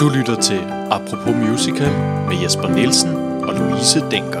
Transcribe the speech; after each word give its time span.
Du 0.00 0.08
lytter 0.08 0.40
til 0.40 0.60
Apropos 0.90 1.36
Musical 1.36 1.92
med 2.28 2.36
Jesper 2.42 2.68
Nielsen 2.68 3.16
og 3.16 3.54
Louise 3.54 4.00
Denker. 4.10 4.40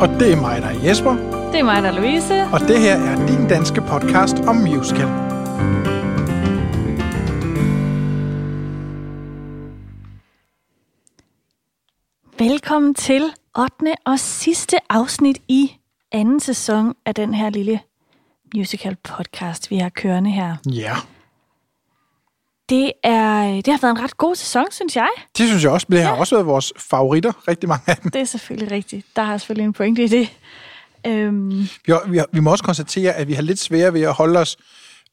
Og 0.00 0.08
det 0.20 0.32
er 0.32 0.40
mig, 0.40 0.62
der 0.62 0.68
er 0.68 0.84
Jesper, 0.84 1.12
Det 1.52 1.60
er 1.60 1.64
mig, 1.64 1.82
der 1.82 1.88
er 1.88 2.00
Louise. 2.00 2.34
og 2.52 2.60
det 2.60 2.80
her 2.80 2.96
er 2.96 3.26
din 3.26 3.48
danske 3.48 3.80
podcast 3.80 4.36
om 4.46 4.56
musical. 4.56 5.08
Velkommen 12.38 12.94
til 12.94 13.22
8. 13.58 13.94
og 14.06 14.18
sidste 14.18 14.76
afsnit 14.90 15.38
i 15.48 15.72
anden 16.12 16.40
sæson 16.40 16.94
af 17.06 17.14
den 17.14 17.34
her 17.34 17.50
lille 17.50 17.80
musical 18.56 18.96
podcast, 18.96 19.70
vi 19.70 19.76
har 19.76 19.88
kørende 19.88 20.30
her. 20.30 20.56
Ja, 20.66 20.96
Det, 22.68 22.92
er, 23.04 23.42
det 23.54 23.66
har 23.68 23.78
været 23.82 23.90
en 23.98 24.00
ret 24.02 24.16
god 24.16 24.34
sæson, 24.34 24.64
synes 24.70 24.96
jeg. 24.96 25.08
det 25.38 25.48
synes 25.48 25.62
jeg 25.64 25.72
også. 25.72 25.86
Det 25.90 26.02
har 26.02 26.12
også 26.12 26.34
været 26.34 26.46
vores 26.46 26.72
favoritter, 26.90 27.48
rigtig 27.48 27.68
mange 27.68 27.82
af 27.86 27.96
dem. 27.96 28.10
Det 28.10 28.20
er 28.20 28.24
selvfølgelig 28.24 28.70
rigtigt. 28.72 29.06
Der 29.16 29.22
har 29.22 29.38
selvfølgelig 29.38 29.64
en 29.64 29.72
pointe 29.72 30.04
i 30.04 30.08
det. 30.08 30.32
Øhm, 31.06 31.50
Vi, 31.86 31.92
har, 31.92 32.08
vi, 32.10 32.18
har, 32.18 32.26
vi 32.32 32.40
må 32.40 32.50
også 32.50 32.64
konstatere, 32.64 33.12
at 33.12 33.28
vi 33.28 33.32
har 33.32 33.42
lidt 33.42 33.58
svære 33.58 33.92
ved 33.94 34.02
at 34.02 34.12
holde 34.12 34.38
os 34.40 34.56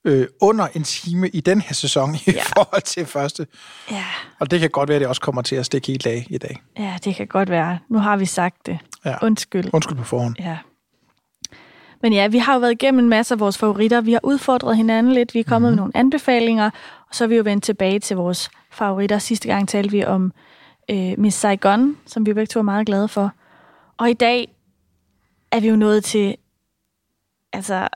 øh, 0.06 0.28
under 0.42 0.68
en 0.74 0.84
time 0.84 1.30
i 1.30 1.42
den 1.42 1.62
her 1.62 1.74
sæson 1.74 2.16
i 2.16 2.20
Ja. 2.28 2.32
ja. 2.32 2.42
forhold 2.56 2.82
til 2.82 3.06
første. 3.06 3.48
ja, 3.92 4.04
Og 4.40 4.52
det 4.52 4.60
kan 4.60 4.70
godt 4.70 4.90
være, 4.90 4.96
at 4.96 5.00
det 5.02 5.08
også 5.08 5.22
kommer 5.22 5.42
til 5.42 5.56
at 5.56 5.66
stikke 5.66 5.88
helt 5.88 6.08
af 6.08 6.28
i 6.30 6.38
dag. 6.38 6.62
ja, 6.80 6.98
det 7.04 7.16
kan 7.16 7.28
godt 7.28 7.50
være. 7.50 7.80
Nu 7.90 7.98
har 8.00 8.18
vi 8.18 8.26
sagt 8.26 8.66
det. 8.66 8.78
Ja. 9.06 9.16
Undskyld. 9.22 9.70
Undskyld 9.74 9.98
på 9.98 10.04
forhånd. 10.04 10.36
Ja. 10.40 10.58
Men 12.02 12.14
ja, 12.14 12.28
vi 12.28 12.38
har 12.38 12.54
jo 12.54 12.60
været 12.60 12.72
igennem 12.72 13.00
en 13.00 13.10
masse 13.10 13.34
af 13.34 13.40
vores 13.40 13.58
favoritter. 13.58 14.02
Vi 14.02 14.12
har 14.14 14.20
udfordret 14.24 14.78
hinanden 14.78 15.14
lidt. 15.14 15.34
Vi 15.34 15.40
er 15.40 15.44
kommet 15.44 15.70
mm-hmm. 15.72 15.76
med 15.76 15.82
nogle 15.82 15.98
anbefalinger. 15.98 16.70
Og 17.10 17.16
så 17.16 17.24
er 17.24 17.28
vi 17.28 17.36
jo 17.36 17.44
vendt 17.44 17.64
tilbage 17.64 18.00
til 18.00 18.18
vores 18.18 18.50
favoritter. 18.72 19.20
Sidste 19.20 19.48
gang 19.48 19.70
talte 19.70 19.92
vi 19.92 20.06
om 20.06 20.34
øh, 20.90 21.14
Miss 21.18 21.38
Saigon, 21.38 21.98
som 22.06 22.26
vi 22.26 22.34
begge 22.34 22.48
to 22.48 22.60
er 22.60 22.64
meget 22.64 22.86
glade 22.86 23.08
for. 23.08 23.32
Og 23.98 24.10
i 24.10 24.14
dag 24.14 24.56
er 25.52 25.60
vi 25.60 25.68
jo 25.68 25.76
nået 25.76 26.04
til 26.04 26.38
altså 27.54 27.88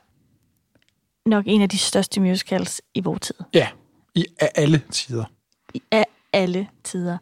nok 1.25 1.43
en 1.47 1.61
af 1.61 1.69
de 1.69 1.77
største 1.77 2.21
musicals 2.21 2.81
i 2.93 3.01
vores 3.01 3.21
tid. 3.21 3.35
Ja, 3.53 3.67
i 4.15 4.25
af 4.39 4.51
alle 4.55 4.81
tider. 4.91 5.25
I 5.73 5.81
af 5.91 6.05
alle 6.33 6.69
tider. 6.83 7.17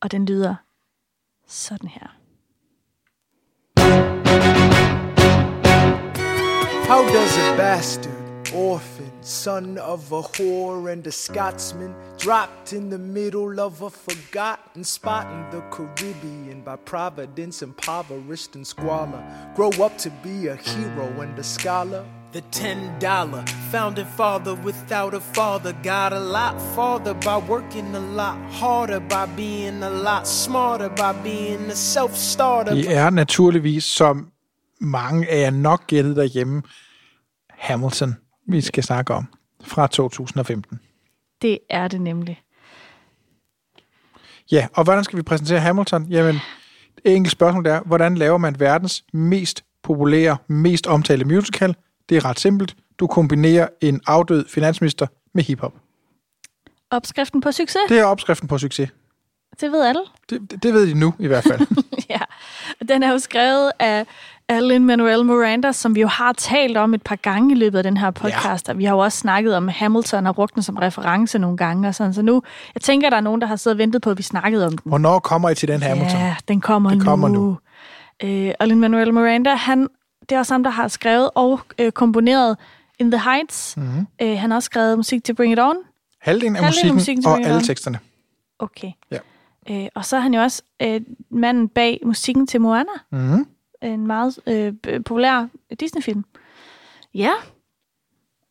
Og 0.00 0.10
den 0.10 0.26
lyder 0.26 0.54
sådan 1.48 1.88
her. 1.88 2.06
How 6.88 7.02
does 7.02 7.38
a 7.38 7.56
bastard, 7.56 8.54
orphan, 8.54 9.03
son 9.24 9.78
of 9.78 10.12
a 10.12 10.20
whore 10.20 10.92
and 10.92 11.06
a 11.06 11.12
Scotsman, 11.12 11.94
dropped 12.18 12.74
in 12.74 12.90
the 12.90 12.98
middle 12.98 13.58
of 13.58 13.80
a 13.80 13.88
forgotten 13.88 14.84
spot 14.84 15.26
in 15.32 15.50
the 15.50 15.62
Caribbean 15.70 16.60
by 16.60 16.76
providence, 16.76 17.62
impoverished 17.62 18.54
and 18.54 18.66
squalor, 18.66 19.24
grow 19.56 19.70
up 19.82 19.96
to 19.98 20.10
be 20.22 20.48
a 20.48 20.56
hero 20.56 21.20
and 21.22 21.38
a 21.38 21.42
scholar? 21.42 22.04
The 22.32 22.42
ten 22.50 22.98
dollar 23.00 23.44
founding 23.70 24.06
father 24.16 24.54
without 24.64 25.14
a 25.14 25.20
father 25.20 25.72
got 25.82 26.12
a 26.12 26.18
lot 26.18 26.60
farther 26.74 27.14
by 27.14 27.38
working 27.48 27.94
a 27.94 28.00
lot 28.00 28.36
harder, 28.50 29.00
by 29.00 29.26
being 29.36 29.82
a 29.82 29.90
lot 29.90 30.26
smarter, 30.26 30.88
by 30.88 31.12
being 31.22 31.70
a 31.70 31.76
self 31.76 32.14
starter. 32.16 32.74
Det 32.74 32.96
er 32.96 33.10
naturligvis, 33.10 33.84
som 33.84 34.28
mange 34.80 35.28
af 35.28 35.40
jer 35.40 35.50
nok 35.50 35.86
gættede 35.86 36.16
derhjemme, 36.16 36.62
Hamilton, 37.50 38.16
vi 38.46 38.60
skal 38.60 38.82
snakke 38.82 39.14
om, 39.14 39.26
fra 39.64 39.86
2015. 39.86 40.80
Det 41.42 41.58
er 41.70 41.88
det 41.88 42.00
nemlig. 42.00 42.42
Ja, 44.52 44.66
og 44.74 44.84
hvordan 44.84 45.04
skal 45.04 45.16
vi 45.16 45.22
præsentere 45.22 45.60
Hamilton? 45.60 46.06
Jamen, 46.08 46.36
et 47.04 47.14
enkelt 47.16 47.32
spørgsmål 47.32 47.66
er, 47.66 47.80
hvordan 47.80 48.14
laver 48.14 48.38
man 48.38 48.60
verdens 48.60 49.04
mest 49.12 49.64
populære, 49.82 50.36
mest 50.46 50.86
omtalte 50.86 51.24
musical? 51.24 51.76
Det 52.08 52.16
er 52.16 52.24
ret 52.24 52.40
simpelt. 52.40 52.76
Du 52.98 53.06
kombinerer 53.06 53.68
en 53.80 54.00
afdød 54.06 54.48
finansminister 54.48 55.06
med 55.34 55.42
hiphop. 55.44 55.74
Opskriften 56.90 57.40
på 57.40 57.52
succes, 57.52 57.82
Det 57.88 57.98
er 57.98 58.04
opskriften 58.04 58.48
på 58.48 58.58
succes. 58.58 58.90
det 59.60 59.72
ved 59.72 59.84
alle. 59.86 60.02
Det, 60.30 60.50
det- 60.50 60.62
det 60.62 60.74
ved 60.74 60.86
de 60.86 60.94
nu 60.94 61.14
i 61.18 61.26
hvert 61.26 61.44
fald. 61.44 61.60
Ja, 62.10 62.20
den 62.88 63.02
er 63.02 63.12
jo 63.12 63.18
skrevet 63.18 63.72
af, 63.78 64.06
af 64.48 64.68
Lin-Manuel 64.68 65.24
Miranda, 65.24 65.72
som 65.72 65.94
vi 65.94 66.00
jo 66.00 66.06
har 66.06 66.32
talt 66.32 66.76
om 66.76 66.94
et 66.94 67.02
par 67.02 67.16
gange 67.16 67.52
i 67.52 67.54
løbet 67.58 67.78
af 67.78 67.84
den 67.84 67.96
her 67.96 68.10
podcast. 68.10 68.68
Ja. 68.68 68.72
Vi 68.72 68.84
har 68.84 68.94
jo 68.94 68.98
også 68.98 69.18
snakket 69.18 69.56
om 69.56 69.68
Hamilton 69.68 70.26
og 70.26 70.34
brugt 70.34 70.54
den 70.54 70.62
som 70.62 70.76
reference 70.76 71.38
nogle 71.38 71.56
gange. 71.56 71.88
Og 71.88 71.94
sådan. 71.94 72.14
Så 72.14 72.22
nu, 72.22 72.42
jeg 72.74 72.82
tænker, 72.82 73.10
der 73.10 73.16
er 73.16 73.20
nogen, 73.20 73.40
der 73.40 73.46
har 73.46 73.56
siddet 73.56 73.74
og 73.74 73.78
ventet 73.78 74.02
på, 74.02 74.10
at 74.10 74.18
vi 74.18 74.22
snakkede 74.22 74.66
om 74.66 74.70
den. 74.78 74.80
Hvornår 74.90 75.18
kommer 75.18 75.50
I 75.50 75.54
til 75.54 75.68
den 75.68 75.82
Hamilton? 75.82 76.20
Ja, 76.20 76.36
den 76.48 76.60
kommer 76.60 76.90
Det 76.90 76.98
nu. 76.98 77.04
kommer 77.04 77.28
nu. 77.28 77.58
Øh, 78.22 78.52
og 78.60 78.66
Lin-Manuel 78.66 79.12
Miranda, 79.12 79.54
han, 79.54 79.88
det 80.28 80.32
er 80.32 80.38
også 80.38 80.54
ham, 80.54 80.62
der 80.64 80.70
har 80.70 80.88
skrevet 80.88 81.30
og 81.34 81.60
øh, 81.78 81.92
komponeret 81.92 82.56
In 82.98 83.10
the 83.10 83.20
Heights. 83.30 83.76
Mhm. 83.76 83.86
Mm-hmm. 83.86 84.06
Øh, 84.22 84.38
han 84.38 84.50
har 84.50 84.56
også 84.56 84.66
skrevet 84.66 84.96
musik 84.98 85.24
til 85.24 85.34
Bring 85.34 85.52
It 85.52 85.58
On. 85.60 85.76
Halvdelen 86.22 86.56
af 86.56 86.62
Halvdelen 86.62 86.94
musikken, 86.94 87.20
musikken 87.22 87.26
og 87.26 87.50
alle 87.54 87.62
teksterne. 87.66 87.98
Okay. 88.58 88.90
Ja. 89.10 89.18
Øh, 89.70 89.86
og 89.94 90.04
så 90.04 90.16
er 90.16 90.20
han 90.20 90.34
jo 90.34 90.40
også 90.42 90.62
øh, 90.82 91.00
manden 91.30 91.68
bag 91.68 92.00
musikken 92.04 92.46
til 92.46 92.60
Moana. 92.60 92.90
Mm-hmm. 93.12 93.46
En 93.84 94.06
meget 94.06 94.38
øh, 94.46 94.72
populær 95.04 95.48
Disney-film. 95.80 96.24
Ja. 97.14 97.32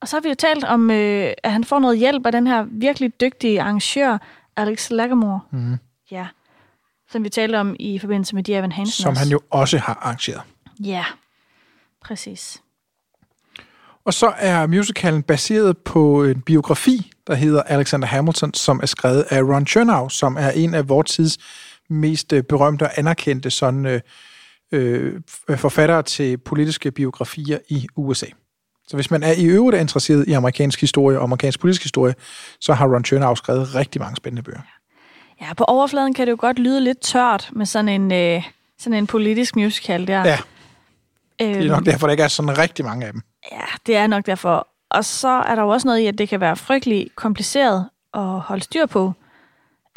Og 0.01 0.07
så 0.07 0.15
har 0.15 0.21
vi 0.21 0.29
jo 0.29 0.35
talt 0.35 0.63
om, 0.63 0.91
øh, 0.91 1.33
at 1.43 1.51
han 1.51 1.63
får 1.63 1.79
noget 1.79 1.97
hjælp 1.97 2.25
af 2.25 2.31
den 2.31 2.47
her 2.47 2.65
virkelig 2.69 3.21
dygtige 3.21 3.61
arrangør, 3.61 4.17
Alex 4.55 4.89
Lagamore. 4.89 5.39
Mhm. 5.51 5.77
Ja. 6.11 6.27
Som 7.11 7.23
vi 7.23 7.29
talte 7.29 7.59
om 7.59 7.75
i 7.79 7.99
forbindelse 7.99 8.35
med 8.35 8.43
Dear 8.43 8.59
Evan 8.59 8.71
Hansen. 8.71 9.03
Som 9.03 9.09
også. 9.09 9.23
han 9.23 9.31
jo 9.31 9.39
også 9.49 9.77
har 9.77 9.93
arrangeret. 9.93 10.41
Ja, 10.79 11.05
præcis. 12.01 12.61
Og 14.05 14.13
så 14.13 14.33
er 14.37 14.67
musicalen 14.67 15.23
baseret 15.23 15.77
på 15.77 16.23
en 16.23 16.41
biografi, 16.41 17.11
der 17.27 17.35
hedder 17.35 17.61
Alexander 17.61 18.07
Hamilton, 18.07 18.53
som 18.53 18.79
er 18.79 18.85
skrevet 18.85 19.25
af 19.29 19.41
Ron 19.41 19.67
Chernow, 19.67 20.09
som 20.09 20.37
er 20.39 20.49
en 20.49 20.73
af 20.73 20.89
vores 20.89 21.11
tids 21.11 21.37
mest 21.89 22.33
øh, 22.33 22.43
berømte 22.43 22.83
og 22.83 22.91
anerkendte 22.97 23.51
sådan, 23.51 23.85
øh, 23.85 24.01
øh, 24.73 25.21
forfattere 25.57 26.03
til 26.03 26.37
politiske 26.37 26.91
biografier 26.91 27.57
i 27.69 27.87
USA. 27.95 28.25
Så 28.87 28.97
hvis 28.97 29.11
man 29.11 29.23
er 29.23 29.31
i 29.31 29.45
øvrigt 29.45 29.81
interesseret 29.81 30.27
i 30.27 30.31
amerikansk 30.31 30.81
historie 30.81 31.17
og 31.17 31.23
amerikansk 31.23 31.59
politisk 31.59 31.83
historie, 31.83 32.15
så 32.59 32.73
har 32.73 32.87
Ron 32.87 33.05
Chernow 33.05 33.35
skrevet 33.35 33.75
rigtig 33.75 34.01
mange 34.01 34.15
spændende 34.15 34.43
bøger. 34.43 34.61
Ja, 35.41 35.53
på 35.53 35.63
overfladen 35.63 36.13
kan 36.13 36.27
det 36.27 36.31
jo 36.31 36.37
godt 36.39 36.59
lyde 36.59 36.81
lidt 36.81 36.99
tørt 36.99 37.49
med 37.51 37.65
sådan 37.65 37.89
en, 37.89 38.11
øh, 38.11 38.43
sådan 38.79 38.97
en 38.97 39.07
politisk 39.07 39.55
musical 39.55 40.07
der. 40.07 40.25
Ja, 40.25 40.37
øhm, 41.41 41.53
det 41.53 41.65
er 41.65 41.75
nok 41.75 41.85
derfor, 41.85 42.07
der 42.07 42.11
ikke 42.11 42.23
er 42.23 42.27
sådan 42.27 42.57
rigtig 42.57 42.85
mange 42.85 43.05
af 43.05 43.11
dem. 43.13 43.21
Ja, 43.51 43.65
det 43.85 43.95
er 43.95 44.07
nok 44.07 44.25
derfor. 44.25 44.67
Og 44.89 45.05
så 45.05 45.27
er 45.27 45.55
der 45.55 45.61
jo 45.61 45.69
også 45.69 45.87
noget 45.87 45.99
i, 45.99 46.05
at 46.05 46.17
det 46.17 46.29
kan 46.29 46.39
være 46.39 46.55
frygtelig 46.55 47.09
kompliceret 47.15 47.89
at 48.13 48.39
holde 48.39 48.63
styr 48.63 48.85
på. 48.85 49.13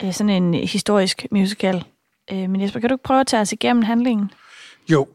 Øh, 0.02 0.12
sådan 0.12 0.30
en 0.30 0.54
historisk 0.54 1.26
musical. 1.30 1.84
Øh, 2.32 2.50
men 2.50 2.60
Jesper, 2.60 2.80
kan 2.80 2.88
du 2.88 2.94
ikke 2.94 3.04
prøve 3.04 3.20
at 3.20 3.26
tage 3.26 3.40
os 3.40 3.52
igennem 3.52 3.82
handlingen? 3.82 4.30
Jo, 4.88 5.08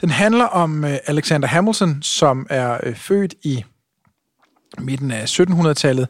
den 0.00 0.10
handler 0.10 0.44
om 0.44 0.84
øh, 0.84 0.96
Alexander 1.06 1.48
Hamilton, 1.48 2.02
som 2.02 2.46
er 2.50 2.78
øh, 2.82 2.96
født 2.96 3.34
i 3.42 3.64
midten 4.78 5.10
af 5.10 5.40
1700-tallet, 5.40 6.08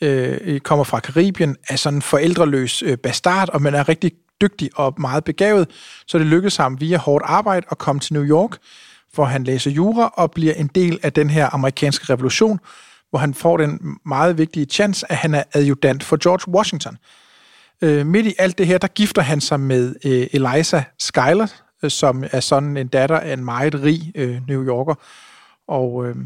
øh, 0.00 0.60
kommer 0.60 0.84
fra 0.84 1.00
Karibien, 1.00 1.56
er 1.68 1.76
sådan 1.76 1.98
en 1.98 2.02
forældreløs 2.02 2.82
øh, 2.82 2.98
bastard, 2.98 3.48
og 3.48 3.62
man 3.62 3.74
er 3.74 3.88
rigtig 3.88 4.12
dygtig 4.40 4.70
og 4.74 4.94
meget 4.98 5.24
begavet, 5.24 5.70
så 6.06 6.18
det 6.18 6.26
lykkedes 6.26 6.56
ham 6.56 6.80
via 6.80 6.98
hårdt 6.98 7.24
arbejde 7.26 7.66
at 7.70 7.78
komme 7.78 8.00
til 8.00 8.12
New 8.12 8.24
York, 8.24 8.58
hvor 9.14 9.24
han 9.24 9.44
læser 9.44 9.70
jura 9.70 10.12
og 10.16 10.30
bliver 10.30 10.54
en 10.54 10.66
del 10.66 10.98
af 11.02 11.12
den 11.12 11.30
her 11.30 11.54
amerikanske 11.54 12.12
revolution, 12.12 12.58
hvor 13.10 13.18
han 13.18 13.34
får 13.34 13.56
den 13.56 13.98
meget 14.06 14.38
vigtige 14.38 14.66
chance, 14.66 15.12
at 15.12 15.16
han 15.16 15.34
er 15.34 15.42
adjutant 15.52 16.04
for 16.04 16.16
George 16.22 16.54
Washington. 16.54 16.96
Øh, 17.82 18.06
midt 18.06 18.26
i 18.26 18.34
alt 18.38 18.58
det 18.58 18.66
her, 18.66 18.78
der 18.78 18.88
gifter 18.88 19.22
han 19.22 19.40
sig 19.40 19.60
med 19.60 19.94
øh, 20.04 20.26
Eliza 20.32 20.82
Schuyler, 20.98 21.46
Øh, 21.84 21.90
som 21.90 22.24
er 22.32 22.40
sådan 22.40 22.76
en 22.76 22.86
datter 22.86 23.20
af 23.20 23.32
en 23.32 23.44
meget 23.44 23.74
rig 23.74 24.12
øh, 24.14 24.48
New 24.48 24.64
Yorker. 24.66 24.94
Og 25.68 26.06
øh, 26.06 26.16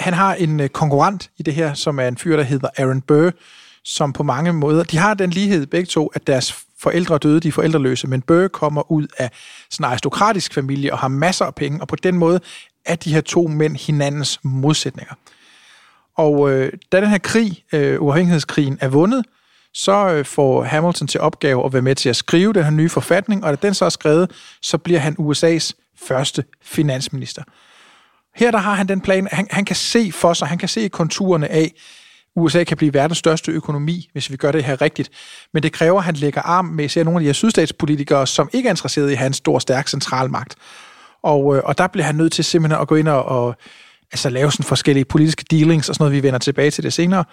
han 0.00 0.14
har 0.14 0.34
en 0.34 0.60
øh, 0.60 0.68
konkurrent 0.68 1.30
i 1.38 1.42
det 1.42 1.54
her, 1.54 1.74
som 1.74 1.98
er 1.98 2.08
en 2.08 2.16
fyr, 2.16 2.36
der 2.36 2.42
hedder 2.42 2.68
Aaron 2.76 3.00
Burr, 3.00 3.30
som 3.84 4.12
på 4.12 4.22
mange 4.22 4.52
måder, 4.52 4.84
de 4.84 4.98
har 4.98 5.14
den 5.14 5.30
lighed 5.30 5.66
begge 5.66 5.86
to, 5.86 6.06
at 6.06 6.26
deres 6.26 6.64
forældre 6.78 7.18
døde, 7.18 7.40
de 7.40 7.48
er 7.48 7.52
forældreløse, 7.52 8.06
men 8.06 8.22
Burr 8.22 8.48
kommer 8.48 8.92
ud 8.92 9.06
af 9.18 9.30
sådan 9.70 9.84
en 9.84 9.90
aristokratisk 9.90 10.54
familie 10.54 10.92
og 10.92 10.98
har 10.98 11.08
masser 11.08 11.44
af 11.44 11.54
penge, 11.54 11.80
og 11.80 11.88
på 11.88 11.96
den 11.96 12.18
måde 12.18 12.40
er 12.84 12.96
de 12.96 13.14
her 13.14 13.20
to 13.20 13.46
mænd 13.46 13.76
hinandens 13.76 14.40
modsætninger. 14.42 15.14
Og 16.16 16.50
øh, 16.50 16.72
da 16.92 17.00
den 17.00 17.10
her 17.10 17.18
krig, 17.18 17.64
øh, 17.72 18.02
uafhængighedskrigen, 18.02 18.78
er 18.80 18.88
vundet, 18.88 19.24
så 19.78 20.08
øh, 20.08 20.24
får 20.24 20.62
Hamilton 20.62 21.08
til 21.08 21.20
opgave 21.20 21.64
at 21.64 21.72
være 21.72 21.82
med 21.82 21.94
til 21.94 22.08
at 22.08 22.16
skrive 22.16 22.52
den 22.52 22.64
her 22.64 22.70
nye 22.70 22.88
forfatning, 22.88 23.44
og 23.44 23.50
da 23.50 23.66
den 23.66 23.74
så 23.74 23.84
er 23.84 23.88
skrevet, 23.88 24.30
så 24.62 24.78
bliver 24.78 25.00
han 25.00 25.16
USA's 25.20 25.72
første 26.06 26.44
finansminister. 26.62 27.42
Her 28.36 28.50
der 28.50 28.58
har 28.58 28.74
han 28.74 28.88
den 28.88 29.00
plan, 29.00 29.28
han, 29.32 29.48
han 29.50 29.64
kan 29.64 29.76
se 29.76 30.12
for 30.12 30.32
sig, 30.32 30.48
han 30.48 30.58
kan 30.58 30.68
se 30.68 30.88
konturerne 30.88 31.48
af, 31.48 31.72
USA 32.36 32.64
kan 32.64 32.76
blive 32.76 32.94
verdens 32.94 33.18
største 33.18 33.52
økonomi, 33.52 34.08
hvis 34.12 34.30
vi 34.30 34.36
gør 34.36 34.52
det 34.52 34.64
her 34.64 34.80
rigtigt. 34.80 35.10
Men 35.52 35.62
det 35.62 35.72
kræver, 35.72 35.98
at 35.98 36.04
han 36.04 36.14
lægger 36.14 36.42
arm 36.42 36.64
med 36.64 36.84
især 36.84 37.04
nogle 37.04 37.18
af 37.18 37.20
de 37.20 37.26
her 37.26 37.32
sydstatspolitikere, 37.32 38.26
som 38.26 38.50
ikke 38.52 38.66
er 38.66 38.70
interesseret 38.70 39.10
i 39.10 39.14
hans 39.14 39.36
store, 39.36 39.60
stærk 39.60 39.88
centralmagt. 39.88 40.54
Og, 41.22 41.56
øh, 41.56 41.62
og 41.64 41.78
der 41.78 41.86
bliver 41.86 42.04
han 42.04 42.14
nødt 42.14 42.32
til 42.32 42.44
simpelthen 42.44 42.80
at 42.80 42.88
gå 42.88 42.94
ind 42.94 43.08
og, 43.08 43.24
og 43.24 43.56
altså, 44.12 44.30
lave 44.30 44.52
sådan 44.52 44.64
forskellige 44.64 45.04
politiske 45.04 45.44
dealings 45.50 45.88
og 45.88 45.94
sådan 45.94 46.02
noget, 46.02 46.22
vi 46.22 46.22
vender 46.22 46.38
tilbage 46.38 46.70
til 46.70 46.84
det 46.84 46.92
senere. 46.92 47.24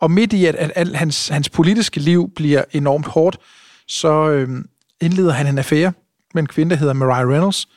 Og 0.00 0.10
midt 0.10 0.32
i, 0.32 0.46
at, 0.46 0.54
at, 0.54 0.72
at 0.74 0.96
hans, 0.96 1.28
hans 1.28 1.48
politiske 1.48 2.00
liv 2.00 2.30
bliver 2.36 2.64
enormt 2.72 3.06
hårdt, 3.06 3.38
så 3.86 4.30
øh, 4.30 4.64
indleder 5.00 5.32
han 5.32 5.46
en 5.46 5.58
affære 5.58 5.92
med 6.34 6.42
en 6.42 6.46
kvinde, 6.46 6.70
der 6.70 6.76
hedder 6.76 6.92
Mariah 6.92 7.28
Reynolds, 7.28 7.68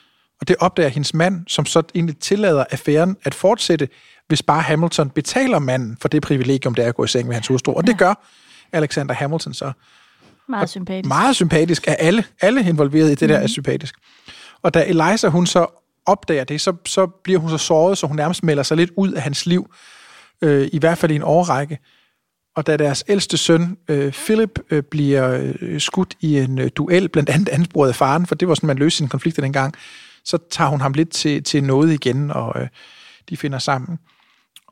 og 0.41 0.47
det 0.47 0.55
opdager 0.59 0.89
hendes 0.89 1.13
mand, 1.13 1.47
som 1.47 1.65
så 1.65 1.83
egentlig 1.95 2.17
tillader 2.17 2.65
affæren 2.71 3.17
at 3.23 3.33
fortsætte, 3.33 3.89
hvis 4.27 4.43
bare 4.43 4.61
Hamilton 4.61 5.09
betaler 5.09 5.59
manden 5.59 5.97
for 6.01 6.07
det 6.07 6.21
privilegium, 6.21 6.75
det 6.75 6.85
er 6.85 6.89
at 6.89 6.95
gå 6.95 7.03
i 7.03 7.07
seng 7.07 7.27
med 7.27 7.35
hans 7.35 7.47
hustru. 7.47 7.73
Og 7.73 7.87
det 7.87 7.97
gør 7.97 8.25
Alexander 8.71 9.13
Hamilton 9.13 9.53
så. 9.53 9.71
Meget 10.49 10.69
sympatisk. 10.69 11.07
Meget 11.07 11.35
sympatisk 11.35 11.87
af 11.87 11.95
alle. 11.99 12.23
Alle 12.41 12.69
involveret 12.69 13.11
i 13.11 13.15
det 13.15 13.29
der 13.29 13.37
er 13.37 13.47
sympatisk. 13.47 13.95
Og 14.61 14.73
da 14.73 14.85
Eliza, 14.85 15.27
hun 15.27 15.47
så 15.47 15.67
opdager 16.05 16.43
det, 16.43 16.61
så, 16.61 16.73
så 16.85 17.07
bliver 17.07 17.39
hun 17.39 17.49
så 17.49 17.57
såret, 17.57 17.97
så 17.97 18.07
hun 18.07 18.15
nærmest 18.15 18.43
melder 18.43 18.63
sig 18.63 18.77
lidt 18.77 18.91
ud 18.97 19.11
af 19.11 19.21
hans 19.21 19.45
liv, 19.45 19.73
øh, 20.41 20.69
i 20.73 20.79
hvert 20.79 20.97
fald 20.97 21.11
i 21.11 21.15
en 21.15 21.23
årrække. 21.23 21.79
Og 22.55 22.67
da 22.67 22.77
deres 22.77 23.03
ældste 23.07 23.37
søn, 23.37 23.77
øh, 23.87 24.11
Philip, 24.11 24.59
øh, 24.69 24.83
bliver 24.83 25.53
øh, 25.61 25.81
skudt 25.81 26.13
i 26.19 26.39
en 26.39 26.59
øh, 26.59 26.69
duel, 26.75 27.09
blandt 27.09 27.29
andet 27.29 27.49
ansporet 27.49 27.89
af 27.89 27.95
faren, 27.95 28.25
for 28.25 28.35
det 28.35 28.47
var 28.47 28.55
sådan, 28.55 28.67
man 28.67 28.77
løste 28.77 28.97
sin 28.97 29.07
konflikt 29.07 29.37
dengang, 29.37 29.73
så 30.25 30.37
tager 30.51 30.69
hun 30.69 30.81
ham 30.81 30.93
lidt 30.93 31.09
til, 31.09 31.43
til 31.43 31.63
noget 31.63 31.93
igen, 31.93 32.31
og 32.31 32.61
øh, 32.61 32.67
de 33.29 33.37
finder 33.37 33.59
sammen. 33.59 33.99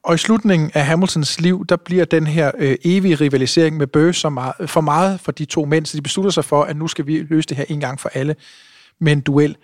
Og 0.04 0.16
i 0.16 0.18
slutningen 0.18 0.72
af 0.74 0.86
Hamiltons 0.86 1.42
liv, 1.42 1.66
der 1.70 1.76
bliver 1.76 2.06
den 2.06 2.28
her 2.28 2.52
øh, 2.58 2.78
evige 2.84 3.16
rivalisering 3.16 3.78
med 3.78 3.88
Burr 3.88 4.12
så 4.12 4.30
meget, 4.30 4.70
for 4.70 4.82
meget 4.82 5.20
for 5.20 5.32
de 5.32 5.46
to 5.46 5.66
mænd, 5.66 5.86
så 5.86 5.98
de 5.98 6.02
beslutter 6.02 6.32
sig 6.32 6.46
for, 6.46 6.64
at 6.64 6.78
nu 6.78 6.88
skal 6.88 7.08
vi 7.08 7.22
løse 7.22 7.48
det 7.48 7.58
her 7.58 7.66
en 7.70 7.80
gang 7.80 8.00
for 8.00 8.10
alle 8.14 8.36
med 9.00 9.12
en 9.12 9.22
duel. 9.22 9.58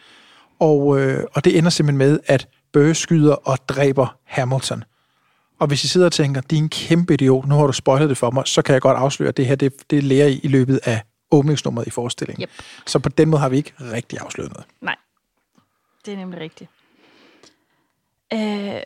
Og, 0.60 1.00
øh, 1.00 1.24
og 1.34 1.46
det 1.46 1.58
ender 1.58 1.70
simpelthen 1.70 1.98
med, 1.98 2.20
at 2.26 2.48
Burr 2.74 2.94
skyder 2.94 3.34
og 3.34 3.58
dræber 3.70 4.18
Hamilton. 4.24 4.84
Og 5.60 5.68
hvis 5.68 5.84
I 5.84 5.88
sidder 5.88 6.06
og 6.08 6.12
tænker, 6.12 6.42
det 6.42 6.54
er 6.58 6.62
en 6.62 6.70
kæmpe 6.70 7.14
idiot, 7.14 7.46
nu 7.48 7.56
har 7.56 7.68
du 7.68 7.74
spoilet 7.74 8.10
det 8.10 8.18
for 8.18 8.32
mig, 8.32 8.48
så 8.48 8.62
kan 8.62 8.74
jeg 8.74 8.82
godt 8.82 8.98
afsløre, 8.98 9.30
at 9.30 9.38
det 9.38 9.46
her, 9.46 9.56
det, 9.56 9.74
det 9.92 10.04
lærer 10.04 10.28
I 10.28 10.40
i 10.44 10.48
løbet 10.48 10.80
af 10.84 11.02
åbningsnummeret 11.32 11.88
i 11.88 11.90
forestillingen. 11.90 12.42
Yep. 12.44 12.50
Så 12.88 13.00
på 13.00 13.10
den 13.10 13.30
måde 13.30 13.42
har 13.42 13.50
vi 13.50 13.58
ikke 13.58 13.74
rigtig 13.80 14.20
afsløret 14.20 14.52
noget. 14.54 14.66
Nej, 14.82 14.96
det 16.06 16.14
er 16.14 16.18
nemlig 16.18 16.40
rigtigt. 16.40 16.70
Øh, 18.34 18.82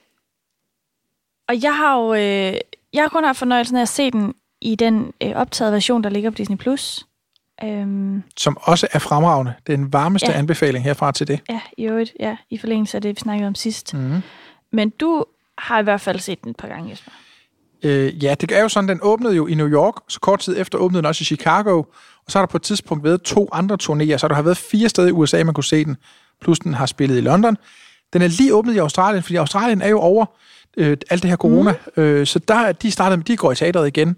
og 1.47 1.63
jeg 1.63 1.75
har 1.77 1.97
jo 1.97 2.13
øh, 2.13 2.53
jeg 2.93 3.03
har 3.03 3.07
kun 3.09 3.23
haft 3.23 3.37
fornøjelsen 3.39 3.77
af 3.77 3.81
at 3.81 3.89
se 3.89 4.11
den 4.11 4.33
i 4.61 4.75
den 4.75 5.13
øh, 5.23 5.31
optagede 5.35 5.73
version, 5.73 6.03
der 6.03 6.09
ligger 6.09 6.29
på 6.29 6.35
Disney+. 6.35 6.57
Plus. 6.57 7.05
Øhm, 7.63 8.23
Som 8.37 8.57
også 8.61 8.87
er 8.91 8.99
fremragende. 8.99 9.53
Det 9.67 9.73
er 9.73 9.77
den 9.77 9.93
varmeste 9.93 10.31
Ja. 10.31 10.37
anbefaling 10.37 10.83
herfra 10.85 11.11
til 11.11 11.27
det. 11.27 11.39
ja, 11.49 11.61
i 11.77 11.83
øvrigt, 11.83 12.13
ja, 12.19 12.37
i 12.49 12.57
forlængelse 12.57 12.97
af 12.97 13.01
det, 13.01 13.09
vi 13.15 13.19
snakkede 13.19 13.47
om 13.47 13.55
sidst. 13.55 13.93
Mm. 13.93 14.21
Men 14.71 14.89
du 14.89 15.25
har 15.57 15.79
i 15.79 15.83
hvert 15.83 16.01
fald 16.01 16.19
set 16.19 16.43
den 16.43 16.49
et 16.49 16.57
par 16.57 16.67
gange, 16.67 16.89
Jesper. 16.89 17.11
Øh, 17.83 18.23
ja, 18.23 18.35
det 18.41 18.51
er 18.51 18.61
jo 18.61 18.69
sådan, 18.69 18.87
den 18.87 18.99
åbnede 19.01 19.35
jo 19.35 19.47
i 19.47 19.53
New 19.53 19.67
York, 19.67 19.93
så 20.09 20.19
kort 20.19 20.39
tid 20.39 20.57
efter 20.57 20.77
åbnede 20.77 21.01
den 21.01 21.05
også 21.05 21.21
i 21.21 21.25
Chicago, 21.25 21.77
og 22.25 22.31
så 22.31 22.37
har 22.37 22.45
der 22.45 22.51
på 22.51 22.57
et 22.57 22.61
tidspunkt 22.61 23.03
været 23.03 23.21
to 23.21 23.49
andre 23.51 23.77
turnéer, 23.83 24.17
så 24.17 24.27
der 24.27 24.35
har 24.35 24.41
været 24.41 24.57
fire 24.57 24.89
steder 24.89 25.07
i 25.07 25.11
USA, 25.11 25.43
man 25.43 25.53
kunne 25.53 25.63
se 25.63 25.85
den, 25.85 25.97
plus 26.41 26.59
den 26.59 26.73
har 26.73 26.85
spillet 26.85 27.17
i 27.17 27.21
London. 27.21 27.57
Den 28.13 28.21
er 28.21 28.27
lige 28.27 28.55
åbnet 28.55 28.75
i 28.75 28.77
Australien, 28.77 29.23
fordi 29.23 29.35
Australien 29.35 29.81
er 29.81 29.87
jo 29.87 29.99
over 29.99 30.25
øh, 30.77 30.97
alt 31.09 31.21
det 31.21 31.29
her 31.29 31.37
corona, 31.37 31.73
mm. 31.97 32.03
øh, 32.03 32.27
så 32.27 32.39
der, 32.39 32.71
de 32.71 32.91
startede, 32.91 33.21
de 33.21 33.37
går 33.37 33.51
i 33.51 33.55
teateret 33.55 33.87
igen, 33.87 34.15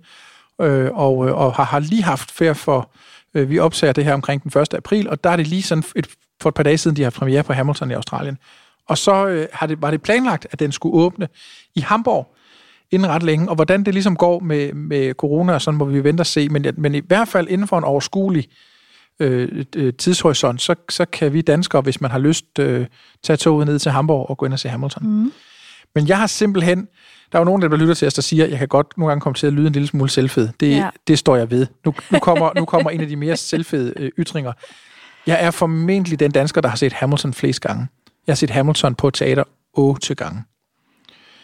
øh, 0.61 0.91
og, 0.93 1.27
øh, 1.27 1.37
og 1.37 1.53
har, 1.53 1.63
har 1.63 1.79
lige 1.79 2.03
haft 2.03 2.31
færd 2.31 2.55
for, 2.55 2.91
øh, 3.33 3.49
vi 3.49 3.59
opsager 3.59 3.93
det 3.93 4.05
her 4.05 4.13
omkring 4.13 4.43
den 4.43 4.61
1. 4.61 4.73
april, 4.73 5.09
og 5.09 5.23
der 5.23 5.29
er 5.29 5.35
det 5.35 5.47
lige 5.47 5.63
sådan 5.63 5.83
et, 5.95 6.07
for 6.41 6.49
et 6.49 6.55
par 6.55 6.63
dage 6.63 6.77
siden, 6.77 6.97
de 6.97 7.03
har 7.03 7.09
premiere 7.09 7.43
på 7.43 7.53
Hamilton 7.53 7.91
i 7.91 7.93
Australien. 7.93 8.37
Og 8.87 8.97
så 8.97 9.27
øh, 9.27 9.47
har 9.53 9.67
det, 9.67 9.81
var 9.81 9.91
det 9.91 10.01
planlagt, 10.01 10.47
at 10.51 10.59
den 10.59 10.71
skulle 10.71 10.95
åbne 10.95 11.27
i 11.75 11.79
Hamburg 11.79 12.35
inden 12.91 13.09
ret 13.09 13.23
længe, 13.23 13.49
og 13.49 13.55
hvordan 13.55 13.83
det 13.83 13.93
ligesom 13.93 14.15
går 14.15 14.39
med, 14.39 14.73
med 14.73 15.13
corona 15.13 15.53
og 15.53 15.61
sådan, 15.61 15.77
må 15.77 15.85
vi 15.85 16.03
vente 16.03 16.21
og 16.21 16.25
se, 16.25 16.49
men, 16.49 16.65
men 16.77 16.95
i 16.95 17.01
hvert 17.07 17.27
fald 17.27 17.47
inden 17.49 17.67
for 17.67 17.77
en 17.77 17.83
overskuelig 17.83 18.47
øh, 19.19 19.65
øh, 19.75 19.93
tidshorisont, 19.93 20.61
så, 20.61 20.75
så 20.89 21.05
kan 21.05 21.33
vi 21.33 21.41
danskere, 21.41 21.81
hvis 21.81 22.01
man 22.01 22.11
har 22.11 22.19
lyst, 22.19 22.59
øh, 22.59 22.87
tage 23.23 23.37
toget 23.37 23.67
ned 23.67 23.79
til 23.79 23.91
Hamburg 23.91 24.29
og 24.29 24.37
gå 24.37 24.45
ind 24.45 24.53
og 24.53 24.59
se 24.59 24.69
Hamilton. 24.69 25.07
Mm. 25.07 25.31
Men 25.95 26.07
jeg 26.07 26.17
har 26.17 26.27
simpelthen, 26.27 26.87
der 27.31 27.37
er 27.37 27.39
jo 27.39 27.45
nogen, 27.45 27.61
der 27.61 27.77
lytter 27.77 27.93
til 27.93 28.07
os, 28.07 28.13
der 28.13 28.21
siger, 28.21 28.43
at 28.43 28.51
jeg 28.51 28.59
kan 28.59 28.67
godt 28.67 28.97
nogle 28.97 29.09
gange 29.11 29.21
komme 29.21 29.35
til 29.35 29.47
at 29.47 29.53
lyde 29.53 29.67
en 29.67 29.73
lille 29.73 29.87
smule 29.87 30.09
selvfed. 30.09 30.49
Det, 30.59 30.69
Ja. 30.69 30.75
ja. 30.75 30.89
det 31.07 31.19
står 31.19 31.35
jeg 31.35 31.51
ved. 31.51 31.67
Nu, 31.85 31.93
nu, 32.11 32.19
kommer, 32.19 32.51
nu 32.55 32.65
kommer 32.65 32.89
en 32.89 33.01
af 33.01 33.07
de 33.07 33.15
mere 33.15 33.37
selvfede 33.37 33.93
øh, 33.97 34.11
ytringer. 34.19 34.51
Jeg 35.27 35.37
er 35.43 35.51
formentlig 35.51 36.19
den 36.19 36.31
dansker, 36.31 36.61
der 36.61 36.69
har 36.69 36.75
set 36.75 36.93
Hamilton 36.93 37.33
flest 37.33 37.61
gange. 37.61 37.87
Jeg 38.27 38.33
har 38.33 38.35
set 38.35 38.49
Hamilton 38.49 38.95
på 38.95 39.09
teater 39.09 39.43
otte 39.73 40.15
gange. 40.15 40.43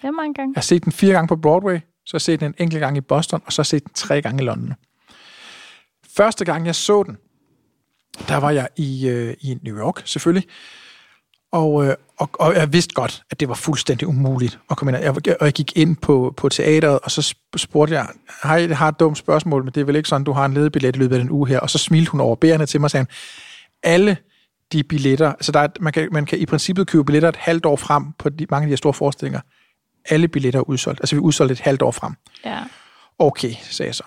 Det 0.02 0.08
er 0.08 0.12
mange 0.12 0.34
gange. 0.34 0.54
Jeg 0.56 0.60
har 0.60 0.62
set 0.62 0.84
den 0.84 0.92
fire 0.92 1.14
gange 1.14 1.28
på 1.28 1.36
Broadway, 1.36 1.80
så 2.06 2.14
har 2.14 2.18
jeg 2.18 2.22
set 2.22 2.40
den 2.40 2.48
en 2.48 2.56
enkelt 2.58 2.80
gang 2.80 2.98
i 2.98 3.02
Boston, 3.02 3.42
og 3.46 3.54
så 3.54 3.60
har 3.60 3.64
jeg 3.64 3.68
set 3.68 3.84
den 3.84 3.94
tre 3.94 4.22
gange 4.22 4.44
i 4.44 4.46
London. 4.46 4.74
Første 6.18 6.46
gang, 6.46 6.66
jeg 6.66 6.76
så 6.76 7.04
den, 7.04 7.18
der 8.28 8.38
var 8.38 8.52
jeg 8.52 8.68
i, 8.76 9.08
øh, 9.08 9.36
i 9.42 9.58
New 9.64 9.78
York, 9.78 10.02
selvfølgelig. 10.06 10.48
Og, 11.52 11.86
øh, 11.86 11.96
og, 12.18 12.30
og 12.34 12.56
jeg 12.56 12.74
vidste 12.74 12.94
godt, 12.94 13.24
at 13.32 13.40
det 13.40 13.50
var 13.50 13.56
fuldstændig 13.56 14.08
umuligt 14.08 14.60
at 14.70 14.78
komme 14.78 14.98
ind. 14.98 15.04
Jeg, 15.04 15.36
og 15.40 15.46
jeg 15.46 15.54
gik 15.54 15.78
ind 15.78 15.96
på, 15.96 16.34
på 16.38 16.50
teateret, 16.50 17.00
og 17.00 17.12
så 17.12 17.22
sp- 17.22 17.58
spurgte 17.58 17.96
jeg, 17.96 18.08
hej, 18.44 18.68
jeg 18.70 18.78
har 18.78 18.88
et 18.88 19.00
dumt 19.00 19.18
spørgsmål, 19.18 19.64
men 19.64 19.74
det 19.74 19.82
er 19.82 19.86
vel 19.86 19.96
ikke 19.96 20.10
sådan, 20.10 20.24
du 20.24 20.32
har 20.32 20.46
en 20.46 20.54
ledebillet 20.54 20.96
i 20.96 21.00
løbet 21.00 21.16
af 21.16 21.22
den 21.22 21.32
uge 21.32 21.48
her. 21.48 21.60
Og 21.60 21.70
så 21.70 21.78
smilte 21.78 22.12
hun 22.12 22.22
over 22.22 22.36
bærende 22.36 22.66
til 22.66 22.80
mig 22.80 22.86
og 22.86 22.92
sagde, 22.92 23.06
alle 23.84 24.18
de 24.74 24.84
billetter, 24.84 25.32
altså 25.32 25.52
der 25.52 25.60
er, 25.60 25.68
man, 25.80 25.94
kan, 25.94 26.10
man 26.12 26.26
kan 26.26 26.40
i 26.40 26.46
princippet 26.46 26.88
købe 26.88 27.04
billetter 27.06 27.30
et 27.30 27.36
halvt 27.36 27.66
år 27.66 27.76
frem 27.76 28.04
på 28.18 28.30
de, 28.30 28.46
mange 28.50 28.64
af 28.64 28.68
de 28.68 28.72
her 28.72 28.78
store 28.78 28.94
forestillinger. 28.94 29.40
Alle 30.10 30.28
billetter 30.28 30.60
er 30.60 30.64
udsolgt. 30.64 31.00
Altså 31.02 31.16
vi 31.16 31.18
er 31.18 31.24
udsolgt 31.24 31.52
et 31.52 31.60
halvt 31.60 31.82
år 31.82 31.92
frem. 31.92 32.14
Ja. 32.46 32.60
Okay, 33.20 33.54
sagde 33.62 33.88
jeg 33.88 33.96
så. 33.96 34.04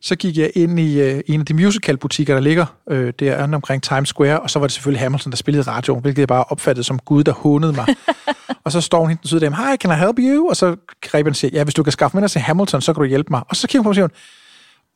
Så 0.00 0.16
gik 0.16 0.36
jeg 0.36 0.50
ind 0.54 0.80
i 0.80 1.00
øh, 1.00 1.20
en 1.26 1.40
af 1.40 1.46
de 1.46 1.54
musicalbutikker, 1.54 2.34
der 2.34 2.40
ligger 2.40 2.66
øh, 2.90 3.12
der 3.18 3.54
omkring 3.54 3.82
Times 3.82 4.08
Square, 4.08 4.40
og 4.40 4.50
så 4.50 4.58
var 4.58 4.66
det 4.66 4.72
selvfølgelig 4.72 5.00
Hamilton, 5.00 5.32
der 5.32 5.36
spillede 5.36 5.70
radio, 5.70 5.98
hvilket 5.98 6.20
jeg 6.20 6.28
bare 6.28 6.44
opfattede 6.44 6.84
som 6.84 6.98
Gud, 6.98 7.24
der 7.24 7.32
hånede 7.32 7.72
mig. 7.72 7.86
og 8.64 8.72
så 8.72 8.80
står 8.80 9.00
hun 9.00 9.08
den 9.08 9.28
søde 9.28 9.40
dame, 9.40 9.56
hi, 9.56 9.76
can 9.76 9.90
I 9.90 9.94
help 9.94 10.18
you? 10.18 10.48
Og 10.48 10.56
så 10.56 10.76
greb 11.00 11.26
han 11.26 11.30
og 11.30 11.36
siger, 11.36 11.50
ja, 11.54 11.64
hvis 11.64 11.74
du 11.74 11.82
kan 11.82 11.92
skaffe 11.92 12.16
mig 12.16 12.22
ind 12.22 12.28
til 12.28 12.40
Hamilton, 12.40 12.80
så 12.80 12.92
kan 12.92 13.02
du 13.02 13.08
hjælpe 13.08 13.30
mig. 13.30 13.42
Og 13.48 13.56
så 13.56 13.68
kigger 13.68 13.80
hun 13.80 13.84
på 13.84 13.88
mig 13.88 14.02
og 14.02 14.10
siger, 14.10 14.18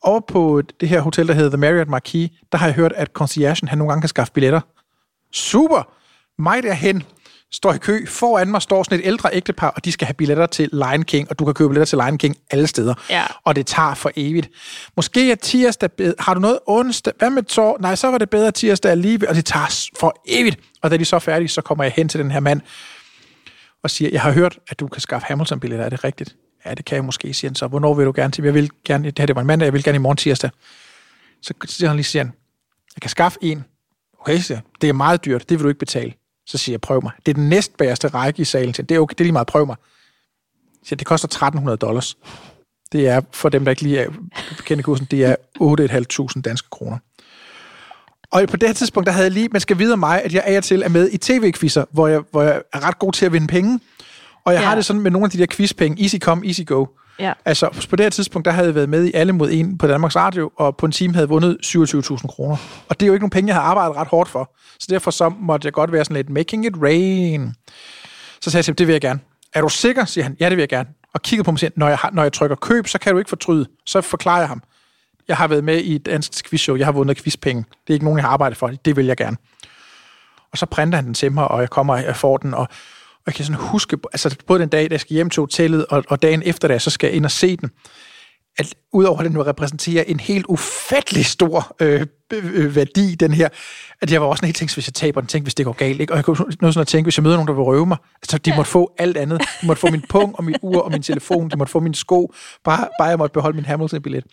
over 0.01 0.19
på 0.19 0.61
det 0.79 0.89
her 0.89 1.01
hotel, 1.01 1.27
der 1.27 1.33
hedder 1.33 1.49
The 1.49 1.57
Marriott 1.57 1.89
Marquis, 1.89 2.29
der 2.51 2.57
har 2.57 2.65
jeg 2.65 2.75
hørt, 2.75 2.93
at 2.95 3.07
conciergen, 3.13 3.67
han 3.67 3.77
nogle 3.77 3.91
gange 3.91 4.01
kan 4.01 4.09
skaffe 4.09 4.33
billetter. 4.33 4.61
Super! 5.33 5.93
Mig 6.41 6.63
derhen, 6.63 7.03
står 7.51 7.73
i 7.73 7.77
kø. 7.77 8.05
Foran 8.07 8.47
mig 8.47 8.61
står 8.61 8.83
sådan 8.83 8.99
et 8.99 9.05
ældre 9.05 9.29
ægtepar, 9.33 9.69
og 9.69 9.85
de 9.85 9.91
skal 9.91 10.05
have 10.05 10.13
billetter 10.13 10.45
til 10.45 10.69
Lion 10.73 11.03
King, 11.03 11.29
og 11.29 11.39
du 11.39 11.45
kan 11.45 11.53
købe 11.53 11.69
billetter 11.69 11.85
til 11.85 11.97
Lion 11.97 12.17
King 12.17 12.37
alle 12.51 12.67
steder. 12.67 12.93
Ja. 13.09 13.25
Og 13.43 13.55
det 13.55 13.65
tager 13.65 13.93
for 13.93 14.11
evigt. 14.15 14.49
Måske 14.95 15.31
er 15.31 15.35
tirsdag 15.35 15.91
bedre. 15.91 16.13
Har 16.19 16.33
du 16.33 16.39
noget 16.39 16.59
onsdag? 16.67 17.13
Hvad 17.17 17.29
med 17.29 17.43
tor? 17.43 17.77
Nej, 17.79 17.95
så 17.95 18.11
var 18.11 18.17
det 18.17 18.29
bedre 18.29 18.51
tirsdag 18.51 18.91
alligevel, 18.91 19.29
og 19.29 19.35
det 19.35 19.45
tager 19.45 19.89
for 19.99 20.21
evigt. 20.27 20.59
Og 20.81 20.91
da 20.91 20.97
de 20.97 21.05
så 21.05 21.15
er 21.15 21.19
færdige, 21.19 21.47
så 21.47 21.61
kommer 21.61 21.83
jeg 21.83 21.93
hen 21.95 22.09
til 22.09 22.19
den 22.19 22.31
her 22.31 22.39
mand 22.39 22.61
og 23.83 23.89
siger, 23.89 24.09
jeg 24.11 24.21
har 24.21 24.31
hørt, 24.31 24.59
at 24.67 24.79
du 24.79 24.87
kan 24.87 25.01
skaffe 25.01 25.27
Hamilton-billetter. 25.27 25.85
Er 25.85 25.89
det 25.89 26.03
rigtigt? 26.03 26.35
Ja, 26.65 26.73
det 26.73 26.85
kan 26.85 26.95
jeg 26.95 27.05
måske, 27.05 27.33
siger 27.33 27.49
han 27.49 27.55
så. 27.55 27.67
Hvornår 27.67 27.93
vil 27.93 28.05
du 28.05 28.13
gerne 28.15 28.31
til? 28.31 28.43
Jeg 28.43 28.53
vil 28.53 28.69
gerne, 28.85 29.05
det 29.05 29.19
her 29.19 29.25
det 29.25 29.35
var 29.35 29.41
en 29.41 29.47
mandag, 29.47 29.65
jeg 29.65 29.73
vil 29.73 29.83
gerne 29.83 29.95
i 29.95 29.99
morgen 29.99 30.17
tirsdag. 30.17 30.49
Så 31.41 31.53
siger 31.65 31.87
han 31.87 31.97
lige, 31.97 32.03
siger 32.03 32.23
han, 32.23 32.33
jeg 32.95 33.01
kan 33.01 33.09
skaffe 33.09 33.39
en. 33.41 33.65
Okay, 34.19 34.37
siger 34.37 34.59
det 34.81 34.89
er 34.89 34.93
meget 34.93 35.25
dyrt, 35.25 35.49
det 35.49 35.59
vil 35.59 35.63
du 35.63 35.67
ikke 35.69 35.79
betale. 35.79 36.13
Så 36.47 36.57
siger 36.57 36.73
jeg, 36.73 36.81
prøv 36.81 37.03
mig. 37.03 37.11
Det 37.25 37.31
er 37.31 37.33
den 37.33 37.49
næstbæreste 37.49 38.07
række 38.07 38.41
i 38.41 38.45
salen 38.45 38.73
til. 38.73 38.89
Det 38.89 38.95
er 38.95 38.99
okay, 38.99 39.13
det 39.13 39.21
er 39.21 39.25
lige 39.25 39.33
meget, 39.33 39.47
prøv 39.47 39.65
mig. 39.65 39.75
Så 40.73 40.89
siger, 40.89 40.97
det 40.97 41.07
koster 41.07 41.27
1300 41.27 41.77
dollars. 41.77 42.17
Det 42.91 43.07
er, 43.07 43.21
for 43.31 43.49
dem, 43.49 43.65
der 43.65 43.71
ikke 43.71 43.81
lige 43.81 43.99
er 43.99 44.09
bekendt 44.57 44.85
kursen, 44.85 45.07
det 45.11 45.25
er 45.25 45.35
8.500 46.35 46.41
danske 46.41 46.69
kroner. 46.69 46.97
Og 48.31 48.47
på 48.49 48.57
det 48.57 48.69
her 48.69 48.73
tidspunkt, 48.73 49.07
der 49.07 49.13
havde 49.13 49.25
jeg 49.25 49.31
lige, 49.31 49.49
man 49.51 49.61
skal 49.61 49.79
vide 49.79 49.93
om 49.93 49.99
mig, 49.99 50.23
at 50.23 50.33
jeg 50.33 50.43
af 50.45 50.57
og 50.57 50.63
til 50.63 50.81
er 50.81 50.89
med 50.89 51.09
i 51.11 51.17
tv-quizzer, 51.17 51.85
hvor 51.91 52.07
jeg, 52.07 52.23
hvor 52.31 52.43
jeg 52.43 52.61
er 52.73 52.87
ret 52.87 52.99
god 52.99 53.13
til 53.13 53.25
at 53.25 53.33
vinde 53.33 53.47
penge. 53.47 53.79
Og 54.45 54.53
jeg. 54.53 54.61
Ja. 54.61 54.65
har 54.67 54.75
det 54.75 54.85
sådan 54.85 55.01
med 55.01 55.11
nogle 55.11 55.25
af 55.25 55.31
de 55.31 55.37
der 55.37 55.45
quizpenge, 55.51 56.03
easy 56.03 56.15
come, 56.17 56.47
easy 56.47 56.61
go. 56.65 56.85
Ja. 57.19 57.33
Altså, 57.45 57.87
på 57.89 57.95
det 57.95 58.05
her 58.05 58.09
tidspunkt, 58.09 58.45
der 58.45 58.51
havde 58.51 58.67
jeg 58.67 58.75
været 58.75 58.89
med 58.89 59.05
i 59.05 59.11
Alle 59.13 59.33
mod 59.33 59.51
en 59.51 59.77
på 59.77 59.87
Danmarks 59.87 60.15
Radio, 60.15 60.51
og 60.55 60.77
på 60.77 60.85
en 60.85 60.91
time 60.91 61.13
havde 61.13 61.29
vundet 61.29 61.57
27.000 61.65 62.27
kroner. 62.27 62.57
Og 62.89 62.99
det 62.99 63.05
er 63.05 63.07
jo 63.07 63.13
ikke 63.13 63.23
nogen 63.23 63.29
penge, 63.29 63.47
jeg 63.47 63.55
har 63.55 63.61
arbejdet 63.61 63.95
ret 63.95 64.07
hårdt 64.07 64.29
for. 64.29 64.55
Så 64.79 64.87
derfor 64.89 65.11
så 65.11 65.29
måtte 65.39 65.65
jeg 65.65 65.73
godt 65.73 65.91
være 65.91 66.05
sådan 66.05 66.15
lidt, 66.15 66.29
making 66.29 66.65
it 66.65 66.73
rain. 66.81 67.53
Så 68.41 68.51
sagde 68.51 68.57
jeg 68.57 68.65
til 68.65 68.71
ham, 68.71 68.75
det 68.75 68.87
vil 68.87 68.93
jeg 68.93 69.01
gerne. 69.01 69.19
Er 69.53 69.61
du 69.61 69.69
sikker, 69.69 70.05
siger 70.05 70.23
han. 70.23 70.37
Ja, 70.39 70.49
det 70.49 70.57
vil 70.57 70.61
jeg 70.61 70.69
gerne. 70.69 70.89
Og 71.13 71.21
kigger 71.21 71.43
på 71.43 71.51
mig 71.51 71.55
og 71.55 71.59
siger, 71.59 71.71
når 71.75 71.87
jeg, 71.87 71.97
har, 71.97 72.09
når 72.13 72.23
jeg 72.23 72.33
trykker 72.33 72.55
køb, 72.55 72.87
så 72.87 72.99
kan 72.99 73.11
du 73.11 73.17
ikke 73.17 73.29
fortryde. 73.29 73.65
Så 73.85 74.01
forklarer 74.01 74.39
jeg 74.39 74.47
ham. 74.47 74.63
Jeg 75.27 75.37
har 75.37 75.47
været 75.47 75.63
med 75.63 75.77
i 75.77 75.95
et 75.95 76.05
dansk 76.05 76.49
quizshow. 76.49 76.75
Jeg 76.75 76.87
har 76.87 76.91
vundet 76.91 77.17
quizpenge. 77.17 77.65
Det 77.69 77.93
er 77.93 77.93
ikke 77.93 78.05
nogen, 78.05 78.17
jeg 78.17 78.25
har 78.25 78.31
arbejdet 78.31 78.57
for. 78.57 78.67
Det 78.67 78.95
vil 78.95 79.05
jeg 79.05 79.17
gerne. 79.17 79.37
Og 80.51 80.57
så 80.57 80.65
printer 80.65 80.95
han 80.95 81.05
den 81.05 81.13
til 81.13 81.31
mig, 81.31 81.47
og 81.47 81.61
jeg 81.61 81.69
kommer 81.69 81.93
og 81.93 82.03
jeg 82.03 82.15
får 82.15 82.37
den, 82.37 82.53
og 82.53 82.67
jeg 83.27 83.35
kan 83.35 83.45
sådan 83.45 83.61
huske, 83.61 83.97
altså 84.13 84.35
både 84.47 84.59
den 84.59 84.69
dag, 84.69 84.89
da 84.89 84.93
jeg 84.93 85.01
skal 85.01 85.13
hjem 85.13 85.29
til 85.29 85.41
hotellet, 85.41 85.85
og, 85.85 86.03
og 86.07 86.21
dagen 86.21 86.41
efter 86.45 86.67
det, 86.67 86.81
så 86.81 86.89
skal 86.89 87.07
jeg 87.07 87.15
ind 87.15 87.25
og 87.25 87.31
se 87.31 87.57
den, 87.57 87.69
at 88.57 88.75
udover 88.93 89.19
at 89.19 89.25
den 89.25 89.33
nu 89.33 89.43
repræsenterer 89.43 90.03
en 90.03 90.19
helt 90.19 90.45
ufattelig 90.49 91.25
stor 91.25 91.75
øh, 91.81 92.05
øh, 92.33 92.45
øh, 92.53 92.75
værdi, 92.75 93.15
den 93.15 93.33
her, 93.33 93.49
at 94.01 94.11
jeg 94.11 94.21
var 94.21 94.27
også 94.27 94.39
sådan 94.39 94.47
helt 94.47 94.57
tænkt, 94.57 94.73
hvis 94.73 94.87
jeg 94.87 94.93
taber 94.93 95.21
den, 95.21 95.27
tænk, 95.27 95.45
hvis 95.45 95.55
det 95.55 95.65
går 95.65 95.73
galt, 95.73 96.01
ikke? 96.01 96.13
Og 96.13 96.17
jeg 96.17 96.25
kunne 96.25 96.37
noget 96.61 96.73
sådan 96.73 96.81
at 96.81 96.87
tænke, 96.87 97.05
hvis 97.05 97.17
jeg 97.17 97.23
møder 97.23 97.35
nogen, 97.35 97.47
der 97.47 97.53
vil 97.53 97.63
røve 97.63 97.85
mig, 97.85 97.97
altså 98.21 98.37
de 98.37 98.53
måtte 98.55 98.71
få 98.71 98.93
alt 98.97 99.17
andet. 99.17 99.41
De 99.61 99.67
måtte 99.67 99.79
få 99.79 99.87
min 99.91 100.03
pung, 100.09 100.35
og 100.35 100.43
mit 100.43 100.57
ur, 100.61 100.81
og 100.81 100.91
min 100.91 101.01
telefon, 101.01 101.49
de 101.49 101.57
måtte 101.57 101.71
få 101.71 101.79
min 101.79 101.93
sko, 101.93 102.33
bare, 102.63 102.87
bare 102.99 103.09
jeg 103.09 103.17
måtte 103.17 103.33
beholde 103.33 103.55
min 103.55 103.65
Hamilton-billet. 103.65 104.23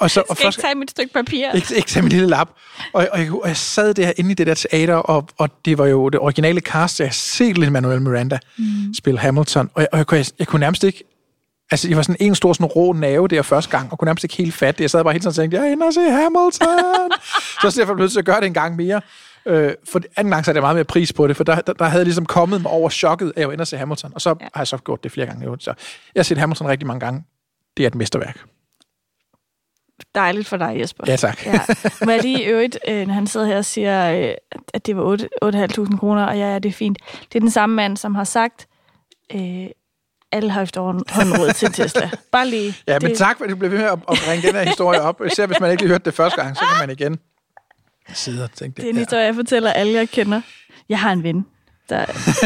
Og, 0.00 0.10
så, 0.10 0.22
og 0.28 0.36
Skal 0.36 0.46
ikke 0.46 0.60
tage 0.60 0.74
mit 0.74 0.90
stykke 0.90 1.12
papir? 1.12 1.52
ikke, 1.54 1.76
ikke 1.76 1.88
tage 1.88 2.02
min 2.02 2.12
lille 2.12 2.26
lap. 2.26 2.48
Og, 2.92 3.08
og, 3.12 3.18
jeg, 3.18 3.32
og 3.32 3.48
jeg 3.48 3.56
sad 3.56 3.94
der 3.94 4.12
inde 4.16 4.30
i 4.30 4.34
det 4.34 4.46
der 4.46 4.54
teater, 4.54 4.94
og, 4.94 5.28
og 5.38 5.48
det 5.64 5.78
var 5.78 5.86
jo 5.86 6.08
det 6.08 6.20
originale 6.20 6.60
cast, 6.60 7.00
jeg 7.00 7.08
har 7.08 7.12
set 7.12 7.58
lidt 7.58 7.72
Manuel 7.72 8.02
Miranda 8.02 8.38
mm. 8.58 8.94
spille 8.94 9.20
Hamilton, 9.20 9.70
og, 9.74 9.80
jeg, 9.80 9.88
og 9.92 9.98
jeg, 9.98 10.06
kunne, 10.06 10.18
jeg, 10.18 10.26
jeg 10.38 10.46
kunne 10.46 10.60
nærmest 10.60 10.84
ikke 10.84 11.04
Altså, 11.72 11.88
jeg 11.88 11.96
var 11.96 12.02
sådan 12.02 12.16
en 12.20 12.34
stor 12.34 12.52
sådan 12.52 12.66
rå 12.66 12.92
nerve 12.92 13.28
der 13.28 13.42
første 13.42 13.70
gang, 13.70 13.92
og 13.92 13.98
kunne 13.98 14.06
nærmest 14.06 14.24
ikke 14.24 14.36
helt 14.36 14.54
fatte 14.54 14.78
det. 14.78 14.82
Jeg 14.82 14.90
sad 14.90 15.04
bare 15.04 15.12
hele 15.12 15.20
tiden 15.20 15.28
og 15.28 15.34
tænkte, 15.34 15.56
jeg 15.56 15.66
er 15.66 15.72
inde 15.72 15.86
og 15.86 15.94
se 15.94 16.00
Hamilton. 16.00 16.50
så 17.62 17.80
derfor 17.80 17.94
blev 17.94 17.96
jeg 17.96 17.96
nødt 17.96 18.12
til 18.12 18.18
at 18.18 18.24
gøre 18.24 18.40
det 18.40 18.46
en 18.46 18.54
gang 18.54 18.76
mere. 18.76 19.00
Øh, 19.46 19.72
for 19.92 20.00
anden 20.16 20.32
gang 20.32 20.44
så 20.44 20.50
er 20.50 20.52
det 20.52 20.62
meget 20.62 20.76
mere 20.76 20.84
pris 20.84 21.12
på 21.12 21.26
det, 21.26 21.36
for 21.36 21.44
der, 21.44 21.60
der, 21.60 21.72
der 21.72 21.84
havde 21.84 22.00
jeg 22.00 22.06
ligesom 22.06 22.26
kommet 22.26 22.62
mig 22.62 22.70
over 22.70 22.90
chokket 22.90 23.26
af 23.26 23.30
at 23.30 23.38
jeg 23.38 23.48
var 23.48 23.52
inde 23.52 23.62
og 23.62 23.66
se 23.66 23.76
Hamilton. 23.76 24.12
Og 24.14 24.20
så 24.20 24.30
ja. 24.40 24.48
har 24.54 24.60
jeg 24.60 24.66
så 24.66 24.76
gjort 24.76 25.04
det 25.04 25.12
flere 25.12 25.26
gange. 25.26 25.56
Så 25.58 25.74
jeg 26.14 26.20
har 26.20 26.24
set 26.24 26.38
Hamilton 26.38 26.68
rigtig 26.68 26.86
mange 26.86 27.00
gange. 27.00 27.24
Det 27.76 27.82
er 27.82 27.86
et 27.86 27.94
mesterværk. 27.94 28.44
Dejligt 30.14 30.48
for 30.48 30.56
dig, 30.56 30.76
Jesper. 30.80 31.04
Ja, 31.06 31.16
tak. 31.16 31.46
Ja. 31.46 31.60
Må 32.04 32.10
jeg 32.10 32.22
lige 32.22 32.44
øvrigt, 32.44 32.78
øh, 32.88 33.06
når 33.06 33.14
han 33.14 33.26
sidder 33.26 33.46
her 33.46 33.56
og 33.56 33.64
siger, 33.64 34.12
øh, 34.28 34.34
at 34.74 34.86
det 34.86 34.96
var 34.96 35.02
8 35.02 35.28
8.500 35.44 35.98
kroner, 35.98 36.24
og 36.24 36.38
ja, 36.38 36.52
ja, 36.52 36.58
det 36.58 36.68
er 36.68 36.72
fint. 36.72 36.98
Det 37.32 37.34
er 37.38 37.40
den 37.40 37.50
samme 37.50 37.76
mand, 37.76 37.96
som 37.96 38.14
har 38.14 38.24
sagt, 38.24 38.68
øh, 39.34 39.66
alle 40.32 40.50
har 40.50 40.62
efterhånden 40.62 41.04
råd 41.38 41.52
til 41.52 41.72
Tesla. 41.72 42.10
Bare 42.32 42.46
lige. 42.48 42.74
Ja, 42.86 42.98
men 43.00 43.10
det, 43.10 43.18
tak, 43.18 43.36
for 43.38 43.44
at 43.44 43.50
du 43.50 43.56
blev 43.56 43.70
ved 43.70 43.78
med 43.78 43.86
at, 43.86 43.92
at 43.92 44.18
bringe 44.26 44.46
den 44.48 44.54
her 44.56 44.62
historie 44.62 45.00
op. 45.00 45.20
Især 45.26 45.46
hvis 45.46 45.60
man 45.60 45.70
ikke 45.70 45.82
lige 45.82 45.90
hørte 45.90 46.04
det 46.04 46.14
første 46.14 46.42
gang, 46.42 46.56
så 46.56 46.62
kan 46.62 46.88
man 46.88 46.96
igen 46.96 47.18
sidde 48.14 48.44
og 48.44 48.50
tænke 48.52 48.76
Det 48.76 48.84
er 48.84 48.90
en 48.90 48.96
historie, 48.96 49.24
jeg 49.24 49.34
fortæller 49.34 49.72
alle, 49.72 49.92
jeg 49.92 50.08
kender. 50.08 50.40
Jeg 50.88 50.98
har 51.00 51.12
en 51.12 51.22
ven. 51.22 51.46
Der, 51.88 52.04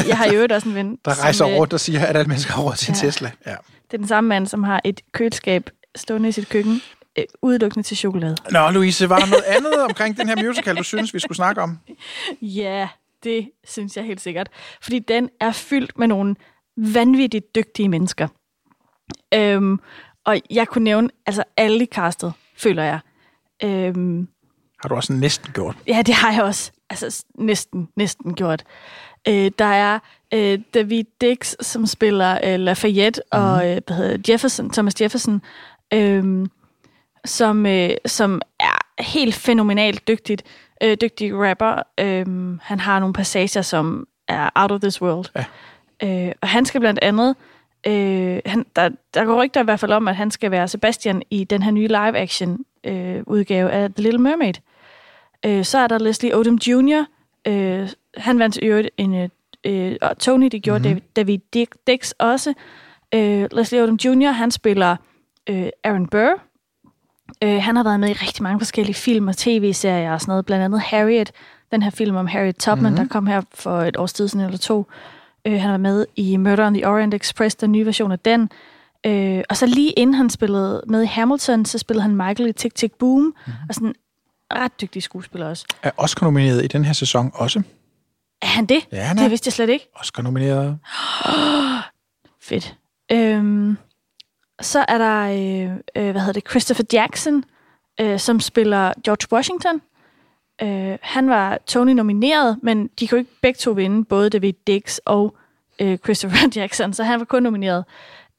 jeg 0.09 0.19
har 0.19 0.25
i 0.25 0.35
øvrigt 0.35 0.53
også 0.53 0.69
en 0.69 0.75
ven. 0.75 0.99
Der 1.05 1.23
rejser 1.23 1.39
som, 1.45 1.51
øh, 1.51 1.57
rundt 1.57 1.73
og 1.73 1.81
siger, 1.81 2.07
at 2.07 2.17
alle 2.17 2.29
mennesker 2.29 2.53
har 2.53 2.63
råd 2.63 2.75
til 2.75 2.95
Ja. 3.03 3.07
Tesla. 3.07 3.31
Ja. 3.47 3.51
Det 3.51 3.95
er 3.95 3.99
den 3.99 4.09
samme 4.09 4.29
mand, 4.29 4.47
som 4.47 4.63
har 4.63 4.81
et 4.85 5.01
køleskab 5.13 5.71
stående 5.97 6.29
i 6.29 6.33
sit 6.33 6.49
køkken, 6.49 6.81
øh, 7.19 7.25
udelukkende 7.43 7.87
til 7.87 7.97
chokolade. 7.97 8.37
Nå, 8.51 8.71
Louise, 8.71 9.09
var 9.09 9.19
der 9.19 9.27
noget 9.27 9.45
andet 9.45 9.83
omkring 9.85 10.17
den 10.17 10.29
her 10.29 10.43
musical, 10.43 10.77
du 10.77 10.83
synes, 10.83 11.15
vi 11.15 11.19
skulle 11.19 11.37
snakke 11.37 11.63
om? 11.63 11.79
Ja, 12.43 12.89
det 13.25 13.51
synes 13.65 13.97
jeg 13.97 14.05
helt 14.05 14.21
sikkert. 14.21 14.49
Fordi 14.83 14.99
den 14.99 15.31
er 15.41 15.53
fyldt 15.53 15.99
med 15.99 16.09
nogle 16.09 16.37
vanvittigt 16.77 17.55
dygtige 17.55 17.89
mennesker. 17.89 18.29
Øhm, 19.35 19.81
og 20.27 20.41
jeg 20.51 20.69
kunne 20.69 20.85
nævne 20.85 21.09
altså 21.27 21.45
alle 21.57 21.85
i 21.85 21.87
castet, 21.87 22.33
føler 22.57 22.83
jeg. 22.83 22.99
Øhm, 23.63 24.29
Har 24.83 24.89
du 24.89 24.95
også 24.95 25.13
næsten 25.13 25.53
gjort. 25.53 25.77
ja, 25.87 26.03
det 26.07 26.15
har 26.15 26.33
jeg 26.33 26.43
også. 26.43 26.73
Altså 26.91 27.25
næsten, 27.39 27.89
næsten 27.97 28.35
gjort. 28.35 28.65
Øh, 29.29 29.51
der 29.59 29.65
er 29.65 29.99
øh, 30.35 30.59
David 30.75 31.05
Dix, 31.21 31.55
som 31.61 31.87
spiller 31.87 32.39
øh, 32.45 32.61
Lafayette, 32.61 33.23
mm. 33.33 33.39
og 33.39 33.71
øh, 33.71 33.81
hvad 33.87 33.97
hedder 33.97 34.33
Jefferson, 34.33 34.71
Thomas 34.71 35.01
Jefferson, 35.01 35.43
øh, 35.95 36.47
som, 37.25 37.67
øh, 37.67 37.91
som 38.07 38.43
er 38.61 39.03
helt 39.03 39.35
fænomenalt 39.35 40.09
dygtigt, 40.09 40.43
øh, 40.83 40.97
dygtig 41.01 41.35
rapper. 41.35 41.83
Øh, 42.01 42.59
han 42.63 42.81
har 42.81 42.99
nogle 42.99 43.13
passager, 43.13 43.63
som 43.63 44.07
er 44.29 44.51
out 44.55 44.73
of 44.73 44.81
this 44.81 45.03
world. 45.03 45.27
Ja. 45.37 45.45
Øh, 46.03 46.33
og 46.41 46.49
han 46.49 46.65
skal 46.65 46.81
blandt 46.81 47.01
andet, 47.03 47.37
øh, 47.87 48.41
han, 48.47 48.67
der, 48.77 48.91
der 49.15 49.25
går 49.25 49.43
rygter 49.43 49.61
i 49.61 49.65
hvert 49.65 49.81
fald 49.81 49.93
om, 49.93 50.09
at 50.09 50.17
han 50.17 50.31
skal 50.31 50.51
være 50.51 50.69
Sebastian 50.69 51.23
i 51.31 51.45
den 51.45 51.63
her 51.63 51.71
nye 51.71 51.89
live-action 51.89 52.65
øh, 52.85 53.23
udgave 53.27 53.71
af 53.71 53.95
The 53.95 54.03
Little 54.03 54.21
Mermaid. 54.21 54.55
Øh, 55.47 55.65
så 55.65 55.79
er 55.79 55.87
der 55.87 55.99
Leslie 55.99 56.37
Odom 56.37 56.55
Jr., 56.55 57.05
øh, 57.47 57.89
han 58.17 58.39
vandt 58.39 58.57
i 58.57 58.65
øvrigt 58.65 58.91
en, 58.97 59.15
øh, 59.15 59.29
øh, 59.65 59.97
og 60.03 60.19
Tony, 60.19 60.47
det 60.47 60.63
gjorde 60.63 60.89
mm-hmm. 60.89 61.03
David, 61.17 61.39
David 61.55 61.67
Dix 61.87 62.13
også. 62.19 62.55
Øh, 63.15 63.49
Leslie 63.53 63.83
Odom 63.83 63.99
Jr., 64.05 64.31
han 64.31 64.51
spiller 64.51 64.97
øh, 65.49 65.69
Aaron 65.85 66.07
Burr. 66.07 66.41
Øh, 67.43 67.63
han 67.63 67.77
har 67.77 67.85
været 67.85 68.01
med 68.01 68.09
i 68.09 68.13
rigtig 68.13 68.43
mange 68.43 68.61
forskellige 68.61 68.95
film 68.95 69.29
og 69.29 69.37
tv-serier 69.37 70.13
og 70.13 70.21
sådan 70.21 70.31
noget. 70.33 70.47
Blandt 70.47 70.65
andet 70.65 70.81
Harriet, 70.81 71.33
den 71.73 71.83
her 71.83 71.91
film 71.91 72.17
om 72.17 72.27
Harriet 72.27 72.57
Tubman, 72.57 72.93
mm-hmm. 72.93 73.09
der 73.09 73.13
kom 73.13 73.27
her 73.27 73.43
for 73.55 73.81
et 73.83 73.97
års 73.97 74.13
tid 74.13 74.29
siden 74.29 74.45
eller 74.45 74.59
to. 74.59 74.87
Øh, 75.45 75.61
han 75.61 75.71
var 75.71 75.77
med 75.77 76.07
i 76.17 76.37
Murder 76.37 76.67
on 76.67 76.75
the 76.75 76.89
Orient 76.89 77.15
Express, 77.15 77.57
den 77.57 77.73
nye 77.73 77.87
version 77.87 78.13
af 78.13 78.19
den. 78.19 78.51
Øh, 79.07 79.43
og 79.51 79.57
så 79.57 79.67
lige 79.67 79.91
inden 79.91 80.15
han 80.15 80.31
spillede 80.31 80.83
med 80.87 81.03
i 81.03 81.07
Hamilton, 81.07 81.65
så 81.65 81.79
spillede 81.79 82.03
han 82.03 82.17
Michael 82.17 82.49
i 82.49 82.53
Tick 82.53 82.75
Tick 82.75 82.95
Boom. 82.95 83.21
Mm-hmm. 83.21 83.53
Og 83.69 83.75
sådan 83.75 83.95
ret 84.53 84.81
dygtig 84.81 85.03
skuespiller 85.03 85.49
også. 85.49 85.67
Er 85.83 85.91
Oscar 85.97 86.27
nomineret 86.27 86.65
i 86.65 86.67
den 86.67 86.85
her 86.85 86.93
sæson 86.93 87.31
også? 87.35 87.63
Er 88.43 88.47
han 88.47 88.67
det? 88.67 88.89
Ja, 88.93 89.03
han 89.03 89.19
er. 89.19 89.23
Det 89.23 89.31
vidste 89.31 89.49
jeg 89.49 89.53
slet 89.53 89.69
ikke. 89.69 89.89
Oscar 89.97 90.23
nomineret. 90.23 90.79
Fedt. 92.49 92.77
Øhm, 93.13 93.77
så 94.65 94.85
er 94.89 94.99
der, 94.99 95.21
øh, 95.23 95.77
øh, 95.97 96.11
hvad 96.11 96.21
hedder 96.21 96.33
det, 96.33 96.51
Christopher 96.51 96.85
Jackson, 96.93 97.45
øh, 98.01 98.19
som 98.19 98.41
spiller 98.41 98.93
George 99.05 99.33
Washington. 99.33 99.81
Øh, 100.63 100.99
han 101.03 101.29
var 101.29 101.59
Tony 101.67 101.93
nomineret, 101.93 102.59
men 102.63 102.91
de 103.01 103.09
kunne 103.09 103.21
ikke 103.21 103.41
begge 103.43 103.59
to 103.59 103.71
vinde, 103.71 104.05
både 104.05 104.31
David 104.31 104.53
Dix 104.67 104.99
og 105.05 105.37
øh, 105.81 105.99
Christopher 105.99 106.49
Jackson, 106.61 106.93
så 106.93 107.05
han 107.05 107.19
var 107.19 107.25
kun 107.25 107.43
nomineret. 107.43 107.85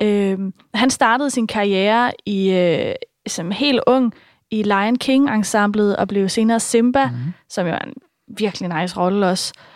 Øh, 0.02 0.40
han 0.74 0.90
startede 0.90 1.30
sin 1.30 1.48
karriere 1.48 2.12
i 2.26 2.52
øh, 2.52 2.94
som 3.28 3.52
helt 3.52 3.82
ung 3.88 4.14
i 4.52 4.64
Lion 4.64 4.96
King-ensemblet 4.96 5.96
og 5.96 6.08
blev 6.08 6.30
senere 6.30 6.60
Simba, 6.60 7.06
mm-hmm. 7.06 7.34
som 7.50 7.68
jo 7.68 7.74
er 7.74 7.80
en 7.80 7.94
virkelig 8.28 8.82
nice 8.82 8.98
rolle 8.98 9.28
også. 9.28 9.54
Øh, 9.58 9.75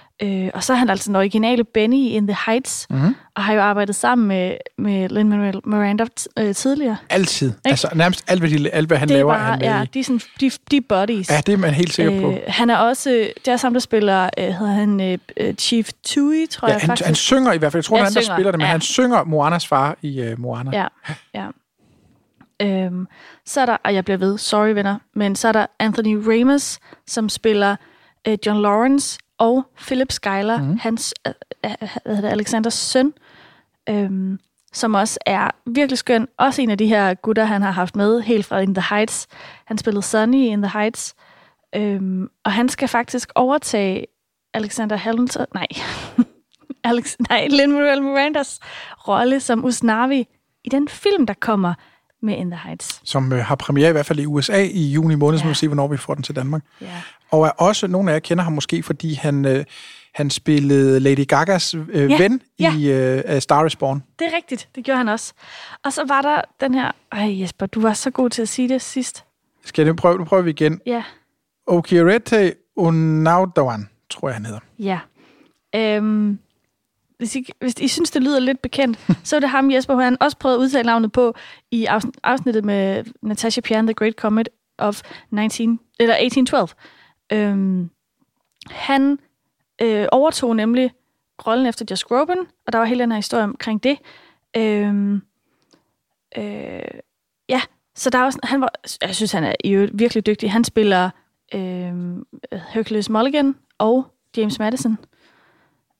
og 0.54 0.64
så 0.64 0.74
er 0.74 0.78
han 0.78 0.90
altså 0.90 1.08
den 1.08 1.16
originale 1.16 1.64
Benny 1.64 1.96
i 1.96 2.10
In 2.10 2.28
the 2.28 2.38
Heights, 2.46 2.88
mm-hmm. 2.90 3.16
og 3.36 3.44
har 3.44 3.54
jo 3.54 3.62
arbejdet 3.62 3.96
sammen 3.96 4.28
med, 4.28 4.58
med 4.78 5.10
Lin-Manuel 5.10 5.70
Miranda 5.70 6.06
øh, 6.40 6.56
tidligere. 6.56 6.98
Altid. 7.10 7.54
Altså 7.66 7.90
nærmest 7.96 8.24
alt, 8.28 8.40
hvad, 8.40 8.50
de, 8.50 8.70
alt, 8.70 8.88
hvad 8.88 8.98
han 8.98 9.08
det 9.08 9.14
er 9.14 9.18
laver, 9.18 9.34
er 9.34 9.38
bare, 9.38 9.52
han 9.52 9.62
ja, 9.62 9.86
de 9.94 10.00
er, 10.00 10.04
sådan, 10.04 10.22
de, 10.42 10.52
de 10.72 10.82
buddies. 10.82 11.30
Ja, 11.30 11.42
det 11.46 11.54
er 11.54 11.58
man 11.58 11.74
helt 11.74 11.94
sikker 11.94 12.22
på. 12.22 12.32
Øh, 12.32 12.40
han 12.48 12.70
er 12.70 12.78
også, 12.78 13.10
det 13.46 13.48
er 13.48 13.58
sammen, 13.58 13.74
der 13.74 13.80
spiller, 13.80 14.30
øh, 14.38 14.44
hedder 14.46 14.74
han 14.74 15.02
øh, 15.02 15.18
øh, 15.38 15.54
Chief 15.54 15.90
Tui, 16.04 16.46
tror 16.52 16.68
Ja, 16.68 16.74
jeg 16.74 16.82
han, 16.82 16.88
faktisk. 16.88 17.06
han 17.06 17.16
synger 17.16 17.54
i 17.54 17.58
hvert 17.58 17.72
fald. 17.72 17.80
Jeg 17.80 17.86
tror, 17.86 17.98
Ja, 17.98 18.04
det 18.04 18.10
er 18.10 18.10
han, 18.10 18.16
der 18.16 18.22
synger, 18.22 18.36
spiller 18.36 18.52
det, 18.52 18.58
men 18.58 18.66
ja. 18.66 18.72
han 18.72 18.82
synger 18.82 19.24
Moanas 19.24 19.68
far 19.68 19.98
i 20.02 20.32
uh, 20.32 20.40
Moana. 20.40 20.72
Ja, 20.74 20.88
ja. 21.34 21.48
Øhm, 22.62 23.08
så 23.46 23.62
er 23.62 23.66
der, 23.66 23.78
og 23.86 23.94
jeg 23.94 24.06
bliver 24.06 24.18
ved, 24.18 24.38
sorry 24.38 24.70
venner, 24.70 24.98
men 25.16 25.36
så 25.36 25.48
er 25.48 25.52
der 25.52 25.66
Anthony 25.80 26.16
Ramos, 26.28 26.80
som 27.08 27.30
spiller 27.30 27.76
øh, 28.28 28.38
John 28.46 28.62
Lawrence, 28.62 29.20
og 29.40 29.66
Philip 29.78 30.12
Schuyler, 30.12 30.62
mm. 30.62 30.78
hans, 30.82 31.14
øh, 31.28 31.34
øh, 31.66 31.72
hvad 32.06 32.16
hedder 32.16 32.22
det, 32.22 32.30
Alexanders 32.30 32.74
søn, 32.74 33.14
øhm, 33.90 34.40
som 34.74 34.94
også 34.94 35.20
er 35.26 35.50
virkelig 35.66 35.98
skøn. 35.98 36.28
Også 36.38 36.62
en 36.62 36.70
af 36.70 36.78
de 36.78 36.88
her 36.88 37.14
gutter, 37.14 37.44
han 37.46 37.62
har 37.62 37.72
haft 37.72 37.96
med, 37.96 38.22
helt 38.22 38.46
fra 38.46 38.60
In 38.60 38.76
the 38.76 38.96
Heights. 38.96 39.28
Han 39.66 39.78
spillede 39.78 40.02
Sonny 40.06 40.38
i 40.38 40.48
In 40.48 40.62
the 40.62 40.72
Heights. 40.80 41.16
Øhm, 41.76 42.28
og 42.46 42.52
han 42.52 42.70
skal 42.70 42.88
faktisk 42.88 43.30
overtage 43.36 44.06
Alexander 44.54 44.96
Hamilton, 44.96 45.46
nej, 45.54 45.68
Alex, 46.84 47.16
nej, 47.30 47.48
Lin-Manuel 47.50 48.02
Mirandas 48.02 48.60
rolle 49.08 49.40
som 49.40 49.66
Usnavi 49.66 50.26
i 50.64 50.70
den 50.70 50.88
film, 50.88 51.26
der 51.26 51.34
kommer 51.34 51.74
med 52.22 52.36
In 52.38 52.52
the 52.52 52.60
Heights. 52.64 53.02
Som 53.04 53.34
øh, 53.34 53.46
har 53.46 53.56
premiere 53.56 53.90
i 53.90 53.92
hvert 53.92 54.06
fald 54.06 54.20
i 54.20 54.26
USA 54.26 54.64
i 54.64 54.92
juni 54.92 55.16
måned, 55.16 55.38
så 55.40 55.44
Ja. 55.44 55.48
må 55.48 55.52
vi 55.52 55.56
se, 55.56 55.68
hvornår 55.68 55.88
vi 55.88 55.98
får 55.98 56.14
den 56.14 56.24
til 56.24 56.36
Danmark. 56.36 56.62
Ja. 56.82 57.02
Og 57.32 57.46
er 57.46 57.50
også, 57.50 57.88
nogle 57.88 58.10
af 58.12 58.14
jer 58.14 58.20
kender 58.20 58.44
ham 58.44 58.54
måske, 58.54 58.84
fordi 58.84 59.14
han, 59.14 59.46
øh, 59.46 59.66
han 60.14 60.30
spillede 60.30 61.00
Lady 61.00 61.28
Gagas 61.28 61.74
øh, 61.74 62.12
Ja, 62.12 62.18
ven 62.18 62.42
ja. 62.60 62.76
i 62.78 62.92
øh, 62.92 63.42
Star 63.42 63.66
is 63.66 63.76
Born. 63.76 64.04
Det 64.20 64.28
er 64.28 64.36
rigtigt, 64.36 64.70
det 64.76 64.84
gjorde 64.86 64.98
han 64.98 65.10
også. 65.10 65.34
Og 65.86 65.94
så 65.94 66.06
var 66.08 66.22
der 66.22 66.42
den 66.62 66.74
her... 66.74 66.92
Ej 67.12 67.42
Jesper, 67.42 67.66
du 67.66 67.82
var 67.82 67.94
så 67.94 68.10
god 68.12 68.30
til 68.30 68.42
at 68.42 68.50
sige 68.50 68.70
det 68.70 68.82
sidst. 68.82 69.26
Skal 69.66 69.86
jeg 69.86 69.96
prøve? 69.96 70.18
Nu 70.18 70.24
prøver 70.24 70.44
vi 70.44 70.50
igen. 70.50 70.82
Ja, 70.86 71.04
Okirete 71.68 72.54
Unaudawan, 72.76 73.90
tror 74.10 74.28
jeg, 74.28 74.36
han 74.36 74.46
hedder. 74.46 74.60
Ja. 74.80 75.00
Øhm, 75.76 76.40
hvis, 77.18 77.36
I, 77.36 77.46
hvis 77.60 77.74
I 77.80 77.88
synes, 77.88 78.12
det 78.12 78.24
lyder 78.24 78.40
lidt 78.40 78.62
bekendt, 78.62 79.00
så 79.24 79.36
er 79.36 79.40
det 79.40 79.50
ham, 79.50 79.72
Jesper, 79.72 79.96
han 79.96 80.18
også 80.22 80.38
prøvet 80.38 80.56
at 80.56 80.60
udtale 80.60 80.86
navnet 80.86 81.12
på 81.12 81.34
i 81.72 81.86
afsn- 81.86 82.12
afsnittet 82.24 82.66
med 82.66 83.04
Natasha 83.22 83.62
Pian, 83.62 83.88
The 83.88 83.94
Great 83.94 84.14
Comet 84.14 84.50
of 84.78 85.02
19, 85.32 85.80
eller 86.00 86.16
1812. 86.16 86.70
Øhm, 87.34 87.90
han 88.70 89.20
øh, 89.82 90.08
overtog 90.12 90.56
nemlig 90.56 90.92
rollen 91.48 91.66
efter 91.66 91.86
Josh 91.90 92.06
Groban, 92.06 92.38
og 92.68 92.74
der 92.74 92.80
var 92.80 92.86
hele 92.86 93.02
den 93.02 93.12
her 93.12 93.18
historie 93.18 93.44
omkring 93.44 93.84
det. 93.84 93.98
Øhm, 94.58 95.22
øh, 96.38 97.00
ja, 97.50 97.62
så 97.96 98.10
der 98.10 98.20
var 98.20 98.30
sådan, 98.30 98.50
han 98.50 98.62
var, 98.62 98.72
jeg 99.02 99.16
synes, 99.16 99.32
han 99.32 99.44
er 99.44 99.56
i 99.64 99.72
øvrigt 99.72 100.00
virkelig 100.00 100.26
dygtig. 100.26 100.52
Han 100.52 100.64
spiller 100.64 101.10
øh, 101.54 101.94
Hercules 102.70 103.10
Mulligan 103.10 103.56
og 103.78 104.06
James 104.38 104.60
Madison. 104.60 104.98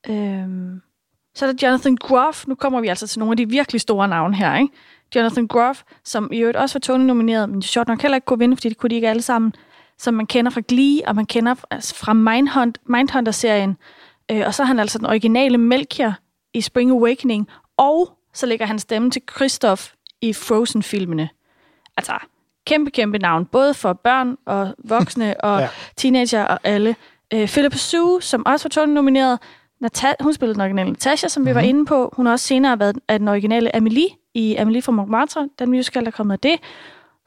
Øhm, 0.10 0.82
så 1.36 1.46
er 1.46 1.52
der 1.52 1.68
Jonathan 1.68 1.96
Groff. 1.96 2.48
Nu 2.48 2.56
kommer 2.56 2.82
vi 2.82 2.88
altså 2.88 3.08
til 3.08 3.20
nogle 3.20 3.34
af 3.34 3.38
de 3.38 3.50
virkelig 3.50 3.82
store 3.82 4.08
navne 4.08 4.36
her, 4.36 4.58
ikke? 4.58 4.74
Jonathan 5.16 5.48
Groff, 5.48 5.84
som 6.04 6.30
i 6.34 6.40
øvrigt 6.40 6.58
også 6.58 6.76
var 6.76 6.80
Tony-nomineret, 6.80 7.50
men 7.50 7.62
sjovt 7.62 7.88
nok 7.88 8.02
heller 8.02 8.16
ikke 8.16 8.26
kunne 8.26 8.40
vinde, 8.40 8.56
fordi 8.56 8.70
det 8.70 8.78
kunne 8.78 8.90
de 8.90 8.96
ikke 8.96 9.10
alle 9.10 9.22
sammen, 9.22 9.54
som 10.00 10.14
man 10.14 10.28
kender 10.28 10.52
fra 10.52 10.62
Glee, 10.68 11.02
og 11.08 11.16
man 11.16 11.26
kender 11.26 11.56
altså 11.72 11.96
fra 11.96 12.14
Mindhunt, 12.14 12.78
Mindhunter-serien. 12.86 13.78
Øh, 14.32 14.44
og 14.46 14.54
så 14.54 14.64
er 14.64 14.68
han 14.68 14.80
altså 14.80 14.98
den 14.98 15.08
originale 15.08 15.58
Melchior 15.58 16.14
i 16.54 16.62
Spring 16.62 16.92
Awakening, 16.92 17.48
og 17.78 18.18
så 18.34 18.46
lægger 18.46 18.66
han 18.66 18.80
stemme 18.80 19.12
til 19.12 19.22
Christoph 19.36 19.84
i 20.22 20.34
Frozen-filmene. 20.34 21.30
Altså, 21.98 22.14
kæmpe, 22.66 22.92
kæmpe 22.92 23.18
navn, 23.18 23.46
både 23.46 23.74
for 23.74 23.94
børn 23.94 24.38
og 24.46 24.76
voksne 24.84 25.36
og 25.44 25.60
Ja. 25.60 25.68
teenager 25.98 26.44
og 26.46 26.60
alle. 26.64 26.96
Øh, 27.34 27.48
Philippa 27.48 27.78
Sue, 27.78 28.22
som 28.22 28.46
også 28.46 28.66
var 28.66 28.70
Tony-nomineret, 28.70 29.40
Nata- 29.86 30.16
hun 30.24 30.34
spillede 30.34 30.54
den 30.54 30.62
originale 30.62 30.90
Natasha, 30.90 31.28
som 31.28 31.46
vi 31.46 31.56
var 31.56 31.62
inde 31.62 31.86
på. 31.86 32.14
Hun 32.16 32.26
har 32.26 32.34
også 32.34 32.48
senere 32.48 32.80
været 32.80 32.98
af 33.08 33.20
den 33.20 33.28
originale 33.28 33.76
Amelie 33.76 34.10
i 34.34 34.56
Amelie 34.56 34.82
fra 34.82 34.92
Montmartre, 34.92 35.50
den 35.60 35.70
musical, 35.70 36.02
der 36.04 36.08
er 36.08 36.12
kommet 36.12 36.34
af 36.34 36.40
det. 36.40 36.56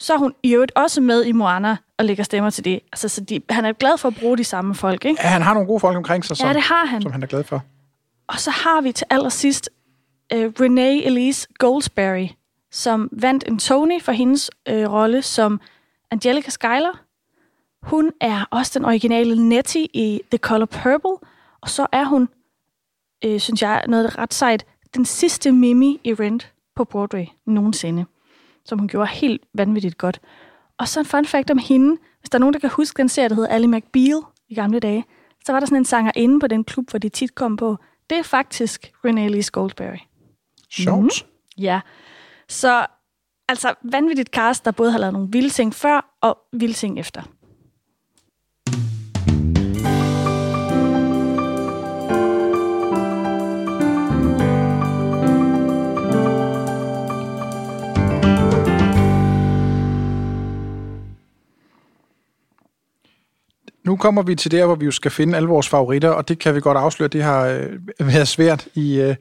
Så 0.02 0.14
er 0.14 0.18
hun 0.18 0.34
i 0.42 0.54
øvrigt 0.54 0.72
også 0.76 1.00
med 1.00 1.24
i 1.24 1.32
Moana 1.32 1.76
og 1.98 2.04
lægger 2.04 2.24
stemmer 2.24 2.50
til 2.50 2.64
det. 2.64 2.80
Altså, 2.92 3.08
så 3.08 3.20
de, 3.20 3.40
han 3.50 3.64
er 3.64 3.72
glad 3.72 3.98
for 3.98 4.08
at 4.08 4.14
bruge 4.14 4.38
de 4.38 4.44
samme 4.44 4.74
folk, 4.74 5.04
ikke? 5.04 5.20
Ja, 5.22 5.28
han 5.28 5.42
har 5.42 5.54
nogle 5.54 5.66
gode 5.66 5.80
folk 5.80 5.96
omkring 5.96 6.24
sig, 6.24 6.36
som, 6.36 6.46
Ja, 6.46 6.52
det 6.52 6.62
har 6.62 6.86
han. 6.86 7.02
som 7.02 7.12
han 7.12 7.22
er 7.22 7.26
glad 7.26 7.44
for. 7.44 7.62
Og 8.26 8.40
så 8.40 8.50
har 8.50 8.80
vi 8.80 8.92
til 8.92 9.06
allersidst 9.10 9.70
uh, 10.34 10.38
Renee 10.38 11.04
Elise 11.04 11.48
Goldsberry, 11.58 12.28
som 12.70 13.08
vandt 13.12 13.44
en 13.48 13.58
Tony 13.58 14.02
for 14.02 14.12
hendes 14.12 14.50
uh, 14.70 14.74
rolle 14.92 15.22
som 15.22 15.60
Angelica 16.10 16.50
Schuyler. 16.50 17.00
Hun 17.82 18.12
er 18.20 18.44
også 18.50 18.78
den 18.78 18.84
originale 18.84 19.48
Nettie 19.48 19.86
i 19.92 20.20
The 20.30 20.38
Color 20.38 20.66
Purple, 20.66 21.28
og 21.60 21.68
så 21.68 21.86
er 21.92 22.04
hun, 22.04 22.28
uh, 23.26 23.38
synes 23.38 23.62
jeg, 23.62 23.84
noget 23.88 24.18
ret 24.18 24.34
sejt, 24.34 24.64
den 24.94 25.04
sidste 25.04 25.52
Mimi 25.52 26.00
i 26.04 26.14
Rent 26.14 26.52
på 26.76 26.84
Broadway 26.84 27.24
nogensinde, 27.46 28.04
som 28.64 28.78
hun 28.78 28.88
gjorde 28.88 29.10
helt 29.10 29.42
vanvittigt 29.54 29.98
godt. 29.98 30.20
Og 30.78 30.88
så 30.88 31.00
en 31.00 31.06
fun 31.06 31.24
fact 31.24 31.50
om 31.50 31.58
hende, 31.58 31.96
hvis 32.20 32.30
der 32.30 32.38
er 32.38 32.40
nogen, 32.40 32.52
der 32.52 32.58
kan 32.58 32.70
huske 32.70 32.98
den 32.98 33.08
serie, 33.08 33.28
der 33.28 33.34
hedder 33.34 33.50
Ally 33.50 33.66
McBeal 33.66 34.22
i 34.48 34.54
gamle 34.54 34.80
dage, 34.80 35.04
så 35.46 35.52
var 35.52 35.60
der 35.60 35.66
sådan 35.66 35.78
en 35.78 35.84
sanger 35.84 36.12
inde 36.14 36.40
på 36.40 36.46
den 36.46 36.64
klub, 36.64 36.90
hvor 36.90 36.98
de 36.98 37.08
tit 37.08 37.34
kom 37.34 37.56
på. 37.56 37.76
Det 38.10 38.18
er 38.18 38.22
faktisk 38.22 38.92
Elise 39.04 39.52
Goldberry. 39.52 39.98
Sjovt. 40.70 41.02
Mhm. 41.02 41.10
Ja. 41.58 41.80
Så 42.48 42.86
altså 43.48 43.74
vanvittigt 43.82 44.28
cast, 44.28 44.64
der 44.64 44.70
både 44.70 44.92
har 44.92 44.98
lavet 44.98 45.12
nogle 45.12 45.28
vilde 45.32 45.50
ting 45.50 45.74
før 45.74 46.16
og 46.20 46.38
vilde 46.52 46.74
ting 46.74 47.00
efter. 47.00 47.22
Nu 63.84 63.96
kommer 63.96 64.22
vi 64.22 64.34
til 64.34 64.50
der, 64.50 64.66
hvor 64.66 64.74
vi 64.74 64.84
jo 64.84 64.90
skal 64.90 65.10
finde 65.10 65.36
alle 65.36 65.48
vores 65.48 65.68
favoritter, 65.68 66.10
og 66.10 66.28
det 66.28 66.38
kan 66.38 66.54
vi 66.54 66.60
godt 66.60 66.78
afsløre, 66.78 67.08
det 67.08 67.22
har 67.22 67.46
øh, 67.46 67.78
været 68.00 68.28
svært 68.28 68.66
i, 68.74 69.00
øh, 69.00 69.16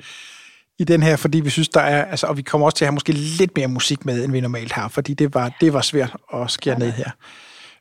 i 0.79 0.83
den 0.83 1.03
her, 1.03 1.15
fordi 1.15 1.39
vi 1.39 1.49
synes, 1.49 1.69
der 1.69 1.81
er, 1.81 2.05
altså, 2.05 2.27
og 2.27 2.37
vi 2.37 2.41
kommer 2.41 2.65
også 2.65 2.77
til 2.77 2.85
at 2.85 2.87
have 2.87 2.93
måske 2.93 3.11
lidt 3.11 3.51
mere 3.55 3.67
musik 3.67 4.05
med, 4.05 4.23
end 4.23 4.31
vi 4.31 4.41
normalt 4.41 4.71
har, 4.71 4.87
fordi 4.87 5.13
det 5.13 5.33
var, 5.33 5.57
det 5.61 5.73
var 5.73 5.81
svært 5.81 6.15
at 6.33 6.51
skære 6.51 6.79
ned 6.79 6.91
her. 6.91 7.09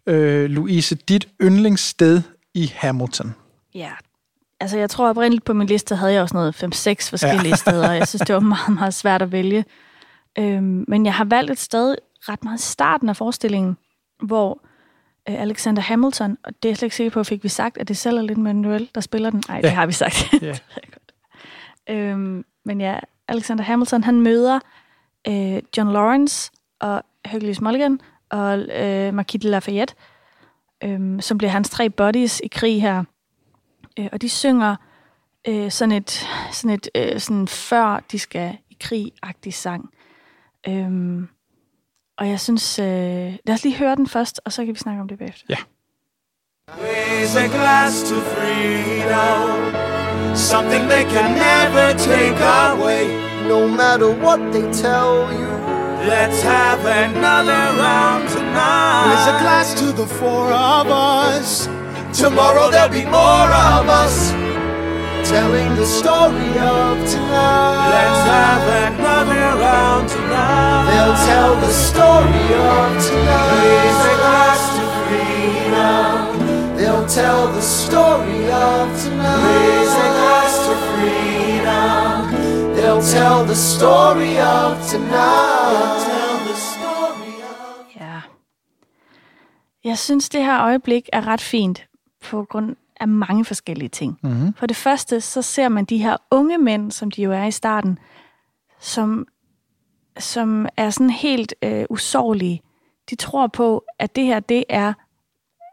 Øh, 0.07 0.51
Louise, 0.51 0.95
dit 0.95 1.29
yndlingssted 1.43 2.23
i 2.55 2.73
Hamilton. 2.77 3.35
Ja. 3.75 3.91
Altså, 4.61 4.79
jeg 4.79 4.91
tror 4.91 5.09
oprindeligt 5.09 5.45
på 5.45 5.53
min 5.53 5.67
liste 5.67 5.97
havde 5.97 6.13
jeg 6.13 6.23
også 6.23 6.35
noget 6.35 6.65
5-6 6.65 7.11
forskellige 7.11 7.49
ja. 7.49 7.57
steder. 7.67 7.93
Jeg 7.93 8.09
synes, 8.09 8.23
det 8.27 8.35
var 8.35 8.41
meget, 8.41 8.75
meget 8.75 8.95
svært 8.95 9.23
at 9.23 9.33
vælge. 9.33 9.65
Øhm, 10.39 10.85
men 10.89 11.07
jeg 11.07 11.15
har 11.15 11.25
valgt 11.25 11.51
et 11.51 11.59
sted 11.59 11.97
ret 12.21 12.45
meget 12.45 12.59
i 12.59 12.63
starten 12.63 13.09
af 13.09 13.17
forestillingen, 13.17 13.77
hvor 14.23 14.63
Alexander 15.39 15.83
Hamilton, 15.83 16.39
og 16.45 16.53
det 16.63 16.69
er 16.69 16.71
jeg 16.71 16.77
slet 16.77 16.87
ikke 16.87 16.97
sikker 16.97 17.11
på, 17.11 17.25
fik 17.25 17.45
vi 17.45 17.49
sagt, 17.49 17.79
at 17.79 17.89
det 17.89 17.97
selv 17.97 18.19
er 18.19 18.23
lidt 18.23 18.39
Manuel, 18.39 18.91
der 18.95 19.01
spiller 19.01 19.31
den? 19.31 19.43
Nej, 19.49 19.57
ja. 19.57 19.63
Det 19.63 19.71
har 19.71 19.87
vi 19.87 19.93
sagt. 19.93 20.43
Ja. 20.43 20.59
Øhm, 21.91 22.45
men 22.65 22.81
ja, 22.81 22.99
Alexander 23.29 23.65
Hamilton, 23.65 24.05
han 24.05 24.21
møder 24.21 24.61
øh, 25.29 25.63
John 25.77 25.93
Lawrence 25.93 26.51
og 26.81 27.03
Hercules 27.27 27.61
Mulligan 27.61 28.01
og 28.31 28.59
øh, 28.59 29.15
Marquis 29.15 29.43
de 29.43 29.49
Lafayette, 29.49 29.95
øh, 30.85 31.23
som 31.23 31.39
bliver 31.39 31.51
hans 31.51 31.71
tre 31.71 31.91
buddies 31.91 32.41
i 32.45 32.49
krig 32.49 32.83
her. 32.83 33.05
Øh, 33.99 34.09
og 34.13 34.23
de 34.23 34.29
synger 34.29 34.77
øh, 35.49 35.71
sådan 35.71 35.93
et, 35.93 36.29
sådan 36.53 36.71
et 36.71 36.89
øh, 36.95 37.21
sådan 37.21 37.49
før 37.49 38.01
de 38.13 38.19
skal 38.19 38.59
i 38.71 38.77
krig-agtig 38.81 39.55
sang. 39.55 39.91
Øhm, 40.69 41.29
og 42.21 42.29
jeg 42.29 42.41
synes, 42.41 42.79
øh, 42.79 42.87
lad 43.47 43.55
os 43.55 43.63
lige 43.65 43.77
høre 43.77 43.97
den 43.97 44.09
først, 44.09 44.41
og 44.45 44.53
så 44.53 44.65
kan 44.65 44.75
vi 44.75 44.79
snakke 44.79 45.01
om 45.01 45.09
det 45.09 45.19
bagefter. 45.19 45.45
Ja. 45.49 45.57
Raise 46.69 47.41
a 47.41 47.47
glass 47.47 48.03
to 48.11 48.15
freedom, 48.33 49.75
something 50.35 50.83
they 50.91 51.05
can 51.15 51.31
never 51.49 51.87
take 51.99 52.39
away. 52.41 53.05
No 53.49 53.61
matter 53.81 54.09
what 54.27 54.41
they 54.53 54.67
tell 54.73 55.17
you, 55.41 55.51
Let's 56.15 56.41
have 56.43 56.81
another 57.05 57.63
round 57.85 58.29
tonight. 58.29 59.07
raise 59.11 59.29
a 59.35 59.37
glass 59.45 59.75
to 59.81 59.87
the 60.01 60.07
four 60.19 60.47
of 60.53 60.87
us, 60.89 61.69
Tomorrow 62.23 62.71
there'll 62.71 62.97
be 63.03 63.05
more 63.05 63.51
of 63.75 63.85
us. 64.05 64.50
Telling 65.31 65.71
the 65.77 65.87
story 65.87 66.51
of 66.59 66.93
tonight. 67.15 67.89
Let's 67.95 68.23
have 68.35 68.65
another 68.89 69.45
round 69.67 70.09
tonight. 70.09 70.85
They'll 70.91 71.19
tell 71.31 71.53
the 71.67 71.73
story 71.89 72.47
of 72.73 72.87
Raise 73.63 74.03
a 74.11 74.17
glass 74.23 74.63
tonight. 74.75 74.77
to 74.77 74.85
freedom. 75.07 76.23
They'll 76.79 77.09
tell 77.21 77.43
the 77.59 77.61
story 77.63 78.43
of 78.51 78.85
tonight. 79.05 79.43
Raise 79.47 79.95
a 80.07 80.09
glass 80.19 80.55
to 80.67 80.75
freedom. 80.91 82.17
They'll 82.77 83.05
tell 83.19 83.45
the 83.53 83.59
story 83.73 84.35
of 84.41 84.69
tonight. 84.93 85.99
Tell 86.11 86.37
the 86.51 86.57
story 86.71 87.35
of 87.43 87.97
Ja. 88.01 88.21
Jeg 89.85 89.99
synes, 89.99 90.29
det 90.29 90.45
her 90.45 90.65
øjeblik 90.65 91.09
er 91.13 91.27
ret 91.27 91.41
fint 91.41 91.87
på 92.31 92.45
grund 92.51 92.77
af 93.01 93.09
mange 93.09 93.45
forskellige 93.45 93.89
ting. 93.89 94.19
Mm-hmm. 94.23 94.55
For 94.55 94.67
det 94.67 94.77
første, 94.77 95.21
så 95.21 95.43
ser 95.43 95.69
man 95.69 95.85
de 95.85 95.99
her 95.99 96.17
unge 96.31 96.59
mænd, 96.59 96.91
som 96.91 97.11
de 97.11 97.23
jo 97.23 97.33
er 97.33 97.45
i 97.45 97.51
starten, 97.51 97.99
som, 98.81 99.27
som 100.19 100.69
er 100.77 100.91
sådan 100.91 101.11
helt 101.11 101.55
øh, 101.63 101.85
usårlige. 101.91 102.63
De 103.11 103.15
tror 103.15 103.47
på, 103.47 103.85
at 103.99 104.17
det 104.17 104.25
her, 104.25 104.41
det 104.41 104.65
er, 104.69 104.93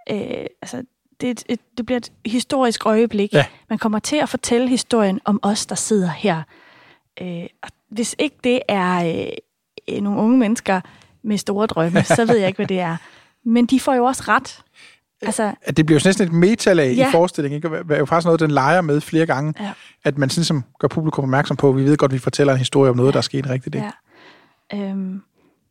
øh, 0.10 0.46
altså, 0.62 0.84
det, 1.22 1.30
et, 1.30 1.44
et, 1.50 1.60
det 1.78 1.86
bliver 1.86 1.98
et 1.98 2.12
historisk 2.26 2.86
øjeblik. 2.86 3.34
Ja. 3.34 3.46
Man 3.70 3.80
kommer 3.80 4.00
til 4.00 4.16
at 4.16 4.30
fortælle 4.30 4.70
historien 4.70 5.20
om 5.26 5.40
os, 5.42 5.66
der 5.66 5.76
sidder 5.76 6.10
her. 6.10 6.44
Øh, 7.22 7.48
og 7.64 7.70
hvis 7.90 8.16
ikke 8.20 8.38
det 8.44 8.60
er 8.68 9.26
øh, 9.90 10.02
nogle 10.02 10.20
unge 10.20 10.38
mennesker 10.38 10.82
med 11.22 11.38
store 11.38 11.68
drømme, 11.68 12.04
så 12.04 12.26
ved 12.26 12.38
jeg 12.38 12.48
ikke, 12.48 12.58
hvad 12.58 12.68
det 12.68 12.80
er. 12.80 12.98
Men 13.44 13.66
de 13.66 13.80
får 13.80 13.94
jo 13.94 14.06
også 14.06 14.24
ret. 14.28 14.64
Altså, 15.22 15.54
At 15.62 15.78
det 15.78 15.86
bliver 15.86 16.00
jo 16.00 16.08
næsten 16.08 16.28
et 16.28 16.34
metalag 16.34 16.96
ja. 16.96 17.02
Ja. 17.02 17.10
i 17.10 17.12
forestillingen, 17.12 17.56
ikke? 17.56 17.78
Det 17.78 17.92
er 17.92 17.98
jo 17.98 18.06
faktisk 18.06 18.26
noget, 18.26 18.40
den 18.40 18.52
leger 18.52 18.82
med 18.82 19.02
flere 19.02 19.26
gange, 19.26 19.54
Ja. 19.60 19.74
at 20.04 20.18
man 20.18 20.30
sådan 20.30 20.40
ligesom 20.40 20.64
gør 20.80 20.88
publikum 20.88 21.24
opmærksom 21.24 21.58
på, 21.58 21.70
at 21.70 21.76
vi 21.78 21.84
ved 21.84 21.98
godt, 21.98 22.10
at 22.10 22.14
vi 22.14 22.20
fortæller 22.20 22.54
en 22.54 22.60
historie 22.60 22.90
om 22.90 22.98
noget, 22.98 23.14
der 23.14 23.18
er 23.18 23.22
sket 23.22 23.50
rigtigt. 23.50 23.76
Ikke? 23.76 23.88
Ja. 24.74 24.90
Øhm, 24.90 25.22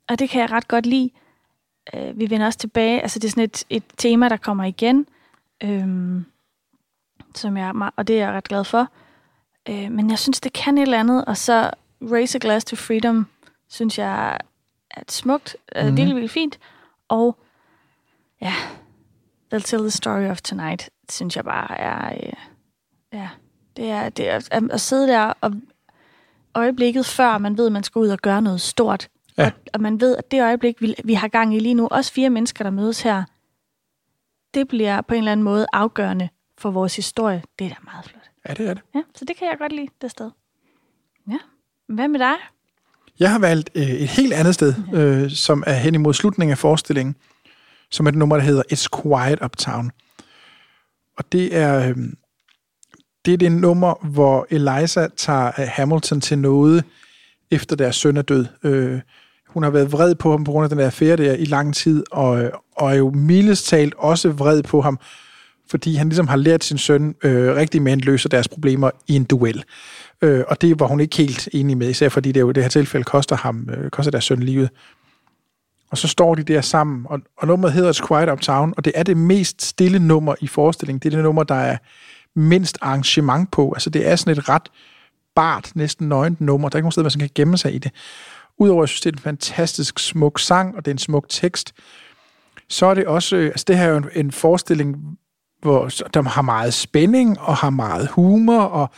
og 0.09 0.19
det 0.19 0.31
kan 0.31 0.41
jeg 0.41 0.51
ret 0.51 0.69
godt 0.69 0.87
lide. 0.87 1.11
Øh, 1.95 2.19
vi 2.19 2.31
vender 2.31 2.47
også 2.47 2.59
tilbage. 2.59 3.03
Altså, 3.03 3.19
det 3.19 3.25
er 3.27 3.31
sådan 3.31 3.45
et, 3.45 3.65
et 3.71 3.83
tema, 3.97 4.29
der 4.29 4.37
kommer 4.37 4.65
igen. 4.65 5.07
Øhm, 5.63 6.25
som 7.35 7.57
jeg 7.57 7.69
er 7.69 7.73
meget, 7.73 7.93
og 7.97 8.09
det 8.09 8.21
er 8.21 8.25
jeg 8.27 8.33
ret 8.35 8.45
glad 8.49 8.65
for. 8.65 8.89
Øh, 9.69 9.91
men 9.93 10.11
jeg 10.11 10.19
synes, 10.19 10.41
det 10.41 10.53
kan 10.53 10.79
et 10.79 10.83
eller 10.83 11.01
andet. 11.01 11.25
Og 11.25 11.37
så 11.37 11.71
Raise 12.13 12.39
a 12.39 12.41
Glass 12.43 12.65
to 12.65 12.77
Freedom, 12.77 13.27
synes 13.69 13.99
jeg 13.99 14.39
er 14.91 15.01
et 15.01 15.13
smukt, 15.13 15.57
mm. 15.77 15.81
Mhm. 15.87 15.97
virkelig, 15.97 16.15
virkelig 16.15 16.31
fint. 16.31 16.59
Og 17.09 17.39
ja, 18.43 18.53
They'll 19.55 19.65
Tell 19.65 19.83
the 19.83 19.91
Story 19.91 20.31
of 20.31 20.41
Tonight, 20.41 20.91
synes 21.11 21.37
jeg 21.37 21.45
bare 21.45 21.79
er... 21.79 22.15
Øh, 22.15 22.33
ja, 23.13 23.29
det 23.77 23.91
er, 23.91 24.09
det 24.09 24.31
er 24.31 24.37
at, 24.51 24.63
at 24.71 24.81
sidde 24.81 25.09
der 25.09 25.33
og 25.41 25.53
øjeblikket 26.55 27.07
før 27.07 27.39
man 27.39 27.59
ved, 27.59 27.67
at 27.67 27.73
man 27.73 27.83
skal 27.83 27.99
ud 27.99 28.09
og 28.09 28.19
gøre 28.19 28.43
noget 28.43 28.61
stort. 28.61 29.09
Ja. 29.39 29.47
Og, 29.47 29.53
og 29.75 29.81
man 29.81 30.01
ved, 30.01 30.17
at 30.17 30.31
det 30.31 30.43
øjeblik, 30.43 30.83
vi, 30.83 30.95
vi 31.05 31.15
har 31.15 31.29
gang 31.29 31.55
i 31.55 31.59
lige 31.59 31.75
nu, 31.75 31.87
også 31.87 32.13
fire 32.13 32.31
mennesker, 32.31 32.65
der 32.65 32.71
mødes 32.71 33.03
her, 33.03 33.25
det 34.55 34.69
bliver 34.69 35.01
på 35.01 35.15
en 35.15 35.19
eller 35.19 35.33
anden 35.33 35.45
måde 35.45 35.67
afgørende 35.73 36.29
for 36.59 36.71
vores 36.71 36.97
historie. 36.97 37.43
Det 37.59 37.65
er 37.65 37.69
da 37.69 37.77
meget 37.85 38.05
flot. 38.05 38.23
Ja, 38.49 38.55
det 38.55 38.69
er 38.69 38.75
det. 38.75 38.83
Ja, 38.95 39.03
så 39.15 39.25
det 39.25 39.37
kan 39.37 39.49
jeg 39.49 39.59
godt 39.59 39.73
lide, 39.73 39.89
det 40.03 40.11
sted. 40.11 40.31
Ja. 41.31 41.39
Hvad 41.89 42.09
med 42.09 42.21
dig? 42.21 42.35
Jeg 43.19 43.33
har 43.33 43.39
valgt 43.39 43.71
øh, 43.75 43.83
et 43.83 44.09
helt 44.09 44.33
andet 44.33 44.55
sted, 44.55 44.75
øh, 44.95 45.31
som 45.31 45.65
er 45.67 45.75
hen 45.75 45.95
imod 45.95 46.15
slutningen 46.15 46.53
af 46.53 46.59
forestillingen, 46.59 47.17
som 47.91 48.07
er 48.07 48.11
et 48.11 48.17
nummer, 48.17 48.37
der 48.37 48.43
hedder 48.43 48.63
It's 48.73 49.03
Quiet 49.03 49.39
Uptown. 49.45 49.91
Og 51.19 51.33
det 51.33 51.57
er, 51.57 51.89
øhm, 51.89 52.17
det 53.25 53.33
er 53.33 53.39
det 53.39 53.53
nummer, 53.53 54.07
hvor 54.07 54.47
Eliza 54.51 55.09
tager 55.17 55.47
øh, 55.47 55.67
Hamilton 55.69 56.21
til 56.21 56.39
noget 56.39 56.85
efter 57.51 57.77
deres 57.77 57.97
søn 57.97 58.17
er 58.17 58.23
død. 58.23 58.47
Øh, 58.65 59.01
hun 59.49 59.63
har 59.63 59.71
været 59.71 59.93
vred 59.93 60.15
på 60.15 60.31
ham 60.31 60.45
på 60.45 60.53
grund 60.53 60.65
af 60.65 60.69
den 60.69 60.79
der 60.79 60.87
affære 60.87 61.17
der 61.17 61.35
i 61.35 61.45
lang 61.45 61.75
tid, 61.75 62.05
og, 62.11 62.43
øh, 62.43 62.51
og 62.77 62.91
er 62.91 62.95
jo 62.95 63.11
mildest 63.11 63.67
talt 63.67 63.95
også 63.99 64.29
vred 64.29 64.63
på 64.63 64.81
ham, 64.81 64.99
fordi 65.71 65.95
han 65.95 66.09
ligesom 66.09 66.29
har 66.29 66.37
lært 66.37 66.65
sin 66.65 66.79
søn 66.79 67.15
øh, 67.23 67.57
rigtig 67.57 67.83
mænd 67.83 68.01
løser 68.01 68.29
deres 68.29 68.49
problemer 68.49 68.91
i 69.07 69.17
en 69.17 69.25
duel. 69.25 69.65
Øh, 70.23 70.45
og 70.49 70.61
det 70.61 70.81
var 70.81 70.87
hun 70.87 71.01
ikke 71.01 71.17
helt 71.17 71.49
enig 71.53 71.77
med, 71.77 71.91
især 71.91 72.09
fordi 72.09 72.33
det 72.33 72.41
jo 72.41 72.51
i 72.51 72.53
det 72.53 72.63
her 72.63 72.71
tilfælde 72.71 73.05
koster 73.05 73.37
ham, 73.37 73.69
øh, 73.77 73.91
koster 73.91 74.11
deres 74.11 74.25
søn 74.25 74.41
livet. 74.41 74.71
Og 75.91 75.99
så 75.99 76.09
står 76.09 76.35
de 76.35 76.43
der 76.43 76.61
sammen, 76.61 77.07
og, 77.09 77.21
og 77.39 77.47
nummeret 77.47 77.73
hedder 77.73 77.93
It's 77.93 78.07
Quiet 78.09 78.31
Uptown, 78.31 78.75
og 78.77 78.85
det 78.85 78.93
er 78.97 79.03
det 79.03 79.17
mest 79.17 79.63
stille 79.63 79.99
nummer 79.99 80.35
i 80.41 80.47
forestillingen. 80.47 80.99
Det 80.99 81.13
er 81.13 81.17
det 81.17 81.25
nummer, 81.25 81.43
der 81.43 81.55
er 81.55 81.77
mindst 82.35 82.79
arrangement 82.81 83.51
på. 83.51 83.73
Altså 83.73 83.91
det 83.91 84.09
er 84.09 84.17
sådan 84.17 84.39
et 84.39 84.49
ret 84.49 84.69
bart, 85.35 85.73
næsten 85.75 86.09
nøgent 86.09 86.41
nummer. 86.41 86.69
Der 86.69 86.77
er 86.77 86.79
ikke 86.79 86.85
nogen 86.85 86.93
sted, 86.93 87.03
man 87.03 87.11
sådan 87.11 87.29
kan 87.29 87.35
gemme 87.35 87.59
sig 87.59 87.75
i 87.75 87.79
det. 87.79 87.93
Udover, 88.59 88.83
at 88.83 88.85
jeg 88.85 88.89
synes, 88.89 89.01
det 89.01 89.11
er 89.11 89.17
en 89.17 89.23
fantastisk 89.23 89.99
smuk 89.99 90.39
sang, 90.39 90.77
og 90.77 90.85
det 90.85 90.91
er 90.91 90.95
en 90.95 90.99
smuk 90.99 91.27
tekst, 91.29 91.75
så 92.69 92.87
er 92.87 92.95
det 92.95 93.07
også, 93.07 93.37
øh, 93.37 93.47
altså 93.47 93.65
det 93.69 93.79
her 93.79 93.85
er 93.85 93.91
jo 93.91 93.97
en, 93.97 94.07
en 94.15 94.33
forestilling, 94.33 94.97
hvor 95.63 95.89
der 96.15 96.23
har 96.23 96.43
meget 96.43 96.75
spænding, 96.75 97.41
og 97.41 97.57
har 97.57 97.71
meget 97.71 98.09
humor, 98.09 98.61
og 98.61 98.91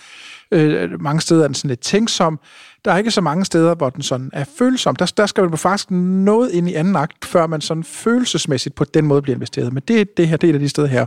øh, 0.50 1.00
mange 1.00 1.20
steder 1.20 1.42
er 1.42 1.48
den 1.48 1.54
sådan 1.54 1.68
lidt 1.68 1.80
tænksom. 1.80 2.40
Der 2.84 2.92
er 2.92 2.98
ikke 2.98 3.10
så 3.10 3.20
mange 3.20 3.44
steder, 3.44 3.74
hvor 3.74 3.90
den 3.90 4.02
sådan 4.02 4.30
er 4.32 4.44
følsom. 4.58 4.96
Der, 4.96 5.12
der 5.16 5.26
skal 5.26 5.44
man 5.44 5.58
faktisk 5.58 5.90
noget 5.90 6.50
ind 6.50 6.68
i 6.68 6.74
anden 6.74 6.96
akt, 6.96 7.24
før 7.24 7.46
man 7.46 7.60
sådan 7.60 7.84
følelsesmæssigt 7.84 8.74
på 8.74 8.84
den 8.84 9.06
måde 9.06 9.22
bliver 9.22 9.36
investeret. 9.36 9.72
Men 9.72 9.82
det, 9.88 10.16
det 10.16 10.28
her, 10.28 10.36
det 10.36 10.46
er 10.46 10.50
et 10.50 10.54
af 10.54 10.60
de 10.60 10.68
steder 10.68 10.88
her, 10.88 11.06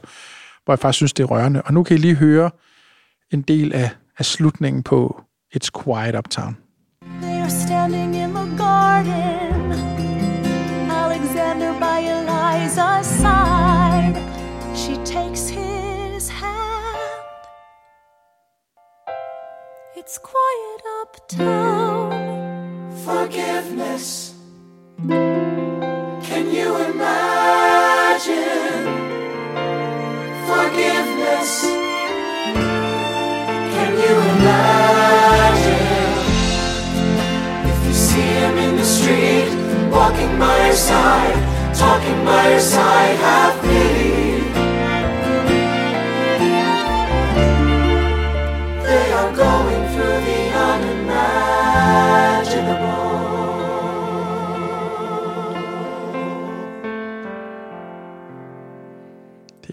hvor 0.66 0.74
jeg 0.74 0.80
faktisk 0.80 0.98
synes, 0.98 1.14
det 1.14 1.24
er 1.24 1.28
rørende. 1.28 1.62
Og 1.62 1.74
nu 1.74 1.84
kan 1.84 1.98
I 1.98 2.00
lige 2.00 2.16
høre 2.16 2.52
en 3.32 3.42
del 3.42 3.74
af, 3.74 3.90
af 4.18 4.26
slutningen 4.26 4.84
på 4.84 5.22
It's 5.56 5.84
Quiet 5.84 6.16
Uptown. 6.16 6.58
It's 20.14 20.20
quiet 20.20 20.82
uptown. 21.00 22.12
Forgiveness. 23.06 24.36
Can 25.08 26.52
you 26.52 26.76
imagine? 26.92 28.28
Forgiveness. 30.52 31.52
Can 33.74 33.92
you 34.04 34.14
imagine? 34.36 35.80
If 37.72 37.80
you 37.88 37.94
see 37.94 38.32
him 38.44 38.58
in 38.58 38.76
the 38.76 38.84
street, 38.84 39.50
walking 39.94 40.38
by 40.38 40.66
your 40.66 40.76
side, 40.76 41.38
talking 41.74 42.26
by 42.26 42.50
your 42.50 42.60
side, 42.60 43.16
have 43.16 43.62
pity. 43.62 44.21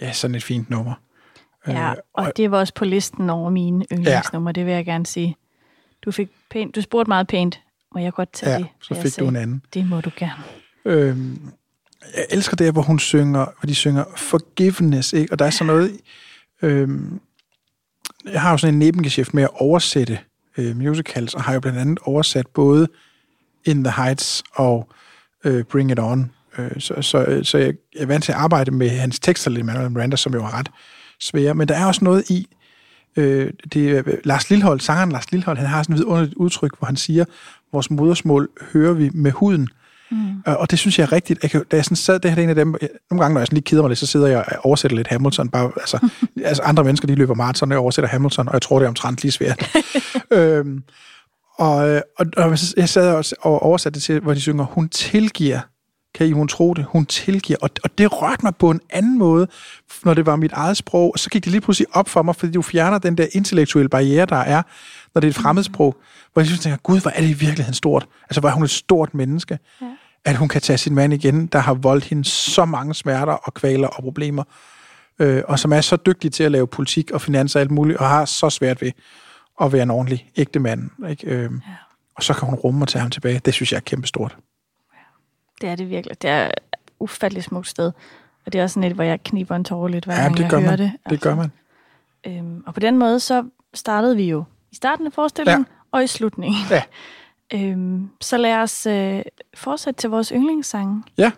Er 0.08 0.12
sådan 0.12 0.34
et 0.34 0.42
fint 0.42 0.70
nummer. 0.70 0.94
Ja, 1.66 1.90
Øh, 1.90 1.96
og 2.14 2.32
det 2.36 2.50
var 2.50 2.58
også 2.58 2.74
på 2.74 2.84
listen 2.84 3.30
over 3.30 3.50
mine 3.50 3.84
yndlingsnumre, 3.92 4.52
det 4.52 4.66
vil 4.66 4.74
jeg 4.74 4.84
gerne 4.84 5.06
sige. 5.06 5.36
Du 6.04 6.10
fik 6.10 6.28
pænt, 6.50 6.74
du 6.76 6.82
spurgte 6.82 7.08
meget 7.08 7.26
pænt, 7.28 7.60
må 7.94 8.00
jeg 8.00 8.12
godt 8.12 8.32
tage 8.32 8.52
Ja, 8.52 8.58
det? 8.58 8.66
så 8.82 8.94
fik 8.94 9.04
du 9.04 9.08
sagde, 9.10 9.28
en 9.28 9.36
anden. 9.36 9.62
Det 9.74 9.88
må 9.88 10.00
du 10.00 10.10
gerne. 10.16 10.42
Øhm, 10.84 11.50
jeg 12.16 12.26
elsker 12.30 12.56
det, 12.56 12.72
hvor 12.72 12.82
hun 12.82 12.98
synger, 12.98 13.44
hvor 13.44 13.66
de 13.66 13.74
synger 13.74 14.04
forgiveness, 14.16 15.12
ikke? 15.12 15.32
Og 15.32 15.38
der 15.38 15.44
er 15.44 15.50
sådan 15.50 15.66
noget... 15.66 16.00
Øhm, 16.62 17.20
jeg 18.32 18.40
har 18.40 18.50
jo 18.50 18.56
sådan 18.58 18.74
en 18.74 18.78
nebengeschæft 18.78 19.34
med 19.34 19.42
at 19.42 19.50
oversætte 19.54 20.18
øh, 20.56 20.76
musicals, 20.76 21.34
og 21.34 21.42
har 21.42 21.54
jo 21.54 21.60
blandt 21.60 21.78
andet 21.78 21.98
oversat 22.02 22.46
både 22.46 22.88
In 23.64 23.84
the 23.84 23.92
Heights 24.02 24.42
og 24.54 24.88
øh, 25.44 25.64
Bring 25.64 25.90
It 25.90 25.98
On. 25.98 26.32
Øh, 26.58 26.70
så, 26.78 26.94
så, 27.02 27.40
så 27.42 27.58
jeg, 27.58 27.74
er 27.96 28.06
vant 28.06 28.24
til 28.24 28.32
at 28.32 28.38
arbejde 28.38 28.70
med 28.70 28.88
hans 28.88 29.18
tekster 29.18 29.50
lidt, 29.50 29.66
Manuel 29.66 29.90
Miranda, 29.90 30.16
som 30.16 30.34
jo 30.34 30.44
er 30.44 30.58
ret 30.58 30.68
svære. 31.20 31.54
Men 31.54 31.68
der 31.68 31.74
er 31.74 31.86
også 31.86 32.04
noget 32.04 32.30
i, 32.30 32.48
øh, 33.16 33.50
det 33.72 34.06
øh, 34.06 34.18
Lars 34.24 34.50
Lilhold, 34.50 34.80
sangeren 34.80 35.12
Lars 35.12 35.32
Lilhold, 35.32 35.58
han 35.58 35.66
har 35.66 35.82
sådan 35.82 35.94
et 35.94 35.98
vidunderligt 35.98 36.34
udtryk, 36.34 36.78
hvor 36.78 36.86
han 36.86 36.96
siger, 36.96 37.24
vores 37.72 37.90
modersmål 37.90 38.48
hører 38.72 38.92
vi 38.92 39.10
med 39.14 39.30
huden. 39.30 39.68
Mm. 40.10 40.42
Og 40.46 40.70
det 40.70 40.78
synes 40.78 40.98
jeg 40.98 41.04
er 41.04 41.12
rigtigt. 41.12 41.42
Jeg 41.42 41.50
kan, 41.50 41.64
da 41.70 41.76
jeg 41.76 41.84
sådan 41.84 41.96
sad, 41.96 42.20
det 42.20 42.30
her 42.30 42.38
er 42.38 42.42
en 42.42 42.48
af 42.48 42.54
dem, 42.54 42.74
jeg, 42.80 42.88
nogle 43.10 43.22
gange, 43.22 43.34
når 43.34 43.40
jeg 43.40 43.46
sådan 43.46 43.56
lige 43.56 43.64
keder 43.64 43.82
mig 43.82 43.88
lidt, 43.88 43.98
så 43.98 44.06
sidder 44.06 44.26
jeg 44.26 44.38
og 44.38 44.64
oversætter 44.64 44.96
lidt 44.96 45.08
Hamilton. 45.08 45.48
Bare, 45.48 45.72
altså, 45.76 46.08
altså 46.44 46.62
andre 46.62 46.84
mennesker, 46.84 47.06
de 47.06 47.14
løber 47.14 47.34
maraton, 47.34 47.68
og 47.68 47.74
jeg 47.74 47.80
oversætter 47.80 48.08
Hamilton, 48.08 48.48
og 48.48 48.54
jeg 48.54 48.62
tror, 48.62 48.78
det 48.78 48.84
er 48.84 48.88
omtrent 48.88 49.22
lige 49.22 49.32
svært. 49.32 49.76
øhm, 50.30 50.82
og, 51.58 51.88
øh, 51.88 52.00
og, 52.18 52.26
og 52.36 52.58
jeg 52.76 52.88
sad 52.88 53.34
og 53.40 53.62
oversatte 53.62 53.94
det 53.94 54.02
til, 54.02 54.20
hvor 54.20 54.34
de 54.34 54.40
synger, 54.40 54.64
hun 54.64 54.88
tilgiver. 54.88 55.60
Kan 56.14 56.26
I 56.26 56.30
hun 56.30 56.48
tro 56.48 56.74
det? 56.74 56.84
Hun 56.84 57.06
tilgiver. 57.06 57.58
Og, 57.62 57.70
og 57.84 57.98
det 57.98 58.22
rørte 58.22 58.42
mig 58.42 58.56
på 58.56 58.70
en 58.70 58.80
anden 58.90 59.18
måde, 59.18 59.48
når 60.04 60.14
det 60.14 60.26
var 60.26 60.36
mit 60.36 60.52
eget 60.52 60.76
sprog. 60.76 61.12
Og 61.12 61.18
så 61.18 61.30
gik 61.30 61.44
det 61.44 61.52
lige 61.52 61.60
pludselig 61.60 61.86
op 61.92 62.08
for 62.08 62.22
mig, 62.22 62.36
fordi 62.36 62.52
du 62.52 62.62
fjerner 62.62 62.98
den 62.98 63.18
der 63.18 63.26
intellektuelle 63.32 63.88
barriere, 63.88 64.26
der 64.26 64.36
er, 64.36 64.62
når 65.14 65.20
det 65.20 65.26
er 65.28 65.30
et 65.30 65.36
fremmedsprog. 65.36 65.96
Hvor 66.32 66.42
jeg 66.42 66.46
synes, 66.46 66.60
tænker, 66.60 66.76
gud, 66.76 67.00
hvor 67.00 67.10
er 67.10 67.20
det 67.20 67.28
i 67.28 67.32
virkeligheden 67.32 67.74
stort. 67.74 68.06
Altså, 68.22 68.40
hvor 68.40 68.48
er 68.48 68.54
hun 68.54 68.64
et 68.64 68.70
stort 68.70 69.14
menneske. 69.14 69.58
Ja. 69.80 69.86
At 70.24 70.36
hun 70.36 70.48
kan 70.48 70.60
tage 70.60 70.78
sin 70.78 70.94
mand 70.94 71.12
igen, 71.14 71.46
der 71.46 71.58
har 71.58 71.74
voldt 71.74 72.04
hende 72.04 72.24
så 72.24 72.64
mange 72.64 72.94
smerter 72.94 73.32
og 73.32 73.54
kvaler 73.54 73.88
og 73.88 74.02
problemer. 74.02 74.44
Øh, 75.18 75.42
og 75.48 75.58
som 75.58 75.72
er 75.72 75.80
så 75.80 75.96
dygtig 75.96 76.32
til 76.32 76.44
at 76.44 76.52
lave 76.52 76.66
politik 76.66 77.10
og 77.10 77.20
finanser 77.20 77.60
og 77.60 77.62
alt 77.62 77.70
muligt, 77.70 77.98
og 77.98 78.08
har 78.08 78.24
så 78.24 78.50
svært 78.50 78.82
ved 78.82 78.92
at 79.60 79.72
være 79.72 79.82
en 79.82 79.90
ordentlig 79.90 80.30
ægte 80.36 80.60
mand. 80.60 80.90
Ikke? 81.10 81.26
Øh, 81.26 81.42
ja. 81.42 81.48
Og 82.16 82.22
så 82.22 82.34
kan 82.34 82.48
hun 82.48 82.54
rumme 82.54 82.84
og 82.84 82.88
tage 82.88 83.02
ham 83.02 83.10
tilbage. 83.10 83.40
Det 83.44 83.54
synes 83.54 83.72
jeg 83.72 83.76
er 83.76 83.80
kæmpestort. 83.80 84.36
Det 85.60 85.68
er 85.68 85.74
det 85.74 85.90
virkelig. 85.90 86.22
Det 86.22 86.30
er 86.30 86.46
et 86.46 86.54
ufatteligt 87.00 87.46
smukt 87.46 87.68
sted. 87.68 87.92
Og 88.46 88.52
det 88.52 88.58
er 88.58 88.62
også 88.62 88.74
sådan 88.74 88.90
et, 88.90 88.94
hvor 88.94 89.04
jeg 89.04 89.22
kniber 89.22 89.56
en 89.56 89.64
tårer 89.64 89.88
lidt, 89.88 90.04
hver 90.04 90.14
Ja, 90.14 90.22
gang 90.22 90.36
det 90.36 90.42
jeg 90.42 90.50
gør 90.50 90.58
hører 90.60 90.70
man. 90.70 90.78
det. 90.78 90.92
Det 91.10 91.20
gør 91.20 91.34
man. 91.34 91.52
Øhm, 92.26 92.62
og 92.66 92.74
på 92.74 92.80
den 92.80 92.98
måde, 92.98 93.20
så 93.20 93.44
startede 93.74 94.16
vi 94.16 94.24
jo 94.30 94.44
i 94.72 94.74
starten 94.74 95.06
af 95.06 95.12
forestillingen 95.12 95.66
ja. 95.68 95.74
og 95.92 96.04
i 96.04 96.06
slutningen. 96.06 96.60
Ja. 96.70 96.82
Øhm, 97.54 98.10
så 98.20 98.36
lad 98.36 98.54
os 98.56 98.86
øh, 98.86 99.22
fortsætte 99.54 100.00
til 100.00 100.10
vores 100.10 100.28
yndlingssange. 100.28 101.02
Ja. 101.18 101.30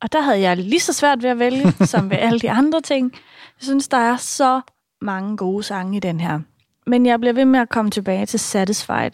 Og 0.00 0.12
der 0.12 0.20
havde 0.20 0.40
jeg 0.40 0.56
lige 0.56 0.80
så 0.80 0.92
svært 0.92 1.22
ved 1.22 1.30
at 1.30 1.38
vælge, 1.38 1.72
som 1.86 2.10
ved 2.10 2.16
alle 2.16 2.38
de 2.38 2.50
andre 2.50 2.80
ting. 2.80 3.12
Jeg 3.12 3.20
synes, 3.64 3.88
der 3.88 3.96
er 3.96 4.16
så 4.16 4.60
mange 5.00 5.36
gode 5.36 5.62
sange 5.62 5.96
i 5.96 6.00
den 6.00 6.20
her. 6.20 6.40
Men 6.86 7.06
jeg 7.06 7.20
bliver 7.20 7.32
ved 7.32 7.44
med 7.44 7.60
at 7.60 7.68
komme 7.68 7.90
tilbage 7.90 8.26
til 8.26 8.40
Satisfied, 8.40 9.10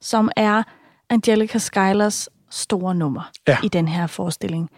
som 0.00 0.30
er 0.36 0.62
Angelica 1.10 1.58
Schuyler's 1.58 2.26
store 2.54 2.94
nummer 2.94 3.30
Ja. 3.48 3.58
i 3.64 3.68
den 3.68 3.88
her 3.88 4.06
forestilling. 4.06 4.70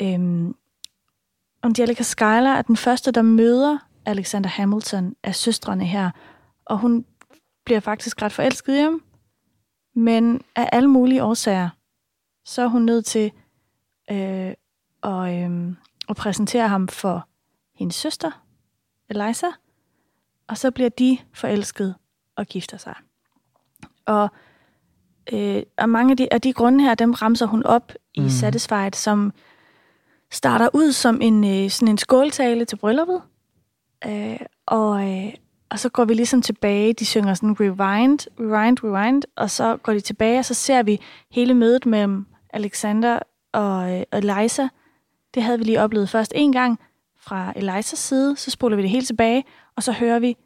Øhm, 0.00 0.54
Angelica 1.62 2.02
Schuyler 2.02 2.50
er 2.50 2.62
den 2.62 2.76
første, 2.76 3.10
der 3.10 3.22
møder 3.22 3.78
Alexander 4.06 4.50
Hamilton 4.50 5.14
af 5.22 5.34
søstrene 5.34 5.84
her, 5.86 6.10
og 6.64 6.78
hun 6.78 7.04
bliver 7.64 7.80
faktisk 7.80 8.22
ret 8.22 8.32
forelsket 8.32 8.76
i 8.76 8.80
ham, 8.80 9.02
men 9.94 10.42
af 10.56 10.68
alle 10.72 10.88
mulige 10.88 11.24
årsager, 11.24 11.68
så 12.44 12.62
er 12.62 12.66
hun 12.66 12.82
nødt 12.82 13.06
til 13.06 13.32
øh, 14.10 14.54
at, 15.02 15.50
øh, 15.50 15.72
at 16.08 16.16
præsentere 16.16 16.68
ham 16.68 16.88
for 16.88 17.28
hendes 17.74 17.94
søster, 17.96 18.30
Eliza, 19.08 19.46
og 20.48 20.58
så 20.58 20.70
bliver 20.70 20.90
de 20.90 21.18
forelsket 21.34 21.94
og 22.36 22.46
gifter 22.46 22.76
sig. 22.76 22.94
Og, 24.06 24.30
øh, 25.32 25.62
og 25.78 25.88
mange 25.88 26.10
af 26.10 26.16
de, 26.16 26.32
af 26.32 26.40
de 26.40 26.52
grunde 26.52 26.84
her, 26.84 26.94
dem 26.94 27.12
ramser 27.12 27.46
hun 27.46 27.62
op 27.62 27.92
i 28.14 28.20
Mhm. 28.20 28.30
Satisfied, 28.30 28.92
som, 28.92 29.32
starter 30.30 30.68
ud 30.74 30.92
som 30.92 31.20
en, 31.22 31.44
øh, 31.64 31.70
sådan 31.70 31.88
en 31.88 31.98
skåltale 31.98 32.64
til 32.64 32.76
brylluppet. 32.76 33.22
Øh, 34.06 34.40
og, 34.66 35.10
øh, 35.10 35.32
og 35.70 35.78
så 35.78 35.88
går 35.88 36.04
vi 36.04 36.14
ligesom 36.14 36.42
tilbage. 36.42 36.92
De 36.92 37.06
synger 37.06 37.34
sådan 37.34 37.56
rewind, 37.60 38.18
rewind, 38.40 38.84
rewind. 38.84 39.22
Og 39.36 39.50
så 39.50 39.76
går 39.76 39.92
de 39.92 40.00
tilbage, 40.00 40.38
og 40.38 40.44
så 40.44 40.54
ser 40.54 40.82
vi 40.82 41.00
hele 41.30 41.54
mødet 41.54 41.86
mellem 41.86 42.26
Alexander 42.52 43.18
og, 43.52 43.96
øh, 43.96 44.02
og 44.12 44.18
Eliza. 44.18 44.68
Det 45.34 45.42
havde 45.42 45.58
vi 45.58 45.64
lige 45.64 45.80
oplevet 45.82 46.08
først 46.08 46.32
en 46.34 46.52
gang 46.52 46.78
fra 47.20 47.52
Elizas 47.56 47.98
side. 47.98 48.36
Så 48.36 48.50
spoler 48.50 48.76
vi 48.76 48.82
det 48.82 48.90
helt 48.90 49.06
tilbage, 49.06 49.44
og 49.76 49.82
så 49.82 49.92
hører 49.92 50.18
vi 50.18 50.36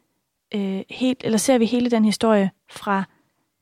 øh, 0.55 0.81
helt, 0.89 1.21
eller 1.23 1.37
ser 1.37 1.57
vi 1.57 1.65
hele 1.65 1.91
den 1.91 2.05
historie 2.05 2.51
fra 2.71 3.03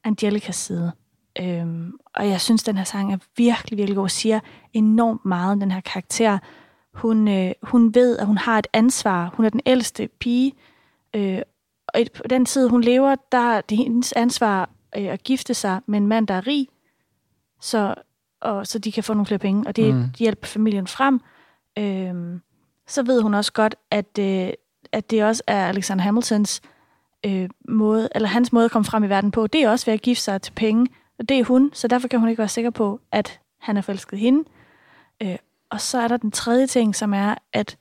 Angelicas 0.04 0.56
side. 0.56 0.92
Øhm, 1.40 1.94
og 2.16 2.30
jeg 2.30 2.42
synes, 2.42 2.64
den 2.64 2.78
her 2.78 2.84
sang 2.84 3.14
er 3.14 3.18
virkelig, 3.38 3.78
virkelig 3.78 3.96
god. 3.96 4.10
Siger 4.10 4.40
enormt 4.74 5.26
meget 5.26 5.52
om 5.52 5.60
den 5.60 5.72
her 5.72 5.82
karakter. 5.82 6.38
Hun, 6.94 7.28
øh, 7.28 7.52
hun 7.64 7.96
ved, 7.96 8.18
at 8.18 8.26
hun 8.26 8.38
har 8.38 8.60
et 8.60 8.68
ansvar. 8.74 9.34
Hun 9.34 9.46
er 9.46 9.50
den 9.50 9.62
ældste 9.66 10.10
pige. 10.20 10.54
Øh, 11.16 11.42
og 11.88 12.02
et, 12.02 12.12
på 12.12 12.24
den 12.30 12.46
tid, 12.46 12.70
hun 12.70 12.82
lever, 12.82 13.16
der 13.32 13.54
er 13.58 13.62
det 13.62 13.78
hendes 13.78 14.12
ansvar 14.14 14.70
øh, 14.98 15.06
at 15.06 15.24
gifte 15.24 15.54
sig 15.54 15.80
med 15.86 15.98
en 15.98 16.08
mand, 16.08 16.28
der 16.28 16.34
er 16.34 16.48
rig, 16.48 16.68
så, 17.62 17.96
og, 18.42 18.68
så 18.68 18.80
de 18.80 18.92
kan 18.92 19.04
få 19.04 19.14
nogle 19.14 19.26
flere 19.26 19.40
penge. 19.40 19.68
Og 19.68 19.76
det 19.76 19.96
Mm. 19.96 20.04
hjælper 20.20 20.48
familien 20.48 20.88
frem. 20.88 21.22
Øhm, 21.80 22.42
så 22.88 23.04
ved 23.04 23.22
hun 23.22 23.34
også 23.34 23.54
godt, 23.54 23.76
at, 23.92 24.18
øh, 24.20 24.50
at 24.92 25.12
det 25.12 25.24
også 25.24 25.44
er 25.48 25.68
Alexander 25.68 26.04
Hamiltons 26.04 26.62
øh, 27.26 27.50
måde, 27.70 28.10
eller 28.16 28.30
hans 28.30 28.54
måde 28.54 28.66
at 28.66 28.72
komme 28.72 28.86
frem 28.86 29.04
i 29.04 29.10
verden 29.10 29.32
på, 29.32 29.48
det 29.48 29.64
er 29.64 29.70
også 29.70 29.86
ved 29.86 29.94
at 29.94 30.02
gifte 30.02 30.24
sig 30.24 30.42
til 30.42 30.52
penge. 30.52 30.88
Det 31.30 31.40
er 31.40 31.44
hun, 31.44 31.72
så 31.74 31.88
derfor 31.88 32.08
kan 32.08 32.20
hun 32.20 32.30
ikke 32.30 32.40
være 32.40 32.48
sikker 32.48 32.70
på, 32.70 33.00
at 33.12 33.40
han 33.60 33.78
er 33.78 33.82
forelsket 33.82 34.20
hende. 34.20 34.44
Øh, 35.22 35.36
og 35.70 35.82
så 35.82 35.98
er 36.02 36.08
der 36.08 36.18
den 36.18 36.32
tredje 36.32 36.68
ting, 36.68 36.96
som 36.96 37.14
er, 37.14 37.36
at 37.54 37.78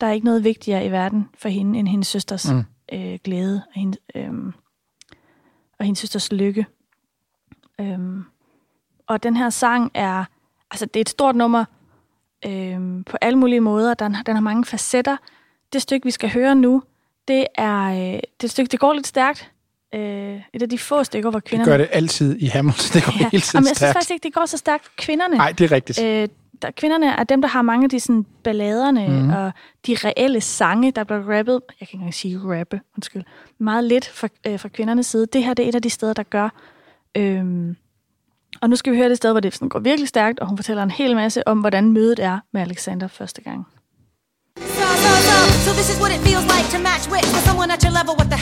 der 0.00 0.06
er 0.06 0.12
ikke 0.12 0.24
noget 0.24 0.44
vigtigere 0.44 0.86
i 0.86 0.90
verden 0.90 1.28
for 1.38 1.48
hende, 1.48 1.78
end 1.78 1.88
hendes 1.88 2.08
søsters 2.08 2.52
Mm. 2.52 2.64
øh, 2.92 3.18
glæde 3.24 3.62
og, 3.66 3.80
hende, 3.80 3.98
øh, 4.14 4.32
og 5.78 5.84
hendes 5.84 5.98
søsters 5.98 6.32
lykke. 6.32 6.66
Øhm, 7.80 8.24
og 9.06 9.22
den 9.22 9.36
her 9.36 9.50
sang 9.50 9.90
er, 9.94 10.24
altså 10.70 10.86
det 10.86 10.96
er 10.96 11.00
et 11.00 11.08
stort 11.08 11.36
nummer 11.36 11.64
øhm, 12.46 13.04
på 13.04 13.16
alle 13.20 13.38
mulige 13.38 13.60
måder. 13.60 13.94
Den, 13.94 14.16
den 14.26 14.34
har 14.36 14.40
mange 14.40 14.64
facetter. 14.64 15.16
Det 15.72 15.82
stykke, 15.82 16.04
vi 16.04 16.10
skal 16.10 16.30
høre 16.32 16.54
nu, 16.54 16.82
det 17.28 17.46
er, 17.54 17.82
øh, 17.84 18.20
det 18.40 18.44
et 18.44 18.50
stykke, 18.50 18.70
det 18.70 18.80
går 18.80 18.92
lidt 18.92 19.06
stærkt. 19.06 19.52
Øh, 19.94 20.40
et 20.54 20.62
af 20.62 20.68
de 20.68 20.78
få 20.78 21.04
stykker, 21.04 21.30
hvor 21.30 21.38
Det 21.38 21.48
kvinderne... 21.48 21.70
gør 21.70 21.76
det 21.76 21.88
altid 21.92 22.36
i 22.38 22.46
Hamilton. 22.46 22.84
Det 22.94 23.04
går 23.04 23.12
ja. 23.12 23.18
hele 23.18 23.28
Jamen, 23.32 23.40
tiden 23.42 23.64
jeg 23.68 23.76
synes 23.76 23.92
faktisk 23.92 24.10
ikke, 24.10 24.24
det 24.24 24.34
går 24.34 24.46
så 24.46 24.56
stærkt 24.56 24.84
for 24.84 24.92
kvinderne. 24.98 25.36
Nej, 25.36 25.52
det 25.52 25.64
er 25.64 25.72
rigtigt. 25.72 26.02
Øh, 26.02 26.28
der, 26.62 26.70
kvinderne 26.70 27.06
er 27.06 27.24
dem, 27.24 27.40
der 27.42 27.48
har 27.48 27.62
mange 27.62 27.84
af 27.84 27.90
de 27.90 28.00
sådan, 28.00 28.26
balladerne 28.44 29.08
mm. 29.08 29.30
og 29.30 29.52
de 29.86 29.96
reelle 30.04 30.40
sange, 30.40 30.90
der 30.90 31.04
bliver 31.04 31.38
rappet. 31.38 31.52
Jeg 31.52 31.62
kan 31.78 31.80
ikke 31.80 31.94
engang 31.94 32.14
sige 32.14 32.38
rappe, 32.38 32.80
undskyld. 32.96 33.22
Meget 33.58 33.84
lidt 33.84 34.08
fra, 34.08 34.28
øh, 34.46 34.60
fra 34.60 34.68
kvindernes 34.68 35.06
side. 35.06 35.26
Det 35.26 35.44
her 35.44 35.54
det 35.54 35.64
er 35.64 35.68
et 35.68 35.74
af 35.74 35.82
de 35.82 35.90
steder, 35.90 36.12
der 36.12 36.22
gør. 36.22 36.48
Øhm, 37.16 37.76
og 38.60 38.70
nu 38.70 38.76
skal 38.76 38.92
vi 38.92 38.98
høre 38.98 39.08
det 39.08 39.16
sted, 39.16 39.30
hvor 39.32 39.40
det 39.40 39.54
sådan 39.54 39.68
går 39.68 39.78
virkelig 39.78 40.08
stærkt, 40.08 40.40
og 40.40 40.46
hun 40.48 40.58
fortæller 40.58 40.82
en 40.82 40.90
hel 40.90 41.14
masse 41.16 41.48
om, 41.48 41.60
hvordan 41.60 41.92
mødet 41.92 42.18
er 42.18 42.38
med 42.52 42.60
Alexander 42.62 43.08
første 43.08 43.42
gang. 43.42 43.66
So, 44.58 44.64
so, 45.04 45.10
so, 45.28 45.36
so 45.64 45.70
this 45.78 45.88
is 45.92 45.98
what 46.02 46.10
it 46.16 46.20
feels 46.28 46.46
like 46.54 46.66
to 46.74 46.78
match 46.88 47.04
wits 47.12 47.30
with 47.34 47.44
someone 47.48 47.68
at 47.74 47.80
your 47.86 47.94
level. 47.98 48.12
What 48.20 48.28
the 48.34 48.35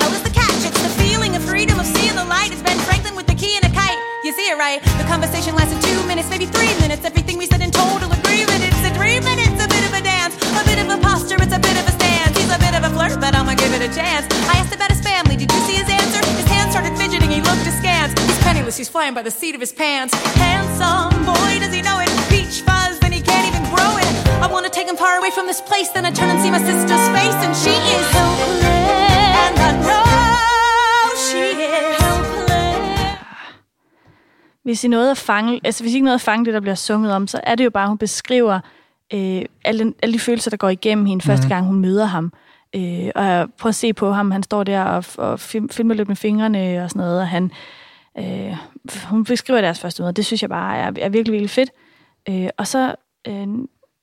flying 18.95 19.15
by 19.19 19.23
the 19.29 19.35
seat 19.41 19.55
of 19.59 19.61
his 19.67 19.73
pants. 19.83 20.13
Handsome 20.47 21.15
boy, 21.33 21.51
does 21.63 21.73
he 21.79 21.83
know 21.89 21.99
it? 22.05 22.11
Peach 22.33 22.57
fuzz, 22.69 22.95
and 23.05 23.13
he 23.17 23.21
can't 23.31 23.47
even 23.51 23.65
grow 23.75 23.93
it. 24.03 24.11
I 24.45 24.47
wanna 24.55 24.71
take 24.79 24.89
him 24.93 24.99
far 25.05 25.15
away 25.21 25.31
from 25.37 25.47
this 25.51 25.61
place. 25.71 25.89
Then 25.95 26.05
I 26.11 26.13
turn 26.19 26.29
and 26.35 26.41
see 26.45 26.51
my 26.59 26.63
sister's 26.71 27.07
face, 27.19 27.39
and 27.47 27.53
she 27.63 27.75
is 27.97 28.07
helpless. 28.19 28.65
And 29.47 29.57
I 29.69 29.71
know 29.87 30.07
she 31.29 31.43
is 31.69 31.97
helpless. 32.03 33.19
Hvis 34.65 34.85
I 34.85 34.89
nåede 34.89 35.11
at 35.11 35.19
fange, 35.19 35.61
altså 35.65 35.83
hvis 35.85 35.93
I 35.93 35.97
ikke 35.97 36.05
nåede 36.05 36.15
at 36.15 36.21
fange 36.21 36.45
det, 36.45 36.55
der 36.55 36.61
bliver 36.61 36.75
sunget 36.75 37.13
om, 37.13 37.27
så 37.27 37.41
er 37.43 37.55
det 37.55 37.65
jo 37.65 37.71
bare, 37.71 37.83
at 37.85 37.89
hun 37.89 37.99
beskriver 37.99 38.61
øh, 39.15 39.43
alle, 39.65 39.93
alle 40.03 40.13
de 40.13 40.19
følelser, 40.19 40.51
der 40.51 40.57
går 40.57 40.69
igennem 40.69 41.07
hende 41.07 41.25
første 41.25 41.45
Mhm. 41.45 41.49
gang, 41.49 41.67
hun 41.67 41.81
møder 41.81 42.05
ham. 42.07 42.33
Øh, 42.77 43.11
og 43.15 43.49
prøv 43.59 43.69
at 43.69 43.75
se 43.75 43.93
på 43.93 44.13
ham, 44.13 44.31
han 44.31 44.43
står 44.43 44.65
der 44.65 44.83
og, 44.85 45.05
og 45.19 45.41
film, 45.41 45.69
filmer 45.69 45.95
lidt 45.95 46.09
med 46.09 46.17
fingrene 46.17 46.85
og 46.85 46.91
sådan 46.91 47.01
noget, 47.01 47.21
og 47.21 47.29
han, 47.29 47.51
øh, 48.19 48.57
hun 49.11 49.25
beskriver 49.25 49.61
deres 49.61 49.81
første 49.81 50.03
møde, 50.03 50.13
det 50.13 50.27
synes 50.27 50.43
jeg 50.43 50.51
bare 50.51 50.77
er, 50.77 50.87
er 50.87 51.09
virkelig, 51.09 51.33
virkelig 51.33 51.51
fedt. 51.51 51.71
Øh, 52.29 52.49
og 52.57 52.67
så, 52.67 52.95
øh, 53.29 53.47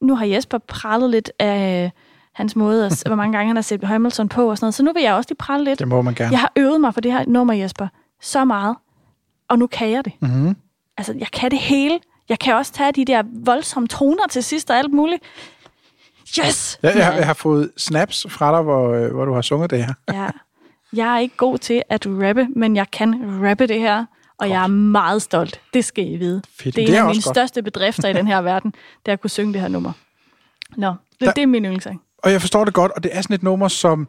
nu 0.02 0.16
har 0.16 0.26
Jesper 0.26 0.58
prallet 0.58 1.10
lidt 1.10 1.32
af 1.40 1.84
øh, 1.86 1.90
hans 2.34 2.56
måde, 2.56 2.86
at, 2.86 3.04
hvor 3.08 3.16
mange 3.16 3.38
gange 3.38 3.48
han 3.48 3.56
har 3.56 3.62
set 3.64 3.84
Hamilton 3.84 4.30
på 4.30 4.50
og 4.50 4.58
sådan 4.58 4.66
noget, 4.66 4.76
så 4.76 4.84
nu 4.84 4.94
vil 4.94 5.04
jeg 5.04 5.14
også 5.14 5.28
lige 5.30 5.38
pralle 5.38 5.64
lidt. 5.66 5.80
Det 5.80 5.88
må 5.88 6.02
man 6.02 6.14
gerne. 6.16 6.32
Jeg 6.32 6.40
har 6.40 6.52
øvet 6.56 6.82
mig 6.82 6.94
for 6.94 7.02
det 7.02 7.12
her 7.12 7.26
nummer, 7.28 7.54
Jesper, 7.54 7.88
så 8.22 8.46
meget, 8.46 8.76
og 9.50 9.60
nu 9.60 9.68
kan 9.68 9.92
jeg 9.92 10.06
det. 10.06 10.14
Mm-hmm. 10.22 10.56
Altså, 10.98 11.14
jeg 11.20 11.28
kan 11.28 11.52
det 11.52 11.60
hele. 11.60 12.00
Jeg 12.30 12.40
kan 12.40 12.56
også 12.56 12.74
tage 12.74 12.92
de 12.92 13.06
der 13.06 13.24
voldsomme 13.46 13.88
toner 13.88 14.28
til 14.30 14.44
sidst 14.44 14.70
og 14.70 14.78
alt 14.78 14.94
muligt. 14.94 15.24
Yes! 16.40 16.80
Jeg, 16.84 16.94
jeg, 16.96 17.06
har- 17.06 17.14
jeg 17.14 17.26
har 17.26 17.34
fået 17.34 17.72
snaps 17.78 18.26
fra 18.30 18.52
dig, 18.56 18.62
hvor, 18.62 18.90
øh, 18.94 19.14
hvor 19.14 19.26
du 19.26 19.34
har 19.34 19.42
sunget 19.42 19.70
det 19.70 19.86
her. 19.86 19.94
Ja. 20.14 20.28
Jeg 20.94 21.16
er 21.16 21.20
ikke 21.20 21.38
god 21.38 21.58
til 21.58 21.82
at 21.90 22.06
rappe, 22.10 22.48
men 22.56 22.76
jeg 22.76 22.92
kan 22.92 23.16
rappe 23.50 23.68
det 23.68 23.80
her, 23.80 24.06
og 24.40 24.50
jeg 24.50 24.64
er 24.64 24.68
meget 24.68 25.22
stolt. 25.22 25.62
Det 25.74 25.86
skal 25.86 26.08
I 26.12 26.18
vide. 26.18 26.42
Fedt. 26.60 26.76
Det 26.76 26.82
er 26.82 26.86
Det 26.86 26.94
en 26.94 26.96
er 26.96 27.02
af 27.02 27.06
mine 27.08 27.22
godt. 27.24 27.36
største 27.36 27.64
bedrifter 27.64 28.08
i 28.10 28.14
den 28.14 28.28
her 28.28 28.42
verden, 28.42 28.72
det 29.06 29.08
er 29.08 29.14
at 29.14 29.22
kunne 29.22 29.30
synge 29.30 29.54
det 29.54 29.62
her 29.62 29.68
nummer. 29.68 29.92
Nå, 30.78 30.88
det, 30.90 30.96
Der- 31.22 31.32
det 31.32 31.42
er 31.42 31.48
min 31.48 31.64
yndlingssang. 31.66 32.02
Og 32.18 32.32
jeg 32.32 32.42
forstår 32.42 32.66
det 32.66 32.74
godt, 32.74 32.92
og 32.92 33.04
det 33.04 33.12
er 33.18 33.22
sådan 33.22 33.34
et 33.34 33.44
nummer, 33.44 33.68
som... 33.68 34.00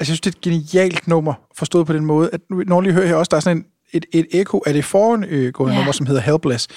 jeg 0.00 0.06
synes, 0.06 0.20
det 0.20 0.34
er 0.34 0.38
et 0.38 0.40
genialt 0.72 1.08
nummer, 1.08 1.34
forstået 1.56 1.86
på 1.86 1.92
den 1.92 2.04
måde, 2.04 2.30
at 2.32 2.40
når 2.50 2.80
lige 2.80 2.92
hører 2.92 3.06
her 3.06 3.14
også, 3.14 3.28
der 3.30 3.36
er 3.36 3.40
sådan 3.40 3.56
en, 3.56 3.64
et, 3.92 4.06
et 4.12 4.26
ekko 4.40 4.62
af 4.66 4.72
det 4.74 4.84
foregående 4.84 5.74
Ja. 5.74 5.78
nummer, 5.80 5.92
som 5.92 6.06
hedder 6.06 6.20
Helpless. 6.20 6.68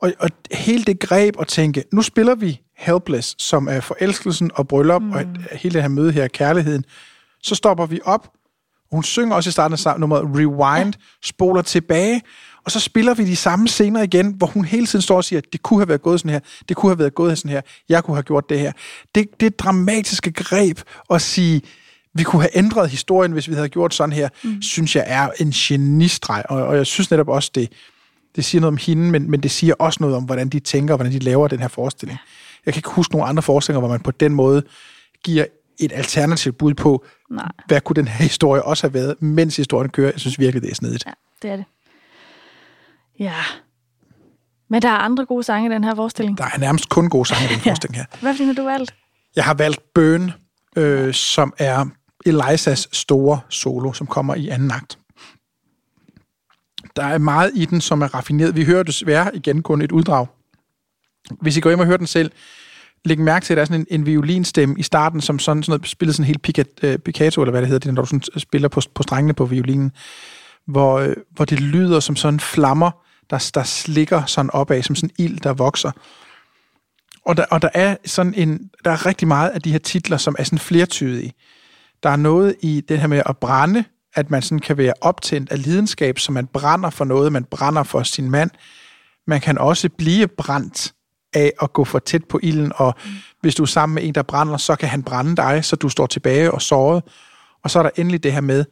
Og, 0.00 0.12
og 0.18 0.30
hele 0.52 0.84
det 0.84 1.00
greb 1.00 1.34
at 1.40 1.46
tænke, 1.48 1.84
nu 1.92 2.02
spiller 2.02 2.34
vi 2.34 2.60
Helpless, 2.76 3.34
som 3.42 3.68
er 3.68 3.80
forelskelsen 3.80 4.50
og 4.54 4.68
bryllup, 4.68 5.02
mm. 5.02 5.12
og 5.12 5.20
hele 5.52 5.72
det 5.74 5.82
her 5.82 5.88
møde 5.88 6.12
her, 6.12 6.28
kærligheden. 6.28 6.84
Så 7.42 7.54
stopper 7.54 7.86
vi 7.86 8.00
op, 8.04 8.28
hun 8.92 9.02
synger 9.02 9.36
også 9.36 9.48
i 9.48 9.52
starten 9.52 9.78
af 9.86 10.00
nummeret 10.00 10.24
Rewind, 10.24 10.94
spoler 11.24 11.62
tilbage, 11.62 12.22
og 12.64 12.70
så 12.70 12.80
spiller 12.80 13.14
vi 13.14 13.24
de 13.24 13.36
samme 13.36 13.68
scener 13.68 14.02
igen, 14.02 14.34
hvor 14.36 14.46
hun 14.46 14.64
hele 14.64 14.86
tiden 14.86 15.02
står 15.02 15.16
og 15.16 15.24
siger, 15.24 15.40
det 15.52 15.62
kunne 15.62 15.80
have 15.80 15.88
været 15.88 16.02
gået 16.02 16.20
sådan 16.20 16.30
her, 16.30 16.40
det 16.68 16.76
kunne 16.76 16.90
have 16.90 16.98
været 16.98 17.14
gået 17.14 17.38
sådan 17.38 17.50
her, 17.50 17.60
jeg 17.88 18.04
kunne 18.04 18.16
have 18.16 18.22
gjort 18.22 18.48
det 18.48 18.58
her. 18.58 18.72
Det, 19.14 19.26
det 19.40 19.58
dramatiske 19.58 20.32
greb 20.32 20.80
at 21.10 21.22
sige, 21.22 21.62
vi 22.14 22.22
kunne 22.22 22.42
have 22.42 22.56
ændret 22.56 22.90
historien, 22.90 23.32
hvis 23.32 23.48
vi 23.48 23.54
havde 23.54 23.68
gjort 23.68 23.94
sådan 23.94 24.12
her, 24.12 24.28
mm. 24.44 24.62
synes 24.62 24.96
jeg 24.96 25.04
er 25.06 25.28
en 25.40 25.50
genistreg, 25.50 26.42
og, 26.48 26.66
og 26.66 26.76
jeg 26.76 26.86
synes 26.86 27.10
netop 27.10 27.28
også, 27.28 27.50
det, 27.54 27.72
det 28.36 28.44
siger 28.44 28.60
noget 28.60 28.72
om 28.72 28.76
hende, 28.76 29.10
men, 29.10 29.30
men 29.30 29.40
det 29.40 29.50
siger 29.50 29.74
også 29.78 29.98
noget 30.00 30.16
om, 30.16 30.24
hvordan 30.24 30.48
de 30.48 30.60
tænker, 30.60 30.94
og 30.94 30.96
hvordan 30.96 31.12
de 31.12 31.18
laver 31.18 31.48
den 31.48 31.60
her 31.60 31.68
forestilling. 31.68 32.18
Jeg 32.66 32.74
kan 32.74 32.78
ikke 32.78 32.90
huske 32.90 33.14
nogle 33.14 33.28
andre 33.28 33.42
forestillinger, 33.42 33.80
hvor 33.80 33.88
man 33.88 34.00
på 34.00 34.10
den 34.10 34.34
måde 34.34 34.62
giver 35.24 35.44
et 35.78 35.92
alternativt 35.92 36.58
bud 36.58 36.74
på, 36.74 37.04
Nej. 37.30 37.48
hvad 37.66 37.80
kunne 37.80 37.96
den 37.96 38.08
her 38.08 38.24
historie 38.24 38.62
også 38.62 38.86
have 38.86 38.94
været, 38.94 39.22
mens 39.22 39.56
historien 39.56 39.90
kører. 39.90 40.10
Jeg 40.10 40.20
synes 40.20 40.38
virkelig, 40.38 40.62
det 40.62 40.70
er 40.70 40.74
snedigt. 40.74 41.06
Ja, 41.06 41.12
det 41.42 41.50
er 41.50 41.56
det. 41.56 41.64
Ja. 43.18 43.34
Men 44.68 44.82
der 44.82 44.88
er 44.88 44.98
andre 44.98 45.26
gode 45.26 45.42
sange 45.42 45.70
i 45.70 45.72
den 45.72 45.84
her 45.84 45.94
forestilling. 45.94 46.38
Der 46.38 46.44
er 46.44 46.58
nærmest 46.58 46.88
kun 46.88 47.08
gode 47.08 47.28
sange 47.28 47.44
i 47.44 47.54
den 47.54 47.60
forestilling 47.66 47.96
her. 47.96 48.04
Hvad 48.20 48.36
for 48.36 48.44
har 48.44 48.52
du 48.52 48.64
valgt? 48.64 48.94
Jeg 49.36 49.44
har 49.44 49.54
valgt 49.54 49.94
Burn, 49.94 50.32
øh, 50.76 51.14
som 51.14 51.54
er 51.58 51.86
Elisas 52.26 52.88
store 52.92 53.40
solo, 53.48 53.92
som 53.92 54.06
kommer 54.06 54.34
i 54.34 54.48
anden 54.48 54.70
akt. 54.70 54.98
Der 56.96 57.04
er 57.04 57.18
meget 57.18 57.50
i 57.54 57.64
den, 57.64 57.80
som 57.80 58.02
er 58.02 58.14
raffineret. 58.14 58.56
Vi 58.56 58.64
hører 58.64 58.82
desværre 58.82 59.36
igen 59.36 59.62
kun 59.62 59.82
et 59.82 59.92
uddrag. 59.92 60.26
Hvis 61.40 61.56
I 61.56 61.60
går 61.60 61.70
hjem 61.70 61.80
og 61.80 61.86
hører 61.86 61.96
den 61.96 62.06
selv, 62.06 62.32
lægge 63.04 63.22
mærke 63.22 63.44
til, 63.44 63.54
at 63.54 63.56
der 63.56 63.60
er 63.60 63.64
sådan 63.64 63.80
en, 63.80 64.00
en 64.00 64.06
violinstemme 64.06 64.74
i 64.78 64.82
starten, 64.82 65.20
som 65.20 65.38
sådan, 65.38 65.62
sådan 65.62 65.72
noget, 65.72 65.88
spiller 65.88 66.12
sådan 66.12 66.26
helt 66.26 66.42
picat, 66.42 66.68
øh, 66.82 66.98
eller 67.08 67.50
hvad 67.50 67.60
det 67.60 67.68
hedder, 67.68 67.78
det, 67.78 67.94
når 67.94 68.02
du 68.02 68.06
sådan 68.06 68.22
øh, 68.34 68.40
spiller 68.40 68.68
på, 68.68 68.80
på 68.94 69.02
strengene 69.02 69.34
på 69.34 69.44
violinen, 69.44 69.92
hvor, 70.66 70.98
øh, 70.98 71.16
hvor 71.30 71.44
det 71.44 71.60
lyder 71.60 72.00
som 72.00 72.16
sådan 72.16 72.40
flammer, 72.40 72.90
der, 73.30 73.50
der 73.54 73.62
slikker 73.62 74.24
sådan 74.24 74.50
opad, 74.50 74.82
som 74.82 74.96
sådan 74.96 75.10
ild, 75.18 75.40
der 75.40 75.52
vokser. 75.52 75.90
Og 77.26 77.36
der, 77.36 77.44
og 77.50 77.62
der 77.62 77.68
er 77.74 77.96
sådan 78.04 78.34
en, 78.34 78.70
der 78.84 78.90
er 78.90 79.06
rigtig 79.06 79.28
meget 79.28 79.50
af 79.50 79.62
de 79.62 79.72
her 79.72 79.78
titler, 79.78 80.16
som 80.16 80.36
er 80.38 80.44
sådan 80.44 80.58
flertydige. 80.58 81.32
Der 82.02 82.10
er 82.10 82.16
noget 82.16 82.56
i 82.62 82.82
det 82.88 83.00
her 83.00 83.06
med 83.06 83.22
at 83.26 83.38
brænde, 83.38 83.84
at 84.14 84.30
man 84.30 84.42
sådan 84.42 84.58
kan 84.58 84.76
være 84.76 84.92
optændt 85.00 85.52
af 85.52 85.62
lidenskab, 85.62 86.18
så 86.18 86.32
man 86.32 86.46
brænder 86.46 86.90
for 86.90 87.04
noget, 87.04 87.32
man 87.32 87.44
brænder 87.44 87.82
for 87.82 88.02
sin 88.02 88.30
mand. 88.30 88.50
Man 89.26 89.40
kan 89.40 89.58
også 89.58 89.88
blive 89.88 90.28
brændt 90.28 90.92
af 91.34 91.52
at 91.62 91.72
gå 91.72 91.84
for 91.84 91.98
tæt 91.98 92.24
på 92.24 92.40
ilden, 92.42 92.72
og 92.76 92.94
mm. 93.04 93.10
hvis 93.40 93.54
du 93.54 93.62
er 93.62 93.66
sammen 93.66 93.94
med 93.94 94.04
en, 94.04 94.14
der 94.14 94.22
brænder, 94.22 94.56
så 94.56 94.76
kan 94.76 94.88
han 94.88 95.02
brænde 95.02 95.36
dig, 95.36 95.64
så 95.64 95.76
du 95.76 95.88
står 95.88 96.06
tilbage 96.06 96.50
og 96.50 96.62
såret. 96.62 97.02
Og 97.62 97.70
så 97.70 97.78
er 97.78 97.82
der 97.82 97.90
endelig 97.96 98.22
det 98.22 98.32
her 98.32 98.40
med, 98.40 98.64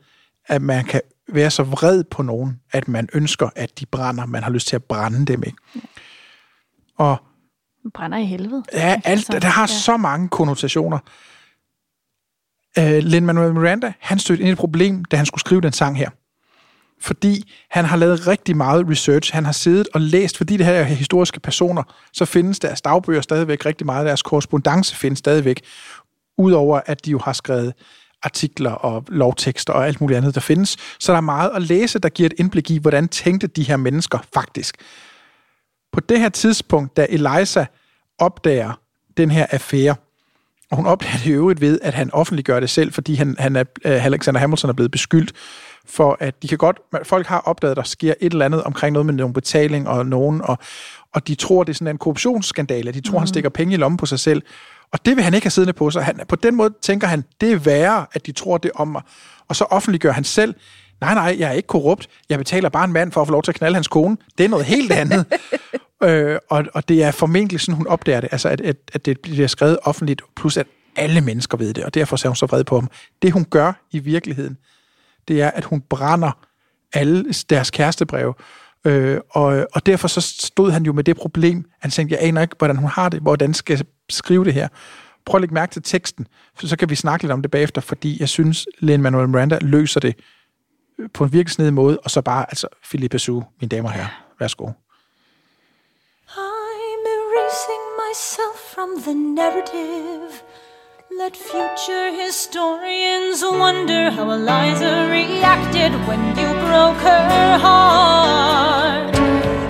at 0.47 0.63
man 0.63 0.85
kan 0.85 1.01
være 1.29 1.51
så 1.51 1.63
vred 1.63 2.05
på 2.05 2.23
nogen, 2.23 2.61
at 2.73 2.89
man 2.89 3.09
ønsker, 3.15 3.49
at 3.57 3.81
de 3.81 3.87
brænder. 3.87 4.27
Man 4.27 4.43
har 4.43 4.51
lyst 4.51 4.69
til 4.69 4.77
at 4.77 4.85
brænde 4.85 5.27
dem, 5.27 5.43
ikke? 5.47 5.59
Og 6.99 7.17
Man 7.85 7.91
brænder 7.91 8.19
i 8.19 8.25
helvede. 8.25 8.65
Ja, 8.73 8.79
alt, 8.79 9.03
Altså, 9.05 9.33
det 9.33 9.45
har 9.45 9.63
ja. 9.63 9.67
så 9.67 9.97
mange 9.97 10.29
konnotationer. 10.29 10.99
Uh, 12.79 12.99
Lin-Manuel 12.99 13.53
Miranda, 13.53 13.93
han 14.01 14.19
stødte 14.19 14.41
ind 14.41 14.49
i 14.49 14.53
et 14.53 14.59
problem, 14.59 15.05
da 15.05 15.17
han 15.17 15.27
skulle 15.27 15.41
skrive 15.41 15.61
den 15.61 15.73
sang 15.73 15.97
her. 15.97 16.11
Fordi 17.01 17.53
han 17.71 17.85
har 17.85 17.97
lavet 17.97 18.27
rigtig 18.27 18.57
meget 18.57 18.89
research. 18.91 19.35
Han 19.35 19.45
har 19.45 19.53
siddet 19.53 19.89
og 19.95 20.01
læst, 20.01 20.37
fordi 20.37 20.57
det 20.57 20.67
her 20.67 20.73
er 20.73 20.83
historiske 20.83 21.41
personer, 21.41 21.83
så 22.13 22.25
findes 22.25 22.59
deres 22.59 22.81
dagbøger 22.81 23.21
stadigvæk 23.21 23.67
rigtig 23.67 23.87
meget. 23.87 24.07
Deres 24.07 24.23
korrespondence 24.23 24.97
findes 24.97 25.19
stadigvæk. 25.19 25.61
Udover 26.39 26.81
at 26.87 27.05
de 27.05 27.11
jo 27.11 27.19
har 27.19 27.33
skrevet 27.33 27.73
artikler 28.23 28.71
og 28.71 29.05
lovtekster 29.09 29.73
og 29.73 29.87
alt 29.87 30.01
muligt 30.01 30.19
andet, 30.19 30.35
der 30.35 30.41
findes. 30.41 30.77
Så 31.01 31.13
der 31.13 31.17
er 31.17 31.23
meget 31.23 31.51
at 31.55 31.63
læse, 31.63 31.99
der 31.99 32.09
giver 32.09 32.27
et 32.27 32.35
indblik 32.39 32.71
i, 32.71 32.79
hvordan 32.79 33.09
tænkte 33.09 33.47
de 33.47 33.63
her 33.63 33.77
mennesker 33.77 34.19
faktisk. 34.35 34.77
På 35.93 36.01
det 36.01 36.21
her 36.21 36.29
tidspunkt, 36.29 36.97
da 36.97 37.07
Eliza 37.09 37.67
opdager 38.19 38.81
den 39.17 39.31
her 39.31 39.47
affære, 39.51 39.95
og 40.71 40.77
hun 40.77 40.87
opdager 40.87 41.17
det 41.17 41.27
i 41.27 41.33
øvrigt 41.33 41.61
ved, 41.61 41.79
at 41.83 41.95
han 41.95 42.11
offentliggør 42.13 42.61
det 42.61 42.71
selv, 42.71 42.93
fordi 42.93 43.15
han, 43.15 43.37
han 43.39 43.57
er, 43.57 43.65
øh, 43.85 44.05
Alexander 44.05 44.41
Hamilton 44.41 44.71
er 44.71 44.75
blevet 44.75 44.91
beskyldt 44.91 45.33
for, 45.87 46.17
at 46.21 46.43
de 46.43 46.49
kan 46.49 46.59
godt, 46.59 46.81
folk 47.05 47.27
har 47.27 47.39
opdaget, 47.39 47.71
at 47.71 47.77
der 47.77 47.83
sker 47.83 48.15
et 48.21 48.33
eller 48.33 48.45
andet 48.45 48.63
omkring 48.63 48.93
noget 48.93 49.07
med 49.07 49.15
nogle 49.15 49.35
betaling 49.35 49.89
og 49.89 50.07
nogen, 50.07 50.43
og, 50.43 50.59
og 51.15 51.29
de 51.29 51.35
tror, 51.35 51.65
det 51.65 51.73
er 51.73 51.75
sådan 51.75 51.95
en 51.95 51.99
korruptionsskandale, 51.99 52.93
de 52.93 53.01
tror, 53.01 53.13
mm. 53.13 53.19
han 53.19 53.29
stikker 53.29 53.51
penge 53.51 53.75
i 53.75 53.77
lommen 53.77 53.97
på 53.97 54.07
sig 54.07 54.21
selv, 54.21 54.43
og 54.93 55.07
det 55.07 55.17
vil 55.17 55.25
han 55.25 55.35
ikke 55.35 55.45
have 55.45 55.51
siddende 55.51 55.73
på 55.73 55.91
sig. 55.91 56.05
Han, 56.05 56.21
på 56.29 56.37
den 56.37 56.57
måde 56.57 56.75
tænker 56.83 57.07
han, 57.07 57.25
det 57.41 57.53
er 57.53 57.57
værre, 57.57 58.07
at 58.13 58.27
de 58.27 58.33
tror 58.33 58.59
det 58.59 58.71
om 58.75 58.89
mig. 58.89 59.03
Og 59.49 59.57
så 59.57 59.65
offentliggør 59.65 60.13
han 60.13 60.25
selv, 60.25 60.55
nej, 61.01 61.15
nej, 61.15 61.37
jeg 61.39 61.49
er 61.49 61.53
ikke 61.53 61.67
korrupt, 61.67 62.09
jeg 62.29 62.39
betaler 62.39 62.69
bare 62.69 62.85
en 62.85 62.93
mand 62.93 63.13
for 63.13 63.21
at 63.21 63.27
få 63.27 63.33
lov 63.33 63.43
til 63.43 63.51
at 63.51 63.57
knalde 63.57 63.75
hans 63.75 63.89
kone. 63.89 64.17
Det 64.39 64.45
er 64.45 64.49
noget 64.49 64.67
helt 64.67 64.93
andet. 64.93 65.27
øh, 66.05 66.39
og, 66.51 66.65
og 66.75 66.89
det 66.89 67.03
er 67.03 67.11
formentlig 67.11 67.61
sådan, 67.61 67.75
hun 67.75 67.87
opdager 67.87 68.21
det, 68.21 68.29
altså 68.33 68.49
at, 68.49 68.61
at, 68.61 68.77
at 68.93 69.07
det 69.07 69.21
bliver 69.21 69.47
skrevet 69.47 69.79
offentligt, 69.83 70.23
plus 70.37 70.57
at 70.57 70.67
alle 70.97 71.21
mennesker 71.21 71.59
ved 71.59 71.75
det, 71.75 71.85
og 71.85 71.95
derfor 71.95 72.27
er 72.27 72.29
hun 72.29 72.37
så 72.37 72.47
vred 72.47 72.65
på 72.65 72.75
ham. 72.81 72.91
Det 73.23 73.33
hun 73.33 73.45
gør 73.45 73.73
i 73.91 73.99
virkeligheden, 73.99 74.57
det 75.31 75.43
er, 75.43 75.51
at 75.51 75.65
hun 75.65 75.81
brænder 75.81 76.47
alle 76.93 77.25
deres 77.51 77.71
kærestebreve, 77.71 78.35
øh, 78.85 79.21
og, 79.31 79.67
og 79.73 79.87
derfor 79.87 80.09
så 80.09 80.21
stod 80.21 80.71
han 80.71 80.83
jo 80.83 80.93
med 80.93 81.05
det 81.05 81.17
problem, 81.17 81.65
han 81.81 81.91
tænkte, 81.91 82.17
jeg 82.17 82.25
aner 82.29 82.43
ikke, 82.43 82.57
hvordan 82.59 82.77
hun 82.77 82.89
har 82.89 83.09
det, 83.09 83.21
hvordan 83.21 83.55
skal 83.55 83.77
jeg 83.77 83.87
skrive 84.11 84.45
det 84.45 84.55
her. 84.55 84.69
Prøv 85.27 85.39
at 85.39 85.43
lægge 85.43 85.55
mærke 85.55 85.73
til 85.73 85.83
teksten, 85.83 86.27
for 86.55 86.67
så 86.67 86.77
kan 86.77 86.91
vi 86.91 86.95
snakke 86.95 87.25
lidt 87.25 87.33
om 87.33 87.43
det 87.43 87.51
bagefter, 87.51 87.81
fordi 87.81 88.17
jeg 88.21 88.29
synes, 88.29 88.67
Lin-Manuel 88.79 89.29
Miranda 89.29 89.59
løser 89.61 90.01
det 90.01 90.15
øh, 90.99 91.09
på 91.15 91.25
en 91.25 91.33
virkelig 91.33 91.53
snedig 91.53 91.75
måde, 91.75 91.99
og 91.99 92.11
så 92.11 92.23
bare, 92.23 92.47
altså, 92.49 92.69
Philippe 92.85 93.19
Su, 93.19 93.43
mine 93.61 93.69
damer 93.69 93.89
og 93.89 93.95
herrer, 93.95 94.25
værsgo. 94.39 94.67
I'm 96.29 97.05
erasing 97.17 97.85
myself 98.01 98.57
from 98.75 98.89
the 99.03 99.15
narrative. 99.15 100.50
Let 101.19 101.37
future 101.37 102.13
historians 102.13 103.43
wonder 103.43 104.11
how 104.13 104.31
Eliza 104.31 105.09
reacted 105.11 105.93
when 106.07 106.21
you 106.39 106.47
broke 106.63 107.03
her 107.03 107.59
heart. 107.59 109.13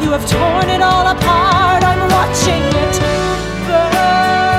You 0.03 0.11
have 0.11 0.29
torn 0.29 0.68
it 0.68 0.83
all 0.83 1.07
apart. 1.07 1.83
I'm 1.83 2.11
watching 2.12 2.62
it 2.62 3.00
burn. 3.66 4.49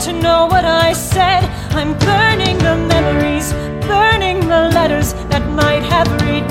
To 0.00 0.12
know 0.14 0.46
what 0.46 0.64
I 0.64 0.94
said. 0.94 1.44
I'm 1.72 1.92
burning 1.98 2.56
the 2.56 2.76
memories, 2.88 3.52
burning 3.86 4.40
the 4.40 4.70
letters 4.72 5.12
that 5.28 5.46
might 5.50 5.82
have 5.82 6.10
redeemed 6.22 6.49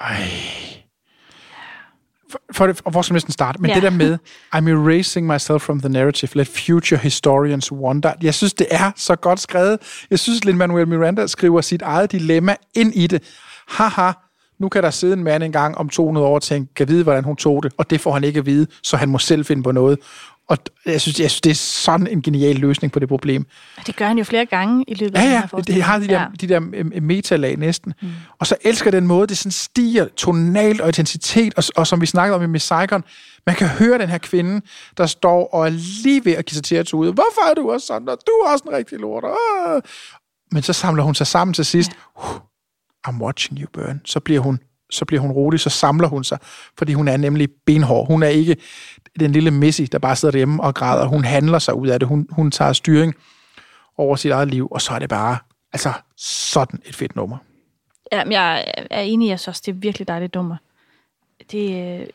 Ej. 0.00 0.22
For, 2.30 2.40
for 2.52 2.66
det, 2.66 2.80
og 2.84 2.90
hvor 2.90 3.02
skal 3.02 3.12
man 3.12 3.16
næsten 3.16 3.32
starte? 3.32 3.60
Men 3.62 3.68
Ja. 3.70 3.76
ja. 3.76 3.80
det 3.80 3.92
der 3.92 3.98
med, 3.98 4.18
I'm 4.54 4.68
erasing 4.68 5.26
myself 5.26 5.62
from 5.62 5.80
the 5.80 5.88
narrative, 5.88 6.30
let 6.34 6.48
future 6.48 6.98
historians 7.00 7.72
wonder. 7.72 8.12
Jeg 8.22 8.34
synes, 8.34 8.54
det 8.54 8.66
er 8.70 8.92
så 8.96 9.16
godt 9.16 9.40
skrevet. 9.40 9.78
Jeg 10.10 10.18
synes, 10.18 10.44
Lin-Manuel 10.44 10.86
Miranda 10.86 11.26
skriver 11.26 11.60
sit 11.60 11.82
eget 11.82 12.12
dilemma 12.12 12.56
ind 12.74 12.94
i 12.94 13.06
det. 13.06 13.22
Haha, 13.68 14.12
nu 14.58 14.68
kan 14.68 14.82
der 14.82 14.90
sidde 14.90 15.12
en 15.12 15.24
mand 15.24 15.42
engang 15.42 15.78
om 15.78 15.88
200 15.88 16.26
år 16.26 16.34
og 16.34 16.42
tænke, 16.42 16.74
kan 16.74 16.88
vide, 16.88 17.02
hvordan 17.02 17.24
hun 17.24 17.36
tog 17.36 17.62
det, 17.62 17.72
og 17.76 17.90
det 17.90 18.00
får 18.00 18.12
han 18.12 18.24
ikke 18.24 18.38
at 18.38 18.46
vide, 18.46 18.66
så 18.82 18.96
han 18.96 19.08
må 19.08 19.18
selv 19.18 19.44
finde 19.44 19.62
på 19.62 19.72
noget. 19.72 19.98
Og 20.48 20.58
jeg 20.86 21.00
synes, 21.00 21.20
jeg 21.20 21.30
synes 21.30 21.40
det 21.40 21.50
er 21.50 21.54
sådan 21.54 22.06
en 22.06 22.22
genial 22.22 22.56
løsning 22.56 22.92
på 22.92 22.98
det 22.98 23.08
problem. 23.08 23.46
Det 23.86 23.96
gør 23.96 24.06
han 24.06 24.18
jo 24.18 24.24
flere 24.24 24.46
gange 24.46 24.84
i 24.88 24.94
løbet 24.94 25.14
Ja, 25.14 25.20
af 25.20 25.24
den 25.24 25.32
her 25.32 25.48
ja, 25.52 25.74
det, 25.74 25.82
har 25.82 25.98
de 25.98 26.06
der, 26.06 26.12
Ja. 26.12 26.20
ja. 26.20 26.26
de 26.40 26.46
der 26.48 26.60
øh, 26.74 27.02
metalag 27.02 27.56
næsten. 27.56 27.92
Mm. 28.02 28.08
Og 28.38 28.46
så 28.46 28.56
elsker 28.64 28.90
den 28.90 29.06
måde, 29.06 29.26
det 29.26 29.38
sådan 29.38 29.52
stiger 29.52 30.06
tonalt 30.16 30.80
og 30.80 30.88
intensitet, 30.88 31.54
og, 31.56 31.64
og 31.76 31.86
som 31.86 32.00
vi 32.00 32.06
snakkede 32.06 32.36
om 32.36 32.42
i 32.42 32.46
Miss 32.46 32.66
Saigon, 32.66 33.04
man 33.46 33.56
kan 33.56 33.68
høre 33.68 33.98
den 33.98 34.08
her 34.08 34.18
kvinde, 34.18 34.60
der 34.96 35.06
står 35.06 35.48
og 35.54 35.66
er 35.66 35.70
lige 36.04 36.24
ved 36.24 36.32
at 36.32 36.44
give 36.46 36.54
sig 36.54 36.64
til 36.64 36.74
at 36.74 36.94
ud. 36.94 37.06
Hvorfor 37.12 37.50
er 37.50 37.54
du 37.54 37.70
også 37.72 37.86
sådan? 37.86 38.08
Og 38.08 38.18
du 38.26 38.32
er 38.32 38.52
også 38.52 38.64
en 38.68 38.76
rigtig 38.76 38.98
lort. 38.98 39.24
Men 40.52 40.62
så 40.62 40.72
samler 40.72 41.02
hun 41.02 41.14
sig 41.14 41.26
sammen 41.26 41.54
til 41.54 41.64
sidst. 41.64 41.90
Ja. 42.22 42.28
I'm 43.08 43.22
watching 43.22 43.60
you 43.60 43.68
burn. 43.72 44.00
Så 44.04 44.20
bliver 44.20 44.40
hun 44.40 44.60
så 44.90 45.04
bliver 45.04 45.20
hun 45.20 45.30
rolig, 45.30 45.60
så 45.60 45.70
samler 45.70 46.08
hun 46.08 46.24
sig, 46.24 46.38
fordi 46.78 46.92
hun 46.92 47.08
er 47.08 47.16
nemlig 47.16 47.48
benhård. 47.66 48.06
Hun 48.06 48.22
er 48.22 48.28
ikke 48.28 48.56
den 49.20 49.32
lille 49.32 49.50
Missy, 49.50 49.82
der 49.92 49.98
bare 49.98 50.16
sidder 50.16 50.32
derhjemme 50.32 50.62
og 50.62 50.74
græder. 50.74 51.06
Hun 51.06 51.24
handler 51.24 51.58
sig 51.58 51.74
ud 51.74 51.88
af 51.88 52.00
det. 52.00 52.08
Hun, 52.08 52.26
hun 52.30 52.50
tager 52.50 52.72
styring 52.72 53.14
over 53.98 54.16
sit 54.16 54.30
eget 54.30 54.48
liv, 54.48 54.68
og 54.70 54.80
så 54.80 54.92
er 54.92 54.98
det 54.98 55.08
bare 55.08 55.38
altså 55.72 55.92
sådan 56.16 56.80
et 56.84 56.94
fedt 56.94 57.16
nummer. 57.16 57.36
Ja, 58.12 58.22
jeg 58.30 58.64
er 58.90 59.00
enig, 59.00 59.28
jeg 59.28 59.40
synes, 59.40 59.60
det 59.60 59.72
er 59.72 59.76
virkelig 59.76 60.08
dejligt 60.08 60.34
nummer. 60.34 60.56
Det, 61.52 62.10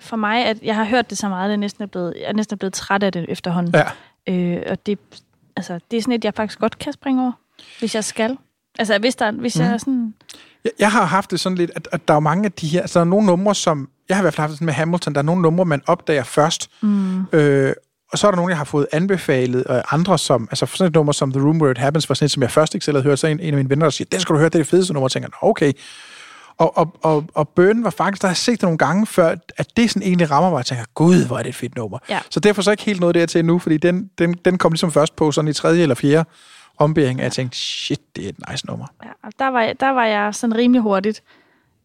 for 0.00 0.16
mig, 0.16 0.46
at 0.46 0.62
jeg 0.62 0.76
har 0.76 0.84
hørt 0.84 1.10
det 1.10 1.18
så 1.18 1.28
meget, 1.28 1.44
at 1.44 1.50
jeg 1.50 1.56
næsten 1.56 1.82
er 1.82 1.86
blevet, 1.86 2.14
jeg 2.20 2.28
er 2.28 2.32
næsten 2.32 2.58
blevet 2.58 2.72
træt 2.72 3.02
af 3.02 3.12
det 3.12 3.26
efterhånden. 3.28 3.74
Ja. 3.74 4.34
Øh, 4.34 4.62
og 4.70 4.86
det, 4.86 4.98
altså, 5.56 5.80
det 5.90 5.96
er 5.96 6.00
sådan 6.02 6.14
et, 6.14 6.24
jeg 6.24 6.34
faktisk 6.34 6.58
godt 6.58 6.78
kan 6.78 6.92
springe 6.92 7.22
over, 7.22 7.32
hvis 7.78 7.94
jeg 7.94 8.04
skal. 8.04 8.38
Altså, 8.80 8.98
hvis, 8.98 9.16
der, 9.16 9.32
hvis 9.32 9.56
mm. 9.56 9.62
jeg 9.64 9.72
er 9.72 9.78
sådan... 9.78 10.14
Jeg, 10.64 10.72
jeg 10.78 10.92
har 10.92 11.04
haft 11.04 11.30
det 11.30 11.40
sådan 11.40 11.58
lidt, 11.58 11.70
at, 11.74 11.88
at 11.92 12.08
der 12.08 12.14
er 12.14 12.20
mange 12.20 12.44
af 12.44 12.52
de 12.52 12.68
her, 12.68 12.80
altså 12.80 12.98
der 12.98 13.04
er 13.04 13.08
nogle 13.08 13.26
numre, 13.26 13.54
som, 13.54 13.88
jeg 14.08 14.16
har 14.16 14.22
i 14.22 14.24
hvert 14.24 14.34
fald 14.34 14.42
haft 14.42 14.50
det 14.50 14.56
sådan 14.58 14.66
med 14.66 14.74
Hamilton, 14.74 15.14
der 15.14 15.18
er 15.18 15.22
nogle 15.24 15.42
numre, 15.42 15.64
man 15.64 15.82
opdager 15.86 16.22
først, 16.24 16.70
Mm. 16.80 17.20
øh, 17.32 17.72
og 18.12 18.18
så 18.18 18.26
er 18.26 18.30
der 18.30 18.36
nogle, 18.36 18.50
jeg 18.50 18.56
har 18.58 18.64
fået 18.64 18.86
anbefalet, 18.92 19.64
og 19.64 19.94
andre 19.94 20.18
som, 20.18 20.48
altså 20.50 20.66
sådan 20.66 20.86
et 20.86 20.94
nummer 20.94 21.12
som 21.12 21.32
The 21.32 21.42
Room 21.42 21.60
Where 21.60 21.70
It 21.72 21.78
Happens, 21.78 22.08
var 22.08 22.14
sådan 22.14 22.24
et, 22.24 22.30
som 22.30 22.42
jeg 22.42 22.50
først 22.50 22.74
ikke 22.74 22.84
selv 22.84 22.96
havde 22.96 23.04
hørt, 23.04 23.18
så 23.18 23.26
en, 23.26 23.40
en 23.40 23.46
af 23.46 23.56
mine 23.56 23.70
venner, 23.70 23.86
der 23.86 23.90
siger, 23.90 24.08
den 24.12 24.20
skal 24.20 24.32
du 24.34 24.38
høre, 24.38 24.48
det 24.48 24.54
er 24.54 24.58
det 24.58 24.66
fedeste 24.66 24.92
nummer, 24.92 25.04
og 25.04 25.10
tænker, 25.12 25.28
"Nå, 25.28 25.48
okay. 25.50 25.72
Og, 26.58 26.78
og, 26.78 26.94
og, 27.02 27.24
og 27.34 27.48
Burn 27.48 27.84
var 27.84 27.90
faktisk, 27.90 28.22
der 28.22 28.28
har 28.28 28.32
jeg 28.32 28.36
set 28.36 28.52
det 28.52 28.62
nogle 28.62 28.78
gange 28.78 29.06
før, 29.06 29.34
at 29.56 29.76
det 29.76 29.90
sådan 29.90 30.02
egentlig 30.06 30.30
rammer 30.30 30.50
mig, 30.50 30.54
og 30.54 30.58
jeg 30.58 30.66
tænker, 30.66 30.84
gud, 30.94 31.26
hvor 31.26 31.38
er 31.38 31.42
det 31.42 31.48
et 31.48 31.54
fedt 31.54 31.76
nummer. 31.76 31.98
Ja. 32.08 32.20
Så 32.30 32.40
derfor 32.40 32.62
så 32.62 32.70
ikke 32.70 32.82
helt 32.82 33.00
noget 33.00 33.14
dertil 33.14 33.44
nu, 33.44 33.58
fordi 33.58 33.76
den, 33.76 34.10
den, 34.18 34.34
den 34.44 34.58
kom 34.58 34.72
ligesom 34.72 34.92
først 34.92 35.16
på 35.16 35.32
sådan 35.32 35.48
i 35.48 35.52
tredje 35.52 35.82
eller 35.82 35.94
fjerde 35.94 36.28
ombæring, 36.80 37.18
og 37.18 37.24
jeg 37.24 37.32
tænkte, 37.32 37.58
shit, 37.58 38.16
det 38.16 38.24
er 38.24 38.28
et 38.28 38.36
nice 38.50 38.66
nummer. 38.66 38.86
Ja, 39.04 39.08
der 39.38 39.48
var, 39.48 39.72
der 39.72 39.88
var 39.90 40.04
jeg 40.04 40.34
sådan 40.34 40.56
rimelig 40.56 40.82
hurtigt. 40.82 41.22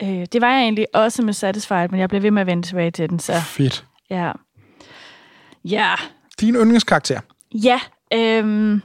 Øh, 0.02 0.26
det 0.32 0.42
var 0.42 0.52
jeg 0.52 0.62
egentlig 0.62 0.88
også 0.94 1.22
med 1.22 1.34
Satisfied, 1.34 1.90
men 1.90 2.00
jeg 2.00 2.10
blev 2.10 2.24
ved 2.24 2.32
med 2.32 2.42
at 2.42 2.48
vende 2.48 2.64
tilbage 2.68 2.92
til 2.92 3.10
den, 3.10 3.20
så 3.20 3.34
Fedt. 3.42 3.86
ja. 4.10 4.32
Ja, 5.66 5.94
Din 6.42 6.56
yndlingskarakter? 6.56 7.20
Ja, 7.54 7.80
øhm, 8.14 8.82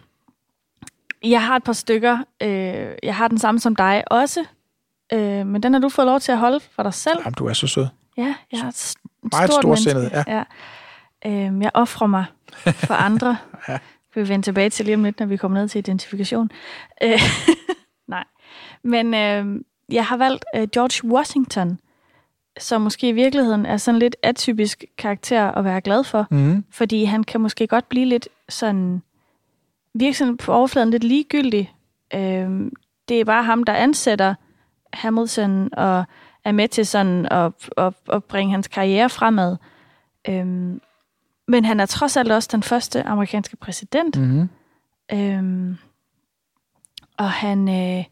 jeg 1.24 1.42
har 1.46 1.56
et 1.56 1.64
par 1.64 1.72
stykker. 1.72 2.18
Øh, 2.42 2.88
jeg 3.02 3.16
har 3.16 3.28
den 3.28 3.38
samme 3.38 3.60
som 3.60 3.76
dig 3.76 4.04
også, 4.06 4.44
øh, 5.12 5.46
men 5.46 5.62
den 5.62 5.72
har 5.72 5.80
du 5.80 5.88
fået 5.88 6.06
lov 6.06 6.20
til 6.20 6.32
at 6.32 6.38
holde 6.38 6.60
for 6.60 6.82
dig 6.82 6.94
selv. 6.94 7.18
Jamen, 7.18 7.34
du 7.34 7.46
er 7.46 7.52
så 7.52 7.66
sød. 7.66 7.86
Ja, 8.16 8.34
jeg 8.52 8.60
er 8.60 8.68
et 8.68 8.74
s- 8.74 8.92
et 8.92 8.98
Meget 9.32 9.50
stort 9.50 9.62
storsindet, 9.62 10.02
menneske. 10.12 10.30
ja. 10.30 10.44
Øhm, 11.46 11.62
jeg 11.62 11.70
offrer 11.74 12.06
mig 12.06 12.24
for 12.74 12.94
andre. 12.94 13.36
Ja. 13.68 13.78
Vi 14.14 14.28
vende 14.28 14.44
tilbage 14.44 14.70
til 14.70 14.84
lige 14.84 14.94
om 14.94 15.04
lidt, 15.04 15.20
når 15.20 15.26
vi 15.26 15.36
kommer 15.36 15.60
ned 15.60 15.68
til 15.68 15.78
identifikation. 15.78 16.50
Øh, 17.02 17.20
Nej. 18.08 18.24
Men 18.82 19.14
øh, 19.14 19.60
jeg 19.92 20.06
har 20.06 20.16
valgt 20.16 20.44
øh, 20.56 20.68
George 20.68 21.12
Washington, 21.12 21.78
som 22.58 22.82
måske 22.82 23.08
i 23.08 23.12
virkeligheden 23.12 23.66
er 23.66 23.76
sådan 23.76 23.98
lidt 23.98 24.16
atypisk 24.22 24.84
karakter 24.98 25.52
at 25.52 25.64
være 25.64 25.80
glad 25.80 26.04
for. 26.04 26.26
Mhm. 26.30 26.64
Fordi 26.70 27.04
han 27.04 27.24
kan 27.24 27.40
måske 27.40 27.66
godt 27.66 27.88
blive 27.88 28.06
lidt 28.06 28.28
sådan... 28.48 29.02
Virke 29.94 30.18
sådan 30.18 30.36
på 30.36 30.52
overfladen 30.52 30.90
lidt 30.90 31.04
ligegyldig. 31.04 31.72
Øh, 32.14 32.70
det 33.08 33.20
er 33.20 33.24
bare 33.24 33.44
ham, 33.44 33.64
der 33.64 33.72
ansætter 33.72 34.34
Hamilton 34.92 35.74
og 35.74 36.04
er 36.44 36.52
med 36.52 36.68
til 36.68 36.86
sådan 36.86 37.26
at, 37.30 37.52
at, 37.76 37.94
at 38.12 38.24
bringe 38.24 38.52
hans 38.52 38.68
karriere 38.68 39.08
fremad. 39.08 39.56
Øhm, 40.28 40.80
men 41.50 41.64
han 41.64 41.80
er 41.80 41.86
trods 41.86 42.16
alt 42.16 42.32
også 42.32 42.48
den 42.52 42.62
første 42.62 43.02
amerikanske 43.02 43.56
præsident. 43.56 44.16
Mhm. 44.16 44.48
Øhm, 45.12 45.76
og 47.18 47.30
han, 47.30 47.68
øh, 47.68 48.04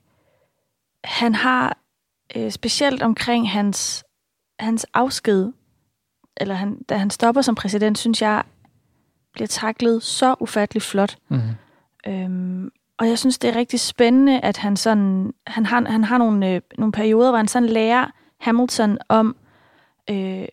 han 1.04 1.34
har 1.34 1.78
øh, 2.36 2.50
specielt 2.50 3.02
omkring 3.02 3.50
hans, 3.50 4.04
hans 4.58 4.86
afsked, 4.94 5.52
eller 6.36 6.54
han, 6.54 6.82
da 6.82 6.96
han 6.96 7.10
stopper 7.10 7.42
som 7.42 7.54
præsident, 7.54 7.98
synes 7.98 8.22
jeg, 8.22 8.42
bliver 9.32 9.46
taklet 9.46 10.02
så 10.02 10.34
ufattelig 10.40 10.82
flot. 10.82 11.16
Mhm. 11.28 11.40
Øhm, 12.06 12.70
og 12.98 13.08
jeg 13.08 13.18
synes, 13.18 13.38
det 13.38 13.50
er 13.50 13.56
rigtig 13.56 13.80
spændende, 13.80 14.40
at 14.40 14.56
han 14.56 14.76
sådan, 14.76 15.32
han 15.46 15.66
har, 15.66 15.90
han 15.90 16.04
har 16.04 16.18
nogle, 16.18 16.50
øh, 16.54 16.60
nogle 16.78 16.92
perioder, 16.92 17.30
hvor 17.30 17.36
han 17.36 17.48
sådan 17.48 17.68
lærer 17.68 18.06
Hamilton 18.40 18.98
om 19.08 19.36
øh, 20.10 20.44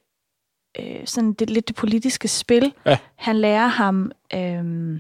øh, 0.80 0.86
sådan 1.06 1.34
det, 1.34 1.50
lidt 1.50 1.68
det 1.68 1.76
politiske 1.76 2.28
spil. 2.28 2.74
Ja. 2.86 2.98
Han 3.16 3.36
lærer 3.38 3.68
ham, 3.68 4.12
øh, 4.34 4.92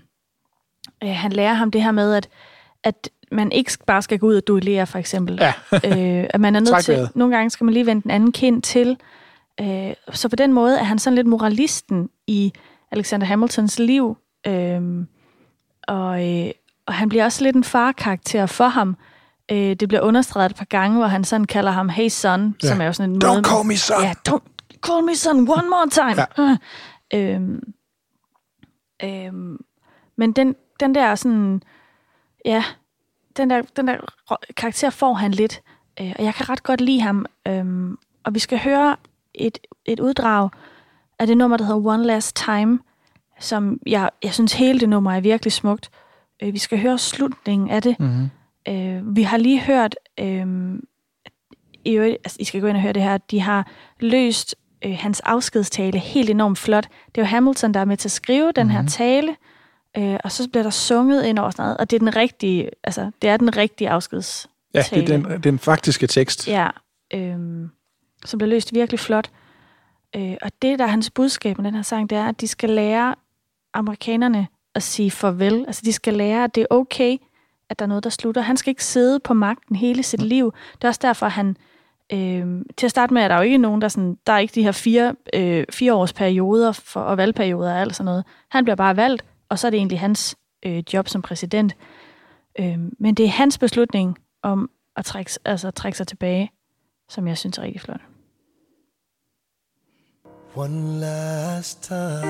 øh, 1.03 1.09
han 1.09 1.31
lærer 1.31 1.53
ham 1.53 1.71
det 1.71 1.83
her 1.83 1.91
med, 1.91 2.13
at, 2.13 2.29
at 2.83 3.09
man 3.31 3.51
ikke 3.51 3.71
bare 3.87 4.01
skal 4.01 4.19
gå 4.19 4.27
ud 4.27 4.35
og 4.35 4.47
duellere, 4.47 4.87
for 4.87 4.99
eksempel. 4.99 5.39
Ja. 5.41 5.53
øh, 6.19 6.27
at 6.29 6.41
man 6.41 6.55
er 6.55 6.59
nødt 6.59 6.83
til, 6.85 7.09
nogle 7.15 7.35
gange 7.35 7.49
skal 7.49 7.65
man 7.65 7.73
lige 7.73 7.85
vende 7.85 8.01
den 8.03 8.11
anden 8.11 8.31
kind 8.31 8.61
til. 8.61 8.97
Øh, 9.61 9.93
så 10.13 10.29
på 10.29 10.35
den 10.35 10.53
måde 10.53 10.79
er 10.79 10.83
han 10.83 10.99
sådan 10.99 11.15
lidt 11.15 11.27
moralisten 11.27 12.09
i 12.27 12.53
Alexander 12.91 13.27
Hamiltons 13.27 13.79
liv. 13.79 14.17
Øh, 14.47 14.81
og, 15.87 16.29
øh, 16.29 16.51
og 16.87 16.93
han 16.93 17.09
bliver 17.09 17.25
også 17.25 17.43
lidt 17.43 17.55
en 17.55 17.63
farkarakter 17.63 18.45
for 18.45 18.67
ham. 18.67 18.97
Øh, 19.51 19.57
det 19.75 19.87
bliver 19.87 20.01
understreget 20.01 20.49
et 20.51 20.57
par 20.57 20.65
gange, 20.65 20.97
hvor 20.97 21.07
han 21.07 21.23
sådan 21.23 21.45
kalder 21.45 21.71
ham 21.71 21.89
Hey 21.89 22.09
son, 22.09 22.55
Ja. 22.63 22.67
som 22.67 22.81
er 22.81 22.85
jo 22.85 22.93
sådan 22.93 23.11
en 23.11 23.23
Don't 23.23 23.27
måde... 23.27 23.43
call 23.43 23.65
me 23.65 23.77
son. 23.77 24.03
Ja, 24.03 24.13
don't 24.29 24.54
call 24.81 25.05
me 25.05 25.15
son 25.15 25.37
one 25.37 25.69
more 25.69 25.89
time. 25.89 26.27
Ja. 26.37 26.57
øhm, 27.13 27.73
øhm, 29.03 29.57
men 30.15 30.31
den, 30.31 30.55
den 30.79 30.95
der 30.95 31.15
sådan... 31.15 31.61
Ja, 32.45 32.63
den 33.37 33.49
der, 33.49 33.61
den 33.61 33.87
der 33.87 33.97
karakter 34.57 34.89
får 34.89 35.13
han 35.13 35.31
lidt. 35.31 35.61
Øh, 36.01 36.13
og 36.19 36.23
jeg 36.25 36.33
kan 36.33 36.49
ret 36.49 36.63
godt 36.63 36.81
lide 36.81 37.01
ham. 37.01 37.25
Øhm, 37.47 37.97
og 38.23 38.33
vi 38.33 38.39
skal 38.39 38.59
høre 38.59 38.95
et, 39.33 39.57
et 39.85 39.99
uddrag 39.99 40.49
af 41.19 41.27
det 41.27 41.37
nummer, 41.37 41.57
der 41.57 41.65
hedder 41.65 41.85
One 41.85 42.03
Last 42.03 42.35
Time, 42.35 42.79
som 43.39 43.79
jeg, 43.85 44.09
jeg 44.23 44.33
synes 44.33 44.53
hele 44.53 44.79
det 44.79 44.89
nummer 44.89 45.11
er 45.11 45.19
virkelig 45.19 45.53
smukt. 45.53 45.89
Øh, 46.43 46.53
vi 46.53 46.57
skal 46.57 46.81
høre 46.81 46.97
slutningen 46.97 47.69
af 47.69 47.81
det. 47.81 47.99
Mhm. 47.99 48.29
Øh, 48.67 49.15
vi 49.15 49.23
har 49.23 49.37
lige 49.37 49.61
hørt, 49.61 49.95
øh, 50.19 50.47
i 51.85 51.91
øvrigt, 51.91 52.17
altså, 52.23 52.37
I 52.39 52.43
skal 52.43 52.61
gå 52.61 52.67
ind 52.67 52.77
og 52.77 52.83
høre 52.83 52.93
det 52.93 53.03
her, 53.03 53.17
de 53.17 53.39
har 53.39 53.67
løst 53.99 54.55
øh, 54.85 54.97
hans 54.99 55.19
afskedstale 55.19 55.99
helt 55.99 56.29
enormt 56.29 56.57
flot. 56.57 56.87
Det 57.07 57.17
er 57.17 57.21
jo 57.21 57.25
Hamilton, 57.25 57.73
der 57.73 57.79
er 57.79 57.85
med 57.85 57.97
til 57.97 58.07
at 58.07 58.11
skrive 58.11 58.51
den 58.51 58.69
her 58.69 58.85
tale, 58.87 59.35
øh, 59.97 60.17
og 60.23 60.31
så 60.31 60.49
bliver 60.49 60.63
der 60.63 60.69
sunget 60.69 61.25
ind 61.25 61.39
over 61.39 61.49
sådan 61.49 61.63
noget, 61.63 61.77
og 61.77 61.89
det 61.89 61.95
er 61.95 61.99
den 61.99 62.15
rigtige, 62.15 62.69
altså, 62.83 63.11
det 63.21 63.29
er 63.29 63.37
den 63.37 63.57
rigtige 63.57 63.89
afskedstale. 63.89 64.51
Ja, 64.73 64.81
det 64.91 65.09
er 65.09 65.17
den, 65.17 65.43
den 65.43 65.59
faktiske 65.59 66.07
tekst. 66.07 66.47
Ja, 66.47 66.69
øhm, 67.13 67.69
som 68.25 68.37
bliver 68.37 68.49
løst 68.49 68.73
virkelig 68.73 68.99
flot. 68.99 69.31
Øh, 70.15 70.35
og 70.41 70.51
det, 70.61 70.79
der 70.79 70.85
er 70.85 70.89
hans 70.89 71.09
budskab 71.09 71.57
med 71.57 71.65
den 71.65 71.75
her 71.75 71.81
sang, 71.81 72.09
det 72.09 72.17
er, 72.17 72.25
at 72.25 72.41
de 72.41 72.47
skal 72.47 72.69
lære 72.69 73.15
amerikanerne 73.73 74.47
at 74.75 74.83
sige 74.83 75.11
farvel. 75.11 75.63
Altså, 75.67 75.81
de 75.85 75.93
skal 75.93 76.13
lære, 76.13 76.43
at 76.43 76.55
det 76.55 76.61
er 76.61 76.67
okay, 76.69 77.17
at 77.69 77.79
der 77.79 77.85
er 77.85 77.87
noget, 77.87 78.03
der 78.03 78.09
slutter. 78.09 78.41
Han 78.41 78.57
skal 78.57 78.71
ikke 78.71 78.85
sidde 78.85 79.19
på 79.19 79.33
magten 79.33 79.75
hele 79.75 80.03
sit 80.03 80.21
liv. 80.21 80.53
Det 80.75 80.83
er 80.83 80.87
også 80.87 80.99
derfor, 81.03 81.27
han... 81.27 81.57
Øh, 82.13 82.61
til 82.77 82.87
at 82.87 82.91
starte 82.91 83.13
med 83.13 83.21
er 83.21 83.27
der 83.27 83.35
jo 83.35 83.41
ikke 83.41 83.57
nogen, 83.57 83.81
der, 83.81 83.87
sådan, 83.87 84.17
der 84.27 84.33
er 84.33 84.39
ikke 84.39 84.55
de 84.55 84.63
her 84.63 84.71
fire, 84.71 85.15
øh, 85.33 85.65
fire 85.69 85.93
års 85.93 86.13
perioder 86.13 86.71
for, 86.71 86.99
og 86.99 87.17
valgperioder 87.17 87.71
og 87.71 87.79
alt 87.79 87.95
sådan 87.95 88.05
noget. 88.05 88.23
Han 88.51 88.63
bliver 88.63 88.75
bare 88.75 88.95
valgt, 88.97 89.25
og 89.49 89.59
så 89.59 89.67
er 89.67 89.71
det 89.71 89.77
egentlig 89.77 89.99
hans 89.99 90.35
øh, 90.65 90.83
job 90.93 91.07
som 91.07 91.21
præsident. 91.21 91.75
Øh, 92.59 92.79
men 92.99 93.15
det 93.15 93.25
er 93.25 93.29
hans 93.29 93.57
beslutning 93.57 94.17
om 94.43 94.69
at 94.95 95.05
trække, 95.05 95.31
altså, 95.45 95.67
at 95.67 95.75
trække 95.75 95.97
sig 95.97 96.07
tilbage, 96.07 96.51
som 97.09 97.27
jeg 97.27 97.37
synes 97.37 97.57
er 97.57 97.61
rigtig 97.61 97.81
flot. 97.81 98.01
One 100.55 100.99
last 100.99 101.83
time. 101.83 102.21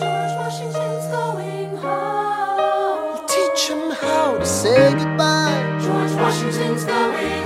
George 0.00 0.36
Washington's 0.40 1.08
going 1.16 1.76
home. 1.78 3.26
Teach 3.26 3.70
him 3.70 3.90
how 4.02 4.38
to 4.38 4.44
say 4.44 4.90
goodbye. 4.90 5.80
George 5.80 6.14
Washington's 6.22 6.84
going 6.84 7.45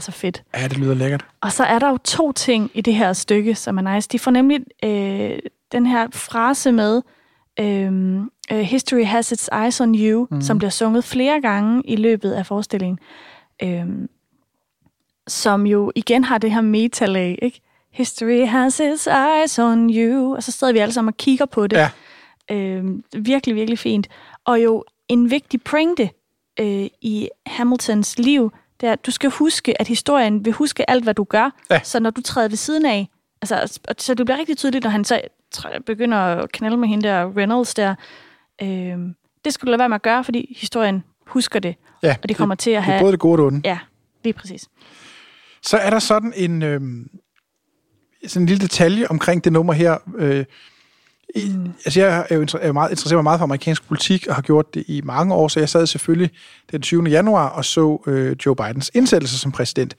bare 0.00 0.12
så 0.12 0.12
fedt. 0.12 0.42
Ja, 0.54 0.68
det 0.68 0.78
lyder 0.78 0.94
lækkert. 0.94 1.24
Og 1.40 1.52
så 1.52 1.64
er 1.64 1.78
der 1.78 1.88
jo 1.88 1.96
to 2.04 2.32
ting 2.32 2.70
i 2.74 2.80
det 2.80 2.94
her 2.94 3.12
stykke, 3.12 3.54
som 3.54 3.78
er 3.78 3.94
nice. 3.94 4.08
De 4.08 4.18
får 4.18 4.30
nemlig 4.30 4.60
øh, 4.84 5.38
den 5.72 5.86
her 5.86 6.08
frase 6.12 6.72
med, 6.72 7.02
øh, 7.60 8.16
øh, 8.52 8.58
History 8.58 9.04
has 9.04 9.32
its 9.32 9.50
eyes 9.52 9.80
on 9.80 9.94
you, 9.94 10.26
mm. 10.30 10.40
som 10.40 10.58
bliver 10.58 10.70
sunget 10.70 11.04
flere 11.04 11.40
gange 11.40 11.82
i 11.84 11.96
løbet 11.96 12.32
af 12.32 12.46
forestillingen. 12.46 12.98
Øh, 13.62 13.86
som 15.28 15.66
jo 15.66 15.92
igen 15.94 16.24
har 16.24 16.38
det 16.38 16.52
her 16.52 16.60
metalag, 16.60 17.38
ikke? 17.42 17.60
History 17.92 18.46
has 18.46 18.80
its 18.80 19.06
eyes 19.06 19.58
on 19.58 19.90
you. 19.90 20.34
Og 20.36 20.42
så 20.42 20.52
sidder 20.52 20.72
vi 20.72 20.78
alle 20.78 20.92
sammen 20.92 21.08
og 21.08 21.16
kigger 21.16 21.46
på 21.46 21.66
det. 21.66 21.76
Ja. 21.76 21.90
Øh, 22.50 22.84
virkelig, 23.14 23.54
virkelig 23.54 23.78
fint. 23.78 24.08
Og 24.44 24.62
jo 24.62 24.84
en 25.08 25.30
vigtig 25.30 25.62
pointe 25.62 26.10
øh, 26.60 26.86
i 27.00 27.28
Hamiltons 27.46 28.18
liv, 28.18 28.52
det 28.80 28.88
er, 28.88 28.92
at 28.92 29.06
du 29.06 29.10
skal 29.10 29.30
huske, 29.30 29.80
at 29.80 29.88
historien 29.88 30.44
vil 30.44 30.52
huske 30.52 30.90
alt, 30.90 31.04
hvad 31.04 31.14
du 31.14 31.24
gør. 31.24 31.50
Ja. 31.70 31.80
Så 31.84 32.00
når 32.00 32.10
du 32.10 32.20
træder 32.20 32.48
ved 32.48 32.56
siden 32.56 32.86
af, 32.86 33.08
altså, 33.42 33.80
så 33.98 34.14
det 34.14 34.26
bliver 34.26 34.38
rigtig 34.38 34.56
tydeligt, 34.56 34.84
når 34.84 34.90
han 34.90 35.04
så 35.04 35.20
begynder 35.86 36.18
at 36.18 36.52
knalde 36.52 36.76
med 36.76 36.88
hende 36.88 37.08
der 37.08 37.36
Reynolds 37.36 37.74
der, 37.74 37.94
øh, 38.62 38.98
det 39.44 39.54
skal 39.54 39.66
du 39.66 39.70
lade 39.70 39.78
være 39.78 39.88
med 39.88 39.94
at 39.94 40.02
gøre, 40.02 40.24
fordi 40.24 40.56
historien 40.60 41.04
husker 41.26 41.60
det. 41.60 41.74
Ja, 42.02 42.16
og 42.22 42.28
det 42.28 42.36
kommer 42.36 42.54
til 42.54 42.70
at 42.70 42.76
Det 42.76 42.84
have... 42.84 42.96
er 42.96 43.00
både 43.00 43.12
det 43.12 43.20
gode 43.20 43.32
og 43.32 43.38
det 43.38 43.46
onde. 43.46 43.60
Ja, 43.68 43.78
lige 44.24 44.32
præcis. 44.32 44.68
Så 45.62 45.76
er 45.76 45.90
der 45.90 45.98
sådan 45.98 46.32
en, 46.36 46.62
øh, 46.62 46.80
sådan 48.26 48.42
en 48.42 48.46
lille 48.46 48.62
detalje 48.62 49.06
omkring 49.10 49.44
det 49.44 49.52
nummer 49.52 49.72
her. 49.72 49.98
Øh, 50.18 50.44
i, 51.34 51.52
altså 51.84 52.00
jeg 52.00 52.26
er 52.30 52.36
jo 52.36 52.46
er 52.60 52.66
jo 52.66 52.72
meget, 52.72 52.90
interesserer 52.90 53.16
mig 53.16 53.24
meget 53.24 53.38
for 53.38 53.44
amerikansk 53.44 53.88
politik, 53.88 54.26
og 54.26 54.34
har 54.34 54.42
gjort 54.42 54.74
det 54.74 54.84
i 54.86 55.00
mange 55.04 55.34
år, 55.34 55.48
så 55.48 55.60
jeg 55.60 55.68
sad 55.68 55.86
selvfølgelig 55.86 56.30
den 56.72 56.82
20. 56.82 57.04
januar 57.04 57.48
og 57.48 57.64
så 57.64 58.02
øh, 58.06 58.36
Joe 58.46 58.56
Bidens 58.56 58.90
indsættelse 58.94 59.38
som 59.38 59.52
præsident. 59.52 59.96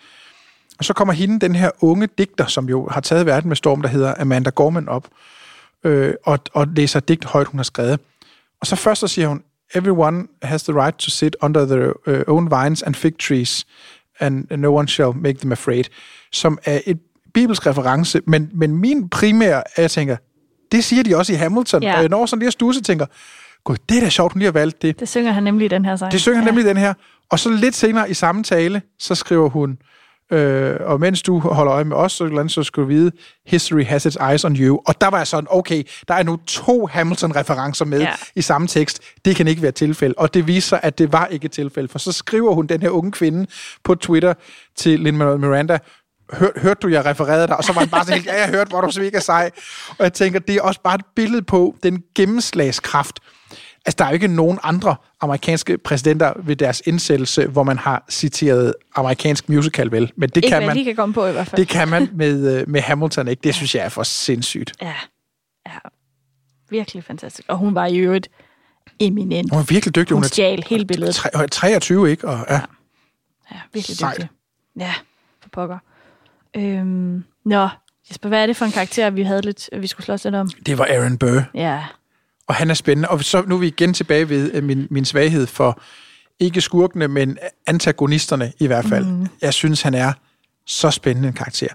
Og 0.79 0.85
så 0.85 0.93
kommer 0.93 1.13
hende, 1.13 1.39
den 1.39 1.55
her 1.55 1.71
unge 1.81 2.07
digter, 2.17 2.45
som 2.45 2.69
jo 2.69 2.87
har 2.91 3.01
taget 3.01 3.25
verden 3.25 3.47
med 3.47 3.55
storm, 3.55 3.81
der 3.81 3.89
hedder 3.89 4.13
Amanda 4.19 4.49
Gorman 4.49 4.89
op, 4.89 5.07
øh, 5.83 6.13
og, 6.23 6.39
og 6.53 6.67
læser 6.67 6.99
digt 6.99 7.25
højt, 7.25 7.47
hun 7.47 7.59
har 7.59 7.63
skrevet. 7.63 7.99
Og 8.61 8.67
så 8.67 8.75
først 8.75 8.99
så 8.99 9.07
siger 9.07 9.27
hun, 9.27 9.43
Everyone 9.75 10.27
has 10.41 10.63
the 10.63 10.73
right 10.73 10.97
to 10.97 11.09
sit 11.09 11.35
under 11.41 11.65
their 11.65 11.91
uh, 12.07 12.35
own 12.35 12.51
vines 12.51 12.83
and 12.83 12.95
fig 12.95 13.17
trees, 13.17 13.65
and 14.19 14.57
no 14.57 14.75
one 14.75 14.87
shall 14.87 15.11
make 15.15 15.39
them 15.39 15.51
afraid, 15.51 15.83
som 16.31 16.59
er 16.65 16.79
et 16.85 16.99
bibelsk 17.33 17.65
reference, 17.65 18.21
men, 18.27 18.49
men 18.53 18.77
min 18.77 19.09
primære, 19.09 19.63
er, 19.75 19.81
jeg 19.81 19.91
tænker, 19.91 20.17
det 20.71 20.83
siger 20.83 21.03
de 21.03 21.17
også 21.17 21.33
i 21.33 21.35
Hamilton, 21.35 21.83
Ja. 21.83 21.95
og 21.95 22.01
jeg 22.01 22.09
når 22.09 22.25
sådan 22.25 22.39
lige 22.39 22.47
at 22.47 22.53
stuse, 22.53 22.81
tænker, 22.81 23.05
gud, 23.63 23.75
det 23.89 23.97
er 23.97 24.01
da 24.01 24.09
sjovt, 24.09 24.33
hun 24.33 24.39
lige 24.39 24.47
har 24.47 24.51
valgt 24.59 24.81
det. 24.81 24.99
Det 24.99 25.09
synger 25.09 25.31
han 25.31 25.43
nemlig 25.43 25.65
i 25.65 25.67
den 25.67 25.85
her 25.85 25.95
sang. 25.95 26.11
Det 26.11 26.21
synger 26.21 26.37
han 26.37 26.45
nemlig 26.45 26.65
i 26.65 26.67
den 26.67 26.77
her. 26.77 26.93
Og 27.29 27.39
så 27.39 27.49
lidt 27.49 27.75
senere 27.75 28.09
i 28.09 28.13
samme 28.13 28.43
tale, 28.43 28.81
så 28.99 29.15
skriver 29.15 29.49
hun, 29.49 29.77
øh, 30.31 30.75
og 30.79 30.99
mens 30.99 31.21
du 31.21 31.39
holder 31.39 31.73
øje 31.73 31.83
med 31.83 31.95
os, 31.95 32.11
så, 32.11 32.25
andet, 32.25 32.51
så 32.51 32.63
skal 32.63 32.83
du 32.83 32.87
vide, 32.87 33.11
history 33.47 33.83
has 33.85 34.05
its 34.05 34.17
eyes 34.29 34.45
on 34.45 34.55
you. 34.55 34.81
Og 34.85 35.01
der 35.01 35.07
var 35.07 35.17
jeg 35.17 35.27
sådan, 35.27 35.47
okay, 35.49 35.83
der 36.07 36.13
er 36.13 36.23
nu 36.23 36.37
to 36.47 36.87
Hamilton-referencer 36.87 37.85
med 37.85 37.99
ja. 37.99 38.09
i 38.35 38.41
samme 38.41 38.67
tekst. 38.67 39.01
Det 39.25 39.35
kan 39.35 39.47
ikke 39.47 39.61
være 39.61 39.71
tilfælde. 39.71 40.15
Og 40.17 40.33
det 40.33 40.47
viser 40.47 40.67
sig, 40.69 40.79
at 40.83 40.97
det 40.97 41.13
var 41.13 41.25
ikke 41.25 41.45
et 41.45 41.51
tilfælde. 41.51 41.87
For 41.87 41.99
så 41.99 42.11
skriver 42.11 42.53
hun, 42.53 42.67
den 42.67 42.81
her 42.81 42.89
unge 42.89 43.11
kvinde, 43.11 43.47
på 43.83 43.95
Twitter 43.95 44.33
til 44.75 44.99
Lin-Manuel 44.99 45.37
Miranda, 45.37 45.77
Hør, 46.33 46.47
hørte 46.61 46.79
du, 46.81 46.87
jeg 46.87 47.05
refererede 47.05 47.47
dig? 47.47 47.57
Og 47.57 47.63
så 47.63 47.73
var 47.73 47.79
han 47.79 47.89
bare 47.89 48.05
så 48.05 48.13
helt, 48.13 48.25
ja, 48.25 48.39
jeg 48.41 48.49
hørte, 48.49 48.69
hvor 48.69 48.81
du 48.81 48.91
så 48.91 49.01
mega 49.01 49.19
sej. 49.19 49.51
Og 49.89 50.03
jeg 50.03 50.13
tænker, 50.13 50.39
det 50.39 50.55
er 50.55 50.61
også 50.61 50.81
bare 50.81 50.95
et 50.95 51.05
billede 51.15 51.41
på 51.41 51.75
den 51.83 52.03
gennemslagskraft. 52.15 53.19
Altså, 53.85 53.95
der 53.97 54.05
er 54.05 54.09
jo 54.09 54.13
ikke 54.13 54.27
nogen 54.27 54.59
andre 54.63 54.95
amerikanske 55.21 55.77
præsidenter 55.77 56.33
ved 56.43 56.55
deres 56.55 56.81
indsættelse, 56.85 57.47
hvor 57.47 57.63
man 57.63 57.77
har 57.77 58.05
citeret 58.09 58.73
amerikansk 58.95 59.49
musical, 59.49 59.91
vel? 59.91 60.11
Men 60.15 60.29
det 60.29 60.37
Ikke 60.37 60.47
kan 60.49 60.65
man, 60.65 60.75
lige 60.75 60.85
kan 60.85 60.95
komme 60.95 61.13
på 61.13 61.25
i 61.27 61.31
hvert 61.31 61.47
fald. 61.47 61.59
det 61.59 61.67
kan 61.67 61.87
man 61.87 62.09
med, 62.13 62.59
øh, 62.61 62.69
med 62.69 62.81
Hamilton, 62.81 63.27
ikke? 63.27 63.41
Det 63.43 63.55
synes 63.55 63.75
jeg 63.75 63.85
er 63.85 63.89
for 63.89 64.03
sindssygt. 64.03 64.73
Ja. 64.81 64.93
ja. 65.67 65.71
Virkelig 66.69 67.03
fantastisk. 67.03 67.45
Og 67.49 67.57
hun 67.57 67.75
var 67.75 67.85
i 67.85 67.97
øvrigt 67.97 68.27
eminent. 68.99 69.51
Hun 69.51 69.59
er 69.59 69.65
virkelig 69.65 69.95
dygtig. 69.95 70.13
Hun 70.15 70.23
er 70.23 70.27
stjal 70.27 70.63
hele 70.67 70.85
billedet. 70.85 71.15
tre- 71.15 71.47
23, 71.47 72.11
ikke? 72.11 72.27
Og, 72.27 72.45
ja. 72.49 72.61
Ja, 73.51 73.57
virkelig 73.73 73.97
Sejt. 73.97 74.17
dygtig. 74.17 74.29
Ja, 74.79 74.93
for 75.41 75.49
pokker. 75.49 75.77
Øhm, 76.57 77.23
nå, 77.45 77.69
Jesper, 78.09 78.29
hvad 78.29 78.41
er 78.41 78.45
det 78.45 78.57
for 78.57 78.65
en 78.65 78.71
karakter, 78.71 79.09
vi 79.09 79.23
havde 79.23 79.41
lidt, 79.41 79.69
vi 79.77 79.87
skulle 79.87 80.05
slås 80.05 80.23
lidt 80.23 80.35
om? 80.35 80.49
Det 80.65 80.77
var 80.77 80.85
Aaron 80.85 81.17
Burr. 81.17 81.41
Ja, 81.53 81.83
Og 82.47 82.55
han 82.55 82.69
er 82.69 82.73
spændende. 82.73 83.09
Og 83.09 83.23
så 83.23 83.43
nu 83.47 83.55
er 83.55 83.59
vi 83.59 83.67
igen 83.67 83.93
tilbage 83.93 84.29
ved 84.29 84.51
øh, 84.53 84.63
min, 84.63 84.87
min 84.89 85.05
svaghed 85.05 85.47
for 85.47 85.81
ikke 86.39 86.61
skurkene, 86.61 87.07
men 87.07 87.37
antagonisterne 87.67 88.51
i 88.59 88.67
hvert 88.67 88.85
fald. 88.85 89.05
Mm. 89.05 89.27
Jeg 89.41 89.53
synes, 89.53 89.81
han 89.81 89.93
er 89.93 90.13
så 90.65 90.91
spændende 90.91 91.27
en 91.27 91.33
karakter. 91.33 91.67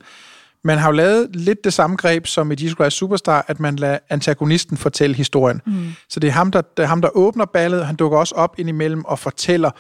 Man 0.65 0.79
har 0.79 0.89
jo 0.89 0.93
lavet 0.93 1.37
lidt 1.37 1.65
det 1.65 1.73
samme 1.73 1.97
greb 1.97 2.27
som 2.27 2.53
i 2.53 2.55
Jesus 2.61 2.77
Christ 2.77 2.97
Superstar, 2.97 3.45
at 3.49 3.61
man 3.61 3.77
lader 3.77 3.99
antagonisten 4.11 4.77
fortælle 4.77 5.17
historien. 5.17 5.61
Mm. 5.67 5.93
Så 6.09 6.21
det 6.21 6.29
er, 6.29 6.33
ham, 6.33 6.51
der, 6.51 6.61
det 6.77 6.83
er 6.83 6.87
ham, 6.87 7.01
der 7.01 7.09
åbner 7.15 7.45
ballet, 7.45 7.87
han 7.87 7.97
dukker 7.97 8.19
også 8.19 8.35
op 8.35 8.55
indimellem 8.59 9.05
og 9.05 9.19
fortæller, 9.19 9.71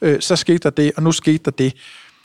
øh, 0.00 0.20
så 0.20 0.36
skete 0.36 0.58
der 0.58 0.70
det, 0.70 0.92
og 0.96 1.02
nu 1.02 1.12
skete 1.12 1.38
der 1.44 1.50
det. 1.50 1.74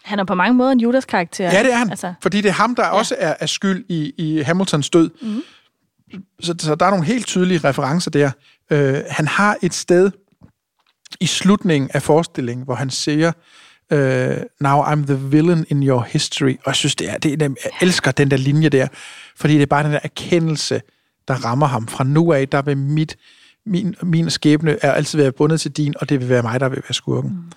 Han 0.09 0.19
er 0.19 0.23
på 0.23 0.35
mange 0.35 0.53
måder 0.53 0.71
en 0.71 0.79
Judas 0.79 1.05
karakter. 1.05 1.51
Ja, 1.51 1.63
det 1.63 1.73
er 1.73 1.77
han. 1.77 1.89
Altså, 1.89 2.13
fordi 2.21 2.41
det 2.41 2.49
er 2.49 2.53
ham, 2.53 2.75
der 2.75 2.85
ja. 2.85 2.89
også 2.89 3.15
er, 3.19 3.35
er 3.39 3.45
skyld 3.45 3.85
i, 3.89 4.13
i 4.17 4.41
Hamiltons 4.41 4.89
død. 4.89 5.09
Mm. 5.21 5.43
Så, 6.39 6.55
så 6.59 6.75
der 6.75 6.85
er 6.85 6.89
nogle 6.89 7.05
helt 7.05 7.27
tydelige 7.27 7.59
referencer 7.59 8.11
der. 8.11 8.31
Øh, 8.69 9.01
han 9.09 9.27
har 9.27 9.57
et 9.61 9.73
sted 9.73 10.11
i 11.19 11.25
slutningen 11.25 11.89
af 11.93 12.01
forestillingen, 12.01 12.65
hvor 12.65 12.75
han 12.75 12.89
siger, 12.89 13.31
øh, 13.91 14.37
Now 14.61 14.81
I'm 14.81 15.05
the 15.05 15.29
villain 15.29 15.65
in 15.69 15.87
your 15.87 16.07
history. 16.09 16.55
Og 16.57 16.67
jeg 16.67 16.75
synes, 16.75 16.95
det 16.95 17.09
er, 17.09 17.17
det 17.17 17.41
er, 17.41 17.49
jeg 17.63 17.71
elsker 17.81 18.11
den 18.11 18.31
der 18.31 18.37
linje 18.37 18.69
der, 18.69 18.87
fordi 19.35 19.53
det 19.53 19.61
er 19.61 19.65
bare 19.65 19.83
den 19.83 19.91
der 19.91 19.99
erkendelse, 20.03 20.81
der 21.27 21.33
rammer 21.33 21.67
ham. 21.67 21.87
Fra 21.87 22.03
nu 22.03 22.33
af, 22.33 22.47
der 22.47 22.61
vil 22.61 22.77
mit, 22.77 23.15
min, 23.65 23.95
min 24.03 24.29
skæbne 24.29 24.77
er 24.81 24.91
altid 24.91 25.19
være 25.19 25.31
bundet 25.31 25.61
til 25.61 25.71
din, 25.71 25.93
og 26.01 26.09
det 26.09 26.19
vil 26.19 26.29
være 26.29 26.41
mig, 26.41 26.59
der 26.59 26.69
vil 26.69 26.77
være 26.77 26.93
skurken. 26.93 27.31
Mm. 27.31 27.51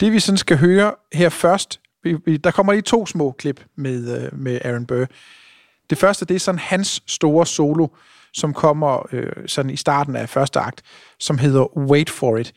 Det 0.00 0.12
vi 0.12 0.20
sådan 0.20 0.38
skal 0.38 0.58
høre 0.58 0.94
her 1.12 1.28
først, 1.28 1.80
vi, 2.02 2.16
vi, 2.24 2.36
der 2.36 2.50
kommer 2.50 2.72
lige 2.72 2.82
to 2.82 3.06
små 3.06 3.34
klip 3.38 3.64
med, 3.76 4.22
øh, 4.22 4.38
med 4.38 4.58
Aaron 4.64 4.86
Burr. 4.86 5.06
Det 5.90 5.98
første, 5.98 6.24
det 6.24 6.34
er 6.34 6.38
sådan 6.38 6.58
hans 6.58 7.02
store 7.06 7.46
solo, 7.46 7.86
som 8.32 8.54
kommer 8.54 9.06
øh, 9.12 9.32
sådan 9.46 9.70
i 9.70 9.76
starten 9.76 10.16
af 10.16 10.28
første 10.28 10.60
akt, 10.60 10.82
som 11.18 11.38
hedder 11.38 11.78
Wait 11.78 12.10
for 12.10 12.36
it. 12.36 12.52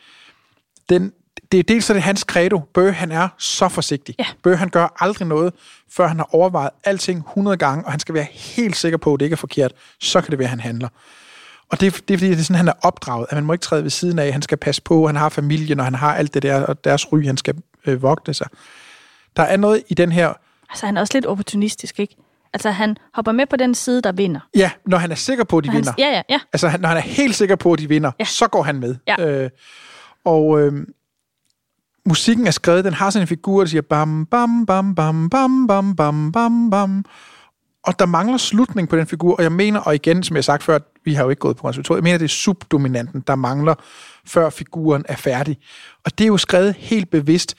Den, 0.89 1.11
det 1.51 1.59
er 1.59 1.63
dels 1.63 1.85
så 1.85 1.93
det 1.93 1.99
er 1.99 2.03
hans 2.03 2.21
credo. 2.21 2.59
Burr, 2.73 2.91
han 2.91 3.11
er 3.11 3.27
så 3.37 3.69
forsigtig. 3.69 4.15
Ja. 4.19 4.25
Burr, 4.43 4.55
han 4.55 4.69
gør 4.69 4.95
aldrig 4.99 5.27
noget, 5.27 5.53
før 5.89 6.07
han 6.07 6.17
har 6.17 6.29
overvejet 6.31 6.69
alting 6.83 7.19
100 7.19 7.57
gange, 7.57 7.85
og 7.85 7.91
han 7.91 7.99
skal 7.99 8.15
være 8.15 8.27
helt 8.31 8.75
sikker 8.75 8.97
på, 8.97 9.13
at 9.13 9.19
det 9.19 9.25
ikke 9.25 9.33
er 9.33 9.37
forkert. 9.37 9.73
Så 9.99 10.21
kan 10.21 10.31
det 10.31 10.39
være, 10.39 10.45
at 10.45 10.49
han 10.49 10.59
handler. 10.59 10.89
Og 11.73 11.79
det, 11.79 11.87
er- 11.87 12.01
det 12.07 12.13
er 12.13 12.17
fordi, 12.17 12.29
det 12.31 12.39
er 12.39 12.43
sådan, 12.43 12.55
han 12.55 12.67
er 12.67 12.73
opdraget, 12.81 13.25
at 13.29 13.35
man 13.37 13.43
må 13.45 13.53
ikke 13.53 13.63
træde 13.63 13.83
ved 13.83 13.89
siden 13.89 14.19
af, 14.19 14.31
han 14.33 14.41
skal 14.41 14.57
passe 14.57 14.81
på, 14.81 15.07
han 15.07 15.15
har 15.15 15.29
familien, 15.29 15.79
og 15.79 15.85
han 15.85 15.95
har 15.95 16.15
alt 16.15 16.33
det 16.33 16.43
der, 16.43 16.65
og 16.65 16.83
deres 16.83 17.11
ry, 17.11 17.25
han 17.25 17.37
skal 17.37 17.55
øh, 17.85 18.01
vogte 18.01 18.33
sig. 18.33 18.47
Der 19.35 19.43
er 19.43 19.57
noget 19.57 19.83
i 19.87 19.93
den 19.93 20.11
her, 20.11 20.33
altså, 20.69 20.85
han 20.85 20.97
er 20.97 21.01
også 21.01 21.13
lidt 21.13 21.25
opportunistisk, 21.25 21.99
ikke? 21.99 22.15
Altså, 22.53 22.71
han 22.71 22.97
hopper 23.13 23.31
med 23.31 23.45
på 23.45 23.55
den 23.55 23.75
side, 23.75 24.01
der 24.01 24.11
vinder. 24.11 24.39
ja, 24.55 24.71
når 24.85 24.97
han 24.97 25.11
er 25.11 25.15
sikker 25.15 25.43
på, 25.43 25.57
at 25.57 25.63
de 25.63 25.67
Når 25.67 25.73
han, 25.73 25.79
vinder. 25.81 25.93
ja, 25.97 26.09
ja, 26.15 26.21
ja. 26.29 26.39
Altså, 26.53 26.67
han, 26.67 26.79
når 26.79 26.87
han 26.89 26.97
er 26.97 27.01
helt 27.01 27.35
sikker 27.35 27.55
på, 27.55 27.73
at 27.73 27.79
de 27.79 27.87
vinder, 27.89 28.11
ja. 28.19 28.25
så 28.25 28.47
går 28.47 28.63
han 28.63 28.79
med. 28.79 28.95
Ja. 29.07 29.25
Øh, 29.43 29.49
og 30.25 30.61
øh, 30.61 30.73
musikken 32.05 32.47
er 32.47 32.51
skrevet, 32.51 32.85
den 32.85 32.93
har 32.93 33.09
sådan 33.09 33.23
en 33.23 33.27
figur, 33.27 33.59
der 33.59 33.65
siger 33.67 33.81
bam, 33.81 34.25
bam, 34.25 34.65
bam, 34.65 34.95
bam, 34.95 35.29
bam, 35.29 35.67
bam, 35.67 35.95
bam, 35.95 36.31
bam, 36.31 36.69
bam. 36.69 37.05
Og 37.83 37.99
der 37.99 38.05
mangler 38.05 38.37
slutning 38.37 38.89
på 38.89 38.97
den 38.97 39.07
figur, 39.07 39.35
og 39.35 39.43
jeg 39.43 39.51
mener, 39.51 39.79
og 39.79 39.95
igen, 39.95 40.23
som 40.23 40.35
jeg 40.35 40.37
har 40.39 40.43
sagt 40.43 40.63
før, 40.63 40.79
vi 41.05 41.13
har 41.13 41.23
jo 41.23 41.29
ikke 41.29 41.39
gået 41.39 41.57
på 41.57 41.61
konservatoriet, 41.61 41.97
jeg 41.97 42.03
mener, 42.03 42.17
det 42.17 42.25
er 42.25 42.29
subdominanten, 42.29 43.23
der 43.27 43.35
mangler, 43.35 43.75
før 44.25 44.49
figuren 44.49 45.05
er 45.09 45.15
færdig. 45.15 45.57
Og 46.05 46.17
det 46.17 46.23
er 46.23 46.27
jo 46.27 46.37
skrevet 46.37 46.75
helt 46.75 47.09
bevidst, 47.09 47.55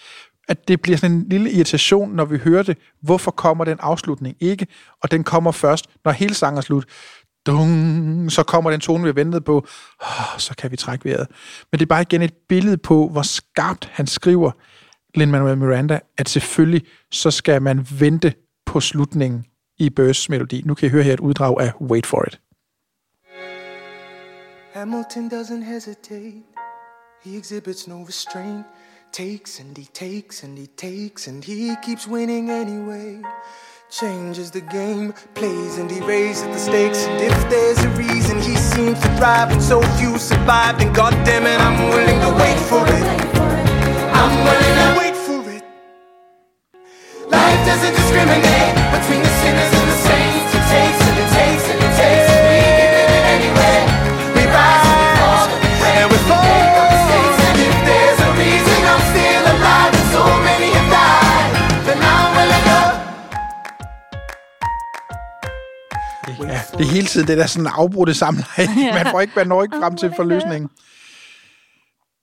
at 0.48 0.68
det 0.68 0.80
bliver 0.82 0.98
sådan 0.98 1.16
en 1.16 1.28
lille 1.28 1.52
irritation, 1.52 2.14
når 2.14 2.24
vi 2.24 2.38
hører 2.38 2.62
det. 2.62 2.78
Hvorfor 3.02 3.30
kommer 3.30 3.64
den 3.64 3.76
afslutning 3.80 4.36
ikke? 4.40 4.66
Og 5.02 5.10
den 5.10 5.24
kommer 5.24 5.52
først, 5.52 5.86
når 6.04 6.12
hele 6.12 6.34
sangen 6.34 6.58
er 6.58 6.62
slut. 6.62 6.84
Dung, 7.46 8.32
så 8.32 8.42
kommer 8.42 8.70
den 8.70 8.80
tone, 8.80 9.02
vi 9.02 9.08
har 9.08 9.12
ventet 9.12 9.44
på. 9.44 9.66
Oh, 10.00 10.38
så 10.38 10.54
kan 10.58 10.70
vi 10.70 10.76
trække 10.76 11.04
vejret. 11.04 11.26
Men 11.72 11.78
det 11.78 11.84
er 11.84 11.88
bare 11.88 12.02
igen 12.02 12.22
et 12.22 12.34
billede 12.48 12.76
på, 12.76 13.08
hvor 13.08 13.22
skarpt 13.22 13.90
han 13.92 14.06
skriver, 14.06 14.50
Lin-Manuel 15.14 15.56
Miranda, 15.56 16.00
at 16.18 16.28
selvfølgelig 16.28 16.82
så 17.12 17.30
skal 17.30 17.62
man 17.62 17.86
vente 17.98 18.34
på 18.66 18.80
slutningen 18.80 19.44
i 19.78 19.90
Bursts 19.90 20.28
melodi. 20.28 20.62
Nu 20.64 20.74
kan 20.74 20.86
I 20.86 20.90
høre 20.90 21.02
her 21.02 21.12
et 21.12 21.20
uddrag 21.20 21.60
af 21.60 21.72
Wait 21.80 22.06
for 22.06 22.24
it. 22.26 22.40
Hamilton 24.74 25.28
doesn't 25.28 25.62
hesitate. 25.62 26.42
He 27.22 27.36
exhibits 27.36 27.86
no 27.86 28.02
restraint. 28.02 28.66
Takes 29.12 29.60
and 29.60 29.78
he 29.78 29.84
takes 29.84 30.42
and 30.42 30.58
he 30.58 30.66
takes 30.66 31.28
and 31.28 31.44
he 31.44 31.76
keeps 31.76 32.08
winning 32.08 32.50
anyway. 32.50 33.22
Changes 33.88 34.50
the 34.50 34.62
game, 34.62 35.14
plays 35.34 35.78
and 35.78 35.88
he 35.88 36.00
raises 36.00 36.42
the 36.48 36.58
stakes. 36.58 37.06
And 37.06 37.22
if 37.22 37.48
there's 37.48 37.84
a 37.84 37.88
reason 37.90 38.42
he 38.42 38.56
seems 38.56 38.98
to 38.98 39.16
thrive 39.16 39.52
and 39.52 39.62
so 39.62 39.80
few 39.96 40.18
survive, 40.18 40.76
then 40.80 40.92
goddamn 40.92 41.46
it, 41.46 41.60
I'm 41.60 41.78
willing 41.90 42.20
to 42.26 42.30
wait 42.34 42.58
for 42.66 42.82
it. 42.82 43.06
I'm 44.10 44.34
willing 44.42 44.76
to 44.82 44.90
wait 44.98 45.14
for 45.14 45.38
it. 45.54 45.62
Life 47.30 47.60
doesn't 47.62 47.94
discriminate 47.94 48.74
between 48.90 49.22
the 49.22 49.34
sinners 49.38 49.70
and 49.70 49.86
the 49.86 49.98
saints. 50.02 50.50
It 50.58 50.66
takes 50.66 51.00
and 51.06 51.18
it 51.22 51.30
takes 51.30 51.64
and 51.70 51.78
it 51.78 51.86
takes, 51.86 51.93
Ja, 66.42 66.60
det 66.72 66.80
er 66.80 66.90
hele 66.90 67.06
tiden 67.06 67.26
det 67.28 67.38
der 67.38 67.46
sådan 67.46 67.70
afbrudte 67.74 68.14
samleje. 68.14 68.68
Man 68.94 69.06
får 69.10 69.20
ikke, 69.20 69.32
man 69.36 69.46
når 69.46 69.62
ikke 69.62 69.76
frem 69.80 69.96
til 69.96 70.12
forløsningen. 70.16 70.70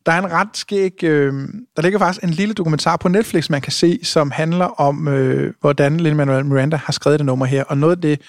Der 0.05 0.12
er 0.12 0.20
en 0.20 0.32
ret 0.32 0.57
skæg... 0.57 1.03
Øh, 1.03 1.34
der 1.76 1.82
ligger 1.82 1.99
faktisk 1.99 2.24
en 2.24 2.30
lille 2.30 2.53
dokumentar 2.53 2.97
på 2.97 3.07
Netflix, 3.07 3.49
man 3.49 3.62
kan 3.62 3.72
se, 3.72 3.99
som 4.03 4.32
handler 4.32 4.66
om, 4.66 5.07
øh, 5.07 5.53
hvordan 5.62 5.99
Lin-Manuel 5.99 6.45
Miranda 6.45 6.78
har 6.78 6.93
skrevet 6.93 7.20
det 7.20 7.26
nummer 7.26 7.45
her. 7.45 7.64
Og 7.64 7.78
noget 7.78 7.95
af 7.95 8.01
det, 8.01 8.22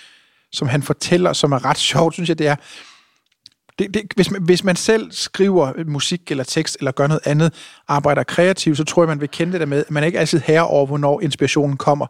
som 0.53 0.69
han 0.69 0.83
fortæller, 0.83 1.33
som 1.33 1.53
er 1.53 1.65
ret 1.65 1.79
sjovt, 1.91 2.15
synes 2.15 2.29
jeg, 2.29 2.39
det 2.39 2.47
er... 2.47 2.57
Det, 3.79 3.95
det, 3.95 4.03
hvis, 4.15 4.31
man, 4.31 4.43
hvis 4.43 4.65
man 4.65 4.77
selv 4.77 5.13
skriver 5.13 5.73
musik 5.87 6.31
eller 6.31 6.45
tekst, 6.45 6.77
eller 6.79 6.93
gør 6.93 7.07
noget 7.07 7.21
andet, 7.25 7.55
arbejder 7.89 8.23
kreativt, 8.23 8.77
så 8.77 8.85
tror 8.85 9.03
jeg, 9.03 9.09
man 9.09 9.21
vil 9.21 9.29
kende 9.29 9.53
det 9.53 9.61
der 9.61 9.67
med, 9.67 9.79
at 9.79 9.91
man 9.91 10.03
er 10.03 10.07
ikke 10.07 10.19
altid 10.19 10.41
herre 10.41 10.67
over, 10.67 10.87
hvornår 10.87 11.21
inspirationen 11.21 11.77
kommer. 11.77 12.07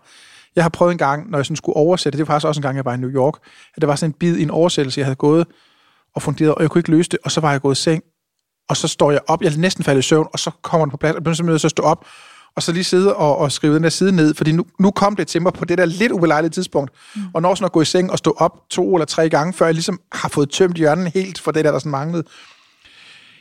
Jeg 0.57 0.65
har 0.65 0.69
prøvet 0.69 0.93
en 0.93 0.99
gang, 0.99 1.31
når 1.31 1.39
jeg 1.39 1.47
sådan 1.47 1.57
skulle 1.57 1.77
oversætte, 1.77 2.19
det 2.19 2.29
var 2.29 2.35
faktisk 2.35 2.47
også 2.47 2.59
en 2.59 2.63
gang, 2.63 2.77
jeg 2.77 2.85
var 2.85 2.95
i 2.95 2.97
New 2.97 3.11
York, 3.11 3.35
at 3.77 3.83
der 3.83 3.87
var 3.87 3.97
sådan 3.97 4.11
en 4.11 4.15
bid 4.19 4.37
i 4.37 4.43
en 4.43 4.51
oversættelse, 4.51 4.99
jeg 5.01 5.07
havde 5.07 5.17
gået 5.17 5.47
og 6.15 6.23
funderet, 6.23 6.55
og 6.55 6.63
jeg 6.63 6.71
kunne 6.71 6.79
ikke 6.79 6.91
løse 6.91 7.11
det, 7.11 7.19
og 7.25 7.31
så 7.31 7.41
var 7.41 7.51
jeg 7.51 7.61
gået 7.61 7.79
i 7.79 7.83
seng, 7.83 8.03
og 8.69 8.77
så 8.77 8.89
står 8.89 9.11
jeg 9.11 9.21
op, 9.27 9.43
jeg 9.43 9.53
er 9.53 9.59
næsten 9.59 9.85
faldet 9.85 10.03
i 10.03 10.09
søvn, 10.09 10.27
og 10.33 10.39
så 10.39 10.51
kommer 10.63 10.85
den 10.85 10.91
på 10.91 10.97
plads, 10.97 11.17
og 11.17 11.23
bliver 11.23 11.35
simpelthen 11.35 11.53
nødt 11.53 11.61
til 11.61 11.67
at 11.67 11.71
stå 11.71 11.83
op, 11.83 12.07
og 12.57 12.63
så 12.63 12.73
lige 12.73 12.85
sidde 12.85 13.17
og, 13.17 13.39
og 13.39 13.53
skrive 13.53 13.75
den 13.75 13.83
der 13.83 13.89
side 13.89 14.13
ned, 14.13 14.35
fordi 14.35 14.53
nu, 14.53 14.65
nu 14.81 14.91
kom 14.91 15.17
det 15.17 15.27
til 15.27 15.43
mig 15.43 15.53
på 15.53 15.65
det 15.65 15.79
der 15.79 15.85
lidt 15.85 16.13
ubelejlige 16.13 16.51
tidspunkt, 16.51 16.91
mm. 17.17 17.23
og 17.35 17.43
når 17.43 17.55
sådan 17.55 17.65
at 17.65 17.73
gå 17.73 17.81
i 17.81 17.85
seng 17.85 18.11
og 18.11 18.19
stå 18.19 18.35
op 18.39 18.53
to 18.71 18.95
eller 18.95 19.07
tre 19.07 19.29
gange, 19.29 19.53
før 19.53 19.67
jeg 19.67 19.75
ligesom 19.75 20.01
har 20.13 20.29
fået 20.29 20.51
tømt 20.51 20.77
hjernen 20.77 21.07
helt 21.07 21.41
for 21.41 21.51
det 21.51 21.65
der, 21.65 21.73
der 21.73 21.79
sådan 21.79 21.91
manglede. 21.91 22.25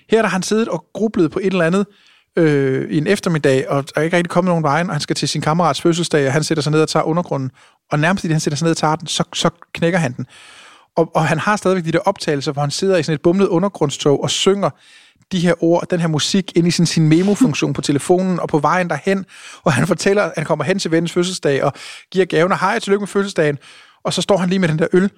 Her 0.09 0.17
der 0.17 0.27
har 0.27 0.35
han 0.35 0.43
siddet 0.43 0.67
og 0.67 0.85
grublet 0.93 1.31
på 1.31 1.39
et 1.39 1.45
eller 1.45 1.65
andet 1.65 1.85
øh, 2.35 2.91
i 2.91 2.97
en 2.97 3.07
eftermiddag, 3.07 3.69
og 3.69 3.83
der 3.83 3.91
er 3.95 4.01
ikke 4.01 4.17
rigtig 4.17 4.29
kommet 4.29 4.49
nogen 4.49 4.63
vejen, 4.63 4.87
og 4.87 4.93
han 4.93 5.01
skal 5.01 5.15
til 5.15 5.29
sin 5.29 5.41
kammerats 5.41 5.81
fødselsdag, 5.81 6.27
og 6.27 6.33
han 6.33 6.43
sætter 6.43 6.61
sig 6.61 6.71
ned 6.71 6.81
og 6.81 6.89
tager 6.89 7.03
undergrunden, 7.03 7.51
og 7.91 7.99
nærmest 7.99 8.21
fordi 8.21 8.31
han 8.31 8.39
sætter 8.39 8.57
sig 8.57 8.65
ned 8.65 8.71
og 8.71 8.77
tager 8.77 8.95
den, 8.95 9.07
så, 9.07 9.23
så 9.33 9.49
knækker 9.73 9.99
han 9.99 10.13
den. 10.13 10.25
Og, 10.95 11.15
og 11.15 11.27
han 11.27 11.39
har 11.39 11.55
stadigvæk 11.55 11.85
de 11.85 11.91
der 11.91 11.99
optagelser, 11.99 12.51
hvor 12.51 12.61
han 12.61 12.71
sidder 12.71 12.97
i 12.97 13.03
sådan 13.03 13.15
et 13.15 13.21
bumlet 13.21 13.47
undergrundstog 13.47 14.23
og 14.23 14.29
synger 14.29 14.69
de 15.31 15.39
her 15.39 15.63
ord, 15.63 15.87
den 15.89 15.99
her 15.99 16.07
musik 16.07 16.51
ind 16.55 16.67
i 16.67 16.71
sin, 16.71 16.85
sin 16.85 17.09
memo-funktion 17.09 17.73
på 17.73 17.81
telefonen 17.81 18.39
og 18.39 18.49
på 18.49 18.59
vejen 18.59 18.89
derhen. 18.89 19.25
Og 19.63 19.73
han 19.73 19.87
fortæller, 19.87 20.23
at 20.23 20.31
han 20.35 20.45
kommer 20.45 20.65
hen 20.65 20.79
til 20.79 20.91
vennens 20.91 21.11
fødselsdag 21.11 21.63
og 21.63 21.73
giver 22.11 22.25
gaven 22.25 22.51
og 22.51 22.59
hej, 22.59 22.79
tillykke 22.79 23.01
med 23.01 23.07
fødselsdagen. 23.07 23.57
Og 24.03 24.13
så 24.13 24.21
står 24.21 24.37
han 24.37 24.49
lige 24.49 24.59
med 24.59 24.69
den 24.69 24.79
der 24.79 24.87
øl, 24.93 25.09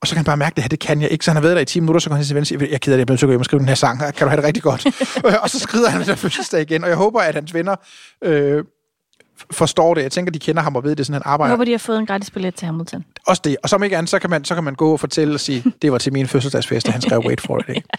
og 0.00 0.08
så 0.08 0.14
kan 0.14 0.18
han 0.18 0.24
bare 0.24 0.36
mærke, 0.36 0.52
at 0.52 0.56
det 0.56 0.64
her, 0.64 0.68
det 0.68 0.78
kan 0.78 1.02
jeg 1.02 1.10
ikke. 1.10 1.24
Så 1.24 1.30
han 1.30 1.36
har 1.36 1.42
været 1.42 1.56
der 1.56 1.62
i 1.62 1.64
10 1.64 1.80
minutter, 1.80 2.00
så 2.00 2.08
går 2.08 2.16
han 2.16 2.24
til 2.24 2.34
ven 2.34 2.40
og 2.40 2.46
siger, 2.46 2.60
jeg 2.60 2.72
er 2.72 2.78
ked 2.78 2.92
af 2.92 2.96
det, 2.96 2.98
jeg 2.98 3.06
bliver 3.06 3.12
nødt 3.14 3.18
til 3.18 3.26
at 3.26 3.28
gå 3.28 3.32
hjem 3.32 3.40
og 3.40 3.44
skrive 3.44 3.60
den 3.60 3.68
her 3.68 3.74
sang. 3.74 3.98
Kan 3.98 4.12
du 4.20 4.26
have 4.28 4.36
det 4.36 4.44
rigtig 4.44 4.62
godt? 4.62 4.86
og 5.42 5.50
så 5.50 5.58
skrider 5.58 5.90
han 5.90 6.06
der 6.06 6.14
fødselsdag 6.14 6.62
igen, 6.62 6.84
og 6.84 6.88
jeg 6.88 6.96
håber, 6.96 7.20
at 7.20 7.34
hans 7.34 7.54
venner 7.54 7.76
øh, 8.24 8.64
forstår 9.50 9.94
det. 9.94 10.02
Jeg 10.02 10.12
tænker, 10.12 10.32
de 10.32 10.38
kender 10.38 10.62
ham 10.62 10.76
og 10.76 10.84
ved 10.84 10.96
det, 10.96 11.06
sådan 11.06 11.14
han 11.14 11.22
Jeg 11.24 11.32
arbejder. 11.32 11.52
håber, 11.52 11.64
de 11.64 11.70
har 11.70 11.78
fået 11.78 11.98
en 11.98 12.06
gratis 12.06 12.30
billet 12.30 12.54
til 12.54 12.66
Hamilton. 12.66 13.04
Også 13.26 13.42
det. 13.44 13.56
Og 13.62 13.68
som 13.68 13.82
ikke 13.82 13.96
andet, 13.96 14.10
så 14.10 14.18
kan 14.18 14.30
man, 14.30 14.44
så 14.44 14.54
kan 14.54 14.64
man 14.64 14.74
gå 14.74 14.92
og 14.92 15.00
fortælle 15.00 15.34
og 15.34 15.40
sige, 15.40 15.64
det 15.82 15.92
var 15.92 15.98
til 15.98 16.12
min 16.12 16.26
fødselsdagsfest, 16.26 16.86
og 16.86 16.92
han 16.92 17.02
skrev 17.02 17.18
Wait 17.26 17.40
for 17.40 17.58
it. 17.58 17.76
Ikke? 17.76 17.88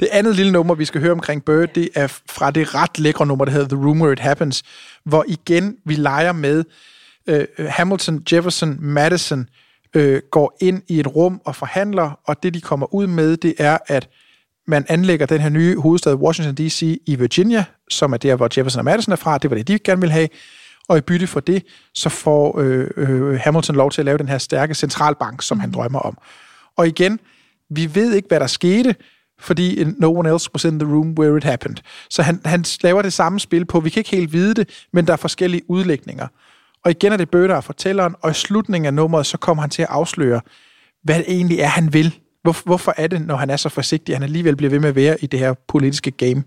Det 0.00 0.08
andet 0.12 0.36
lille 0.36 0.52
nummer, 0.52 0.74
vi 0.74 0.84
skal 0.84 1.00
høre 1.00 1.12
omkring 1.12 1.44
Bird, 1.44 1.68
det 1.74 1.88
er 1.94 2.06
fra 2.30 2.50
det 2.50 2.74
ret 2.74 2.98
lækre 2.98 3.26
nummer, 3.26 3.44
der 3.44 3.52
hedder 3.52 3.68
The 3.68 3.76
Where 3.76 4.12
It 4.12 4.18
Happens, 4.20 4.62
hvor 5.04 5.24
igen 5.28 5.76
vi 5.84 5.94
leger 5.94 6.32
med 6.32 6.64
øh, 7.26 7.46
Hamilton, 7.68 8.22
Jefferson, 8.32 8.76
Madison 8.80 9.46
øh, 9.94 10.22
går 10.30 10.56
ind 10.60 10.82
i 10.88 11.00
et 11.00 11.06
rum 11.06 11.40
og 11.44 11.56
forhandler, 11.56 12.20
og 12.24 12.42
det 12.42 12.54
de 12.54 12.60
kommer 12.60 12.94
ud 12.94 13.06
med, 13.06 13.36
det 13.36 13.54
er, 13.58 13.78
at 13.86 14.08
man 14.66 14.84
anlægger 14.88 15.26
den 15.26 15.40
her 15.40 15.48
nye 15.48 15.76
hovedstad 15.76 16.14
Washington 16.14 16.66
D.C. 16.66 17.00
i 17.06 17.14
Virginia, 17.14 17.64
som 17.90 18.12
er 18.12 18.16
der, 18.16 18.36
hvor 18.36 18.48
Jefferson 18.56 18.78
og 18.78 18.84
Madison 18.84 19.12
er 19.12 19.16
fra. 19.16 19.38
Det 19.38 19.50
var 19.50 19.56
det, 19.56 19.68
de 19.68 19.78
gerne 19.78 20.00
ville 20.00 20.12
have. 20.12 20.28
Og 20.88 20.98
i 20.98 21.00
bytte 21.00 21.26
for 21.26 21.40
det, 21.40 21.64
så 21.94 22.08
får 22.08 22.60
øh, 22.60 22.90
øh, 22.96 23.40
Hamilton 23.40 23.76
lov 23.76 23.90
til 23.90 24.00
at 24.00 24.04
lave 24.04 24.18
den 24.18 24.28
her 24.28 24.38
stærke 24.38 24.74
centralbank, 24.74 25.42
som 25.42 25.56
mm. 25.56 25.60
han 25.60 25.72
drømmer 25.72 25.98
om. 25.98 26.18
Og 26.76 26.86
igen, 26.86 27.20
vi 27.70 27.94
ved 27.94 28.14
ikke, 28.14 28.28
hvad 28.28 28.40
der 28.40 28.46
skete, 28.46 28.94
fordi 29.40 29.84
no 29.84 30.18
one 30.18 30.32
else 30.32 30.50
was 30.54 30.64
in 30.64 30.78
the 30.78 30.88
room 30.88 31.14
where 31.18 31.36
it 31.36 31.44
happened. 31.44 31.76
Så 32.10 32.22
han, 32.22 32.40
han 32.44 32.64
laver 32.82 33.02
det 33.02 33.12
samme 33.12 33.40
spil 33.40 33.64
på, 33.64 33.80
vi 33.80 33.90
kan 33.90 34.00
ikke 34.00 34.10
helt 34.10 34.32
vide 34.32 34.54
det, 34.54 34.68
men 34.92 35.06
der 35.06 35.12
er 35.12 35.16
forskellige 35.16 35.62
udlægninger. 35.68 36.28
Og 36.84 36.90
igen 36.90 37.12
er 37.12 37.16
det 37.16 37.30
Bøge, 37.30 37.48
der 37.48 37.56
er 37.56 37.60
fortælleren, 37.60 38.14
og 38.22 38.30
i 38.30 38.34
slutningen 38.34 38.86
af 38.86 38.94
nummeret, 38.94 39.26
så 39.26 39.38
kommer 39.38 39.60
han 39.60 39.70
til 39.70 39.82
at 39.82 39.88
afsløre, 39.90 40.40
hvad 41.02 41.18
det 41.18 41.24
egentlig 41.28 41.60
er, 41.60 41.66
han 41.66 41.92
vil. 41.92 42.18
Hvor, 42.42 42.56
hvorfor 42.64 42.94
er 42.96 43.06
det, 43.06 43.26
når 43.26 43.36
han 43.36 43.50
er 43.50 43.56
så 43.56 43.68
forsigtig, 43.68 44.12
at 44.12 44.16
han 44.16 44.22
alligevel 44.22 44.56
bliver 44.56 44.70
ved 44.70 44.80
med 44.80 44.88
at 44.88 44.94
være 44.94 45.16
i 45.24 45.26
det 45.26 45.38
her 45.38 45.54
politiske 45.68 46.10
game? 46.10 46.42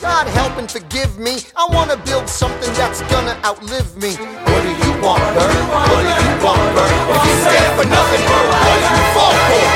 God 0.00 0.26
help 0.38 0.54
and 0.60 0.68
forgive 0.68 1.12
me. 1.26 1.34
I 1.62 1.64
wanna 1.74 1.96
build 2.08 2.28
something 2.42 2.72
that's 2.80 3.00
gonna 3.12 3.34
outlive 3.48 3.88
me. 4.04 4.12
What 4.50 4.62
do 4.66 4.72
you 4.84 4.92
want, 5.04 5.22
Bert? 5.36 5.52
What 5.72 6.02
do 6.08 6.14
you 6.28 6.36
want, 6.46 6.64
Bert? 6.76 6.92
If 7.14 7.22
you 7.28 7.34
stand 7.44 7.70
for 7.78 7.86
nothing, 7.96 8.22
Bert, 8.30 8.46
what 8.52 8.78
do 8.84 8.88
you 8.98 9.06
fall 9.16 9.34
for? 9.48 9.66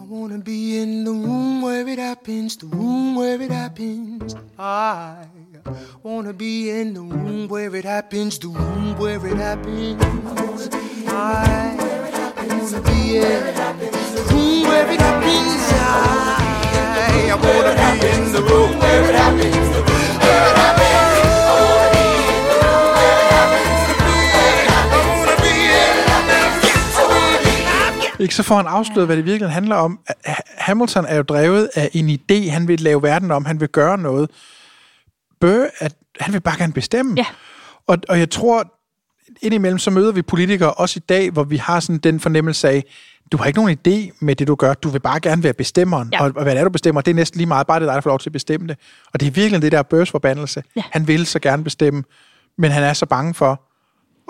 I 0.00 0.04
wanna 0.14 0.40
be 0.52 0.60
in 0.82 0.90
the 1.04 1.16
room 1.26 1.62
where 1.62 1.86
it 1.92 1.98
happens, 1.98 2.56
the 2.56 2.66
room 2.78 3.16
where 3.18 3.40
it 3.46 3.52
happens. 3.62 4.34
I 4.58 5.26
wanna 6.02 6.32
be 6.32 6.70
in 6.70 6.94
the 6.94 7.00
room 7.00 7.48
where 7.48 7.74
it 7.76 7.84
happens, 7.84 8.38
the 8.38 8.48
room 8.48 8.96
where 8.98 9.26
it 9.26 9.36
happens. 9.36 10.02
I 11.08 11.76
wanna 12.58 12.80
be 12.82 13.16
in 13.16 13.40
the 14.14 14.22
room 14.30 14.62
where 14.68 14.92
it 14.94 15.00
happens. 15.00 15.62
I, 15.72 16.18
wanna 17.32 17.32
be 17.32 17.32
in 17.32 17.32
the 17.32 17.32
room 17.32 17.42
where 17.42 17.72
it 17.72 17.78
happens, 17.78 18.32
the 18.36 18.42
room 18.50 18.70
where 18.82 19.04
it 19.10 19.16
happens. 19.22 19.56
Be 25.42 25.54
in 25.82 25.96
the 26.06 27.04
room 27.10 27.40
it 27.44 27.64
happens. 27.64 28.20
Ikke 28.20 28.34
så 28.34 28.42
får 28.42 28.56
han 28.56 28.66
afsløret, 28.66 29.08
hvad 29.08 29.16
det 29.16 29.24
virkelig 29.24 29.50
handler 29.50 29.76
om. 29.76 29.98
Hamilton 30.58 31.04
er 31.04 31.16
jo 31.16 31.22
drevet 31.22 31.68
af 31.74 31.90
en 31.92 32.08
idé. 32.08 32.50
Han 32.50 32.68
vil 32.68 32.80
lave 32.80 33.02
verden 33.02 33.30
om. 33.30 33.44
Han 33.44 33.60
vil 33.60 33.68
gøre 33.68 33.98
noget. 33.98 34.30
Bøge, 35.46 35.68
at 35.78 35.94
han 36.20 36.32
vil 36.32 36.40
bare 36.40 36.58
gerne 36.58 36.72
bestemme. 36.72 37.14
Ja. 37.16 37.26
Og, 37.86 37.98
og 38.08 38.18
jeg 38.18 38.30
tror, 38.30 38.72
indimellem 39.42 39.78
så 39.78 39.90
møder 39.90 40.12
vi 40.12 40.22
politikere 40.22 40.72
også 40.72 40.98
i 40.98 41.04
dag, 41.08 41.30
hvor 41.30 41.44
vi 41.44 41.56
har 41.56 41.80
sådan 41.80 41.98
den 41.98 42.20
fornemmelse 42.20 42.68
af, 42.68 42.84
du 43.32 43.36
har 43.36 43.44
ikke 43.44 43.58
nogen 43.58 43.78
idé 43.78 44.16
med 44.20 44.36
det, 44.36 44.48
du 44.48 44.54
gør. 44.54 44.74
Du 44.74 44.88
vil 44.88 45.00
bare 45.00 45.20
gerne 45.20 45.42
være 45.42 45.52
bestemmeren. 45.52 46.08
Ja. 46.12 46.22
Og, 46.22 46.32
og 46.36 46.42
hvad 46.42 46.52
det 46.52 46.60
er, 46.60 46.64
du 46.64 46.70
bestemmer, 46.70 47.00
det 47.00 47.10
er 47.10 47.14
næsten 47.14 47.38
lige 47.38 47.46
meget. 47.46 47.66
Bare 47.66 47.80
det 47.80 47.86
er 47.86 47.90
dig, 47.90 47.94
der 47.94 48.00
får 48.00 48.10
lov 48.10 48.18
til 48.18 48.28
at 48.28 48.32
bestemme 48.32 48.66
det. 48.66 48.78
Og 49.12 49.20
det 49.20 49.26
er 49.26 49.30
virkelig 49.30 49.62
det 49.62 49.72
der 49.72 49.82
Bøges 49.82 50.10
forbandelse. 50.10 50.62
Ja. 50.76 50.82
Han 50.90 51.08
vil 51.08 51.26
så 51.26 51.38
gerne 51.38 51.64
bestemme, 51.64 52.04
men 52.58 52.70
han 52.70 52.82
er 52.82 52.92
så 52.92 53.06
bange 53.06 53.34
for 53.34 53.62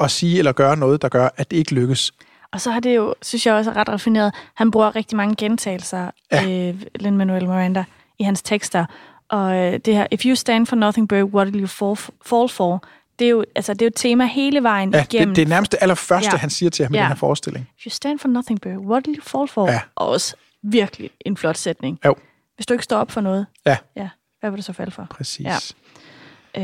at 0.03 0.11
sige 0.11 0.39
eller 0.39 0.53
gøre 0.53 0.77
noget, 0.77 1.03
der 1.03 1.09
gør, 1.09 1.29
at 1.37 1.51
det 1.51 1.57
ikke 1.57 1.75
lykkes. 1.75 2.13
Og 2.53 2.61
så 2.61 2.71
har 2.71 2.81
det 2.81 2.97
jo, 2.97 3.15
synes 3.23 3.47
jeg 3.47 3.55
også 3.55 3.71
er 3.71 3.77
ret 3.77 3.89
raffineret, 3.89 4.35
han 4.55 4.71
bruger 4.71 4.97
rigtig 4.97 5.17
mange 5.17 5.37
gentagelser, 5.37 6.11
ja. 6.33 6.69
øh, 6.69 6.75
Lin-Manuel 6.95 7.47
Miranda, 7.47 7.85
i 8.19 8.23
hans 8.23 8.43
tekster. 8.43 8.87
Og 9.29 9.57
øh, 9.57 9.73
det 9.85 9.95
her, 9.95 10.07
if 10.11 10.25
you 10.25 10.35
stand 10.35 10.67
for 10.67 10.77
nothing, 10.77 11.09
Berg, 11.09 11.25
what 11.25 11.49
will 11.49 11.61
you 11.63 11.67
fall, 11.67 11.97
fall 12.27 12.49
for? 12.49 12.85
Det 13.19 13.25
er, 13.25 13.29
jo, 13.31 13.45
altså, 13.55 13.73
det 13.75 13.83
er 13.83 13.87
jo 13.87 13.89
et 13.89 13.95
tema 13.97 14.25
hele 14.27 14.63
vejen 14.63 14.95
Ja, 14.95 15.03
igennem. 15.03 15.29
det, 15.29 15.37
det 15.37 15.43
er 15.43 15.49
nærmest 15.49 15.73
det 15.73 15.79
allerførste, 15.81 16.31
Ja. 16.33 16.37
han 16.37 16.51
siger 16.51 16.71
til 16.71 16.85
ham 16.85 16.95
i 16.95 16.97
Ja. 16.97 17.03
den 17.03 17.09
her 17.09 17.15
forestilling. 17.17 17.69
If 17.79 17.87
you 17.87 17.91
stand 17.91 18.19
for 18.19 18.29
nothing, 18.29 18.61
Berg, 18.61 18.79
what 18.79 19.07
will 19.07 19.19
you 19.19 19.23
fall 19.25 19.49
for? 19.49 19.71
Ja. 19.71 19.81
Og 19.95 20.09
også 20.09 20.37
virkelig 20.63 21.11
en 21.21 21.37
flot 21.37 21.57
sætning. 21.57 21.99
Jo. 22.05 22.15
Hvis 22.55 22.67
du 22.67 22.75
ikke 22.75 22.85
står 22.85 22.99
op 22.99 23.11
for 23.11 23.21
noget, 23.21 23.47
Ja, 23.67 23.77
ja, 23.97 24.09
hvad 24.41 24.51
vil 24.51 24.57
du 24.59 24.63
så 24.63 24.73
falde 24.73 24.91
for? 24.93 25.07
præcis. 25.11 25.47
Ja. 25.47 25.57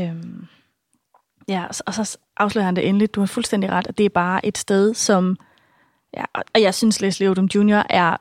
Øhm, 0.09 0.47
ja, 1.47 1.65
og 1.85 1.93
så, 1.93 2.17
afslører 2.37 2.65
han 2.65 2.75
det 2.75 2.87
endelig. 2.87 3.15
Du 3.15 3.19
har 3.21 3.27
fuldstændig 3.27 3.69
ret, 3.71 3.87
at 3.87 3.97
det 3.97 4.05
er 4.05 4.09
bare 4.09 4.45
et 4.45 4.57
sted, 4.57 4.93
som... 4.93 5.37
Ja, 6.17 6.23
og- 6.33 6.43
og 6.55 6.61
jeg 6.61 6.73
synes, 6.73 7.01
Leslie 7.01 7.29
Odom 7.29 7.45
Jr. 7.45 7.81
er 7.89 8.17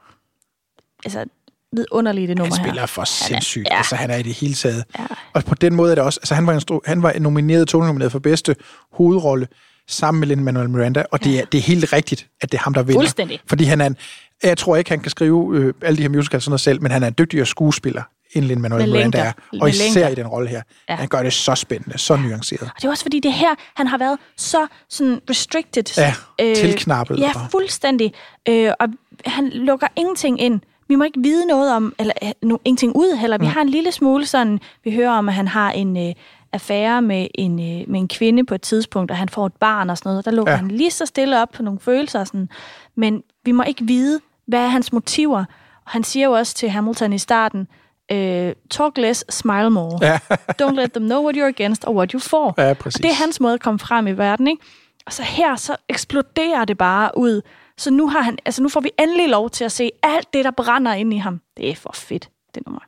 altså, 1.05 1.25
vidunderligt 1.73 2.25
i 2.25 2.27
det 2.27 2.39
nummer 2.39 2.55
Han 2.55 2.65
her. 2.65 2.71
spiller 2.71 2.87
for 2.87 3.05
sindssygt. 3.05 3.69
ja. 3.71 3.77
Altså, 3.77 3.97
han 3.97 4.11
er 4.11 4.17
i 4.17 4.23
det 4.23 4.35
hele 4.35 4.55
taget. 4.55 4.85
Ja. 4.99 5.05
Og 5.33 5.45
på 5.45 5.55
den 5.55 5.75
måde 5.75 5.91
er 5.91 5.95
det 5.95 6.05
også... 6.05 6.21
Altså, 6.23 6.35
han 6.35 6.47
var, 6.47 6.59
instru- 6.61 6.81
han 6.87 7.03
var 7.03 7.13
nomineret, 7.19 7.69
Tony-nomineret 7.69 8.13
for 8.13 8.19
bedste 8.19 8.57
hovedrolle 8.93 9.49
sammen 9.89 10.21
med 10.21 10.29
Lin-Manuel 10.29 10.69
Miranda, 10.69 11.05
og 11.11 11.25
det, 11.25 11.39
er, 11.41 11.45
det 11.45 11.59
er 11.59 11.63
helt 11.63 11.93
rigtigt, 11.93 12.27
at 12.41 12.53
det 12.53 12.59
er 12.59 12.63
ham, 12.63 12.75
der 12.75 12.83
vinder. 12.83 13.01
Fuldstændig. 13.01 13.41
Fordi 13.47 13.65
han 13.65 13.81
er 13.81 13.87
en, 13.87 13.97
jeg 14.43 14.59
tror 14.59 14.77
ikke, 14.77 14.91
han 14.91 15.01
kan 15.01 15.11
skrive 15.11 15.57
øh, 15.59 15.75
alle 15.83 15.97
de 15.97 16.03
her 16.03 16.09
musicals 16.09 16.45
sådan 16.45 16.51
noget 16.51 16.61
selv, 16.61 16.83
men 16.83 16.91
han 16.93 17.03
er 17.03 17.07
en 17.07 17.15
dygtigere 17.19 17.47
skuespiller, 17.47 18.03
end 18.35 18.45
Lin-Manuel 18.45 18.79
Med 18.79 18.87
Miranda 18.87 19.19
er. 19.19 19.33
Og 19.61 19.69
især 19.71 19.85
længder. 19.95 20.09
i 20.09 20.15
den 20.15 20.27
rolle 20.27 20.49
her. 20.49 20.63
Ja. 20.89 20.95
Han 20.97 21.09
gør 21.09 21.23
det 21.23 21.33
så 21.33 21.55
spændende, 21.55 21.99
så 21.99 22.17
nuanceret. 22.17 22.63
Og 22.63 22.71
det 22.77 22.85
er 22.85 22.91
også 22.91 23.05
fordi, 23.05 23.21
det 23.21 23.29
er 23.29 23.33
her, 23.33 23.55
han 23.77 23.87
har 23.87 23.99
været 23.99 24.19
så 24.37 24.67
sådan 24.89 25.21
restricted. 25.31 25.83
Ja, 25.99 26.15
tilknappet 26.55 27.19
Ja, 27.19 27.33
fuldstændig. 27.51 28.13
Øh, 28.49 28.73
og 28.81 28.89
han 29.27 29.49
lukker 29.49 29.87
ingenting 29.97 30.41
ind. 30.41 30.61
Vi 30.93 30.97
må 30.97 31.05
ikke 31.05 31.21
vide 31.23 31.47
noget 31.47 31.73
om, 31.73 31.95
eller 31.99 32.13
øh, 32.23 32.31
no, 32.43 32.57
ingenting 32.65 32.97
ud 32.97 33.17
heller. 33.17 33.39
Vi 33.39 33.47
Mm. 33.47 33.53
har 33.53 33.61
en 33.61 33.69
lille 33.69 33.93
smule 33.93 34.27
sådan, 34.27 34.61
vi 34.85 34.95
hører 34.95 35.11
om, 35.11 35.29
at 35.29 35.35
han 35.35 35.49
har 35.49 35.71
en 35.71 36.09
øh, 36.09 36.15
affære 36.53 37.03
med 37.03 37.27
en, 37.35 37.53
øh, 37.61 37.91
med 37.91 38.01
en 38.01 38.09
kvinde 38.09 38.45
på 38.47 38.55
et 38.55 38.61
tidspunkt, 38.63 39.11
og 39.11 39.17
han 39.17 39.29
får 39.29 39.47
et 39.47 39.53
barn 39.61 39.91
og 39.91 39.99
sådan 39.99 40.11
noget. 40.11 40.25
Der 40.25 40.31
lukker 40.31 40.53
ja. 40.53 40.57
Han 40.59 40.69
lige 40.69 40.91
så 40.91 41.07
stille 41.07 41.43
op 41.43 41.49
på 41.51 41.63
nogle 41.63 41.81
følelser. 41.81 42.21
og 42.21 42.27
Sådan. 42.27 42.49
Men 42.95 43.23
vi 43.45 43.53
må 43.53 43.63
ikke 43.63 43.85
vide, 43.85 44.21
hvad 44.47 44.61
er 44.61 44.67
hans 44.69 44.93
motiver. 44.93 45.39
Og 45.85 45.91
han 45.91 46.05
siger 46.05 46.27
jo 46.27 46.33
også 46.33 46.55
til 46.55 46.71
Hamilton 46.71 47.13
i 47.13 47.19
starten, 47.19 47.69
øh, 48.13 48.53
talk 48.71 48.99
less, 48.99 49.25
smile 49.35 49.71
more. 49.71 49.99
Ja. 50.03 50.19
Don't 50.63 50.75
let 50.75 50.93
them 50.93 51.05
know 51.05 51.23
what 51.25 51.37
you're 51.37 51.49
against 51.61 51.85
or 51.87 51.93
what 51.95 52.11
you 52.11 52.21
for. 52.21 52.55
Ja, 52.59 52.71
Og 52.71 52.79
præcis. 52.79 53.01
det 53.03 53.11
er 53.11 53.15
hans 53.15 53.41
måde 53.41 53.55
at 53.55 53.61
komme 53.61 53.79
frem 53.79 54.07
i 54.07 54.13
verden, 54.13 54.49
ikke? 54.49 54.63
Og 55.07 55.13
så 55.13 55.23
her, 55.23 55.57
så 55.57 55.77
eksploderer 55.89 56.65
det 56.65 56.79
bare 56.79 57.11
ud. 57.17 57.41
Så 57.77 57.91
nu, 57.91 58.09
har 58.09 58.21
han, 58.21 58.39
altså 58.45 58.63
nu 58.63 58.69
får 58.69 58.81
vi 58.81 58.91
endelig 58.99 59.29
lov 59.29 59.51
til 59.51 59.65
at 59.65 59.73
se 59.73 59.91
alt 60.03 60.33
det, 60.33 60.45
der 60.45 60.51
brænder 60.51 60.93
ind 60.93 61.15
i 61.15 61.17
ham. 61.17 61.41
Det 61.57 61.71
er 61.71 61.75
for 61.75 61.93
fedt, 61.95 62.31
det 62.55 62.67
nummer. 62.67 62.81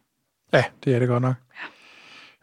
Ja, 0.52 0.64
det 0.84 0.94
er 0.94 0.98
det 0.98 1.08
godt 1.08 1.22
nok. 1.22 1.34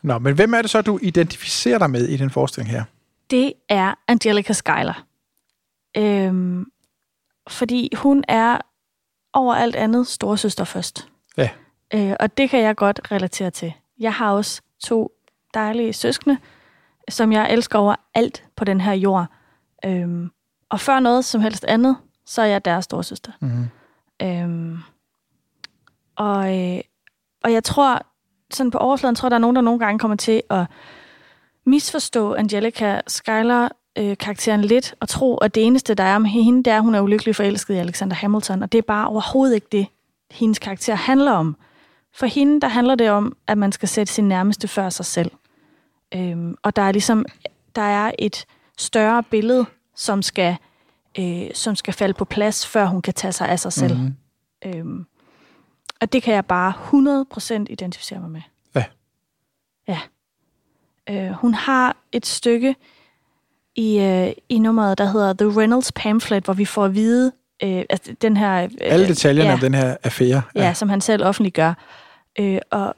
Nå, 0.04 0.20
men 0.20 0.36
hvem 0.36 0.54
er 0.54 0.62
det 0.62 0.72
så, 0.72 0.82
du 0.82 1.00
identificerer 1.02 1.78
dig 1.78 1.90
med 1.90 2.08
i 2.08 2.18
den 2.18 2.30
forestilling 2.30 2.72
her? 2.72 2.84
Det 3.30 3.54
er 3.70 3.94
Angelica 4.08 4.54
Schuyler. 4.54 5.06
Øhm, 5.98 6.66
fordi 7.50 7.90
hun 7.96 8.24
er 8.28 8.58
over 9.34 9.56
alt 9.56 9.76
andet 9.76 10.08
storesøster 10.08 10.64
først. 10.64 11.08
Ja. 11.38 11.50
Øh, 11.94 12.16
og 12.20 12.38
det 12.38 12.50
kan 12.50 12.60
jeg 12.60 12.76
godt 12.76 13.12
relatere 13.12 13.52
til. 13.52 13.74
Jeg 14.00 14.14
har 14.14 14.32
også 14.32 14.62
to 14.84 15.12
dejlige 15.54 15.94
søskende, 15.94 16.38
som 17.10 17.32
jeg 17.32 17.54
elsker 17.54 17.80
over 17.80 17.96
alt 18.14 18.44
på 18.56 18.66
den 18.66 18.82
her 18.82 18.94
jord. 18.94 19.26
Øhm, 19.86 20.32
og 20.70 20.80
før 20.80 21.00
noget 21.00 21.26
som 21.26 21.42
helst 21.42 21.66
andet, 21.66 21.98
så 22.32 22.42
er 22.42 22.46
jeg 22.46 22.66
deres 22.66 22.86
storesøster. 22.86 23.32
Mm-hmm. 23.40 23.70
Øhm, 24.22 24.78
og, 26.16 26.60
øh, 26.60 26.82
og 27.44 27.54
jeg 27.54 27.64
tror, 27.64 28.06
sådan 28.52 28.72
på 28.72 28.78
overfladen, 28.78 29.16
tror 29.16 29.28
jeg, 29.28 29.32
der 29.32 29.38
er 29.38 29.42
nogen, 29.42 29.56
der 29.56 29.62
nogle 29.62 29.80
gange 29.80 30.00
kommer 30.00 30.18
til 30.18 30.42
at 30.50 30.66
misforstå 31.66 32.34
Angelica 32.34 33.02
Schuyler 33.08 33.70
øh, 33.98 34.18
karakteren 34.18 34.62
lidt, 34.62 34.96
og 35.00 35.10
tro, 35.10 35.38
at 35.38 35.56
det 35.56 35.66
eneste, 35.66 35.94
der 35.94 36.04
er 36.04 36.18
med 36.18 36.30
hende, 36.30 36.64
det 36.64 36.72
er, 36.72 36.78
at 36.78 36.84
hun 36.84 36.96
er 36.96 37.02
ulykkelig 37.02 37.36
forelsket 37.36 37.74
i 37.74 37.78
Alexander 37.78 38.16
Hamilton, 38.16 38.64
og 38.64 38.72
det 38.72 38.78
er 38.78 38.82
bare 38.82 39.08
overhovedet 39.08 39.56
ikke 39.56 39.68
det, 39.72 39.88
hendes 40.32 40.60
karakter 40.60 40.96
handler 40.96 41.32
om. 41.32 41.56
For 42.14 42.26
hende, 42.26 42.62
der 42.62 42.68
handler 42.68 42.96
det 42.96 43.10
om, 43.10 43.38
at 43.48 43.58
man 43.58 43.72
skal 43.72 43.90
sætte 43.90 44.14
sin 44.14 44.28
nærmeste 44.28 44.68
før 44.68 44.90
sig 44.90 45.06
selv. 45.06 45.32
Øhm, 46.16 46.56
og 46.64 46.76
der 46.76 46.82
er 46.82 46.92
ligesom, 46.92 47.26
der 47.76 47.82
er 47.82 48.12
et 48.20 48.46
større 48.78 49.24
billede, 49.24 49.66
som 49.96 50.22
skal 50.22 50.58
øh, 51.20 51.48
som 51.54 51.76
skal 51.76 51.94
falde 51.94 52.14
på 52.14 52.26
plads, 52.26 52.68
før 52.68 52.86
hun 52.86 53.02
kan 53.02 53.14
tage 53.14 53.32
sig 53.32 53.50
af 53.50 53.60
sig 53.60 53.74
selv. 53.74 53.98
Mhm. 53.98 54.16
Øhm, 54.66 55.06
og 56.02 56.14
det 56.14 56.24
kan 56.24 56.34
jeg 56.34 56.46
bare 56.46 56.74
100% 57.64 57.66
identificere 57.70 58.20
mig 58.20 58.30
med. 58.30 58.42
Ja. 58.76 58.84
Ja. 59.88 60.00
Øh, 61.10 61.32
hun 61.32 61.54
har 61.54 61.98
et 62.12 62.26
stykke 62.26 62.76
i, 63.76 64.00
øh, 64.00 64.32
i 64.50 64.60
nummeret, 64.60 64.98
der 64.98 65.06
hedder 65.06 65.34
The 65.34 65.60
Reynolds 65.60 65.92
Pamphlet, 65.92 66.44
hvor 66.44 66.54
vi 66.54 66.66
får 66.66 66.86
at 66.86 66.96
vide, 66.96 67.32
øh, 67.64 67.84
altså 67.90 68.16
den 68.22 68.38
her... 68.38 68.64
Øh, 68.64 68.70
Alle 68.82 69.08
detaljerne 69.08 69.50
ja, 69.50 69.54
om 69.54 69.60
den 69.60 69.74
her 69.74 69.98
affære. 70.04 70.42
Ja, 70.56 70.64
ja 70.64 70.74
som 70.74 70.90
han 70.90 71.02
selv 71.02 71.26
offentliggør. 71.26 71.74
Øh, 72.40 72.60
og 72.72 72.96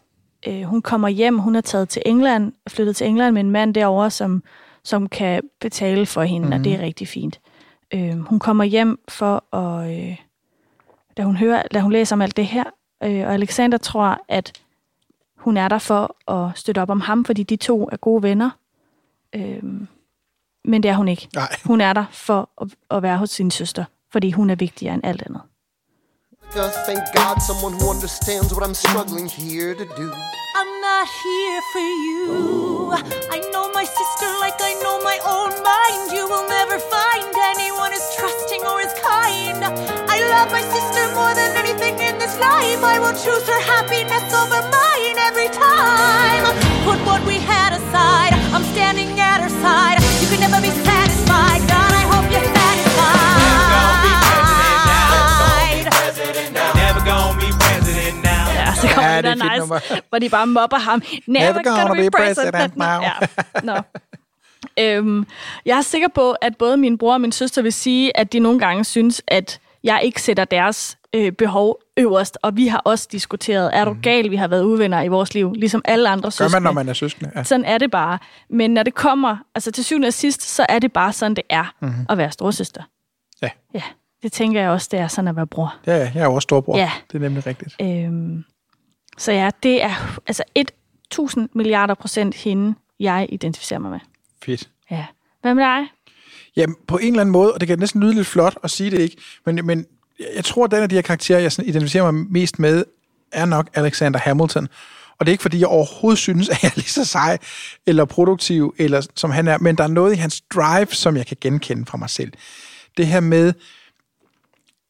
øh, 0.47 0.61
hun 0.61 0.81
kommer 0.81 1.07
hjem, 1.07 1.37
hun 1.37 1.55
er 1.55 1.61
taget 1.61 1.89
til 1.89 2.01
England, 2.05 2.53
flyttet 2.69 2.95
til 2.95 3.07
England 3.07 3.33
med 3.33 3.41
en 3.41 3.51
mand 3.51 3.73
derovre, 3.73 4.11
som, 4.11 4.43
som 4.83 5.09
kan 5.09 5.41
betale 5.61 6.05
for 6.05 6.23
hende, 6.23 6.47
mm-hmm. 6.47 6.59
og 6.59 6.65
det 6.65 6.73
er 6.73 6.79
rigtig 6.79 7.07
fint. 7.07 7.39
Øh, 7.93 8.19
hun 8.19 8.39
kommer 8.39 8.63
hjem 8.63 8.99
for 9.07 9.55
at... 9.55 9.91
Øh, 9.91 10.17
da 11.17 11.23
hun 11.23 11.35
hører, 11.35 11.63
da 11.73 11.79
hun 11.79 11.91
læser 11.91 12.15
om 12.15 12.21
alt 12.21 12.37
det 12.37 12.45
her, 12.45 12.63
øh, 13.03 13.27
og 13.27 13.33
Alexander 13.33 13.77
tror, 13.77 14.17
at 14.27 14.51
hun 15.37 15.57
er 15.57 15.67
der 15.67 15.79
for 15.79 16.31
at 16.31 16.57
støtte 16.57 16.81
op 16.81 16.89
om 16.89 17.01
ham, 17.01 17.25
fordi 17.25 17.43
de 17.43 17.55
to 17.55 17.89
er 17.91 17.97
gode 17.97 18.23
venner. 18.23 18.49
Øh, 19.35 19.63
men 20.65 20.83
det 20.83 20.91
er 20.91 20.95
hun 20.95 21.07
ikke. 21.07 21.27
Nej. 21.35 21.55
Hun 21.65 21.81
er 21.81 21.93
der 21.93 22.05
for 22.11 22.49
at, 22.61 22.67
at 22.91 23.03
være 23.03 23.17
hos 23.17 23.29
sin 23.29 23.51
søster, 23.51 23.85
fordi 24.11 24.31
hun 24.31 24.49
er 24.49 24.55
vigtigere 24.55 24.93
end 24.93 25.05
alt 25.05 25.21
andet. 25.21 25.41
Thank 26.89 27.03
God, 27.17 27.37
someone 27.49 27.73
who 27.77 27.85
understands 27.89 28.53
what 28.53 28.63
I'm 28.67 28.77
struggling 28.85 29.27
here 29.27 29.73
to 29.81 29.85
do. 30.01 30.07
I'm 30.59 30.71
not 30.87 31.05
here 31.23 31.61
for 31.73 31.85
you. 32.05 32.23
I 33.35 33.39
know 33.51 33.65
my 33.79 33.85
sister 33.99 34.29
like 34.43 34.57
I 34.69 34.73
know 34.83 34.95
my 35.11 35.17
own 35.35 35.51
mind. 35.71 36.01
You 36.15 36.23
will 36.31 36.47
never 36.57 36.77
find 36.93 37.12
love 40.33 40.49
my 40.57 40.63
sister 40.75 41.03
more 41.19 41.33
than 41.39 41.51
anything 41.61 41.95
in 42.09 42.15
this 42.23 42.35
life. 42.49 42.81
I 42.93 42.95
will 43.03 43.17
choose 43.25 43.45
her 43.53 43.61
happiness 43.73 44.25
over 44.41 44.59
mine 44.77 45.17
every 45.29 45.49
time. 45.65 46.43
Put 46.87 46.99
what 47.09 47.21
we 47.31 47.37
had 47.53 47.71
aside. 47.79 48.33
I'm 48.55 48.65
standing 48.75 49.09
at 49.31 49.39
her 49.45 49.53
side. 49.65 49.97
You 50.21 50.27
can 50.31 50.39
never 50.45 50.59
be 50.67 50.73
satisfied. 50.89 51.59
God, 51.73 51.91
I 52.01 52.03
hope 52.13 52.25
you're 52.33 52.49
satisfied. 52.59 53.41
Never 56.83 57.01
gonna 57.11 57.39
be 57.43 57.49
president 57.63 58.17
now. 58.23 58.45
Ja, 58.59 58.73
så 58.81 58.87
kommer 58.87 59.09
Ja, 59.09 59.15
ja, 59.15 59.21
det 59.21 59.29
er 59.29 59.33
det 59.35 59.41
der 59.41 59.59
nummer. 59.59 59.79
nice, 59.89 60.01
hvor 60.09 60.19
de 60.19 60.29
bare 60.29 60.47
mobber 60.47 60.77
ham. 60.77 61.01
Never, 61.27 61.63
gonna, 61.63 61.93
be 62.03 62.09
president, 62.11 62.77
now. 62.77 63.01
Ja. 63.01 63.13
Nå. 63.63 63.75
Øhm, 64.79 65.27
jeg 65.65 65.77
er 65.77 65.81
sikker 65.81 66.07
på, 66.15 66.31
at 66.31 66.57
både 66.57 66.77
min 66.77 66.97
bror 66.97 67.13
og 67.13 67.21
min 67.21 67.31
søster 67.31 67.61
vil 67.61 67.73
sige, 67.73 68.17
at 68.17 68.33
de 68.33 68.39
nogle 68.39 68.59
gange 68.59 68.83
synes, 68.85 69.21
at 69.27 69.59
jeg 69.83 69.99
ikke 70.03 70.21
sætter 70.21 70.45
deres 70.45 70.97
øh, 71.15 71.31
behov 71.31 71.79
øverst, 71.97 72.37
og 72.41 72.57
vi 72.57 72.67
har 72.67 72.77
også 72.77 73.07
diskuteret, 73.11 73.69
er 73.73 73.85
du 73.85 73.95
gal, 74.03 74.31
vi 74.31 74.35
har 74.35 74.47
været 74.47 74.63
uvenner 74.63 75.01
i 75.01 75.07
vores 75.07 75.33
liv, 75.33 75.53
ligesom 75.53 75.81
alle 75.85 76.09
andre 76.09 76.23
Gør 76.25 76.29
søskende. 76.29 76.51
man, 76.53 76.63
når 76.63 76.71
man 76.71 76.89
er 76.89 76.93
søskende. 76.93 77.31
Ja. 77.35 77.43
Sådan 77.43 77.65
er 77.65 77.77
det 77.77 77.91
bare. 77.91 78.19
Men 78.49 78.71
når 78.71 78.83
det 78.83 78.93
kommer, 78.95 79.37
altså 79.55 79.71
til 79.71 79.83
syvende 79.83 80.07
og 80.07 80.13
sidst, 80.13 80.41
så 80.41 80.65
er 80.69 80.79
det 80.79 80.93
bare 80.93 81.13
sådan, 81.13 81.35
det 81.35 81.43
er 81.49 81.73
Mhm. 81.79 81.89
mm-hmm. 81.89 82.05
at 82.09 82.17
være 82.17 82.31
storsøster. 82.31 82.83
Ja. 83.41 83.49
Ja, 83.73 83.81
det 84.23 84.31
tænker 84.31 84.61
jeg 84.61 84.69
også, 84.69 84.87
det 84.91 84.99
er 84.99 85.07
sådan 85.07 85.27
at 85.27 85.35
være 85.35 85.47
bror. 85.47 85.75
Ja, 85.87 85.97
ja, 85.97 86.11
jeg 86.15 86.21
er 86.21 86.25
jo 86.25 86.33
også 86.33 86.43
storbror. 86.45 86.77
Ja. 86.77 86.91
Det 87.11 87.15
er 87.15 87.19
nemlig 87.19 87.45
rigtigt. 87.47 87.75
Øhm, 87.81 88.43
så 89.17 89.31
ja, 89.31 89.49
det 89.63 89.83
er 89.83 90.19
altså 90.27 90.43
1000 91.11 91.49
milliarder 91.53 91.93
procent 91.93 92.35
hende, 92.35 92.75
jeg 92.99 93.27
identificerer 93.29 93.79
mig 93.79 93.91
med. 93.91 93.99
Fedt. 94.45 94.69
Ja. 94.91 95.05
Hvad 95.41 95.55
med 95.55 95.63
dig? 95.63 95.87
Jamen, 96.55 96.75
på 96.87 96.97
en 96.97 97.07
eller 97.07 97.21
anden 97.21 97.33
måde, 97.33 97.53
og 97.53 97.59
det 97.59 97.67
kan 97.67 97.79
næsten 97.79 98.01
lyde 98.01 98.13
lidt 98.13 98.27
flot 98.27 98.57
at 98.63 98.71
sige 98.71 98.91
det 98.91 98.99
ikke, 98.99 99.17
men, 99.45 99.59
men 99.63 99.85
jeg 100.35 100.45
tror, 100.45 100.65
at 100.65 100.71
den 100.71 100.83
af 100.83 100.89
de 100.89 100.95
her 100.95 101.01
karakterer, 101.01 101.39
jeg 101.39 101.51
sådan 101.51 101.69
identificerer 101.69 102.11
mig 102.11 102.25
mest 102.31 102.59
med, 102.59 102.85
er 103.31 103.45
nok 103.45 103.69
Alexander 103.73 104.19
Hamilton. 104.19 104.67
Og 105.19 105.25
det 105.25 105.31
er 105.31 105.33
ikke, 105.33 105.41
fordi 105.41 105.59
jeg 105.59 105.67
overhovedet 105.67 106.19
synes, 106.19 106.49
at 106.49 106.63
jeg 106.63 106.69
er 106.69 106.75
lige 106.75 106.89
så 106.89 107.05
sej 107.05 107.37
eller 107.87 108.05
produktiv, 108.05 108.75
eller 108.77 109.07
som 109.15 109.31
han 109.31 109.47
er, 109.47 109.57
men 109.57 109.75
der 109.75 109.83
er 109.83 109.87
noget 109.87 110.13
i 110.13 110.15
hans 110.15 110.41
drive, 110.41 110.87
som 110.87 111.17
jeg 111.17 111.25
kan 111.25 111.37
genkende 111.41 111.85
fra 111.85 111.97
mig 111.97 112.09
selv. 112.09 112.31
Det 112.97 113.07
her 113.07 113.19
med, 113.19 113.53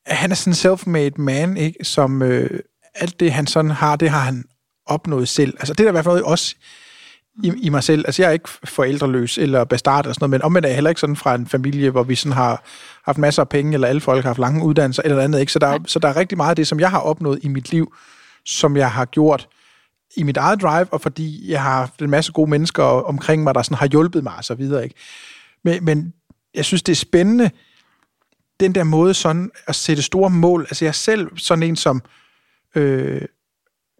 at 0.05 0.17
han 0.17 0.31
er 0.31 0.35
sådan 0.35 0.51
en 0.51 0.55
self-made 0.55 1.21
man, 1.21 1.57
ikke? 1.57 1.85
som 1.85 2.21
øh, 2.21 2.59
alt 2.95 3.19
det, 3.19 3.31
han 3.31 3.47
sådan 3.47 3.71
har, 3.71 3.95
det 3.95 4.09
har 4.09 4.19
han 4.19 4.43
opnået 4.85 5.29
selv. 5.29 5.53
Altså 5.59 5.73
det 5.73 5.79
er 5.79 5.83
der 5.83 5.91
i 5.91 6.01
hvert 6.01 6.05
fald 6.05 6.23
også 6.23 6.55
i, 7.43 7.53
i 7.61 7.69
mig 7.69 7.83
selv. 7.83 8.03
Altså 8.07 8.21
jeg 8.21 8.29
er 8.29 8.33
ikke 8.33 8.49
forældreløs 8.63 9.37
eller 9.37 9.63
bastard 9.63 10.05
eller 10.05 10.13
sådan 10.13 10.23
noget, 10.23 10.29
men 10.29 10.41
omvendt 10.41 10.65
er 10.65 10.69
jeg 10.69 10.75
heller 10.75 10.89
ikke 10.89 11.01
sådan 11.01 11.15
fra 11.15 11.35
en 11.35 11.47
familie, 11.47 11.89
hvor 11.89 12.03
vi 12.03 12.15
sådan 12.15 12.31
har 12.35 12.63
haft 13.05 13.17
masser 13.17 13.41
af 13.41 13.49
penge, 13.49 13.73
eller 13.73 13.87
alle 13.87 14.01
folk 14.01 14.23
har 14.23 14.29
haft 14.29 14.39
lange 14.39 14.65
uddannelser 14.65 15.03
eller 15.05 15.19
andet. 15.23 15.39
Ikke? 15.39 15.51
Så, 15.51 15.59
der, 15.59 15.67
er- 15.67 15.79
så 15.87 15.99
der 15.99 16.07
er 16.07 16.15
rigtig 16.15 16.37
meget 16.37 16.49
af 16.49 16.55
det, 16.55 16.67
som 16.67 16.79
jeg 16.79 16.89
har 16.89 16.99
opnået 16.99 17.39
i 17.43 17.47
mit 17.47 17.71
liv, 17.71 17.95
som 18.45 18.77
jeg 18.77 18.91
har 18.91 19.05
gjort 19.05 19.47
i 20.17 20.23
mit 20.23 20.37
eget 20.37 20.61
drive, 20.61 20.87
og 20.93 21.01
fordi 21.01 21.51
jeg 21.51 21.61
har 21.61 21.71
haft 21.79 22.01
en 22.01 22.09
masse 22.09 22.31
gode 22.31 22.49
mennesker 22.49 22.83
omkring 22.83 23.43
mig, 23.43 23.55
der 23.55 23.61
sådan 23.61 23.77
har 23.77 23.87
hjulpet 23.87 24.23
mig 24.23 24.33
og 24.37 24.43
så 24.43 24.55
videre. 24.55 24.83
Ikke? 24.83 24.95
Men, 25.63 25.85
men 25.85 26.13
jeg 26.55 26.65
synes, 26.65 26.83
det 26.83 26.91
er 26.91 26.95
spændende, 26.95 27.49
den 28.59 28.75
der 28.75 28.83
måde 28.83 29.13
sådan 29.13 29.51
at 29.67 29.75
sætte 29.75 30.03
store 30.03 30.29
mål. 30.29 30.61
Altså 30.61 30.85
jeg 30.85 30.95
selv 30.95 31.37
sådan 31.37 31.63
en, 31.63 31.75
som... 31.75 32.01
Øh, 32.75 33.21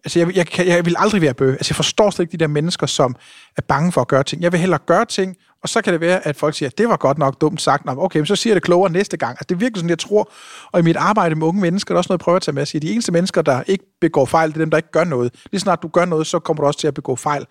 altså 0.04 0.18
jeg, 0.18 0.36
jeg, 0.36 0.46
kan- 0.46 0.66
jeg 0.68 0.84
vil 0.84 0.94
aldrig 0.98 1.22
være 1.22 1.34
bøge. 1.34 1.52
Altså 1.52 1.70
jeg 1.70 1.76
forstår 1.76 2.10
slet 2.10 2.22
ikke 2.24 2.32
de 2.32 2.36
der 2.38 2.46
mennesker, 2.46 2.86
som 2.86 3.16
er 3.56 3.62
bange 3.68 3.92
for 3.92 4.00
at 4.00 4.08
gøre 4.08 4.22
ting. 4.22 4.42
Jeg 4.42 4.52
vil 4.52 4.60
hellere 4.60 4.78
gøre 4.86 5.04
ting, 5.04 5.36
og 5.62 5.68
så 5.68 5.82
kan 5.82 5.92
det 5.92 6.00
være, 6.00 6.26
at 6.26 6.36
folk 6.36 6.54
siger, 6.54 6.68
at 6.68 6.78
det 6.78 6.88
var 6.88 6.96
godt 6.96 7.18
nok 7.18 7.40
dumt 7.40 7.62
sagt. 7.62 7.84
Nå, 7.84 7.94
okay, 7.98 8.18
men 8.18 8.26
så 8.26 8.36
siger 8.36 8.50
jeg 8.50 8.54
det 8.54 8.62
klogere 8.62 8.92
næste 8.92 9.16
gang. 9.16 9.30
Altså 9.30 9.44
det 9.48 9.54
er 9.54 9.58
virkelig 9.58 9.76
sådan, 9.78 9.90
jeg 9.90 9.98
tror. 9.98 10.30
Og 10.72 10.80
i 10.80 10.82
mit 10.82 10.96
arbejde 10.96 11.34
med 11.34 11.46
unge 11.46 11.60
mennesker, 11.60 11.94
der 11.94 11.96
er 11.96 11.98
også 11.98 12.08
noget, 12.08 12.18
jeg 12.18 12.24
prøver 12.24 12.36
at 12.36 12.42
tage 12.42 12.54
med 12.54 12.62
at 12.62 12.68
sige, 12.68 12.80
de 12.80 12.92
eneste 12.92 13.12
mennesker, 13.12 13.42
der 13.42 13.62
ikke 13.66 13.84
begår 14.00 14.24
fejl, 14.26 14.48
det 14.48 14.56
er 14.56 14.60
dem, 14.60 14.70
der 14.70 14.76
ikke 14.76 14.90
gør 14.90 15.04
noget. 15.04 15.34
Lige 15.52 15.60
snart 15.60 15.82
du 15.82 15.88
gør 15.88 16.04
noget, 16.04 16.26
så 16.26 16.38
kommer 16.38 16.60
du 16.62 16.66
også 16.66 16.80
til 16.80 16.86
at 16.86 16.94
begå 16.94 17.16
fejl. 17.16 17.46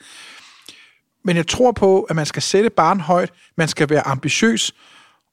Men 1.25 1.35
jeg 1.35 1.47
tror 1.47 1.71
på, 1.71 2.01
at 2.01 2.15
man 2.15 2.25
skal 2.25 2.41
sætte 2.41 2.69
barn 2.69 2.99
højt, 2.99 3.29
man 3.57 3.67
skal 3.67 3.89
være 3.89 4.07
ambitiøs, 4.07 4.73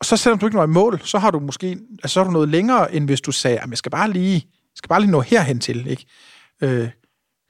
og 0.01 0.05
så 0.07 0.17
selvom 0.17 0.39
du 0.39 0.47
ikke 0.47 0.57
når 0.57 0.65
i 0.65 0.67
mål, 0.67 1.01
så 1.05 1.19
har 1.19 1.31
du 1.31 1.39
måske 1.41 1.79
altså, 2.03 2.15
så 2.15 2.21
har 2.21 2.25
du 2.25 2.31
noget 2.31 2.49
længere, 2.49 2.95
end 2.95 3.05
hvis 3.05 3.21
du 3.21 3.33
sagde, 3.33 3.59
at 3.59 3.71
jeg 3.71 3.79
skal 3.79 3.91
bare 3.91 4.11
lige, 4.11 4.47
skal 4.77 4.89
bare 4.89 5.01
lige 5.01 5.11
nå 5.11 5.21
herhen 5.21 5.61
til. 5.61 5.87
Ikke? 5.87 6.07
Øh, 6.63 6.89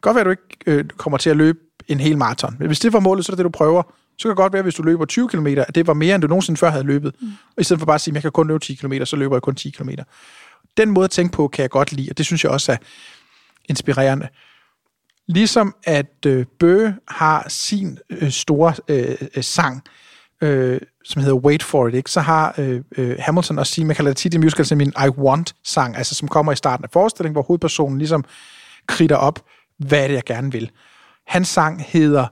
godt 0.00 0.14
være, 0.14 0.20
at 0.20 0.26
du 0.26 0.30
ikke 0.30 0.78
øh, 0.78 0.84
kommer 0.88 1.16
til 1.18 1.30
at 1.30 1.36
løbe 1.36 1.58
en 1.88 2.00
hel 2.00 2.18
maraton. 2.18 2.56
Men 2.58 2.66
hvis 2.66 2.80
det 2.80 2.92
var 2.92 3.00
målet, 3.00 3.24
så 3.24 3.32
er 3.32 3.34
det 3.34 3.38
det, 3.38 3.44
du 3.44 3.58
prøver. 3.58 3.82
Så 4.18 4.22
kan 4.22 4.30
det 4.30 4.36
godt 4.36 4.52
være, 4.52 4.62
hvis 4.62 4.74
du 4.74 4.82
løber 4.82 5.04
20 5.04 5.28
km, 5.28 5.46
at 5.46 5.74
det 5.74 5.86
var 5.86 5.94
mere, 5.94 6.14
end 6.14 6.22
du 6.22 6.28
nogensinde 6.28 6.58
før 6.58 6.70
havde 6.70 6.84
løbet. 6.84 7.14
Mm. 7.20 7.28
Og 7.28 7.60
i 7.60 7.64
stedet 7.64 7.80
for 7.80 7.86
bare 7.86 7.94
at 7.94 8.00
sige, 8.00 8.12
at 8.12 8.14
jeg 8.14 8.22
kan 8.22 8.32
kun 8.32 8.48
løbe 8.48 8.58
10 8.58 8.74
km, 8.74 8.92
så 9.04 9.16
løber 9.16 9.36
jeg 9.36 9.42
kun 9.42 9.54
10 9.54 9.70
km. 9.70 9.88
Den 10.76 10.90
måde 10.90 11.04
at 11.04 11.10
tænke 11.10 11.32
på, 11.32 11.48
kan 11.48 11.62
jeg 11.62 11.70
godt 11.70 11.92
lide, 11.92 12.10
og 12.10 12.18
det 12.18 12.26
synes 12.26 12.44
jeg 12.44 12.52
også 12.52 12.72
er 12.72 12.76
inspirerende. 13.68 14.28
Ligesom 15.28 15.74
at 15.84 16.26
øh, 16.26 16.46
Bøge 16.58 16.94
har 17.08 17.46
sin 17.48 17.98
øh, 18.10 18.30
store 18.30 18.74
øh, 18.88 19.16
øh, 19.36 19.44
sang, 19.44 19.82
øh, 20.40 20.80
som 21.04 21.22
hedder 21.22 21.36
Wait 21.36 21.62
For 21.62 21.88
It, 21.88 21.94
ikke? 21.94 22.10
så 22.10 22.20
har 22.20 22.54
øh, 22.58 22.80
øh, 22.96 23.16
Hamilton 23.18 23.58
også 23.58 23.72
sin, 23.72 23.86
man 23.86 23.96
kalder 23.96 24.10
det 24.10 24.16
tit 24.16 24.34
i 24.34 24.38
musical, 24.38 24.66
som 24.66 24.80
en 24.80 24.92
I 25.06 25.08
Want-sang, 25.08 25.96
altså 25.96 26.14
som 26.14 26.28
kommer 26.28 26.52
i 26.52 26.56
starten 26.56 26.84
af 26.84 26.90
forestillingen, 26.90 27.34
hvor 27.34 27.42
hovedpersonen 27.42 27.98
ligesom 27.98 28.24
kritter 28.86 29.16
op, 29.16 29.38
hvad 29.88 30.02
er 30.02 30.06
det, 30.06 30.14
jeg 30.14 30.24
gerne 30.24 30.52
vil. 30.52 30.70
Hans 31.26 31.48
sang 31.48 31.84
hedder 31.88 32.26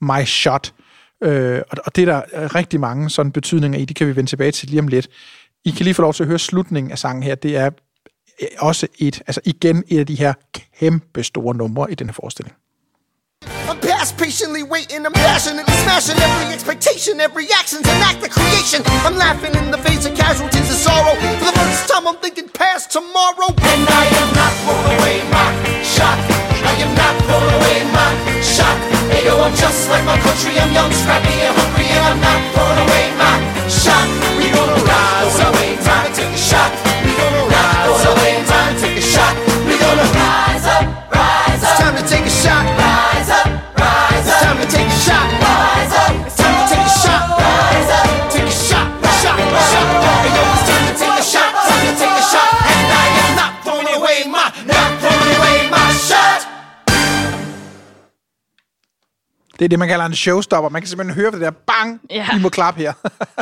My 0.00 0.24
Shot, 0.24 0.74
øh, 1.22 1.60
og, 1.70 1.96
det 1.96 2.02
er 2.02 2.06
der 2.06 2.42
øh, 2.42 2.54
rigtig 2.54 2.80
mange 2.80 3.10
sådan 3.10 3.32
betydninger 3.32 3.78
i, 3.78 3.84
det 3.84 3.96
kan 3.96 4.06
vi 4.06 4.16
vende 4.16 4.30
tilbage 4.30 4.52
til 4.52 4.68
lige 4.68 4.80
om 4.80 4.88
lidt. 4.88 5.08
I 5.64 5.70
kan 5.70 5.84
lige 5.84 5.94
få 5.94 6.02
lov 6.02 6.14
til 6.14 6.22
at 6.22 6.28
høre 6.28 6.38
slutningen 6.38 6.92
af 6.92 6.98
sangen 6.98 7.22
her, 7.22 7.34
det 7.34 7.56
er 7.56 7.70
øh, 8.42 8.48
også 8.58 8.86
et, 8.98 9.22
altså 9.26 9.40
igen 9.44 9.84
et 9.88 9.98
af 9.98 10.06
de 10.06 10.14
her 10.14 10.32
kæmpe 10.78 11.22
store 11.22 11.54
numre 11.54 11.92
i 11.92 11.94
den 11.94 12.06
her 12.06 12.14
forestilling. 12.14 12.56
I'm 13.68 13.76
past 13.80 14.16
patiently 14.16 14.62
waiting, 14.62 15.04
I'm 15.04 15.12
passionately 15.12 15.76
smashing 15.84 16.16
every 16.16 16.54
expectation, 16.56 17.20
every 17.20 17.52
action's 17.52 17.84
an 17.84 18.00
act 18.00 18.24
of 18.24 18.32
creation. 18.32 18.80
I'm 19.04 19.12
laughing 19.20 19.52
in 19.60 19.70
the 19.70 19.76
face 19.76 20.08
of 20.08 20.16
casualties 20.16 20.72
and 20.72 20.80
sorrow. 20.80 21.12
For 21.36 21.52
the 21.52 21.60
first 21.68 21.84
time, 21.84 22.08
I'm 22.08 22.16
thinking 22.16 22.48
past 22.48 22.90
tomorrow. 22.90 23.52
And 23.52 23.82
I 23.84 24.04
am 24.08 24.30
not 24.32 24.52
throwing 24.64 24.88
away 24.96 25.20
my 25.28 25.52
shot. 25.84 26.16
I 26.64 26.80
am 26.80 26.96
not 26.96 27.12
throwing 27.28 27.54
away 27.60 27.84
my 27.92 28.08
shot. 28.40 28.72
Hey 29.12 29.28
yo, 29.28 29.36
I'm 29.36 29.52
just 29.52 29.84
like 29.92 30.04
my 30.08 30.16
country, 30.16 30.56
I'm 30.56 30.72
young, 30.72 30.88
scrappy, 30.88 31.28
and 31.28 31.52
hungry, 31.52 31.92
and 31.92 32.04
I'm 32.08 32.20
not 32.24 32.40
throwing 32.56 32.80
away 32.88 33.04
my 33.20 33.36
shot. 33.68 34.08
We 34.40 34.48
gonna 34.48 34.80
rise 34.80 35.44
up, 35.44 35.52
time 35.84 36.08
to 36.08 36.16
take 36.16 36.32
a 36.32 36.40
shot. 36.40 36.72
We 37.04 37.12
gonna 37.12 37.44
rise 37.52 38.00
up, 38.00 38.16
time 38.16 38.72
to 38.72 38.80
take 38.80 38.96
a 38.96 39.04
shot. 39.04 39.36
We 39.68 39.76
gonna 39.76 40.08
rise 40.16 40.64
up, 40.72 40.88
rise 41.12 41.60
up. 41.60 41.68
It's 41.68 41.80
time 41.84 41.96
to 42.00 42.04
take 42.08 42.24
a 42.24 42.32
shot. 42.32 42.77
Det 59.58 59.64
er 59.64 59.68
det, 59.68 59.78
man 59.78 59.88
kalder 59.88 60.04
en 60.06 60.14
showstopper. 60.14 60.68
Man 60.70 60.82
kan 60.82 60.88
simpelthen 60.88 61.14
høre 61.14 61.30
det 61.30 61.40
der 61.40 61.50
bang, 61.50 62.00
Ja. 62.10 62.28
I 62.36 62.40
må 62.40 62.48
klappe 62.48 62.80
her. 62.80 62.92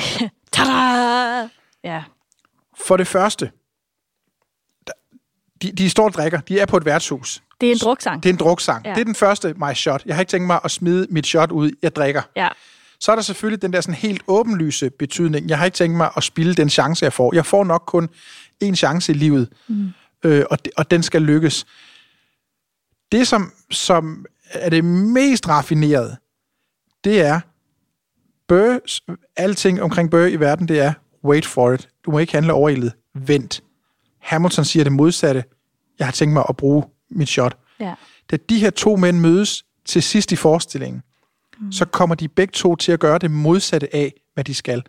Tada! 0.53 1.49
Ja. 1.85 2.03
For 2.87 2.97
det 2.97 3.07
første, 3.07 3.51
de, 5.63 5.73
de 5.73 5.91
står 5.91 6.05
og 6.05 6.13
drikker. 6.13 6.41
De 6.41 6.59
er 6.61 6.67
på 6.67 6.77
et 6.77 6.85
værtshus. 6.85 7.43
Det 7.61 7.67
er 7.69 7.73
en 7.73 7.79
druksang. 7.79 8.23
Det 8.23 8.29
er 8.29 8.33
en 8.33 8.39
druksang. 8.39 8.85
Ja. 8.87 8.91
Det 8.95 9.01
er 9.01 9.05
den 9.05 9.15
første 9.15 9.55
my 9.57 9.75
shot. 9.75 10.03
Jeg 10.07 10.15
har 10.17 10.21
ikke 10.21 10.31
tænkt 10.31 10.47
mig 10.47 10.61
at 10.65 10.71
smide 10.71 11.07
mit 11.11 11.27
shot 11.27 11.51
ud. 11.53 11.71
Jeg 11.83 11.97
drikker. 11.97 12.23
Ja. 12.37 12.49
Så 13.01 13.13
er 13.13 13.17
der 13.17 13.23
selvfølgelig 13.23 13.63
den 13.63 13.73
der 13.73 13.81
sådan 13.81 13.95
helt 13.95 14.23
åbenlyse 14.27 14.91
betydning. 14.91 15.49
Jeg 15.49 15.59
har 15.59 15.65
ikke 15.65 15.75
tænkt 15.77 15.97
mig 15.97 16.11
at 16.17 16.23
spille 16.23 16.55
den 16.55 16.71
chance, 16.71 17.05
jeg 17.05 17.13
får. 17.13 17.35
Jeg 17.35 17.47
får 17.47 17.65
nok 17.65 17.83
kun 17.87 18.09
én 18.65 18.75
chance 18.75 19.13
i 19.13 19.15
livet, 19.15 19.49
Mm. 19.69 19.89
øh, 20.25 20.45
og, 20.51 20.65
det, 20.65 20.73
og 20.77 20.91
den 20.91 21.03
skal 21.03 21.23
lykkes. 21.23 21.67
Det, 23.13 23.29
som, 23.29 23.53
som 23.71 24.27
er 24.61 24.69
det 24.69 24.85
mest 24.85 25.49
raffinerede, 25.49 26.17
det 27.05 27.21
er, 27.21 27.41
Burrs, 28.49 29.03
alting 29.37 29.83
omkring 29.83 30.11
Burr 30.11 30.27
i 30.27 30.37
verden, 30.37 30.69
det 30.69 30.81
er, 30.81 30.93
wait 31.25 31.47
for 31.47 31.73
it. 31.73 31.89
Du 32.05 32.11
må 32.11 32.19
ikke 32.19 32.33
handle 32.33 32.53
overildet. 32.53 32.93
Vent. 33.15 33.63
Hamilton 34.19 34.65
siger 34.65 34.85
det 34.85 34.93
modsatte. 34.93 35.45
Jeg 35.99 36.07
har 36.07 36.13
tænkt 36.13 36.33
mig 36.33 36.45
at 36.49 36.57
bruge 36.57 36.85
mit 37.11 37.29
shot. 37.29 37.57
Ja. 37.81 37.95
Da 38.31 38.37
de 38.37 38.59
her 38.59 38.71
to 38.71 38.97
mænd 38.97 39.19
mødes 39.19 39.65
til 39.85 40.03
sidst 40.03 40.33
i 40.33 40.37
forestillingen, 40.37 41.03
mm. 41.61 41.73
så 41.73 41.85
kommer 41.85 42.15
de 42.15 42.29
begge 42.29 42.53
to 42.53 42.77
til 42.77 42.93
at 42.93 43.01
gøre 43.01 43.19
det 43.19 43.31
modsatte 43.31 43.97
af, 43.97 44.13
hvad 44.35 44.45
de 44.45 44.55
skal. 44.55 44.83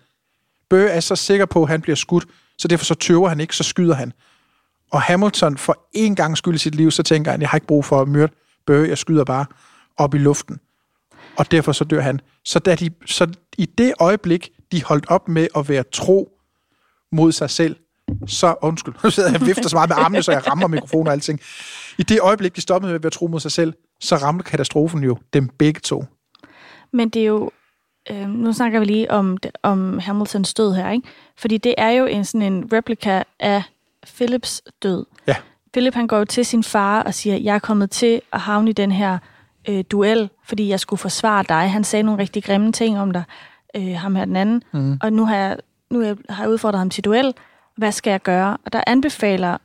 Burr 0.69 0.87
er 0.87 0.99
så 0.99 1.15
sikker 1.15 1.45
på, 1.45 1.63
at 1.63 1.69
han 1.69 1.81
bliver 1.81 1.95
skudt, 1.95 2.25
så 2.57 2.67
derfor 2.67 2.85
så 2.85 2.95
tøver 2.95 3.29
han 3.29 3.39
ikke, 3.39 3.55
så 3.55 3.63
skyder 3.63 3.95
han. 3.95 4.13
Og 4.91 5.01
Hamilton 5.01 5.57
for 5.57 5.87
en 5.93 6.15
gang 6.15 6.37
skyld 6.37 6.55
i 6.55 6.57
sit 6.57 6.75
liv, 6.75 6.91
så 6.91 7.03
tænker 7.03 7.31
han, 7.31 7.41
jeg 7.41 7.49
har 7.49 7.57
ikke 7.57 7.67
brug 7.67 7.85
for 7.85 8.01
at 8.01 8.07
myrde 8.07 8.33
Burr, 8.67 8.85
jeg 8.85 8.97
skyder 8.97 9.23
bare 9.23 9.45
op 9.97 10.13
i 10.13 10.17
luften. 10.17 10.59
Og 11.37 11.51
derfor 11.51 11.71
så 11.71 11.83
dør 11.83 12.01
han. 12.01 12.21
Så, 12.45 12.59
da 12.59 12.75
de, 12.75 12.89
så 13.05 13.27
i 13.57 13.65
det 13.65 13.93
øjeblik, 13.99 14.51
de 14.71 14.83
holdt 14.83 15.05
op 15.09 15.27
med 15.27 15.47
at 15.55 15.69
være 15.69 15.83
tro 15.83 16.31
mod 17.11 17.31
sig 17.31 17.49
selv, 17.49 17.75
så, 18.27 18.55
undskyld, 18.61 18.93
nu 19.03 19.09
sidder 19.09 19.31
jeg 19.31 19.41
og 19.41 19.47
vifter 19.47 19.69
så 19.69 19.75
meget 19.75 19.89
med 19.89 19.97
armene, 19.97 20.23
så 20.23 20.31
jeg 20.31 20.47
rammer 20.47 20.67
mikrofonen 20.67 21.07
og 21.07 21.13
alting. 21.13 21.39
I 21.97 22.03
det 22.03 22.19
øjeblik, 22.21 22.55
de 22.55 22.61
stoppede 22.61 22.89
med 22.89 22.95
at 22.95 23.03
være 23.03 23.11
tro 23.11 23.27
mod 23.27 23.39
sig 23.39 23.51
selv, 23.51 23.73
så 23.99 24.15
ramte 24.15 24.43
katastrofen 24.43 25.03
jo 25.03 25.17
dem 25.33 25.47
begge 25.47 25.79
to. 25.79 26.05
Men 26.93 27.09
det 27.09 27.21
er 27.21 27.25
jo... 27.25 27.51
Øh, 28.11 28.29
nu 28.29 28.53
snakker 28.53 28.79
vi 28.79 28.85
lige 28.85 29.11
om, 29.11 29.37
om 29.63 29.99
Hamiltons 29.99 30.53
død 30.53 30.73
her, 30.73 30.91
ikke? 30.91 31.07
Fordi 31.37 31.57
det 31.57 31.75
er 31.77 31.89
jo 31.89 32.05
en 32.05 32.25
sådan 32.25 32.53
en 32.53 32.69
replika 32.73 33.23
af 33.39 33.63
Philips 34.15 34.61
død. 34.83 35.05
Ja. 35.27 35.35
Philip 35.73 35.93
han 35.93 36.07
går 36.07 36.17
jo 36.17 36.25
til 36.25 36.45
sin 36.45 36.63
far 36.63 37.03
og 37.03 37.13
siger, 37.13 37.35
jeg 37.37 37.55
er 37.55 37.59
kommet 37.59 37.91
til 37.91 38.21
at 38.33 38.39
havne 38.39 38.69
i 38.69 38.73
den 38.73 38.91
her 38.91 39.17
øh, 39.69 39.83
duel, 39.91 40.29
fordi 40.43 40.69
jeg 40.69 40.79
skulle 40.79 40.99
forsvare 40.99 41.43
dig. 41.49 41.71
Han 41.71 41.83
sagde 41.83 42.03
nogle 42.03 42.21
rigtig 42.21 42.43
grimme 42.43 42.71
ting 42.71 42.99
om 42.99 43.11
dig, 43.11 43.23
øh, 43.75 43.95
ham 43.95 44.15
her 44.15 44.25
den 44.25 44.35
anden. 44.35 44.63
Mhm. 44.73 44.97
Og 45.01 45.13
nu 45.13 45.25
har, 45.25 45.35
jeg, 45.35 45.57
nu 45.91 45.99
har 45.99 46.05
jeg- 46.07 46.17
har 46.29 46.43
jeg 46.43 46.51
udfordret 46.51 46.79
ham 46.79 46.89
til 46.89 47.03
duel. 47.03 47.33
Hvad 47.77 47.91
skal 47.91 48.11
jeg 48.11 48.21
gøre? 48.21 48.57
Og 48.65 48.73
der 48.73 48.83
anbefaler 48.87 49.57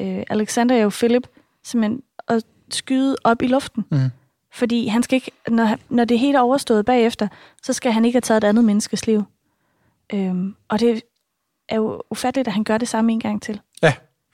øh, 0.00 0.22
Alexander 0.30 0.76
jo 0.76 0.88
Philip 0.88 1.26
simpelthen 1.64 2.02
at 2.28 2.44
skyde 2.70 3.16
op 3.24 3.42
i 3.42 3.46
luften. 3.46 3.84
Mm. 3.90 3.98
Fordi 4.52 4.86
han 4.86 5.02
skal 5.02 5.14
ikke, 5.16 5.30
når, 5.48 5.76
når 5.88 6.04
det 6.04 6.18
hele 6.18 6.38
er 6.38 6.42
overstået 6.42 6.84
bagefter, 6.86 7.28
så 7.62 7.72
skal 7.72 7.92
han 7.92 8.04
ikke 8.04 8.16
have 8.16 8.20
taget 8.20 8.44
et 8.44 8.48
andet 8.48 8.64
menneskes 8.64 9.06
liv. 9.06 9.22
Øhm, 10.14 10.54
og 10.68 10.80
det 10.80 11.02
er 11.68 11.76
jo 11.76 12.02
ufatteligt, 12.10 12.48
at 12.48 12.54
han 12.54 12.64
gør 12.64 12.78
det 12.78 12.88
samme 12.88 13.12
en 13.12 13.20
gang 13.20 13.42
til. 13.42 13.60
Ja, 13.82 13.92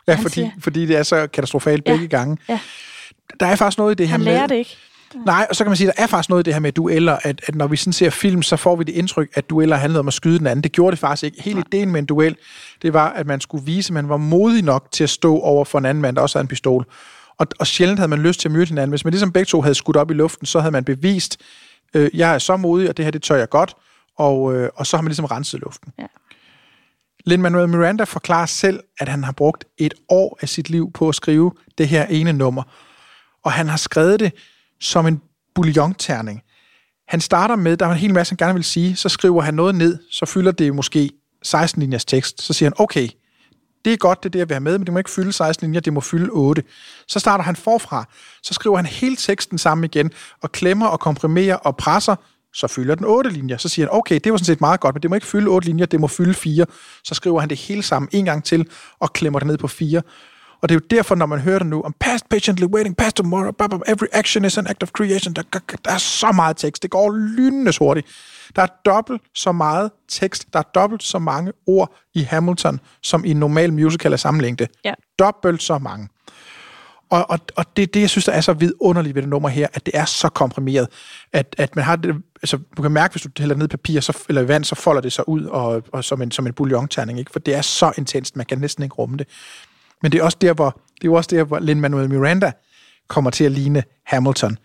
ja 0.09 0.14
fordi, 0.14 0.34
siger- 0.34 0.50
fordi 0.61 0.86
det 0.86 0.96
er 0.96 1.02
så 1.02 1.26
katastrofalt 1.26 1.84
begge 1.84 2.09
gange. 2.09 2.36
Ja. 2.48 2.61
Der 3.40 3.46
er 3.46 3.57
faktisk 3.57 3.78
noget 3.78 3.92
i 3.92 3.94
det 3.94 4.09
her 4.09 4.12
Han 4.12 4.20
med... 4.24 4.32
lærer 4.32 4.46
det 4.46 4.55
ikke. 4.55 4.76
Nej, 5.26 5.46
og 5.50 5.57
så 5.57 5.64
kan 5.64 5.70
man 5.70 5.76
sige, 5.76 5.88
at 5.90 5.96
der 5.96 6.02
er 6.02 6.07
faktisk 6.07 6.28
noget 6.30 6.42
i 6.42 6.44
det 6.44 6.55
her 6.55 6.61
med 6.61 6.72
dueller, 6.72 7.18
at, 7.22 7.40
at 7.46 7.55
når 7.55 7.66
vi 7.66 7.76
sådan 7.76 7.92
ser 7.92 8.11
film, 8.11 8.42
så 8.42 8.57
får 8.57 8.76
vi 8.76 8.84
det 8.84 8.92
indtryk, 8.92 9.28
at 9.34 9.50
dueller 9.50 9.76
handlede 9.76 10.00
om 10.00 10.09
at 10.09 10.14
skyde 10.14 10.38
den 10.38 10.46
anden. 10.46 10.62
Det 10.62 10.72
gjorde 10.72 10.90
det 10.90 10.98
faktisk 10.98 11.24
ikke. 11.24 11.42
Hele 11.42 11.62
ideen 11.72 11.90
med 11.92 11.98
en 12.00 12.07
duel, 12.07 12.36
det 12.82 12.92
var, 12.92 13.09
at 13.11 13.26
man 13.26 13.40
skulle 13.40 13.64
vise, 13.64 13.90
at 13.90 13.94
man 13.94 14.09
var 14.09 14.16
modig 14.16 14.62
nok 14.64 14.88
til 14.92 15.05
at 15.05 15.11
stå 15.11 15.38
over 15.38 15.64
for 15.64 15.78
en 15.78 15.84
anden 15.84 16.02
mand, 16.02 16.16
der 16.16 16.22
også 16.22 16.38
havde 16.38 16.44
en 16.44 16.48
pistol. 16.48 16.86
Og, 17.38 17.46
og 17.59 17.66
sjældent 17.66 17.98
havde 17.98 18.09
man 18.09 18.18
lyst 18.22 18.40
til 18.40 18.48
at 18.48 18.52
myrde 18.52 18.66
hinanden. 18.66 18.90
Hvis 18.90 19.05
man 19.05 19.12
ligesom 19.12 19.32
begge 19.32 19.46
to 19.46 19.61
havde 19.61 19.74
skudt 19.74 19.96
op 19.96 20.11
i 20.11 20.14
luften, 20.14 20.46
så 20.46 20.61
havde 20.61 20.72
man 20.72 20.84
bevist, 20.84 21.36
øh, 21.94 22.11
jeg 22.14 22.34
er 22.34 22.38
så 22.38 22.57
modig, 22.57 22.88
og 22.88 22.96
det 22.96 23.05
her, 23.05 23.12
det 23.12 23.22
tør 23.22 23.36
jeg 23.36 23.48
godt. 23.48 23.74
Og, 24.18 24.55
øh, 24.55 24.70
og 24.76 24.86
så 24.86 24.96
har 24.96 25.02
man 25.02 25.09
ligesom 25.09 25.24
renset 25.24 25.61
luften. 25.61 25.92
Ja. 25.98 26.05
Lin-Manuel 27.26 27.68
Miranda 27.68 28.04
forklarer 28.04 28.46
selv, 28.46 28.80
at 29.00 29.08
han 29.08 29.24
har 29.24 29.32
brugt 29.32 29.64
et 29.78 29.94
år 30.08 30.38
af 30.40 30.48
sit 30.48 30.70
liv 30.70 30.92
på 30.92 31.08
at 31.08 31.14
skrive 31.14 31.52
det 31.78 31.88
her 31.88 32.06
ene 32.06 32.32
nummer. 32.32 32.62
Og 33.44 33.52
han 33.52 33.68
har 33.68 33.76
skrevet 33.76 34.20
det 34.20 34.32
som 34.80 35.06
en 35.06 35.20
bouillonterning. 35.54 36.42
Han 37.08 37.20
starter 37.20 37.56
med, 37.56 37.76
der 37.76 37.86
er 37.86 37.90
en 37.90 37.98
hel 37.98 38.14
masse, 38.14 38.30
han 38.30 38.36
gerne 38.36 38.54
vil 38.54 38.64
sige, 38.64 38.96
så 38.96 39.08
skriver 39.08 39.42
han 39.42 39.54
noget 39.54 39.74
ned, 39.74 39.98
så 40.10 40.26
fylder 40.26 40.52
det 40.52 40.74
måske 40.74 41.10
16 41.42 41.80
linjers 41.80 42.04
tekst. 42.04 42.42
Så 42.42 42.52
siger 42.52 42.66
han, 42.66 42.74
okay, 42.78 43.08
det 43.84 43.92
er 43.92 43.96
godt, 43.96 44.22
det 44.22 44.28
er 44.28 44.30
det, 44.30 44.38
jeg 44.38 44.48
vil 44.48 44.54
have 44.54 44.60
med, 44.60 44.78
men 44.78 44.86
det 44.86 44.92
må 44.92 44.98
ikke 44.98 45.10
fylde 45.10 45.32
16 45.32 45.66
linjer, 45.66 45.80
det 45.80 45.92
må 45.92 46.00
fylde 46.00 46.30
8. 46.30 46.62
Så 47.08 47.18
starter 47.18 47.44
han 47.44 47.56
forfra, 47.56 48.04
så 48.42 48.54
skriver 48.54 48.76
han 48.76 48.86
hele 48.86 49.16
teksten 49.16 49.58
sammen 49.58 49.84
igen, 49.84 50.10
og 50.42 50.52
klemmer 50.52 50.86
og 50.86 51.00
komprimerer 51.00 51.56
og 51.56 51.76
presser, 51.76 52.16
så 52.55 52.66
fylder 52.66 52.94
den 52.94 53.07
8 53.07 53.30
linjer. 53.30 53.57
Så 53.57 53.68
siger 53.68 53.86
han, 53.86 53.98
okay, 53.98 54.20
det 54.24 54.32
var 54.32 54.38
sådan 54.38 54.44
set 54.44 54.61
meget 54.61 54.80
godt, 54.80 54.94
men 54.94 55.02
det 55.02 55.11
må 55.11 55.14
ikke 55.14 55.26
fylde 55.26 55.46
8 55.46 55.66
linjer, 55.66 55.86
det 55.86 56.00
må 56.00 56.07
fylde 56.07 56.34
4. 56.34 56.66
Så 57.05 57.14
skriver 57.14 57.40
han 57.40 57.48
det 57.48 57.59
hele 57.59 57.82
sammen 57.82 58.09
en 58.12 58.24
gang 58.24 58.44
til, 58.44 58.68
og 59.00 59.12
klemmer 59.12 59.38
det 59.38 59.46
ned 59.46 59.59
på 59.59 59.68
4. 59.68 60.02
Og 60.62 60.68
det 60.68 60.74
er 60.74 60.80
jo 60.80 60.96
derfor, 60.96 61.14
når 61.14 61.26
man 61.26 61.40
hører 61.40 61.59
det 61.59 61.66
nu, 61.66 61.82
om 61.82 61.94
past 62.00 62.28
patiently 62.28 62.64
waiting, 62.64 62.96
past 62.96 63.16
tomorrow, 63.16 63.50
blah, 63.50 63.68
blah, 63.68 63.80
every 63.86 64.07
action 64.12 64.44
is 64.44 64.59
an 64.59 64.66
act 64.66 64.82
of 64.82 64.88
creation, 64.90 65.34
der, 65.34 65.42
der 65.84 65.90
er 65.90 65.98
så 65.98 66.32
meget 66.32 66.57
tekst, 66.57 66.82
det 66.82 66.90
går 66.90 67.12
lynende 67.12 67.72
hurtigt. 67.78 68.07
Der 68.57 68.62
er 68.62 68.66
dobbelt 68.84 69.22
så 69.34 69.52
meget 69.52 69.90
tekst, 70.09 70.52
der 70.52 70.59
er 70.59 70.62
dobbelt 70.62 71.02
så 71.02 71.18
mange 71.18 71.52
ord 71.66 71.96
i 72.14 72.22
Hamilton, 72.22 72.80
som 73.02 73.24
i 73.24 73.30
en 73.30 73.36
normal 73.36 73.72
musical 73.72 74.12
af 74.12 74.20
samme 74.20 74.42
længde. 74.42 74.66
Ja. 74.84 74.94
Dobbelt 75.18 75.62
så 75.62 75.78
mange. 75.78 76.09
Og, 77.14 77.30
og, 77.30 77.38
og 77.56 77.76
det 77.76 77.94
det, 77.94 78.00
jeg 78.00 78.10
synes, 78.10 78.24
der 78.24 78.32
er 78.32 78.40
så 78.40 78.52
vidunderligt 78.52 79.14
ved 79.14 79.22
det 79.22 79.28
nummer 79.28 79.48
her, 79.48 79.66
at 79.74 79.86
det 79.86 79.96
er 79.96 80.04
så 80.04 80.28
komprimeret, 80.28 80.88
at, 81.32 81.54
at 81.58 81.76
man 81.76 81.84
har 81.84 81.96
det, 81.96 82.14
altså, 82.42 82.58
du 82.76 82.82
kan 82.82 82.92
mærke, 82.92 83.12
hvis 83.12 83.22
du 83.22 83.28
hælder 83.38 83.56
ned 83.56 83.64
i 83.64 83.68
papir 83.68 84.00
så, 84.00 84.18
eller 84.28 84.42
i 84.42 84.48
vand, 84.48 84.64
så 84.64 84.74
folder 84.74 85.00
det 85.00 85.12
sig 85.12 85.28
ud 85.28 85.44
og, 85.44 85.82
og 85.92 86.04
som 86.04 86.22
en, 86.22 86.30
som 86.30 86.46
en 86.46 86.52
bouillonterning, 86.52 87.18
ikke? 87.18 87.30
for 87.30 87.38
det 87.38 87.54
er 87.54 87.62
så 87.62 87.92
intenst, 87.98 88.36
man 88.36 88.46
kan 88.46 88.58
næsten 88.58 88.82
ikke 88.82 88.94
rumme 88.94 89.16
det. 89.16 89.28
Men 90.02 90.12
det 90.12 90.20
er 90.20 90.24
også 90.24 90.38
der, 90.40 90.52
hvor, 90.52 90.70
det 90.70 91.04
er 91.04 91.08
jo 91.08 91.14
også 91.14 91.30
der, 91.32 91.44
hvor 91.44 91.58
Lin-Manuel 91.58 92.08
Miranda 92.08 92.52
kommer 93.08 93.30
til 93.30 93.44
at 93.44 93.52
ligne 93.52 93.82
Hamilton. 94.06 94.58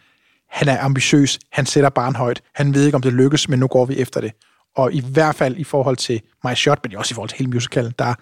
Han 0.50 0.68
er 0.68 0.82
ambitiøs, 0.82 1.40
han 1.52 1.66
sætter 1.66 1.90
barn 1.90 2.16
højt, 2.16 2.42
han 2.56 2.74
ved 2.74 2.86
ikke, 2.86 2.96
om 2.96 3.02
det 3.02 3.14
lykkes, 3.14 3.50
men 3.50 3.60
nu 3.60 3.68
går 3.68 3.86
vi 3.86 3.98
efter 3.98 4.22
det. 4.22 4.32
Og 4.76 4.94
i 4.94 5.04
hvert 5.12 5.36
fald 5.36 5.58
i 5.58 5.64
forhold 5.64 5.98
til 5.98 6.22
My 6.46 6.54
Shot, 6.54 6.80
men 6.84 6.98
også 6.98 7.14
i 7.14 7.16
forhold 7.16 7.30
til 7.30 7.38
hele 7.38 7.52
musicalen, 7.52 7.94
der, 8.00 8.14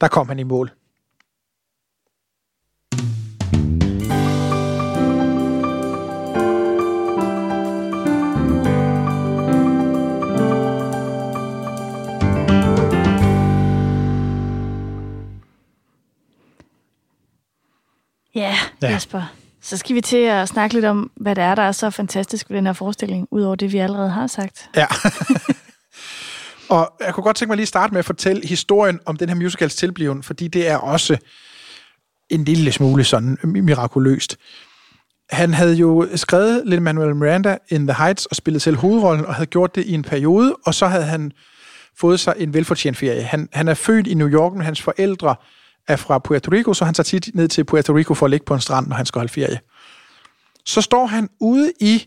der 0.00 0.08
kom 0.08 0.28
han 0.28 0.38
i 0.38 0.42
mål. 0.42 0.70
Ja, 18.34 18.56
Ja. 18.82 18.90
Jesper. 18.90 19.22
Så 19.62 19.76
skal 19.76 19.96
vi 19.96 20.00
til 20.00 20.16
at 20.16 20.48
snakke 20.48 20.74
lidt 20.74 20.84
om, 20.84 21.10
hvad 21.16 21.34
det 21.34 21.44
er, 21.44 21.54
der 21.54 21.62
er 21.62 21.72
så 21.72 21.90
fantastisk 21.90 22.50
ved 22.50 22.56
den 22.56 22.66
her 22.66 22.72
forestilling, 22.72 23.28
udover 23.30 23.54
det, 23.56 23.72
vi 23.72 23.78
allerede 23.78 24.10
har 24.10 24.26
sagt. 24.26 24.70
Ja. 24.76 24.86
og 26.76 26.92
jeg 27.00 27.14
kunne 27.14 27.24
godt 27.24 27.36
tænke 27.36 27.50
mig 27.50 27.56
lige 27.56 27.64
at 27.64 27.68
starte 27.68 27.92
med 27.92 27.98
at 27.98 28.04
fortælle 28.04 28.46
historien 28.48 29.00
om 29.06 29.16
den 29.16 29.28
her 29.28 29.36
musicals 29.36 29.74
tilbliven, 29.76 30.22
fordi 30.22 30.48
det 30.48 30.68
er 30.68 30.76
også 30.76 31.16
en 32.30 32.44
lille 32.44 32.72
smule 32.72 33.04
sådan 33.04 33.38
mirakuløst. 33.44 34.36
Han 35.30 35.54
havde 35.54 35.74
jo 35.74 36.08
skrevet 36.14 36.62
Lin-Manuel 36.66 37.14
Miranda 37.14 37.56
in 37.68 37.86
the 37.86 37.94
Heights 38.04 38.26
og 38.26 38.36
spillet 38.36 38.62
selv 38.62 38.76
hovedrollen 38.76 39.26
og 39.26 39.34
havde 39.34 39.46
gjort 39.46 39.74
det 39.74 39.84
i 39.84 39.92
en 39.92 40.02
periode, 40.02 40.56
og 40.66 40.74
så 40.74 40.86
havde 40.86 41.04
han 41.04 41.32
fået 41.98 42.20
sig 42.20 42.34
en 42.38 42.54
velfortjent 42.54 42.96
ferie. 42.96 43.22
Han, 43.22 43.48
han 43.52 43.68
er 43.68 43.74
født 43.74 44.06
i 44.06 44.14
New 44.14 44.28
York, 44.28 44.52
men 44.52 44.62
hans 44.62 44.82
forældre 44.82 45.36
er 45.88 45.96
fra 45.96 46.18
Puerto 46.18 46.50
Rico, 46.50 46.74
så 46.74 46.84
han 46.84 46.94
tager 46.94 47.04
tit 47.04 47.30
ned 47.34 47.48
til 47.48 47.64
Puerto 47.64 47.92
Rico 47.96 48.14
for 48.14 48.26
at 48.26 48.30
ligge 48.30 48.46
på 48.46 48.54
en 48.54 48.60
strand, 48.60 48.86
når 48.86 48.96
han 48.96 49.06
skal 49.06 49.18
holde 49.18 49.32
ferie. 49.32 49.60
Så 50.66 50.80
står 50.80 51.06
han 51.06 51.28
ude 51.40 51.72
i 51.80 52.06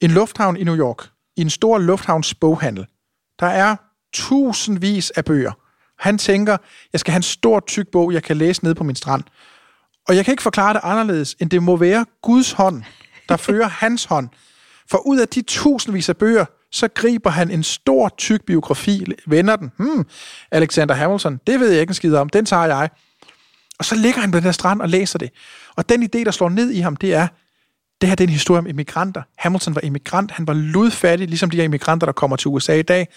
en 0.00 0.10
lufthavn 0.10 0.56
i 0.56 0.64
New 0.64 0.76
York, 0.76 1.08
i 1.36 1.40
en 1.40 1.50
stor 1.50 1.78
lufthavnsboghandel. 1.78 2.86
Der 3.40 3.46
er 3.46 3.76
tusindvis 4.12 5.10
af 5.10 5.24
bøger. 5.24 5.52
Han 5.98 6.18
tænker, 6.18 6.56
jeg 6.92 7.00
skal 7.00 7.12
have 7.12 7.18
en 7.18 7.22
stor 7.22 7.60
tyk 7.60 7.88
bog, 7.92 8.12
jeg 8.12 8.22
kan 8.22 8.36
læse 8.36 8.64
ned 8.64 8.74
på 8.74 8.84
min 8.84 8.96
strand. 8.96 9.22
Og 10.08 10.16
jeg 10.16 10.24
kan 10.24 10.32
ikke 10.32 10.42
forklare 10.42 10.74
det 10.74 10.80
anderledes, 10.82 11.36
end 11.40 11.50
det 11.50 11.62
må 11.62 11.76
være 11.76 12.06
Guds 12.22 12.52
hånd, 12.52 12.82
der 13.28 13.36
fører 13.46 13.68
hans 13.68 14.04
hånd. 14.04 14.28
For 14.90 15.06
ud 15.06 15.18
af 15.18 15.28
de 15.28 15.42
tusindvis 15.42 16.08
af 16.08 16.16
bøger, 16.16 16.44
så 16.72 16.88
griber 16.88 17.30
han 17.30 17.50
en 17.50 17.62
stor, 17.62 18.08
tyk 18.08 18.44
biografi, 18.44 19.04
vender 19.26 19.56
den. 19.56 19.70
Hmm, 19.76 20.06
Alexander 20.50 20.94
Hamilton, 20.94 21.40
det 21.46 21.60
ved 21.60 21.70
jeg 21.70 21.80
ikke 21.80 21.90
en 21.90 21.94
skid 21.94 22.14
om, 22.14 22.28
den 22.28 22.44
tager 22.44 22.64
jeg. 22.64 22.90
Og 23.78 23.84
så 23.84 23.94
ligger 23.94 24.20
han 24.20 24.30
på 24.30 24.38
den 24.38 24.44
der 24.44 24.52
strand 24.52 24.80
og 24.80 24.88
læser 24.88 25.18
det. 25.18 25.30
Og 25.76 25.88
den 25.88 26.02
idé, 26.02 26.24
der 26.24 26.30
slår 26.30 26.48
ned 26.48 26.70
i 26.70 26.80
ham, 26.80 26.96
det 26.96 27.14
er, 27.14 27.28
det 28.00 28.08
her 28.08 28.16
det 28.16 28.24
er 28.24 28.28
en 28.28 28.32
historie 28.32 28.58
om 28.58 28.66
immigranter. 28.66 29.22
Hamilton 29.38 29.74
var 29.74 29.80
immigrant, 29.84 30.30
han 30.30 30.46
var 30.46 30.54
ludfattig, 30.54 31.28
ligesom 31.28 31.50
de 31.50 31.56
her 31.56 31.64
immigranter, 31.64 32.04
der 32.04 32.12
kommer 32.12 32.36
til 32.36 32.48
USA 32.48 32.74
i 32.74 32.82
dag. 32.82 33.08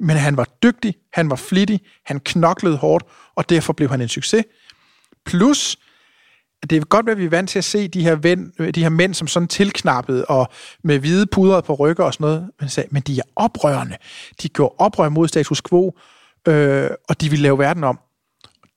Men 0.00 0.16
han 0.16 0.36
var 0.36 0.46
dygtig, 0.62 0.94
han 1.12 1.30
var 1.30 1.36
flittig, 1.36 1.80
han 2.06 2.20
knoklede 2.20 2.76
hårdt, 2.76 3.04
og 3.34 3.50
derfor 3.50 3.72
blev 3.72 3.90
han 3.90 4.00
en 4.00 4.08
succes. 4.08 4.44
Plus, 5.26 5.76
at 6.62 6.70
det 6.70 6.76
er 6.76 6.84
godt 6.84 7.06
være, 7.06 7.12
at 7.12 7.18
vi 7.18 7.24
er 7.24 7.30
vant 7.30 7.50
til 7.50 7.58
at 7.58 7.64
se 7.64 7.88
de 7.88 8.02
her, 8.02 8.14
ven, 8.14 8.52
de 8.74 8.82
her 8.82 8.88
mænd 8.88 9.14
som 9.14 9.28
sådan 9.28 9.48
tilknappet 9.48 10.24
og 10.24 10.48
med 10.84 10.98
hvide 10.98 11.26
puder 11.26 11.60
på 11.60 11.74
ryggen 11.74 12.04
og 12.04 12.14
sådan 12.14 12.24
noget. 12.24 12.50
Men, 12.60 12.68
sagde, 12.68 12.88
men 12.92 13.02
de 13.02 13.18
er 13.18 13.22
oprørende. 13.36 13.96
De 14.42 14.48
gjorde 14.48 14.74
oprør 14.78 15.08
mod 15.08 15.28
status 15.28 15.62
quo, 15.62 15.98
øh, 16.48 16.90
og 17.08 17.20
de 17.20 17.30
ville 17.30 17.42
lave 17.42 17.58
verden 17.58 17.84
om. 17.84 17.98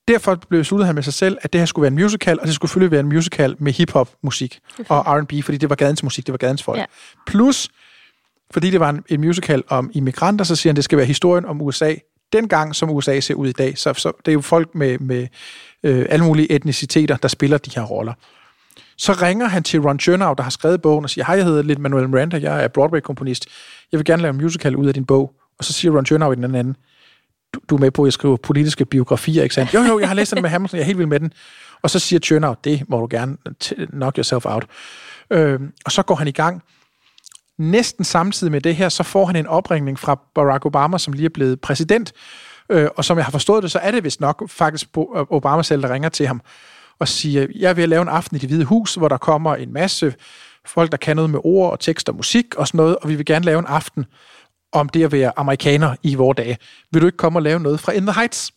Derfor 0.07 0.35
blev 0.35 0.59
besluttet 0.59 0.85
han 0.85 0.95
med 0.95 1.03
sig 1.03 1.13
selv, 1.13 1.37
at 1.41 1.53
det 1.53 1.61
her 1.61 1.65
skulle 1.65 1.83
være 1.83 1.91
en 1.91 1.95
musical, 1.95 2.39
og 2.39 2.47
det 2.47 2.55
skulle 2.55 2.69
selvfølgelig 2.69 2.91
være 2.91 2.99
en 2.99 3.09
musical 3.09 3.55
med 3.59 3.73
hip-hop-musik 3.73 4.59
og 4.89 5.19
R&B, 5.19 5.33
fordi 5.43 5.57
det 5.57 5.69
var 5.69 5.75
gadens 5.75 6.03
musik, 6.03 6.25
det 6.25 6.31
var 6.31 6.37
gadens 6.37 6.63
folk. 6.63 6.79
Ja. 6.79 6.85
Plus, 7.27 7.69
fordi 8.51 8.71
det 8.71 8.79
var 8.79 8.89
en, 8.89 9.03
en 9.09 9.21
musical 9.21 9.63
om 9.67 9.91
immigranter, 9.93 10.45
så 10.45 10.55
siger 10.55 10.71
han, 10.71 10.73
at 10.73 10.75
det 10.75 10.83
skal 10.83 10.97
være 10.97 11.07
historien 11.07 11.45
om 11.45 11.61
USA, 11.61 11.95
dengang 12.33 12.75
som 12.75 12.89
USA 12.89 13.19
ser 13.19 13.33
ud 13.33 13.47
i 13.47 13.51
dag. 13.51 13.77
Så, 13.77 13.93
så 13.93 14.11
det 14.25 14.31
er 14.31 14.33
jo 14.33 14.41
folk 14.41 14.75
med, 14.75 14.99
med 14.99 15.27
øh, 15.83 16.05
alle 16.09 16.25
mulige 16.25 16.51
etniciteter, 16.51 17.17
der 17.17 17.27
spiller 17.27 17.57
de 17.57 17.71
her 17.75 17.83
roller. 17.83 18.13
Så 18.97 19.13
ringer 19.13 19.47
han 19.47 19.63
til 19.63 19.81
Ron 19.81 19.99
Chernow, 19.99 20.33
der 20.33 20.43
har 20.43 20.49
skrevet 20.49 20.81
bogen, 20.81 21.03
og 21.03 21.09
siger, 21.09 21.25
hej, 21.25 21.35
jeg 21.35 21.45
hedder 21.45 21.61
Lin 21.61 21.81
Manuel 21.81 22.09
Miranda, 22.09 22.37
jeg 22.37 22.63
er 22.63 22.67
Broadway-komponist. 22.67 23.47
Jeg 23.91 23.97
vil 23.97 24.05
gerne 24.05 24.21
lave 24.21 24.29
en 24.33 24.41
musical 24.41 24.75
ud 24.75 24.87
af 24.87 24.93
din 24.93 25.05
bog. 25.05 25.33
Og 25.57 25.65
så 25.65 25.73
siger 25.73 25.97
Ron 25.97 26.05
Chernow 26.05 26.31
i 26.31 26.35
den 26.35 26.55
anden 26.55 26.75
du, 27.55 27.59
du 27.69 27.75
er 27.75 27.79
med 27.79 27.91
på, 27.91 28.03
at 28.03 28.05
jeg 28.05 28.13
skriver 28.13 28.37
politiske 28.37 28.85
biografier, 28.85 29.43
ikke 29.43 29.55
sandt? 29.55 29.73
Jo, 29.73 29.81
jo, 29.81 29.99
jeg 29.99 30.07
har 30.07 30.15
læst 30.15 30.33
den 30.33 30.41
med 30.41 30.49
Hamilton, 30.49 30.77
jeg 30.77 30.81
er 30.81 30.85
helt 30.85 30.97
vild 30.97 31.07
med 31.07 31.19
den. 31.19 31.33
Og 31.81 31.89
så 31.89 31.99
siger 31.99 32.19
Tjernau, 32.19 32.55
det 32.63 32.89
må 32.89 32.99
du 32.99 33.07
gerne 33.09 33.37
knock 33.91 34.17
yourself 34.17 34.45
out. 34.45 34.65
Øh, 35.31 35.59
og 35.85 35.91
så 35.91 36.03
går 36.03 36.15
han 36.15 36.27
i 36.27 36.31
gang. 36.31 36.63
Næsten 37.57 38.05
samtidig 38.05 38.51
med 38.51 38.61
det 38.61 38.75
her, 38.75 38.89
så 38.89 39.03
får 39.03 39.25
han 39.25 39.35
en 39.35 39.47
opringning 39.47 39.99
fra 39.99 40.19
Barack 40.35 40.65
Obama, 40.65 40.97
som 40.97 41.13
lige 41.13 41.25
er 41.25 41.29
blevet 41.29 41.61
præsident. 41.61 42.13
Øh, 42.69 42.87
og 42.95 43.05
som 43.05 43.17
jeg 43.17 43.25
har 43.25 43.31
forstået 43.31 43.63
det, 43.63 43.71
så 43.71 43.79
er 43.79 43.91
det 43.91 44.03
vist 44.03 44.21
nok 44.21 44.49
faktisk 44.49 44.87
Obama 44.95 45.63
selv, 45.63 45.81
der 45.81 45.93
ringer 45.93 46.09
til 46.09 46.27
ham 46.27 46.41
og 46.99 47.07
siger, 47.07 47.47
jeg 47.55 47.77
vil 47.77 47.89
lave 47.89 48.01
en 48.01 48.07
aften 48.07 48.37
i 48.37 48.39
det 48.39 48.49
hvide 48.49 48.65
hus, 48.65 48.95
hvor 48.95 49.07
der 49.07 49.17
kommer 49.17 49.55
en 49.55 49.73
masse 49.73 50.13
folk, 50.65 50.91
der 50.91 50.97
kan 50.97 51.15
noget 51.15 51.29
med 51.29 51.39
ord 51.43 51.71
og 51.71 51.79
tekst 51.79 52.09
og 52.09 52.15
musik 52.15 52.55
og 52.55 52.67
sådan 52.67 52.77
noget, 52.77 52.95
og 53.01 53.09
vi 53.09 53.15
vil 53.15 53.25
gerne 53.25 53.45
lave 53.45 53.59
en 53.59 53.65
aften 53.65 54.05
om 54.71 54.89
det 54.89 55.03
at 55.03 55.11
være 55.11 55.31
amerikaner 55.35 55.95
i 56.03 56.15
vores 56.15 56.35
dage. 56.35 56.57
Vil 56.91 57.01
du 57.01 57.05
ikke 57.05 57.17
komme 57.17 57.39
og 57.39 57.43
lave 57.43 57.59
noget 57.59 57.79
fra 57.79 57.91
In 57.91 58.05
the 58.05 58.13
Heights? 58.13 58.51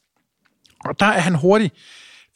Og 0.85 1.01
der 1.01 1.07
er 1.07 1.21
han 1.21 1.35
hurtig, 1.35 1.73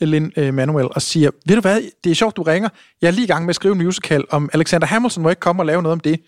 Lin 0.00 0.32
øh, 0.36 0.54
Manuel, 0.54 0.88
og 0.90 1.02
siger, 1.02 1.30
ved 1.46 1.54
du 1.54 1.60
hvad, 1.60 1.80
det 2.04 2.10
er 2.10 2.14
sjovt, 2.14 2.36
du 2.36 2.42
ringer. 2.42 2.68
Jeg 3.02 3.08
er 3.08 3.12
lige 3.12 3.24
i 3.24 3.26
gang 3.26 3.44
med 3.44 3.50
at 3.50 3.56
skrive 3.56 3.72
en 3.72 3.78
musical 3.84 4.24
om 4.30 4.50
Alexander 4.52 4.86
Hamilton, 4.86 5.22
må 5.22 5.28
jeg 5.28 5.32
ikke 5.32 5.40
komme 5.40 5.62
og 5.62 5.66
lave 5.66 5.82
noget 5.82 5.92
om 5.92 6.00
det? 6.00 6.20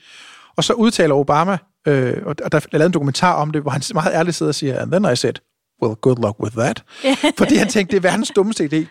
Og 0.56 0.64
så 0.64 0.72
udtaler 0.72 1.14
Obama, 1.14 1.58
øh, 1.86 2.16
og 2.26 2.38
der 2.52 2.58
er 2.72 2.78
lavet 2.78 2.86
en 2.86 2.92
dokumentar 2.92 3.32
om 3.32 3.50
det, 3.50 3.62
hvor 3.62 3.70
han 3.70 3.82
meget 3.94 4.12
ærligt 4.14 4.36
sidder 4.36 4.50
og 4.50 4.54
siger, 4.54 4.80
and 4.80 4.92
then 4.92 5.12
I 5.12 5.16
said, 5.16 5.34
well, 5.82 5.94
good 5.94 6.16
luck 6.16 6.40
with 6.40 6.56
that. 6.56 6.82
Fordi 7.38 7.54
han 7.56 7.68
tænkte, 7.68 7.96
det 7.96 8.04
er 8.04 8.10
verdens 8.10 8.30
dummeste 8.36 8.64
idé. 8.72 8.86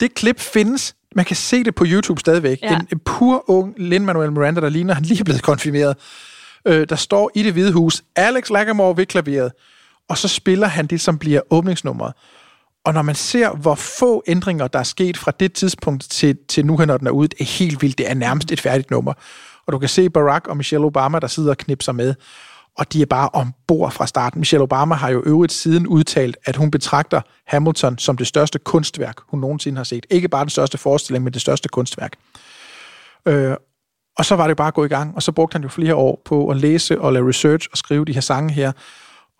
Det 0.00 0.14
klip 0.14 0.40
findes. 0.40 0.94
Man 1.16 1.24
kan 1.24 1.36
se 1.36 1.64
det 1.64 1.74
på 1.74 1.84
YouTube 1.88 2.20
stadigvæk. 2.20 2.58
Ja. 2.62 2.80
En 2.92 2.98
pur 2.98 3.44
ung 3.50 3.74
Lin-Manuel 3.76 4.32
Miranda, 4.32 4.60
der 4.60 4.68
ligner, 4.68 4.94
han 4.94 5.04
lige 5.04 5.20
er 5.20 5.24
blevet 5.24 5.42
konfirmeret. 5.42 5.96
Øh, 6.66 6.86
der 6.88 6.96
står 6.96 7.30
i 7.34 7.42
det 7.42 7.52
hvide 7.52 7.72
hus, 7.72 8.02
Alex 8.16 8.50
Lagamore 8.50 8.96
ved 8.96 9.06
klaveret. 9.06 9.52
Og 10.08 10.18
så 10.18 10.28
spiller 10.28 10.66
han 10.66 10.86
det, 10.86 11.00
som 11.00 11.18
bliver 11.18 11.40
åbningsnummeret. 11.50 12.12
Og 12.84 12.94
når 12.94 13.02
man 13.02 13.14
ser, 13.14 13.50
hvor 13.50 13.74
få 13.74 14.22
ændringer, 14.26 14.68
der 14.68 14.78
er 14.78 14.82
sket 14.82 15.16
fra 15.16 15.32
det 15.40 15.52
tidspunkt 15.52 16.02
til, 16.02 16.38
til 16.48 16.66
nu, 16.66 16.76
her, 16.76 16.84
når 16.84 16.96
den 16.96 17.06
er 17.06 17.10
ude, 17.10 17.28
det 17.28 17.40
er 17.40 17.44
helt 17.44 17.82
vildt. 17.82 17.98
Det 17.98 18.10
er 18.10 18.14
nærmest 18.14 18.52
et 18.52 18.60
færdigt 18.60 18.90
nummer. 18.90 19.12
Og 19.66 19.72
du 19.72 19.78
kan 19.78 19.88
se 19.88 20.10
Barack 20.10 20.46
og 20.46 20.56
Michelle 20.56 20.86
Obama, 20.86 21.18
der 21.18 21.26
sidder 21.26 21.50
og 21.50 21.56
knipser 21.56 21.92
med. 21.92 22.14
Og 22.78 22.92
de 22.92 23.02
er 23.02 23.06
bare 23.06 23.28
ombord 23.32 23.92
fra 23.92 24.06
starten. 24.06 24.38
Michelle 24.40 24.62
Obama 24.62 24.94
har 24.94 25.10
jo 25.10 25.22
øvrigt 25.26 25.52
siden 25.52 25.86
udtalt, 25.86 26.36
at 26.44 26.56
hun 26.56 26.70
betragter 26.70 27.20
Hamilton 27.46 27.98
som 27.98 28.16
det 28.16 28.26
største 28.26 28.58
kunstværk, 28.58 29.16
hun 29.28 29.40
nogensinde 29.40 29.76
har 29.76 29.84
set. 29.84 30.06
Ikke 30.10 30.28
bare 30.28 30.44
den 30.44 30.50
største 30.50 30.78
forestilling, 30.78 31.24
men 31.24 31.32
det 31.32 31.40
største 31.40 31.68
kunstværk. 31.68 32.12
Øh, 33.26 33.56
og 34.18 34.24
så 34.24 34.36
var 34.36 34.46
det 34.46 34.56
bare 34.56 34.68
at 34.68 34.74
gå 34.74 34.84
i 34.84 34.88
gang, 34.88 35.14
og 35.16 35.22
så 35.22 35.32
brugte 35.32 35.54
han 35.54 35.62
jo 35.62 35.68
flere 35.68 35.94
år 35.94 36.22
på 36.24 36.48
at 36.48 36.56
læse 36.56 37.00
og 37.00 37.12
lave 37.12 37.28
research 37.28 37.68
og 37.72 37.78
skrive 37.78 38.04
de 38.04 38.12
her 38.14 38.20
sange 38.20 38.52
her. 38.52 38.72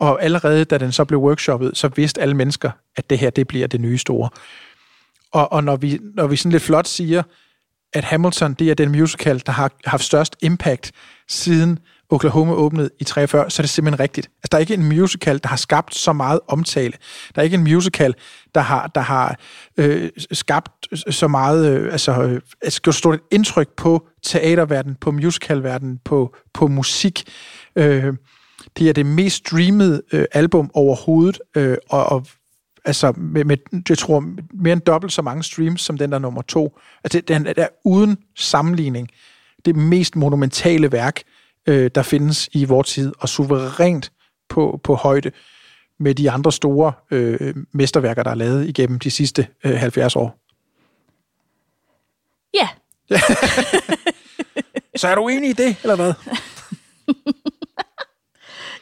Og 0.01 0.23
allerede 0.23 0.65
da 0.65 0.79
den 0.79 0.93
så 0.93 1.05
blev 1.05 1.21
workshoppet, 1.21 1.77
så 1.77 1.89
vidste 1.89 2.21
alle 2.21 2.35
mennesker, 2.35 2.71
at 2.97 3.11
det 3.11 3.19
her, 3.19 3.31
det 3.31 3.49
bliver 3.49 3.67
det 3.67 3.81
nye 3.81 3.99
store. 3.99 4.29
Og, 5.33 5.53
og 5.53 5.65
når, 5.65 5.77
vi, 5.77 5.99
når 6.15 6.27
vi 6.27 6.37
sådan 6.37 6.53
lidt 6.53 6.63
flot 6.63 6.87
siger, 6.87 7.23
at 7.93 8.05
Hamilton, 8.05 8.55
det 8.55 8.71
er 8.71 8.75
den 8.75 8.91
musical, 8.91 9.43
der 9.47 9.53
har 9.53 9.73
haft 9.85 10.05
størst 10.05 10.37
impact 10.43 10.93
siden 11.29 11.79
Oklahoma 12.13 12.53
åbnede 12.53 12.91
i 13.01 13.05
43, 13.05 13.51
så 13.51 13.63
er 13.63 13.65
det 13.65 13.71
simpelthen 13.71 14.01
rigtigt. 14.01 14.27
Altså, 14.27 14.49
der 14.51 14.57
er 14.57 14.61
ikke 14.61 14.75
en 14.75 14.89
musical, 14.89 15.41
der 15.43 15.49
har 15.49 15.57
skabt 15.57 15.95
så 15.95 16.13
meget 16.13 16.41
omtale. 16.49 16.93
Der 17.35 17.41
er 17.41 17.45
ikke 17.45 17.55
en 17.55 17.63
musical, 17.63 18.15
der 18.55 18.61
har, 18.61 18.87
der 18.87 19.01
har 19.01 19.39
øh, 19.77 20.11
skabt 20.33 20.89
så 21.11 21.29
meget, 21.29 21.73
øh, 21.73 21.93
altså, 21.93 22.23
øh, 22.23 22.41
altså 22.63 22.83
gjort 22.83 22.95
stort 22.95 23.15
et 23.15 23.21
indtryk 23.31 23.69
på 23.77 24.07
teaterverdenen, 24.23 24.97
på 25.01 25.11
musicalverdenen, 25.11 25.99
på, 26.05 26.35
på 26.55 26.67
musik. 26.67 27.25
Øh, 27.77 28.15
det 28.79 28.89
er 28.89 28.93
det 28.93 29.07
mest 29.07 29.37
streamede 29.37 30.03
øh, 30.13 30.25
album 30.33 30.71
overhovedet, 30.75 31.41
øh, 31.57 31.77
og, 31.91 32.07
og 32.07 32.27
altså 32.85 33.13
med, 33.17 33.45
med, 33.45 33.57
jeg 33.89 33.99
tror, 33.99 34.25
mere 34.55 34.73
end 34.73 34.81
dobbelt 34.81 35.13
så 35.13 35.23
mange 35.23 35.43
streams 35.43 35.81
som 35.81 35.99
den 35.99 36.13
der 36.13 36.19
nummer 36.19 36.43
to. 36.43 36.79
Altså, 37.05 37.21
den 37.21 37.47
er 37.57 37.69
uden 37.85 38.19
sammenligning 38.37 39.09
det 39.65 39.77
mest 39.77 40.17
monumentale 40.17 40.93
værk, 40.93 41.23
øh, 41.67 41.91
der 41.95 42.03
findes 42.03 42.49
i 42.53 42.65
vores 42.65 42.89
tid, 42.89 43.13
og 43.19 43.29
suverænt 43.29 44.13
på, 44.49 44.81
på 44.85 44.95
højde 44.95 45.33
med 45.99 46.15
de 46.15 46.31
andre 46.31 46.53
store 46.53 46.93
øh, 47.11 47.55
mesterværker, 47.73 48.23
der 48.23 48.31
er 48.31 48.35
lavet 48.35 48.69
igennem 48.69 48.99
de 48.99 49.11
sidste 49.11 49.49
øh, 49.65 49.75
70 49.75 50.17
år. 50.17 50.39
Ja, 52.55 52.69
Så 54.97 55.09
er 55.09 55.15
du 55.15 55.29
enig 55.29 55.51
i 55.51 55.53
det, 55.53 55.77
eller 55.83 55.97
hvad? 55.97 56.13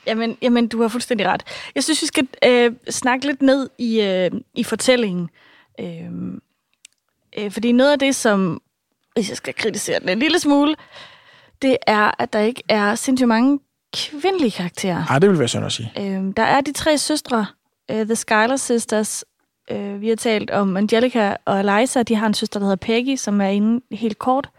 Jamen, 0.07 0.39
jamen, 0.43 0.69
du 0.69 0.83
har 0.83 0.89
fuldstændig 0.89 1.27
ret. 1.27 1.43
Jeg 1.75 1.85
synes, 1.85 2.03
vi 2.03 2.07
skal 2.07 2.29
øh, 2.45 2.73
snakke 2.91 3.27
lidt 3.27 3.43
ned 3.43 3.71
i, 3.79 4.01
øh, 4.01 4.31
i 4.55 4.65
fortællingen. 4.65 5.31
Øh, 5.81 6.11
øh, 7.39 7.51
fordi 7.51 7.73
noget 7.73 7.93
af 7.93 7.99
det, 7.99 8.15
som, 8.15 8.63
hvis 9.15 9.29
jeg 9.29 9.37
skal 9.37 9.55
kritisere 9.55 10.01
den 10.01 10.09
en 10.09 10.19
lille 10.19 10.39
smule, 10.39 10.77
det 11.63 11.77
er, 11.87 12.11
at 12.23 12.33
der 12.33 12.39
ikke 12.39 12.63
er 12.69 12.95
sindssygt 12.95 13.29
mange 13.29 13.59
kvindelige 13.97 14.51
karakterer. 14.51 15.05
Nej, 15.09 15.19
det 15.19 15.31
vil 15.31 15.39
være 15.39 15.49
synd 15.49 15.65
at 15.65 15.73
sige. 15.73 15.93
Øh, 15.99 16.33
der 16.37 16.43
er 16.43 16.61
de 16.61 16.73
tre 16.73 16.99
søstre, 16.99 17.47
øh, 17.91 18.07
The 18.07 18.15
Skylar 18.17 18.57
Sisters. 18.57 19.25
Øh, 19.71 20.01
vi 20.01 20.09
har 20.09 20.17
talt 20.17 20.51
om 20.51 20.77
Angelica 20.77 21.37
og 21.45 21.61
Eliza. 21.61 22.03
De 22.03 22.15
har 22.15 22.27
en 22.27 22.35
søster, 22.35 22.61
der 22.61 22.67
hedder 22.67 22.77
Peggy, 22.77 23.17
som 23.17 23.41
er 23.41 23.47
inde 23.49 23.97
helt 23.97 24.19
kort. 24.19 24.51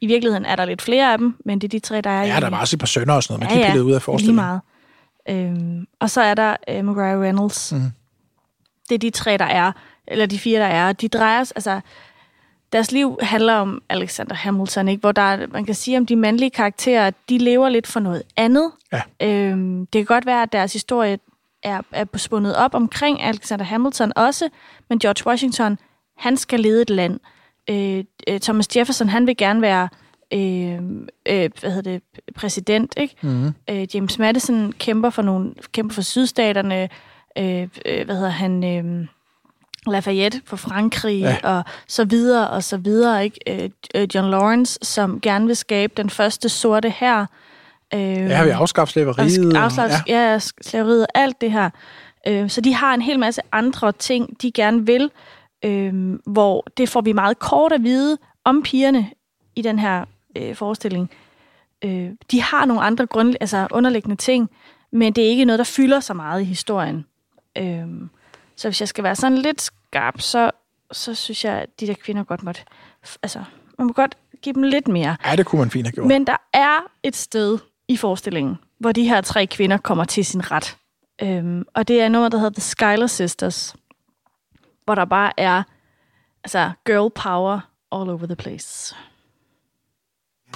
I 0.00 0.06
virkeligheden 0.06 0.44
er 0.44 0.56
der 0.56 0.64
lidt 0.64 0.82
flere 0.82 1.12
af 1.12 1.18
dem, 1.18 1.34
men 1.44 1.58
det 1.58 1.64
er 1.68 1.68
de 1.68 1.78
tre, 1.78 2.00
der 2.00 2.10
er 2.10 2.24
Ja, 2.24 2.38
i... 2.38 2.40
der 2.40 2.50
var 2.50 2.60
også 2.60 2.76
et 2.76 2.80
par 2.80 2.86
sønner 2.86 3.14
og 3.14 3.22
sådan 3.22 3.40
noget, 3.40 3.52
man 3.54 3.62
kan 3.62 3.72
pille 3.72 3.84
ud 3.84 3.90
af 3.90 3.94
lige 3.94 4.00
forestillingen. 4.00 4.44
meget. 4.44 4.60
Øhm, 5.28 5.86
og 6.00 6.10
så 6.10 6.20
er 6.20 6.34
der 6.34 6.56
øh, 6.68 6.84
McGrath 6.84 7.20
Reynolds. 7.20 7.72
Mhm. 7.72 7.92
Det 8.88 8.94
er 8.94 8.98
de 8.98 9.10
tre, 9.10 9.36
der 9.38 9.44
er, 9.44 9.72
eller 10.08 10.26
de 10.26 10.38
fire, 10.38 10.60
der 10.60 10.66
er. 10.66 10.92
De 10.92 11.08
drejer 11.08 11.44
sig, 11.44 11.56
altså, 11.56 11.80
deres 12.74 12.92
liv 12.92 13.18
handler 13.22 13.54
om 13.54 13.82
Alexander 13.88 14.34
Hamilton, 14.34 14.88
ikke? 14.88 15.00
hvor 15.00 15.12
der, 15.12 15.22
er- 15.22 15.46
man 15.46 15.64
kan 15.64 15.74
sige 15.74 15.96
om 15.98 16.06
de 16.06 16.16
mandlige 16.16 16.50
karakterer, 16.50 17.10
de 17.28 17.38
lever 17.38 17.68
lidt 17.68 17.86
for 17.86 18.00
noget 18.00 18.22
andet. 18.36 18.70
Ja. 18.92 19.02
Øhm, 19.22 19.86
det 19.86 19.98
kan 19.98 20.04
godt 20.04 20.26
være, 20.26 20.42
at 20.42 20.52
deres 20.52 20.72
historie 20.72 21.18
er, 21.62 21.80
er 21.92 22.04
spundet 22.16 22.56
op 22.56 22.74
omkring 22.74 23.22
Alexander 23.22 23.64
Hamilton 23.64 24.12
også, 24.16 24.48
men 24.88 24.98
George 24.98 25.26
Washington, 25.26 25.78
han 26.16 26.36
skal 26.36 26.60
lede 26.60 26.82
et 26.82 26.90
land. 26.90 27.20
Øh, 27.70 28.04
øh, 28.28 28.40
Thomas 28.40 28.76
Jefferson, 28.76 29.08
han 29.08 29.26
vil 29.26 29.36
gerne 29.36 29.62
være 29.62 29.88
øh, 30.32 30.74
øh, 31.26 31.50
hvad 31.60 31.70
hedder 31.72 31.90
det, 31.92 32.02
præsident, 32.36 32.94
ikke? 32.96 33.16
Mhm. 33.22 33.54
Øh, 33.70 33.86
James 33.94 34.18
Madison 34.18 34.72
kæmper 34.72 35.10
for 35.10 35.22
nogle 35.22 35.54
kæmper 35.72 35.94
for 35.94 36.02
sydstaterne. 36.02 36.88
Øh, 37.38 37.68
øh, 37.86 38.04
hvad 38.04 38.16
hedder 38.16 38.28
han? 38.30 38.64
Øh, 38.64 39.06
Lafayette 39.86 40.40
for 40.44 40.56
Frankrig 40.56 41.20
Ja. 41.20 41.36
og 41.42 41.64
så 41.88 42.04
videre 42.04 42.50
og 42.50 42.62
så 42.62 42.76
videre, 42.76 43.24
ikke? 43.24 43.64
Øh, 43.64 43.70
øh, 43.94 44.08
John 44.14 44.30
Lawrence, 44.30 44.78
som 44.82 45.20
gerne 45.20 45.46
vil 45.46 45.56
skabe 45.56 45.92
den 45.96 46.10
første 46.10 46.48
sorte 46.48 46.90
her. 46.90 47.26
Øh, 47.94 48.00
Ja, 48.00 48.44
vi 48.44 48.50
afskaffer 48.50 48.92
slaveriet. 48.92 49.56
og- 49.56 49.62
Afslags, 49.62 49.94
ja. 50.08 50.30
ja, 50.32 50.38
slaveriet 50.38 51.02
og 51.02 51.08
alt 51.20 51.40
det 51.40 51.52
her. 51.52 51.70
Øh, 52.28 52.50
så 52.50 52.60
de 52.60 52.74
har 52.74 52.94
en 52.94 53.02
hel 53.02 53.18
masse 53.18 53.42
andre 53.52 53.92
ting, 53.92 54.42
de 54.42 54.52
gerne 54.52 54.86
vil, 54.86 55.10
øh, 55.64 56.14
hvor 56.26 56.66
det 56.76 56.88
får 56.88 57.00
vi 57.00 57.12
meget 57.12 57.38
kort 57.38 57.72
at 57.72 57.82
vide 57.82 58.18
om 58.44 58.62
pigerne 58.62 59.10
i 59.56 59.62
den 59.62 59.78
her 59.78 60.04
øh, 60.36 60.54
forestilling. 60.54 61.10
Øh, 61.84 62.08
de 62.30 62.42
har 62.42 62.64
nogle 62.64 62.82
andre 62.82 63.06
grund, 63.06 63.34
altså 63.40 63.66
underliggende 63.70 64.16
ting, 64.16 64.50
men 64.92 65.12
det 65.12 65.24
er 65.24 65.28
ikke 65.28 65.44
noget, 65.44 65.58
der 65.58 65.64
fylder 65.64 66.00
så 66.00 66.14
meget 66.14 66.40
i 66.40 66.44
historien. 66.44 67.04
Øh, 67.58 67.84
så 68.56 68.68
hvis 68.68 68.80
jeg 68.80 68.88
skal 68.88 69.04
være 69.04 69.16
sådan 69.16 69.38
lidt 69.38 69.62
skarp, 69.62 70.20
så, 70.20 70.50
så 70.92 71.14
synes 71.14 71.44
jeg, 71.44 71.52
at 71.54 71.80
de 71.80 71.86
der 71.86 71.94
kvinder 71.94 72.24
godt 72.24 72.42
måtte... 72.42 72.60
Altså, 73.22 73.44
man 73.78 73.86
må 73.86 73.92
godt 73.92 74.14
give 74.42 74.54
dem 74.54 74.62
lidt 74.62 74.88
mere. 74.88 75.16
Ja, 75.26 75.36
det 75.36 75.46
kunne 75.46 75.58
man 75.58 75.70
fint 75.70 75.86
have 75.86 75.92
gjort. 75.92 76.06
Men 76.06 76.26
der 76.26 76.36
er 76.52 76.80
et 77.02 77.16
sted 77.16 77.58
i 77.88 77.96
forestillingen, 77.96 78.56
hvor 78.78 78.92
de 78.92 79.08
her 79.08 79.20
tre 79.20 79.46
kvinder 79.46 79.76
kommer 79.76 80.04
til 80.04 80.24
sin 80.24 80.50
ret. 80.50 80.76
Øhm, 81.22 81.64
og 81.74 81.88
det 81.88 82.00
er 82.00 82.08
nummer, 82.08 82.28
der 82.28 82.38
hedder 82.38 82.52
The 82.52 82.60
Skylar 82.60 83.06
Sisters, 83.06 83.76
hvor 84.84 84.94
der 84.94 85.04
bare 85.04 85.32
er 85.36 85.62
altså, 86.44 86.70
girl 86.86 87.10
power 87.10 87.60
all 87.92 88.10
over 88.10 88.26
the 88.26 88.36
place. 88.36 88.96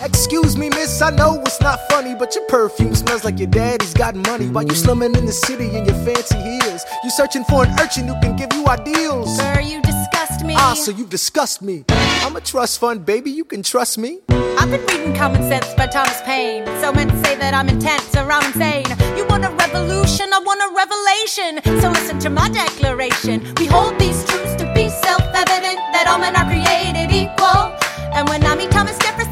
Excuse 0.01 0.57
me, 0.57 0.69
miss, 0.69 1.03
I 1.03 1.11
know 1.11 1.43
it's 1.43 1.61
not 1.61 1.81
funny, 1.91 2.15
but 2.15 2.35
your 2.35 2.45
perfume 2.47 2.95
smells 2.95 3.25
like 3.25 3.39
your 3.39 3.49
daddy's 3.49 3.95
got 3.95 4.15
money. 4.15 4.49
While 4.49 4.65
you 4.65 4.75
slumming 4.75 5.15
in 5.17 5.27
the 5.27 5.33
city 5.33 5.77
in 5.77 5.85
your 5.87 5.97
fancy 6.07 6.39
heels, 6.39 6.85
you 7.03 7.11
searching 7.11 7.45
for 7.45 7.65
an 7.65 7.75
urchin 7.81 8.07
who 8.07 8.15
can 8.21 8.37
give 8.37 8.53
you 8.53 8.67
ideals. 8.69 9.37
Sir, 9.37 9.61
you 9.61 9.83
disgust 9.83 10.45
me. 10.45 10.55
Ah, 10.57 10.75
so 10.75 10.93
you 10.93 11.05
disgust 11.05 11.63
me. 11.63 11.85
I'm 12.23 12.37
a 12.37 12.41
trust 12.41 12.79
fund, 12.79 13.05
baby, 13.05 13.31
you 13.31 13.45
can 13.45 13.63
trust 13.65 13.99
me. 13.99 14.21
I've 14.31 14.71
been 14.71 14.85
reading 14.87 15.15
Common 15.15 15.43
Sense 15.43 15.75
by 15.75 15.87
Thomas 15.89 16.21
Paine. 16.23 16.65
So 16.81 16.93
men 16.93 17.09
say 17.25 17.35
that 17.37 17.53
I'm 17.55 17.69
intense 17.69 18.15
or 18.15 18.31
I'm 18.31 18.45
insane. 18.47 18.87
You 19.17 19.27
want 19.27 19.45
a 19.45 19.51
revolution, 19.51 20.33
I 20.33 20.39
want 20.39 20.61
a 20.63 20.71
revelation. 20.75 21.81
So 21.83 21.91
listen 21.91 22.21
to 22.21 22.31
my 22.31 22.49
declaration. 22.51 23.53
We 23.57 23.67
hold 23.67 23.99
these 23.99 24.25
truths 24.27 24.55
to 24.63 24.73
be 24.75 24.91
self-evident 24.91 25.79
that 25.91 26.07
all 26.07 26.19
men 26.19 26.37
are 26.37 26.47
created 26.47 27.11
equal. 27.11 27.75
And 28.15 28.29
when 28.29 28.45
I 28.45 28.57
meet 28.57 28.71
Thomas 28.71 28.99
Jefferson, 28.99 29.28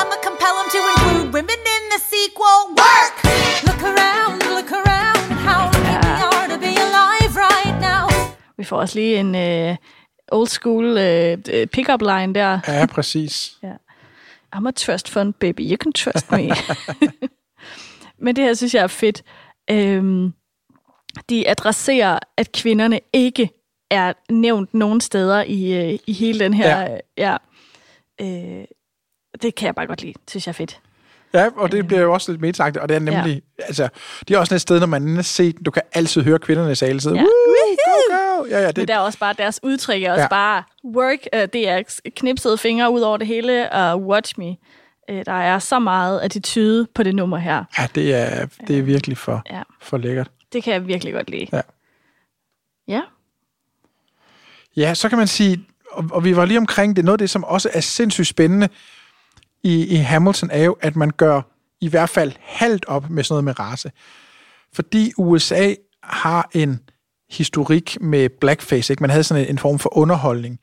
I'ma 0.00 0.16
compel 0.28 0.54
him 0.60 0.68
to 0.76 0.80
include 0.92 1.26
women 1.36 1.60
in 1.76 1.82
the 1.92 2.00
sequel. 2.12 2.58
Work! 2.82 3.14
Look 3.68 3.82
around, 3.92 4.36
look 4.56 4.70
around, 4.80 5.22
how 5.48 5.62
lucky 5.66 6.00
we 6.06 6.14
are 6.28 6.48
to 6.54 6.58
be 6.66 6.72
alive 6.86 7.32
right 7.48 7.76
now. 7.90 8.04
Vi 8.56 8.64
får 8.64 8.76
også 8.76 8.98
lige 8.98 9.16
en 9.16 9.34
øh, 9.34 9.76
old 10.32 10.48
school 10.48 10.98
øh, 10.98 11.38
øh, 11.52 11.66
pick-up 11.66 12.00
line 12.02 12.34
der. 12.34 12.60
Ja, 12.68 12.86
præcis. 12.86 13.52
Ja. 13.62 13.72
I'm 14.56 14.68
a 14.68 14.70
trust 14.70 15.08
fund, 15.08 15.34
baby. 15.34 15.60
You 15.60 15.76
can 15.76 15.92
trust 15.92 16.30
me. 16.32 16.50
Men 18.24 18.36
det 18.36 18.44
her 18.44 18.54
synes 18.54 18.74
jeg 18.74 18.82
er 18.82 18.86
fedt. 18.86 19.22
Øhm, 19.70 20.32
de 21.28 21.48
adresserer, 21.48 22.18
at 22.36 22.52
kvinderne 22.52 23.00
ikke 23.12 23.50
er 23.90 24.12
nævnt 24.30 24.74
nogen 24.74 25.00
steder 25.00 25.42
i, 25.42 25.92
øh, 25.92 25.98
i 26.06 26.12
hele 26.12 26.38
den 26.38 26.54
her... 26.54 26.80
Ja. 26.80 26.98
Ja. 27.18 27.36
ja. 28.20 28.58
Øh, 28.60 28.64
det 29.42 29.54
kan 29.54 29.66
jeg 29.66 29.74
bare 29.74 29.86
godt 29.86 30.02
lide. 30.02 30.12
Det 30.12 30.30
synes 30.30 30.46
jeg 30.46 30.52
er 30.52 30.54
fedt. 30.54 30.80
Ja, 31.34 31.48
og 31.56 31.72
det 31.72 31.86
bliver 31.86 32.00
jo 32.02 32.12
også 32.12 32.32
lidt 32.32 32.40
medsagt, 32.40 32.76
og 32.76 32.88
det 32.88 32.94
er 32.94 32.98
nemlig, 33.00 33.42
ja. 33.58 33.64
altså, 33.64 33.88
det 34.28 34.34
er 34.34 34.38
også 34.38 34.54
et 34.54 34.60
sted, 34.60 34.80
når 34.80 34.86
man 34.86 35.16
er 35.16 35.22
set, 35.22 35.56
du 35.66 35.70
kan 35.70 35.82
altid 35.92 36.22
høre 36.22 36.38
kvinderne 36.38 36.74
sale, 36.76 37.00
så, 37.00 37.10
Ja. 37.10 37.20
go, 37.20 37.26
go. 38.10 38.46
Ja, 38.50 38.60
ja, 38.60 38.66
Det. 38.68 38.76
Men 38.76 38.88
der 38.88 38.94
er 38.94 38.98
også 38.98 39.18
bare, 39.18 39.32
deres 39.38 39.60
udtryk 39.62 40.02
er 40.02 40.10
også 40.12 40.22
Ja. 40.22 40.28
bare 40.28 40.62
work, 40.84 41.18
uh, 41.36 41.40
det 41.52 41.68
er 41.68 41.82
knipsede 42.16 42.58
fingre 42.58 42.90
ud 42.92 43.00
over 43.00 43.16
det 43.16 43.26
hele, 43.26 43.72
og 43.72 44.02
watch 44.02 44.38
me. 44.38 44.56
Uh, 45.12 45.16
der 45.26 45.32
er 45.32 45.58
så 45.58 45.78
meget 45.78 46.20
attitude 46.20 46.86
på 46.94 47.02
det 47.02 47.14
nummer 47.14 47.38
her. 47.38 47.64
ja, 47.78 47.86
det 47.94 48.14
er, 48.14 48.46
det 48.66 48.78
er 48.78 48.82
virkelig 48.82 49.18
for, 49.18 49.42
Ja. 49.50 49.62
for 49.80 49.96
lækkert. 49.98 50.30
Det 50.52 50.62
kan 50.62 50.72
jeg 50.72 50.86
virkelig 50.86 51.12
godt 51.14 51.30
lide. 51.30 51.46
Ja. 51.52 51.60
Ja. 52.88 53.02
Ja, 54.76 54.94
så 54.94 55.08
kan 55.08 55.18
man 55.18 55.26
sige, 55.26 55.64
og, 55.90 56.04
og 56.12 56.24
vi 56.24 56.36
var 56.36 56.44
lige 56.44 56.58
omkring 56.58 56.96
det, 56.96 57.04
noget 57.04 57.14
af 57.14 57.18
det, 57.18 57.30
som 57.30 57.44
også 57.44 57.70
er 57.72 57.80
sindssygt 57.80 58.26
spændende 58.28 58.68
i, 59.64 59.86
i 59.86 59.96
Hamilton, 59.96 60.50
er 60.52 60.64
jo, 60.64 60.76
at 60.80 60.96
man 60.96 61.10
gør 61.16 61.42
i 61.80 61.88
hvert 61.88 62.10
fald 62.10 62.32
halvt 62.40 62.84
op 62.88 63.10
med 63.10 63.24
sådan 63.24 63.32
noget 63.32 63.44
med 63.44 63.60
race. 63.60 63.90
Fordi 64.72 65.12
USA 65.18 65.74
har 66.02 66.50
en 66.54 66.80
historik 67.30 67.96
med 68.00 68.28
blackface. 68.40 68.92
Ikke? 68.92 69.02
Man 69.02 69.10
havde 69.10 69.24
sådan 69.24 69.44
en, 69.44 69.50
en 69.50 69.58
form 69.58 69.78
for 69.78 69.96
underholdning 69.96 70.58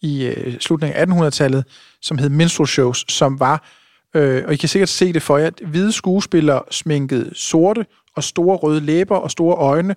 i 0.00 0.24
øh, 0.24 0.60
slutningen 0.60 0.96
af 0.96 1.26
1800-tallet, 1.26 1.64
som 2.02 2.18
hed 2.18 2.28
minstrel 2.28 2.68
shows, 2.68 3.04
som 3.08 3.40
var, 3.40 3.68
øh, 4.14 4.44
og 4.46 4.52
I 4.52 4.56
kan 4.56 4.68
sikkert 4.68 4.88
se 4.88 5.12
det 5.12 5.22
for 5.22 5.38
jer, 5.38 5.50
hvide 5.66 5.92
skuespillere 5.92 6.62
sminkede 6.70 7.30
sorte 7.34 7.86
og 8.16 8.24
store 8.24 8.56
røde 8.56 8.80
læber 8.80 9.16
og 9.16 9.30
store 9.30 9.56
øjne, 9.56 9.94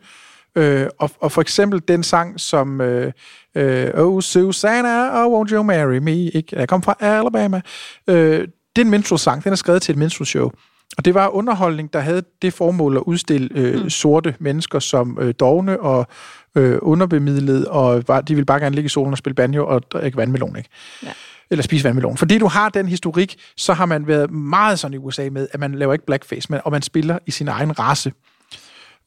Øh, 0.55 0.87
og, 0.99 1.11
og 1.19 1.31
for 1.31 1.41
eksempel 1.41 1.81
den 1.87 2.03
sang, 2.03 2.39
som 2.39 2.81
øh, 2.81 3.11
øh, 3.55 3.91
Oh 3.93 4.21
Susanna, 4.21 5.25
oh 5.25 5.41
won't 5.41 5.53
you 5.53 5.63
marry 5.63 5.97
me, 5.97 6.29
ikke? 6.29 6.59
jeg 6.59 6.67
kom 6.67 6.83
fra 6.83 6.95
Alabama. 6.99 7.61
Øh, 8.09 8.47
det 8.75 8.81
er 8.81 8.85
en 8.85 8.91
minstrel-sang, 8.91 9.43
den 9.43 9.51
er 9.51 9.55
skrevet 9.55 9.81
til 9.81 9.91
et 9.93 9.99
minstrel-show. 9.99 10.51
Og 10.97 11.05
det 11.05 11.13
var 11.13 11.27
underholdning, 11.27 11.93
der 11.93 11.99
havde 11.99 12.23
det 12.41 12.53
formål 12.53 12.95
at 12.95 13.03
udstille 13.05 13.49
øh, 13.55 13.83
mm. 13.83 13.89
sorte 13.89 14.35
mennesker 14.39 14.79
som 14.79 15.17
øh, 15.21 15.33
dogne 15.39 15.79
og 15.79 16.07
øh, 16.55 16.77
underbemidlet, 16.81 17.65
og 17.65 18.05
bare, 18.05 18.21
de 18.21 18.35
ville 18.35 18.45
bare 18.45 18.59
gerne 18.59 18.75
ligge 18.75 18.85
i 18.85 18.89
solen 18.89 19.11
og 19.11 19.17
spille 19.17 19.35
banjo 19.35 19.67
og 19.67 19.91
drikke 19.91 20.17
vandmelon, 20.17 20.55
ikke? 20.57 20.69
Ja. 21.03 21.11
Eller 21.49 21.63
spise 21.63 21.83
vandmelon. 21.83 22.17
Fordi 22.17 22.37
du 22.37 22.47
har 22.47 22.69
den 22.69 22.87
historik, 22.87 23.35
så 23.57 23.73
har 23.73 23.85
man 23.85 24.07
været 24.07 24.31
meget 24.31 24.79
sådan 24.79 24.93
i 24.93 24.97
USA 24.97 25.29
med, 25.31 25.47
at 25.51 25.59
man 25.59 25.75
laver 25.75 25.93
ikke 25.93 26.05
blackface, 26.05 26.47
men, 26.51 26.61
og 26.63 26.71
man 26.71 26.81
spiller 26.81 27.19
i 27.25 27.31
sin 27.31 27.47
egen 27.47 27.79
race. 27.79 28.11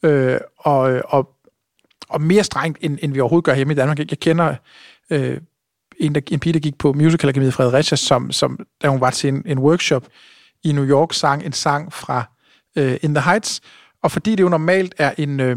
Øh, 0.02 0.38
og, 0.58 1.02
og, 1.04 1.28
og 2.08 2.20
mere 2.22 2.44
strengt, 2.44 2.78
end, 2.80 2.98
end 3.02 3.12
vi 3.12 3.20
overhovedet 3.20 3.44
gør 3.44 3.54
hjemme 3.54 3.72
i 3.72 3.76
Danmark. 3.76 3.98
Jeg 3.98 4.20
kender 4.20 4.54
øh, 5.10 5.40
en, 5.98 6.14
der, 6.14 6.20
en 6.30 6.40
pige, 6.40 6.52
der 6.52 6.58
gik 6.60 6.78
på 6.78 6.92
Musical 6.92 7.28
Academy 7.30 7.48
i 7.48 7.50
Fredericia, 7.50 7.96
som, 7.96 8.32
som, 8.32 8.58
da 8.82 8.88
hun 8.88 9.00
var 9.00 9.10
til 9.10 9.28
en, 9.28 9.42
en 9.46 9.58
workshop 9.58 10.06
i 10.64 10.72
New 10.72 10.84
York, 10.84 11.12
sang 11.14 11.44
en 11.44 11.52
sang 11.52 11.92
fra 11.92 12.22
øh, 12.76 12.96
In 13.02 13.14
the 13.14 13.22
Heights. 13.24 13.60
Og 14.02 14.10
fordi 14.12 14.30
det 14.30 14.40
jo 14.42 14.48
normalt 14.48 14.94
er 14.98 15.12
en, 15.18 15.40
øh, 15.40 15.56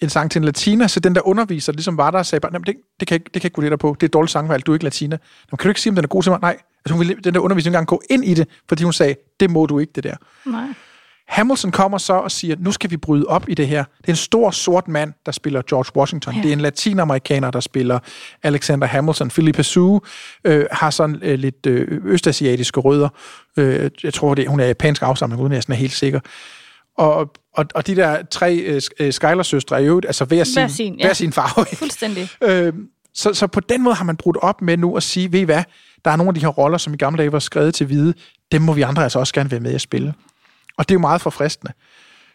en 0.00 0.08
sang 0.08 0.30
til 0.30 0.38
en 0.38 0.44
latina, 0.44 0.88
så 0.88 1.00
den 1.00 1.14
der 1.14 1.26
underviser 1.26 1.72
ligesom 1.72 1.96
var 1.96 2.10
der 2.10 2.18
og 2.18 2.26
sagde 2.26 2.40
bare, 2.40 2.52
det, 2.52 2.76
det, 3.00 3.08
kan 3.08 3.14
ikke- 3.14 3.30
det 3.34 3.42
kan 3.42 3.46
ikke 3.48 3.54
gå 3.54 3.62
lidt 3.62 3.80
på. 3.80 3.96
Det 4.00 4.02
er 4.02 4.08
et 4.08 4.12
dårligt 4.12 4.32
sangvalg, 4.32 4.66
du 4.66 4.72
er 4.72 4.76
ikke 4.76 4.84
latina. 4.84 5.18
Jamen, 5.50 5.56
kan 5.58 5.64
du 5.64 5.68
ikke 5.68 5.80
sige, 5.80 5.90
om 5.90 5.94
den 5.94 6.04
er 6.04 6.08
god 6.08 6.22
til 6.22 6.30
mig? 6.32 6.40
Nej. 6.40 6.56
Altså, 6.84 6.94
hun 6.94 7.00
ville 7.08 7.22
den 7.24 7.34
der 7.34 7.40
underviser 7.40 7.66
ikke 7.70 7.76
engang 7.76 7.86
gå 7.86 8.02
ind 8.10 8.24
i 8.24 8.34
det, 8.34 8.48
fordi 8.68 8.84
hun 8.84 8.92
sagde, 8.92 9.14
det 9.40 9.50
må 9.50 9.66
du 9.66 9.78
ikke, 9.78 9.92
det 9.94 10.04
der. 10.04 10.16
Nej. 10.46 10.66
Hamilton 11.28 11.70
kommer 11.70 11.98
så 11.98 12.12
og 12.12 12.30
siger, 12.30 12.56
nu 12.58 12.72
skal 12.72 12.90
vi 12.90 12.96
bryde 12.96 13.24
op 13.26 13.48
i 13.48 13.54
det 13.54 13.68
her. 13.68 13.84
Det 14.00 14.08
er 14.08 14.12
en 14.12 14.16
stor 14.16 14.50
sort 14.50 14.88
mand, 14.88 15.12
der 15.26 15.32
spiller 15.32 15.62
George 15.68 15.96
Washington. 15.96 16.34
Ja. 16.34 16.42
Det 16.42 16.48
er 16.48 16.52
en 16.52 16.60
latinamerikaner, 16.60 17.50
der 17.50 17.60
spiller 17.60 17.98
Alexander 18.42 18.86
Hamilton. 18.86 19.28
Philippa 19.28 19.62
Sue 19.62 20.00
øh, 20.44 20.66
har 20.72 20.90
sådan 20.90 21.18
øh, 21.22 21.38
lidt 21.38 21.66
øh, 21.66 22.00
østasiatiske 22.04 22.80
rødder. 22.80 23.08
Øh, 23.56 23.90
jeg 24.02 24.14
tror, 24.14 24.34
det, 24.34 24.48
hun 24.48 24.60
er 24.60 24.66
japansk 24.66 25.02
afstamning, 25.02 25.42
uden 25.42 25.52
jeg 25.52 25.62
sådan 25.62 25.72
er 25.72 25.76
helt 25.76 25.92
sikker. 25.92 26.20
Og, 26.98 27.32
og, 27.54 27.66
og 27.74 27.86
de 27.86 27.96
der 27.96 28.22
tre 28.30 28.56
øh, 28.56 28.82
øh, 29.00 29.12
Skyler-søstre 29.12 29.76
er 29.76 29.84
jo 29.84 30.00
altså 30.06 30.24
hver 30.24 30.44
sin, 30.44 30.54
Hver 30.54 30.68
sin, 30.68 30.98
ja. 30.98 31.06
hver 31.06 31.14
sin 31.14 31.32
farve. 31.32 31.66
ikke? 31.70 31.76
Fuldstændig. 31.76 32.28
Øh, 32.42 32.72
så, 33.14 33.34
så 33.34 33.46
på 33.46 33.60
den 33.60 33.82
måde 33.82 33.94
har 33.94 34.04
man 34.04 34.16
brudt 34.16 34.36
op 34.36 34.62
med 34.62 34.76
nu 34.76 34.96
at 34.96 35.02
sige, 35.02 35.32
ved 35.32 35.40
I 35.40 35.42
hvad, 35.42 35.62
der 36.04 36.10
er 36.10 36.16
nogle 36.16 36.28
af 36.30 36.34
de 36.34 36.40
her 36.40 36.48
roller, 36.48 36.78
som 36.78 36.94
i 36.94 36.96
gamle 36.96 37.18
dage 37.18 37.32
var 37.32 37.38
skrevet 37.38 37.74
til 37.74 37.86
hvide, 37.86 38.14
dem 38.52 38.62
må 38.62 38.72
vi 38.72 38.82
andre 38.82 39.02
altså 39.02 39.18
også 39.18 39.34
gerne 39.34 39.50
være 39.50 39.60
med 39.60 39.74
at 39.74 39.80
spille. 39.80 40.14
Og 40.78 40.88
det 40.88 40.94
er 40.94 40.96
jo 40.96 41.00
meget 41.00 41.20
forfriskende. 41.20 41.72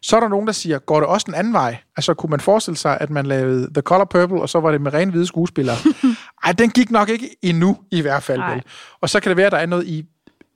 Så 0.01 0.15
er 0.15 0.19
der 0.19 0.27
nogen, 0.27 0.47
der 0.47 0.53
siger, 0.53 0.79
går 0.79 0.99
det 0.99 1.09
også 1.09 1.25
den 1.25 1.33
anden 1.33 1.53
vej? 1.53 1.77
Altså, 1.97 2.13
kunne 2.13 2.29
man 2.29 2.39
forestille 2.39 2.77
sig, 2.77 2.97
at 3.01 3.09
man 3.09 3.25
lavede 3.25 3.73
The 3.73 3.81
Color 3.81 4.05
Purple, 4.05 4.41
og 4.41 4.49
så 4.49 4.59
var 4.59 4.71
det 4.71 4.81
med 4.81 4.93
ren 4.93 5.09
hvide 5.09 5.27
skuespillere? 5.27 5.75
Ej, 6.45 6.51
den 6.51 6.69
gik 6.69 6.91
nok 6.91 7.09
ikke 7.09 7.35
endnu, 7.41 7.77
i 7.91 8.01
hvert 8.01 8.23
fald. 8.23 8.41
Vel. 8.51 8.63
Og 9.01 9.09
så 9.09 9.19
kan 9.19 9.29
det 9.29 9.37
være, 9.37 9.45
at 9.45 9.51
der 9.51 9.57
er 9.57 9.65
noget 9.65 9.87
i 9.87 10.05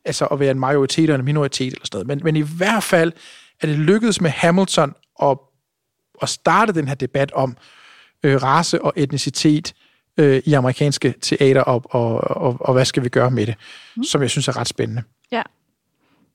altså 0.06 0.26
at 0.26 0.40
være 0.40 0.52
en 0.52 0.60
majoritet 0.60 1.10
og 1.10 1.16
en 1.16 1.26
minoritet 1.26 1.74
eller 1.74 1.86
sådan 1.86 1.96
noget. 1.96 2.08
Men, 2.08 2.22
men 2.24 2.36
i 2.36 2.58
hvert 2.58 2.84
fald 2.84 3.12
er 3.62 3.68
det 3.68 3.80
lykkedes 3.80 4.22
med 4.22 4.30
Hamilton 4.30 4.94
at, 5.24 5.38
at 6.22 6.30
starte 6.30 6.74
den 6.74 6.88
her 6.88 6.96
debat 6.96 7.32
om 7.32 7.58
øh, 8.24 8.44
race 8.44 8.82
og 8.82 8.94
etnicitet 8.96 9.74
øh, 10.18 10.42
i 10.46 10.54
amerikanske 10.54 11.14
teater, 11.22 11.62
og, 11.62 11.84
og, 11.86 12.38
og, 12.38 12.58
og 12.60 12.74
hvad 12.74 12.86
skal 12.86 13.04
vi 13.04 13.10
gøre 13.10 13.32
med 13.32 13.46
det, 13.46 13.56
mm. 13.96 14.04
som 14.04 14.22
jeg 14.22 14.30
synes 14.30 14.48
er 14.48 14.58
ret 14.58 14.68
spændende. 14.68 15.04
Ja, 15.32 15.42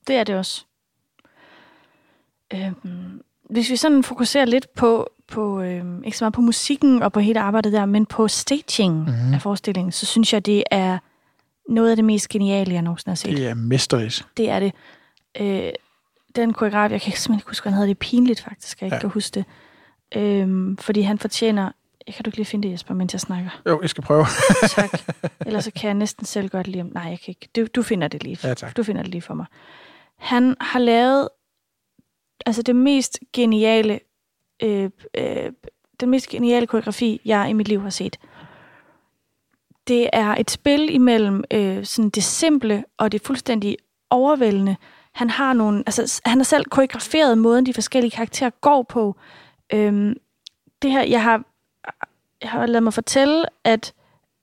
det 0.06 0.16
er 0.16 0.24
det 0.24 0.34
også. 0.34 0.64
Øhm, 2.54 3.20
hvis 3.50 3.70
vi 3.70 3.76
sådan 3.76 4.02
fokuserer 4.02 4.44
lidt 4.44 4.74
på, 4.74 5.10
på 5.28 5.60
øhm, 5.60 6.04
ikke 6.04 6.18
så 6.18 6.24
meget 6.24 6.34
på 6.34 6.40
musikken 6.40 7.02
og 7.02 7.12
på 7.12 7.20
hele 7.20 7.40
arbejdet 7.40 7.72
der, 7.72 7.84
men 7.86 8.06
på 8.06 8.28
staging 8.28 8.94
Mhm. 8.94 9.08
mm-hmm. 9.10 9.34
af 9.34 9.42
forestillingen, 9.42 9.92
så 9.92 10.06
synes 10.06 10.32
jeg, 10.32 10.46
det 10.46 10.64
er 10.70 10.98
noget 11.68 11.90
af 11.90 11.96
det 11.96 12.04
mest 12.04 12.28
geniale, 12.28 12.74
jeg 12.74 12.82
nogensinde 12.82 13.10
har 13.10 13.16
set. 13.16 13.36
Det 13.36 13.48
er 13.48 13.54
mesterisk. 13.54 14.24
Det 14.36 14.50
er 14.50 14.60
det. 14.60 14.72
Øh, 15.40 15.72
den 16.36 16.52
koreograf, 16.52 16.90
jeg 16.90 17.00
kan 17.00 17.12
simpelthen 17.12 17.34
ikke 17.38 17.48
huske, 17.50 17.64
han 17.68 17.72
hedder, 17.72 17.86
det 17.86 17.98
pinligt 17.98 18.40
faktisk, 18.40 18.80
jeg 18.80 18.86
ikke 18.86 18.94
Ja. 18.96 19.00
kan 19.00 19.10
huske 19.10 19.34
det. 19.34 19.44
Øhm, 20.16 20.76
fordi 20.76 21.00
han 21.00 21.18
fortjener, 21.18 21.70
jeg 22.06 22.14
kan 22.14 22.24
du 22.24 22.28
ikke 22.28 22.38
lige 22.38 22.46
finde 22.46 22.68
det, 22.68 22.72
Jesper, 22.72 22.94
mens 22.94 23.12
jeg 23.12 23.20
snakker? 23.20 23.50
Jo, 23.68 23.80
jeg 23.80 23.90
skal 23.90 24.04
prøve. 24.04 24.26
Tak. 24.68 25.00
Ellers 25.46 25.64
så 25.64 25.70
kan 25.70 25.86
jeg 25.86 25.94
næsten 25.94 26.26
selv 26.26 26.48
gøre 26.48 26.62
det 26.62 26.68
lige. 26.70 26.82
Nej, 26.84 27.02
jeg 27.02 27.18
kan 27.24 27.28
ikke. 27.40 27.48
Du, 27.56 27.66
du 27.74 27.82
finder 27.82 28.08
det 28.08 28.22
lige. 28.24 28.38
Ja, 28.44 28.54
tak. 28.54 28.76
Du 28.76 28.82
finder 28.82 29.02
det 29.02 29.10
lige 29.10 29.22
for 29.22 29.34
mig. 29.34 29.46
Han 30.18 30.56
har 30.60 30.78
lavet 30.78 31.28
altså 32.46 32.62
det 32.62 32.76
mest 32.76 33.18
geniale, 33.32 34.00
øh, 34.62 34.90
øh, 35.16 35.52
den 36.00 36.10
mest 36.10 36.28
geniale 36.28 36.66
koreografi, 36.66 37.20
jeg 37.24 37.50
i 37.50 37.52
mit 37.52 37.68
liv 37.68 37.80
har 37.80 37.90
set. 37.90 38.18
Det 39.88 40.10
er 40.12 40.34
et 40.34 40.50
spil 40.50 40.94
imellem 40.94 41.44
øh, 41.50 41.84
sådan 41.84 42.10
det 42.10 42.24
simple 42.24 42.84
og 42.98 43.12
det 43.12 43.20
fuldstændig 43.20 43.76
overvældende. 44.10 44.76
Han 45.12 45.30
har 45.30 45.52
nogle, 45.52 45.82
altså 45.86 46.20
han 46.24 46.38
har 46.38 46.44
selv 46.44 46.64
koreograferet 46.64 47.38
måden, 47.38 47.66
de 47.66 47.74
forskellige 47.74 48.10
karakterer 48.10 48.50
går 48.50 48.82
på. 48.82 49.16
Øhm, 49.72 50.14
det 50.82 50.90
her, 50.90 51.02
jeg 51.02 51.22
har, 51.22 51.44
jeg 52.42 52.50
har 52.50 52.66
lavet 52.66 52.82
mig 52.82 52.94
fortælle, 52.94 53.44
at, 53.64 53.94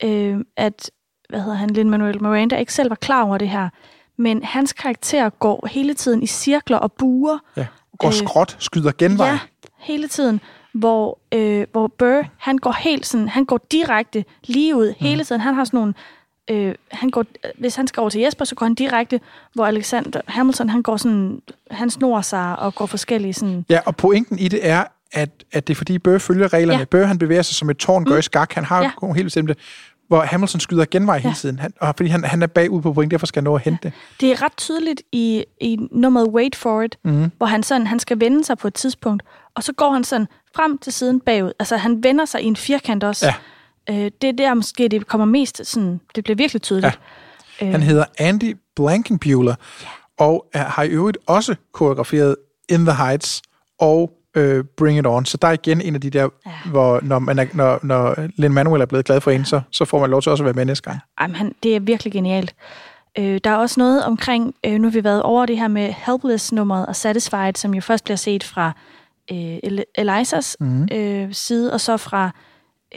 øh, 0.03 0.37
at 0.55 0.91
hvad 1.29 1.41
hedder 1.41 1.57
han, 1.57 1.69
Lin-Manuel 1.69 2.21
Miranda 2.21 2.57
ikke 2.57 2.73
selv 2.73 2.89
var 2.89 2.95
klar 2.95 3.23
over 3.23 3.37
det 3.37 3.49
her, 3.49 3.69
men 4.17 4.43
hans 4.43 4.73
karakter 4.73 5.29
går 5.29 5.67
hele 5.67 5.93
tiden 5.93 6.23
i 6.23 6.27
cirkler 6.27 6.77
og 6.77 6.91
buer. 6.91 7.37
Ja. 7.57 7.67
Går 7.99 8.07
Øh, 8.07 8.13
skråt, 8.13 8.55
skyder 8.59 8.91
genvej. 8.97 9.27
Ja, 9.27 9.39
hele 9.77 10.07
tiden, 10.07 10.41
hvor, 10.73 11.19
øh, 11.33 11.65
hvor 11.71 11.87
Burr, 11.87 12.23
han 12.37 12.57
går 12.57 12.71
helt 12.79 13.05
sådan, 13.05 13.29
han 13.29 13.45
går 13.45 13.59
direkte 13.71 14.25
lige 14.43 14.75
ud 14.75 14.93
hele 14.97 15.23
tiden. 15.23 15.41
Han 15.41 15.53
har 15.53 15.63
sådan 15.63 15.77
nogle, 15.77 15.93
øh, 16.49 16.75
han 16.91 17.09
går, 17.09 17.25
hvis 17.59 17.75
han 17.75 17.87
skal 17.87 18.01
over 18.01 18.09
til 18.09 18.21
Jesper, 18.21 18.45
så 18.45 18.55
går 18.55 18.65
han 18.65 18.73
direkte, 18.75 19.19
hvor 19.53 19.65
Alexander 19.65 20.21
Hamilton, 20.27 20.69
han 20.69 20.81
går 20.81 20.97
sådan, 20.97 21.41
han 21.71 21.89
snor 21.89 22.21
sig 22.21 22.59
og 22.59 22.75
går 22.75 22.85
forskellige 22.85 23.33
sådan, 23.33 23.65
Ja, 23.69 23.79
og 23.85 23.95
pointen 23.95 24.39
i 24.39 24.47
det 24.47 24.67
er, 24.67 24.83
at, 25.11 25.29
at 25.51 25.67
det 25.67 25.73
er 25.73 25.75
fordi 25.75 25.97
Burr 25.99 26.17
følger 26.17 26.53
reglerne. 26.53 26.79
Ja. 26.79 26.85
Burr, 26.85 27.03
han 27.05 27.17
bevæger 27.17 27.41
sig 27.41 27.55
som 27.55 27.69
et 27.69 27.77
tårn 27.77 28.05
gør 28.05 28.17
i 28.17 28.21
skak. 28.21 28.53
Han 28.53 28.63
har 28.65 28.81
Ja. 28.81 28.91
ja. 29.03 29.13
helt 29.13 29.25
bestemte, 29.25 29.55
hvor 30.09 30.21
Hamilton 30.21 30.59
skyder 30.59 30.85
genvej 30.91 31.17
hele 31.17 31.29
Ja. 31.29 31.35
tiden. 31.35 31.59
Han, 31.59 31.73
og 31.81 31.93
fordi 31.97 32.09
han, 32.09 32.23
han 32.23 32.43
er 32.43 32.47
bagud 32.47 32.81
på 32.81 32.93
point, 32.93 33.11
derfor 33.11 33.25
skal 33.25 33.39
han 33.39 33.43
nå 33.43 33.55
at 33.55 33.61
hente 33.61 33.79
det. 33.83 33.93
Det 34.21 34.31
er 34.31 34.41
ret 34.41 34.57
tydeligt 34.57 35.01
i, 35.11 35.45
i 35.61 35.77
nummeret 35.91 36.27
Wait 36.29 36.55
For 36.55 36.81
It, 36.81 36.97
Mhm. 37.03 37.31
hvor 37.37 37.45
han 37.45 37.63
sådan, 37.63 37.87
han 37.87 37.99
skal 37.99 38.19
vende 38.19 38.43
sig 38.43 38.57
på 38.57 38.67
et 38.67 38.73
tidspunkt, 38.73 39.23
og 39.55 39.63
så 39.63 39.73
går 39.73 39.91
han 39.93 40.03
sådan 40.03 40.27
frem 40.55 40.77
til 40.77 40.93
siden 40.93 41.19
bagud. 41.19 41.51
Altså 41.59 41.77
han 41.77 42.03
vender 42.03 42.25
sig 42.25 42.41
i 42.41 42.45
en 42.45 42.55
firkant 42.55 43.03
også. 43.03 43.25
Ja. 43.25 43.35
Øh, 44.05 44.11
det 44.21 44.27
er 44.29 44.33
der 44.33 44.53
måske, 44.53 44.87
det 44.87 45.07
kommer 45.07 45.25
mest 45.25 45.61
sådan, 45.67 45.99
det 46.15 46.23
bliver 46.23 46.35
virkelig 46.37 46.61
tydeligt. 46.61 46.99
Ja. 47.61 47.71
Han 47.71 47.81
hedder 47.83 48.05
Andy 48.19 48.57
Blankenbuehler, 48.75 49.55
og 50.19 50.45
er, 50.53 50.63
har 50.63 50.83
i 50.83 50.87
øvrigt 50.89 51.17
også 51.27 51.55
koreograferet 51.73 52.35
In 52.69 52.85
the 52.85 52.95
Heights 52.95 53.41
og 53.79 54.11
øh, 54.35 54.63
Bring 54.77 54.99
It 54.99 55.05
On. 55.07 55.25
Så 55.25 55.37
der 55.37 55.47
er 55.47 55.51
igen 55.51 55.81
en 55.81 55.95
af 55.95 56.01
de 56.01 56.09
der, 56.09 56.29
ja. 56.45 56.51
hvor 56.71 56.99
når, 57.03 57.19
man 57.19 57.39
er, 57.39 57.45
når, 57.53 57.79
når 57.83 58.15
Lin 58.35 58.53
Manuel 58.53 58.81
er 58.81 58.85
blevet 58.85 59.05
glad 59.05 59.21
for 59.21 59.31
en, 59.31 59.45
så, 59.45 59.61
så 59.71 59.85
får 59.85 59.99
man 59.99 60.09
lov 60.09 60.21
til 60.21 60.31
også 60.31 60.43
at 60.43 60.45
være 60.45 60.53
med 60.53 60.65
næste 60.65 60.89
gang. 60.89 60.99
Jamen, 61.21 61.35
han, 61.35 61.55
det 61.63 61.75
er 61.75 61.79
virkelig 61.79 62.13
genialt. 62.13 62.55
Øh, 63.17 63.39
der 63.43 63.49
er 63.49 63.55
også 63.55 63.79
noget 63.79 64.03
omkring, 64.05 64.55
øh, 64.65 64.73
nu 64.73 64.83
har 64.83 64.91
vi 64.93 65.03
været 65.03 65.21
over 65.23 65.45
det 65.45 65.57
her 65.57 65.67
med 65.67 65.93
Helpless-nummeret 66.05 66.85
og 66.85 66.95
Satisfied, 66.95 67.53
som 67.55 67.73
jo 67.73 67.81
først 67.81 68.03
bliver 68.03 68.17
set 68.17 68.43
fra 68.43 68.71
øh, 69.31 69.37
El- 69.63 69.83
Elisas 69.95 70.57
Mhm. 70.59 70.87
øh, 70.91 71.33
side, 71.33 71.73
og 71.73 71.81
så 71.81 71.97
fra 71.97 72.31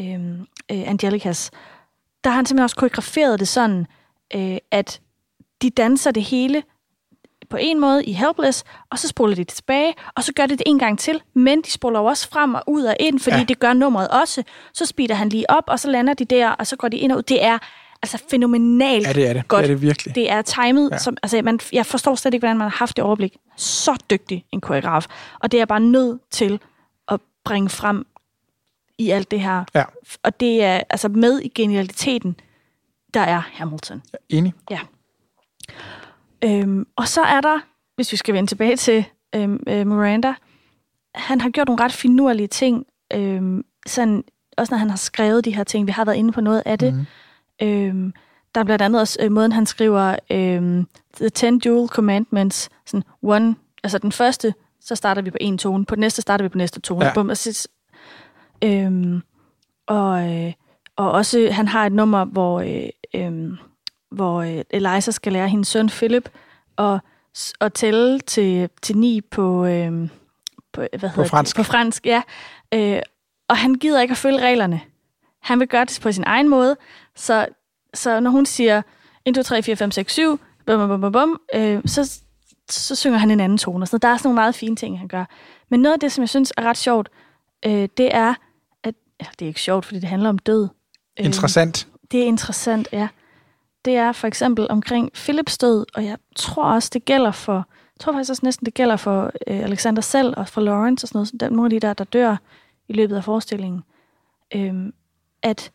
øh, 0.01 0.15
øh, 0.41 0.89
Angelicas. 0.89 1.51
Der 2.25 2.31
har 2.31 2.37
han 2.37 2.47
simpelthen 2.47 2.65
også 2.65 2.77
koreograferet 2.77 3.41
det 3.41 3.49
sådan, 3.49 3.87
øh, 4.35 4.57
at 4.71 5.01
de 5.63 5.71
danser 5.71 6.11
det 6.11 6.23
hele 6.23 6.63
på 7.51 7.56
en 7.60 7.81
måde 7.81 8.05
i 8.05 8.12
Helpless, 8.12 8.64
og 8.90 8.98
så 8.98 9.09
spoler 9.09 9.35
de 9.35 9.44
det 9.44 9.55
tilbage, 9.55 9.94
og 10.16 10.24
så 10.24 10.32
gør 10.32 10.47
de 10.47 10.52
det 10.56 10.62
en 10.66 10.78
gang 10.78 10.98
til, 10.98 11.20
men 11.35 11.62
de 11.62 11.70
spoler 11.70 12.01
jo 12.01 12.05
også 12.06 12.28
frem 12.31 12.55
og 12.55 12.62
ud 12.66 12.82
og 12.85 12.97
ind, 13.01 13.20
fordi 13.20 13.35
Ja. 13.35 13.39
ja. 13.40 13.44
det 13.44 13.59
gør 13.59 13.73
nummeret 13.73 14.09
også. 14.09 14.43
Så 14.74 14.86
speeder 14.86 15.14
han 15.14 15.28
lige 15.28 15.51
op, 15.51 15.64
og 15.66 15.81
så 15.81 15.90
lander 15.90 16.14
de 16.14 16.24
der, 16.24 16.48
og 16.51 16.66
så 16.66 16.77
går 16.77 16.89
de 16.89 16.97
ind 16.97 17.12
og 17.12 17.19
ud. 17.19 17.23
Det 17.23 17.44
er 17.44 17.59
altså 18.02 18.19
fænomenalt 18.31 19.06
Ja, 19.06 19.12
det 19.12 19.27
er 19.28 19.32
det. 19.32 19.48
godt. 19.48 19.62
Det 19.64 19.70
er 19.70 19.74
det 19.74 19.82
virkelig. 19.82 20.14
Det 20.14 20.31
er 20.31 20.43
timet, 20.43 20.90
Ja. 20.90 20.94
ja. 20.94 20.98
som, 20.98 21.16
altså 21.23 21.43
man, 21.43 21.60
jeg 21.73 21.86
forstår 21.86 22.14
slet 22.14 22.35
ikke, 22.35 22.43
hvordan 22.43 22.56
man 22.56 22.64
har 22.70 22.77
haft 22.78 22.97
det 22.97 23.05
overblik. 23.05 23.36
Så 23.56 23.97
dygtig 24.10 24.44
en 24.52 24.60
koreograf. 24.60 25.06
Og 25.40 25.52
det 25.52 25.60
er 25.60 25.64
bare 25.64 25.81
nødt 25.81 26.20
til 26.31 26.60
at 27.09 27.20
bringe 27.44 27.69
frem 27.69 28.06
i 28.98 29.10
alt 29.10 29.31
det 29.31 29.40
her. 29.40 29.64
Ja. 29.74 29.85
Og 30.23 30.40
det 30.40 30.62
er 30.64 30.81
altså 30.90 31.09
med 31.09 31.40
i 31.40 31.48
genialiteten, 31.48 32.36
der 33.14 33.20
er 33.20 33.40
Hamilton. 33.52 34.02
Enig. 34.28 34.52
Ja. 34.70 34.78
Øhm, 36.44 36.86
og 36.97 37.09
så 37.09 37.23
er 37.23 37.40
der, 37.40 37.59
hvis 37.94 38.12
vi 38.12 38.16
skal 38.16 38.35
vende 38.35 38.51
tilbage 38.51 38.77
til 38.77 39.05
øhm, 39.35 39.62
øh, 39.69 39.86
Miranda, 39.86 40.35
han 41.14 41.40
har 41.40 41.51
gjort 41.51 41.69
nogle 41.69 41.85
ret 41.85 41.93
finurlige 41.93 42.47
ting, 42.47 42.86
øhm, 43.12 43.64
sådan, 43.86 44.24
også 44.56 44.74
når 44.74 44.78
han 44.78 44.90
har 44.90 44.97
skrevet 44.97 45.44
de 45.44 45.55
her 45.55 45.64
ting. 45.64 45.86
Vi 45.86 45.93
har 45.93 46.05
været 46.05 46.16
inde 46.16 46.32
på 46.32 46.40
noget 46.40 46.62
af 46.66 46.78
det. 46.78 46.94
Mm. 46.94 47.06
Øhm, 47.66 48.12
der 48.55 48.60
er 48.60 48.64
blandt 48.64 48.82
andet 48.82 49.01
også 49.01 49.19
øh, 49.23 49.32
måden, 49.32 49.52
han 49.52 49.66
skriver 49.66 50.16
øhm, 50.31 50.86
The 51.16 51.28
Ten 51.28 51.59
Dual 51.59 51.89
Commandments, 51.89 52.70
sådan 52.86 53.05
one, 53.23 53.55
altså 53.85 53.98
den 53.98 54.12
første, 54.12 54.55
så 54.81 54.94
starter 54.94 55.23
vi 55.23 55.31
på 55.31 55.39
en 55.40 55.59
tone, 55.59 55.85
på 55.85 55.94
den 55.94 56.01
næste 56.01 56.23
starter 56.23 56.44
vi 56.44 56.48
på 56.48 56.59
næste 56.59 56.81
tone. 56.81 57.05
Ja. 57.05 57.14
Bum, 57.14 57.28
og, 57.28 57.36
så, 57.36 57.69
øhm, 58.64 59.23
og, 59.86 60.32
øh, 60.32 60.52
og 60.97 61.12
også, 61.12 61.48
han 61.52 61.69
har 61.69 61.86
et 61.86 61.93
nummer, 61.93 62.24
hvor, 62.24 62.60
øh, 62.60 62.89
øh, 63.14 63.52
hvor 64.13 64.43
øh, 64.43 64.65
Eliza 64.71 65.11
skal 65.11 65.33
lære 65.33 65.49
hendes 65.49 65.69
søn 65.69 65.89
Philip 65.89 66.29
at, 66.79 67.01
at 67.61 67.73
tælle 67.73 68.21
til, 68.21 68.69
til 68.83 68.97
ni 68.99 69.21
på, 69.21 69.65
øh, 69.65 70.09
på, 70.73 70.85
hvad 70.99 71.11
hedder 71.11 71.29
fransk. 71.29 71.57
Det? 71.57 71.67
på 71.67 71.71
fransk. 71.73 72.07
Ja. 72.07 72.23
Øh, 72.75 73.03
og 73.49 73.57
han 73.57 73.75
gider 73.75 74.01
ikke 74.01 74.13
at 74.13 74.19
følge 74.19 74.41
reglerne. 74.41 74.81
Han 75.41 75.61
vil 75.61 75.69
gøre 75.69 75.85
det 75.85 75.99
på 76.03 76.13
sin 76.13 76.25
egen 76.27 76.49
måde. 76.49 76.77
Så, 77.17 77.47
så 77.95 78.21
når 78.21 78.31
hun 78.31 78.47
siger 78.47 78.83
1, 79.25 79.35
2, 79.35 79.43
3, 79.43 79.63
4, 79.63 79.77
5, 79.77 79.91
6, 79.91 80.13
7, 80.13 80.41
bum, 80.67 80.89
bum, 80.89 81.01
bum, 81.01 81.13
bum, 81.13 81.41
øh, 81.55 81.83
så, 81.87 82.21
så 82.71 82.95
synger 82.95 83.19
han 83.19 83.31
en 83.31 83.41
anden 83.41 83.59
tone. 83.59 83.83
Og 83.83 83.89
sådan 83.89 83.95
noget. 83.95 84.03
Der 84.03 84.09
er 84.09 84.17
sådan 84.17 84.29
nogle 84.29 84.35
meget 84.35 84.55
fine 84.55 84.77
ting, 84.77 84.99
han 84.99 85.09
gør. 85.09 85.25
Men 85.71 85.81
noget 85.81 85.93
af 85.93 86.01
det, 86.01 86.13
som 86.13 86.23
jeg 86.23 86.29
synes 86.29 86.53
er 86.57 86.63
ret 86.63 86.77
sjovt, 86.77 87.09
øh, 87.67 87.89
det 87.97 88.15
er, 88.15 88.35
at 88.83 88.95
ja, 89.21 89.27
det 89.39 89.45
er 89.45 89.49
ikke 89.49 89.61
sjovt, 89.61 89.85
fordi 89.85 90.01
det 90.01 90.09
handler 90.09 90.29
om 90.29 90.39
død. 90.39 90.69
Øh, 91.21 91.27
Interessant. 91.27 91.89
det 92.13 92.21
er 92.23 92.25
interessant, 92.25 92.89
ja. 92.93 93.09
Det 93.85 93.97
er 93.97 94.13
for 94.13 94.27
eksempel 94.27 94.67
omkring 94.71 95.13
Philips 95.13 95.59
død, 95.59 95.87
og 95.95 96.05
jeg 96.05 96.19
tror 96.37 96.65
også, 96.65 96.91
det 96.93 97.05
gælder 97.05 97.31
for, 97.31 97.55
jeg 97.55 98.01
tror 98.01 98.13
faktisk 98.13 98.31
også 98.31 98.41
næsten, 98.45 98.65
det 98.65 98.75
gælder 98.75 98.97
for 98.97 99.25
øh, 99.47 99.59
Alexander 99.59 100.03
selv 100.03 100.35
og 100.37 100.49
for 100.49 100.61
Lawrence 100.61 101.05
og 101.05 101.09
sådan 101.09 101.19
noget, 101.19 101.41
der, 101.41 101.49
nogle 101.49 101.67
af 101.67 101.71
de 101.71 101.87
der, 101.87 101.95
der 101.95 102.05
dør 102.05 102.37
i 102.89 102.93
løbet 102.93 103.17
af 103.17 103.25
forestillingen, 103.25 103.83
øhm, 104.55 104.93
at 105.43 105.73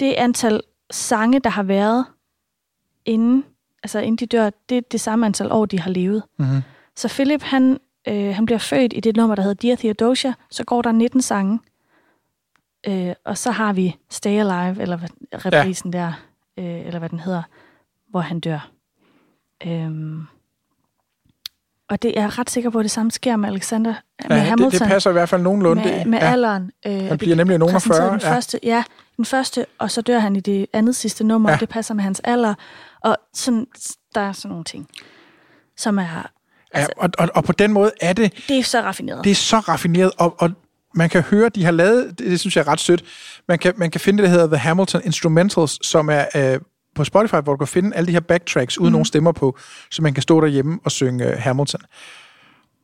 det 0.00 0.12
antal 0.12 0.60
sange, 0.90 1.40
der 1.40 1.50
har 1.50 1.62
været 1.62 2.04
inden, 3.04 3.44
altså 3.82 3.98
inden 3.98 4.16
de 4.16 4.26
dør, 4.26 4.50
det 4.68 4.76
er 4.76 4.82
det 4.92 5.00
samme 5.00 5.26
antal 5.26 5.52
år, 5.52 5.66
de 5.66 5.80
har 5.80 5.90
levet. 5.90 6.22
Mm-hmm. 6.38 6.62
Så 6.96 7.08
Philip, 7.08 7.42
han, 7.42 7.78
øh, 8.08 8.34
han 8.34 8.46
bliver 8.46 8.58
født 8.58 8.92
i 8.96 9.00
det 9.00 9.16
nummer, 9.16 9.34
der 9.34 9.42
hedder 9.42 9.68
Dear 9.68 9.76
Theodosia, 9.76 10.34
så 10.50 10.64
går 10.64 10.82
der 10.82 10.92
19 10.92 11.22
sange, 11.22 11.58
øh, 12.86 13.14
og 13.24 13.38
så 13.38 13.50
har 13.50 13.72
vi 13.72 13.96
Stay 14.10 14.30
Alive, 14.30 14.82
eller 14.82 14.98
reprisen 15.32 15.94
ja. 15.94 15.98
der, 15.98 16.12
øh, 16.58 16.64
eller 16.86 16.98
hvad 16.98 17.08
den 17.08 17.20
hedder, 17.20 17.42
hvor 18.10 18.20
han 18.20 18.40
dør. 18.40 18.68
Øhm, 19.66 20.26
og 21.88 22.02
det 22.02 22.18
er 22.18 22.22
jeg 22.22 22.38
ret 22.38 22.50
sikker 22.50 22.70
på, 22.70 22.78
at 22.78 22.82
det 22.82 22.90
samme 22.90 23.10
sker 23.10 23.36
med 23.36 23.48
Alexander, 23.48 23.94
med 24.28 24.36
Ja, 24.36 24.42
Hamilton. 24.42 24.70
det, 24.72 24.80
det 24.80 24.88
passer 24.88 25.10
i 25.10 25.12
hvert 25.12 25.28
fald 25.28 25.42
nogenlunde. 25.42 25.82
Med, 25.84 26.04
med 26.04 26.18
ja. 26.18 26.30
alderen. 26.32 26.70
Øh, 26.86 26.92
Han 27.04 27.18
bliver 27.18 27.36
nemlig 27.36 27.58
nogen 27.58 27.74
af 27.74 27.80
præsenterede 27.82 28.10
40. 28.10 28.12
Den 28.12 28.20
Ja. 28.28 28.34
første, 28.34 28.58
ja, 28.62 28.84
den 29.16 29.24
første, 29.24 29.66
og 29.78 29.90
så 29.90 30.00
dør 30.00 30.18
han 30.18 30.36
i 30.36 30.40
det 30.40 30.66
andet 30.72 30.96
sidste 30.96 31.24
nummer, 31.24 31.50
Ja. 31.50 31.54
og 31.56 31.60
det 31.60 31.68
passer 31.68 31.94
med 31.94 32.04
hans 32.04 32.20
alder. 32.24 32.54
Og 33.00 33.16
sådan, 33.34 33.66
der 34.14 34.20
er 34.20 34.32
sådan 34.32 34.48
nogle 34.48 34.64
ting, 34.64 34.88
som 35.76 35.98
er... 35.98 36.30
Ja, 36.74 36.86
og, 36.96 37.10
og, 37.18 37.28
og 37.34 37.44
på 37.44 37.52
den 37.52 37.72
måde 37.72 37.90
er 38.00 38.12
det, 38.12 38.44
Det 38.48 38.58
er 38.58 38.62
så 38.62 38.80
raffineret. 38.80 39.24
det 39.24 39.30
er 39.30 39.34
så 39.34 39.58
raffineret, 39.58 40.10
og, 40.18 40.34
og 40.38 40.50
man 40.94 41.10
kan 41.10 41.22
høre, 41.22 41.48
de 41.48 41.64
har 41.64 41.72
lavet, 41.72 42.18
det, 42.18 42.26
det 42.30 42.40
synes 42.40 42.56
jeg 42.56 42.62
er 42.62 42.68
ret 42.68 42.80
sødt, 42.80 43.04
man 43.48 43.58
kan, 43.58 43.72
man 43.76 43.90
kan 43.90 44.00
finde 44.00 44.22
det, 44.22 44.24
der 44.24 44.30
hedder 44.30 44.46
The 44.46 44.56
Hamilton 44.56 45.00
Instrumentals, 45.04 45.86
som 45.86 46.08
er 46.08 46.24
øh, 46.34 46.60
på 46.94 47.04
Spotify, 47.04 47.34
hvor 47.34 47.52
du 47.52 47.56
kan 47.56 47.66
finde 47.68 47.96
alle 47.96 48.06
de 48.06 48.12
her 48.12 48.20
backtracks 48.20 48.78
uden 48.78 48.88
mm. 48.88 48.92
nogen 48.92 49.04
stemmer 49.04 49.32
på, 49.32 49.58
så 49.90 50.02
man 50.02 50.14
kan 50.14 50.22
stå 50.22 50.40
derhjemme 50.40 50.78
og 50.84 50.92
synge 50.92 51.26
øh, 51.26 51.38
Hamilton. 51.38 51.80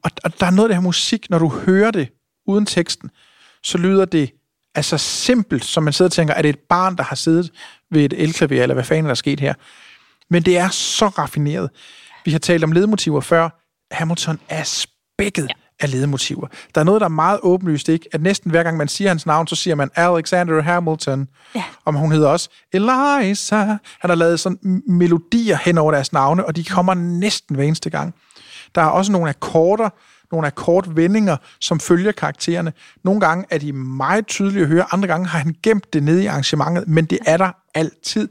Og, 0.04 0.10
og 0.24 0.40
der 0.40 0.46
er 0.46 0.50
noget 0.50 0.68
af 0.68 0.68
det 0.68 0.76
her 0.76 0.82
musik, 0.82 1.30
når 1.30 1.38
du 1.38 1.48
hører 1.48 1.90
det 1.90 2.08
uden 2.46 2.66
teksten, 2.66 3.10
så 3.62 3.78
lyder 3.78 4.04
det 4.04 4.30
altså 4.74 4.98
simpelt, 4.98 5.64
som 5.64 5.82
man 5.82 5.92
sidder 5.92 6.08
og 6.08 6.12
tænker, 6.12 6.34
er 6.34 6.42
det 6.42 6.48
et 6.48 6.58
barn, 6.68 6.96
der 6.96 7.02
har 7.02 7.16
siddet 7.16 7.50
ved 7.90 8.04
et 8.04 8.12
elklaver, 8.12 8.62
eller 8.62 8.74
hvad 8.74 8.84
fanden 8.84 9.04
der 9.04 9.10
er 9.10 9.14
sket 9.14 9.40
her? 9.40 9.54
Men 10.30 10.42
det 10.42 10.58
er 10.58 10.68
så 10.68 11.06
raffineret. 11.06 11.70
Vi 12.24 12.32
har 12.32 12.38
talt 12.38 12.64
om 12.64 12.72
ledmotiver 12.72 13.20
før. 13.20 13.48
Hamilton 13.94 14.40
er 14.48 14.62
spækket 14.62 15.48
ja. 15.48 15.54
Af 15.80 15.90
ledmotiver. 15.90 16.46
Der 16.74 16.80
er 16.80 16.84
noget, 16.84 17.00
der 17.00 17.04
er 17.04 17.10
meget 17.10 17.40
åbenlyst, 17.42 17.88
ikke? 17.88 18.08
At 18.12 18.22
næsten 18.22 18.50
hver 18.50 18.62
gang 18.62 18.76
man 18.76 18.88
siger 18.88 19.10
hans 19.10 19.26
navn, 19.26 19.46
så 19.46 19.56
siger 19.56 19.74
man 19.74 19.90
Alexander 19.94 20.62
Hamilton. 20.62 21.28
Ja. 21.54 21.64
Og 21.84 21.92
hun 21.92 22.12
hedder 22.12 22.28
også 22.28 22.48
Eliza. 22.72 23.56
Han 23.56 24.10
har 24.10 24.14
lavet 24.14 24.40
sådan 24.40 24.82
melodier 24.86 25.58
hen 25.64 25.78
over 25.78 25.92
deres 25.92 26.12
navne, 26.12 26.46
og 26.46 26.56
de 26.56 26.64
kommer 26.64 26.94
næsten 26.94 27.56
hver 27.56 27.64
eneste 27.64 27.90
gang. 27.90 28.14
Der 28.74 28.82
er 28.82 28.86
også 28.86 29.12
nogle 29.12 29.28
akkorder, 29.28 29.88
nogle 30.32 30.46
akkordvendinger, 30.46 31.36
som 31.60 31.80
følger 31.80 32.12
karaktererne. 32.12 32.72
Nogle 33.04 33.20
gange 33.20 33.44
er 33.50 33.58
de 33.58 33.72
meget 33.72 34.26
tydelige 34.26 34.62
at 34.62 34.68
høre, 34.68 34.84
andre 34.90 35.08
gange 35.08 35.26
har 35.26 35.38
han 35.38 35.56
gemt 35.62 35.92
det 35.92 36.02
nede 36.02 36.22
i 36.22 36.26
arrangementet, 36.26 36.88
men 36.88 37.04
det 37.04 37.18
er 37.26 37.36
der 37.36 37.50
altid. 37.74 38.28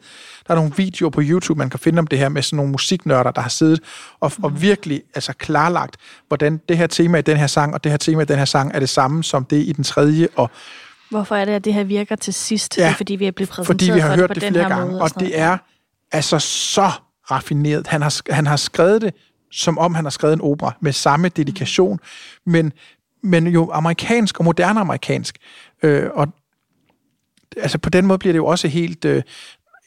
Der 0.47 0.53
er 0.53 0.55
nogle 0.55 0.71
videoer 0.77 1.09
på 1.09 1.21
YouTube, 1.23 1.57
man 1.57 1.69
kan 1.69 1.79
finde 1.79 1.99
om 1.99 2.07
det 2.07 2.19
her 2.19 2.29
med 2.29 2.41
sådan 2.41 2.57
nogle 2.57 2.71
musiknørder, 2.71 3.31
der 3.31 3.41
har 3.41 3.49
siddet 3.49 3.79
og, 4.19 4.31
og 4.43 4.61
virkelig 4.61 5.01
altså 5.15 5.33
klarlagt, 5.33 5.95
hvordan 6.27 6.61
det 6.69 6.77
her 6.77 6.87
tema 6.87 7.17
i 7.17 7.21
den 7.21 7.37
her 7.37 7.47
sang, 7.47 7.73
og 7.73 7.83
det 7.83 7.91
her 7.91 7.97
tema 7.97 8.21
i 8.21 8.25
den 8.25 8.37
her 8.37 8.45
sang 8.45 8.71
er 8.73 8.79
det 8.79 8.89
samme 8.89 9.23
som 9.23 9.45
det 9.45 9.57
i 9.57 9.71
den 9.71 9.83
tredje, 9.83 10.27
og 10.35 10.49
Hvorfor 11.09 11.35
er 11.35 11.45
det, 11.45 11.51
at 11.51 11.65
det 11.65 11.73
her 11.73 11.83
virker 11.83 12.15
til 12.15 12.33
sidst? 12.33 12.77
Ja, 12.77 12.83
det 12.83 12.89
er, 12.89 12.93
fordi 12.95 13.15
vi 13.15 13.25
er 13.27 13.31
blevet 13.31 13.49
præsenteret 13.49 13.81
fordi 13.81 13.91
vi 13.91 13.99
har 13.99 14.09
for 14.09 14.15
hørt 14.15 14.29
det 14.29 14.35
det, 14.35 14.43
på 14.43 14.45
den 14.45 14.53
flere 14.53 14.69
her 14.69 14.75
gange, 14.75 14.91
måde. 14.91 15.01
og 15.01 15.09
sådan 15.09 15.27
det 15.27 15.39
er 15.39 15.57
altså 16.11 16.39
så 16.39 16.91
raffineret. 17.31 17.87
Han 17.87 18.01
har, 18.01 18.33
han 18.33 18.47
har 18.47 18.55
skrevet 18.55 19.01
det, 19.01 19.13
som 19.51 19.77
om 19.77 19.95
han 19.95 20.05
har 20.05 20.09
skrevet 20.09 20.33
en 20.33 20.41
opera, 20.41 20.73
med 20.81 20.91
samme 20.91 21.29
dedikation, 21.29 21.99
men, 22.45 22.73
men 23.23 23.47
jo 23.47 23.71
amerikansk 23.71 24.39
og 24.39 24.45
moderne 24.45 24.79
amerikansk. 24.79 25.37
Øh, 25.83 26.09
og 26.13 26.27
altså 27.57 27.77
på 27.77 27.89
den 27.89 28.05
måde 28.05 28.19
bliver 28.19 28.33
det 28.33 28.37
jo 28.37 28.45
også 28.45 28.67
helt... 28.67 29.05
Øh, 29.05 29.23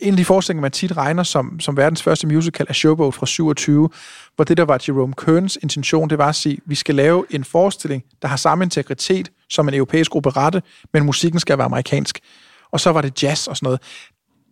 en 0.00 0.12
af 0.12 0.16
de 0.16 0.24
forestillinger, 0.24 0.60
man 0.60 0.70
tit 0.70 0.96
regner 0.96 1.22
som, 1.22 1.60
som 1.60 1.76
verdens 1.76 2.02
første 2.02 2.26
musical, 2.26 2.66
er 2.68 2.72
Showboat 2.72 3.14
fra 3.14 3.26
27, 3.26 3.90
hvor 4.36 4.44
det, 4.44 4.56
der 4.56 4.64
var 4.64 4.80
Jerome 4.88 5.14
Kerns 5.14 5.58
intention, 5.62 6.10
det 6.10 6.18
var 6.18 6.28
at 6.28 6.34
sige, 6.34 6.58
vi 6.66 6.74
skal 6.74 6.94
lave 6.94 7.24
en 7.30 7.44
forestilling, 7.44 8.04
der 8.22 8.28
har 8.28 8.36
samme 8.36 8.64
integritet 8.64 9.30
som 9.50 9.68
en 9.68 9.74
europæisk 9.74 10.16
operette, 10.16 10.62
men 10.92 11.04
musikken 11.04 11.40
skal 11.40 11.58
være 11.58 11.64
amerikansk. 11.64 12.20
Og 12.70 12.80
så 12.80 12.90
var 12.92 13.00
det 13.00 13.22
jazz 13.22 13.46
og 13.46 13.56
sådan 13.56 13.66
noget. 13.66 13.80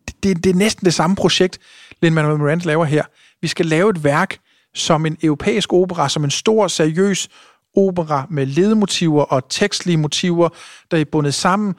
Det, 0.07 0.23
det, 0.23 0.45
det 0.45 0.51
er 0.51 0.55
næsten 0.55 0.85
det 0.85 0.95
samme 0.95 1.17
projekt, 1.17 1.59
Lin-Manuel 2.03 2.39
Miranda 2.39 2.67
laver 2.67 2.85
her. 2.85 3.05
Vi 3.43 3.49
skal 3.49 3.67
lave 3.67 3.91
et 3.91 4.05
værk 4.05 4.39
som 4.75 5.07
en 5.07 5.17
europæisk 5.23 5.73
opera, 5.73 6.09
som 6.09 6.25
en 6.25 6.31
stor, 6.31 6.69
seriøs 6.69 7.29
opera 7.77 8.27
med 8.31 8.47
ledmotiver 8.47 9.23
og 9.23 9.49
tekstlige 9.49 9.97
motiver, 9.97 10.49
der 10.91 10.99
er 10.99 11.05
bundet 11.05 11.35
sammen, 11.35 11.75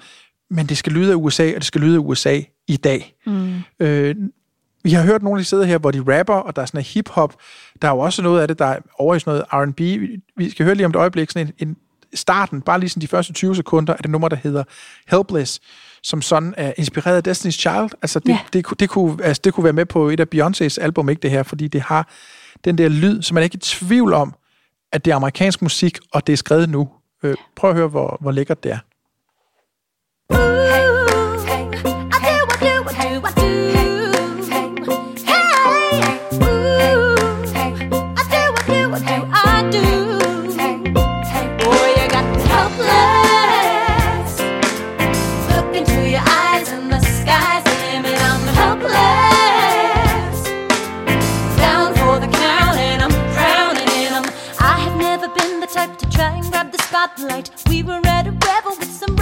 men 0.50 0.66
det 0.66 0.78
skal 0.78 0.92
lyde 0.92 1.12
af 1.12 1.16
USA, 1.16 1.48
og 1.48 1.56
det 1.56 1.66
skal 1.66 1.82
lyde 1.82 1.96
af 1.96 2.00
USA 2.00 2.42
i 2.68 2.78
dag. 2.78 3.16
Mm. 3.26 3.56
Øh, 3.80 4.16
vi 4.84 4.92
har 4.92 5.04
hørt 5.04 5.24
nogle 5.24 5.40
af 5.40 5.42
de 5.42 5.46
steder 5.46 5.66
her, 5.66 5.78
hvor 5.78 5.92
de 5.92 6.18
rapper, 6.18 6.34
og 6.34 6.56
der 6.56 6.62
er 6.62 6.66
sådan 6.66 6.80
en 6.80 6.86
hip-hop. 6.86 7.36
Der 7.82 7.88
er 7.88 7.92
jo 7.92 8.00
også 8.00 8.22
noget 8.22 8.42
af 8.42 8.48
det, 8.48 8.60
der 8.60 8.66
er 8.66 8.80
over 9.00 9.16
i 9.16 9.20
sådan 9.20 9.44
noget 9.52 9.70
R&B. 9.70 9.80
Vi 10.38 10.50
skal 10.50 10.66
høre 10.66 10.76
lige 10.76 10.86
om 10.86 10.92
et 10.92 10.96
øjeblik, 10.96 11.32
sådan 11.32 11.54
en, 11.60 11.68
en 11.68 11.78
starten, 12.14 12.62
bare 12.62 12.80
lige 12.80 12.90
sådan 12.90 13.02
de 13.02 13.08
første 13.08 13.34
20 13.34 13.56
sekunder, 13.56 13.94
af 13.94 14.00
det 14.00 14.12
nummer, 14.12 14.30
der 14.30 14.36
hedder 14.36 14.64
Helpless, 15.08 15.60
som 16.04 16.22
sådan 16.22 16.54
er 16.58 16.74
inspireret 16.78 17.28
af 17.28 17.32
Destiny's 17.32 17.52
Child. 17.52 17.90
Altså 18.02 18.20
det, 18.20 18.38
det, 18.54 18.70
det, 18.70 18.80
det, 18.80 18.90
kunne, 18.90 19.24
altså 19.24 19.42
det 19.44 19.54
kunne 19.54 19.64
være 19.64 19.74
med 19.74 19.86
på 19.86 20.10
et 20.10 20.20
af 20.20 20.26
Beyoncés 20.36 20.82
album, 20.82 21.10
ikke 21.10 21.22
det 21.22 21.32
her, 21.32 21.44
fordi 21.44 21.68
det 21.68 21.82
har 21.82 22.10
den 22.66 22.78
der 22.78 22.90
lyd, 22.90 23.22
som 23.22 23.36
man 23.36 23.42
er 23.42 23.44
ikke 23.44 23.56
i 23.56 23.60
tvivl 23.60 24.14
om, 24.14 24.34
at 24.92 25.06
det 25.06 25.12
er 25.12 25.16
amerikansk 25.16 25.62
musik, 25.62 26.00
og 26.14 26.28
det 26.28 26.34
er 26.34 26.38
skrevet 26.38 26.70
nu. 26.70 26.90
Øh, 27.24 27.36
prøv 27.56 27.70
at 27.70 27.76
høre, 27.76 27.88
hvor, 27.88 28.18
hvor 28.22 28.32
lækkert 28.32 28.64
det 28.64 28.72
er. 28.72 28.80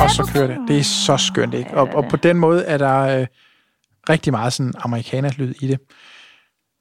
Og 0.03 0.09
så 0.09 0.31
kører 0.33 0.47
det. 0.47 0.57
Det 0.67 0.77
er 0.79 0.83
så 0.83 1.17
skønt, 1.17 1.53
ikke? 1.53 1.73
Og, 1.73 1.87
og 1.93 2.05
på 2.09 2.17
den 2.17 2.37
måde 2.37 2.63
er 2.63 2.77
der 2.77 3.19
øh, 3.19 3.27
rigtig 4.09 4.33
meget 4.33 4.53
sådan 4.53 4.73
amerikanerlyd 4.77 5.53
i 5.61 5.67
det. 5.67 5.79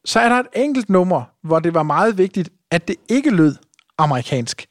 Så 0.05 0.21
er 0.21 0.29
der 0.29 0.37
et 0.37 0.47
enkelt 0.55 0.91
nummer, 0.91 1.23
hvor 1.43 1.59
det 1.59 1.75
var 1.75 1.83
meget 1.83 2.19
vigtigt, 2.19 2.51
at 2.71 2.89
det 2.89 2.97
ikke 3.09 3.31
lød 3.31 3.55
amerikansk. 3.99 4.67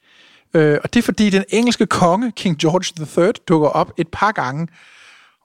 Øh, 0.54 0.78
og 0.84 0.94
det 0.94 1.00
er 1.00 1.04
fordi, 1.04 1.30
den 1.30 1.44
engelske 1.48 1.86
konge, 1.86 2.32
King 2.32 2.58
George 2.58 3.22
III, 3.22 3.32
dukker 3.48 3.68
op 3.68 3.92
et 3.96 4.08
par 4.08 4.32
gange. 4.32 4.68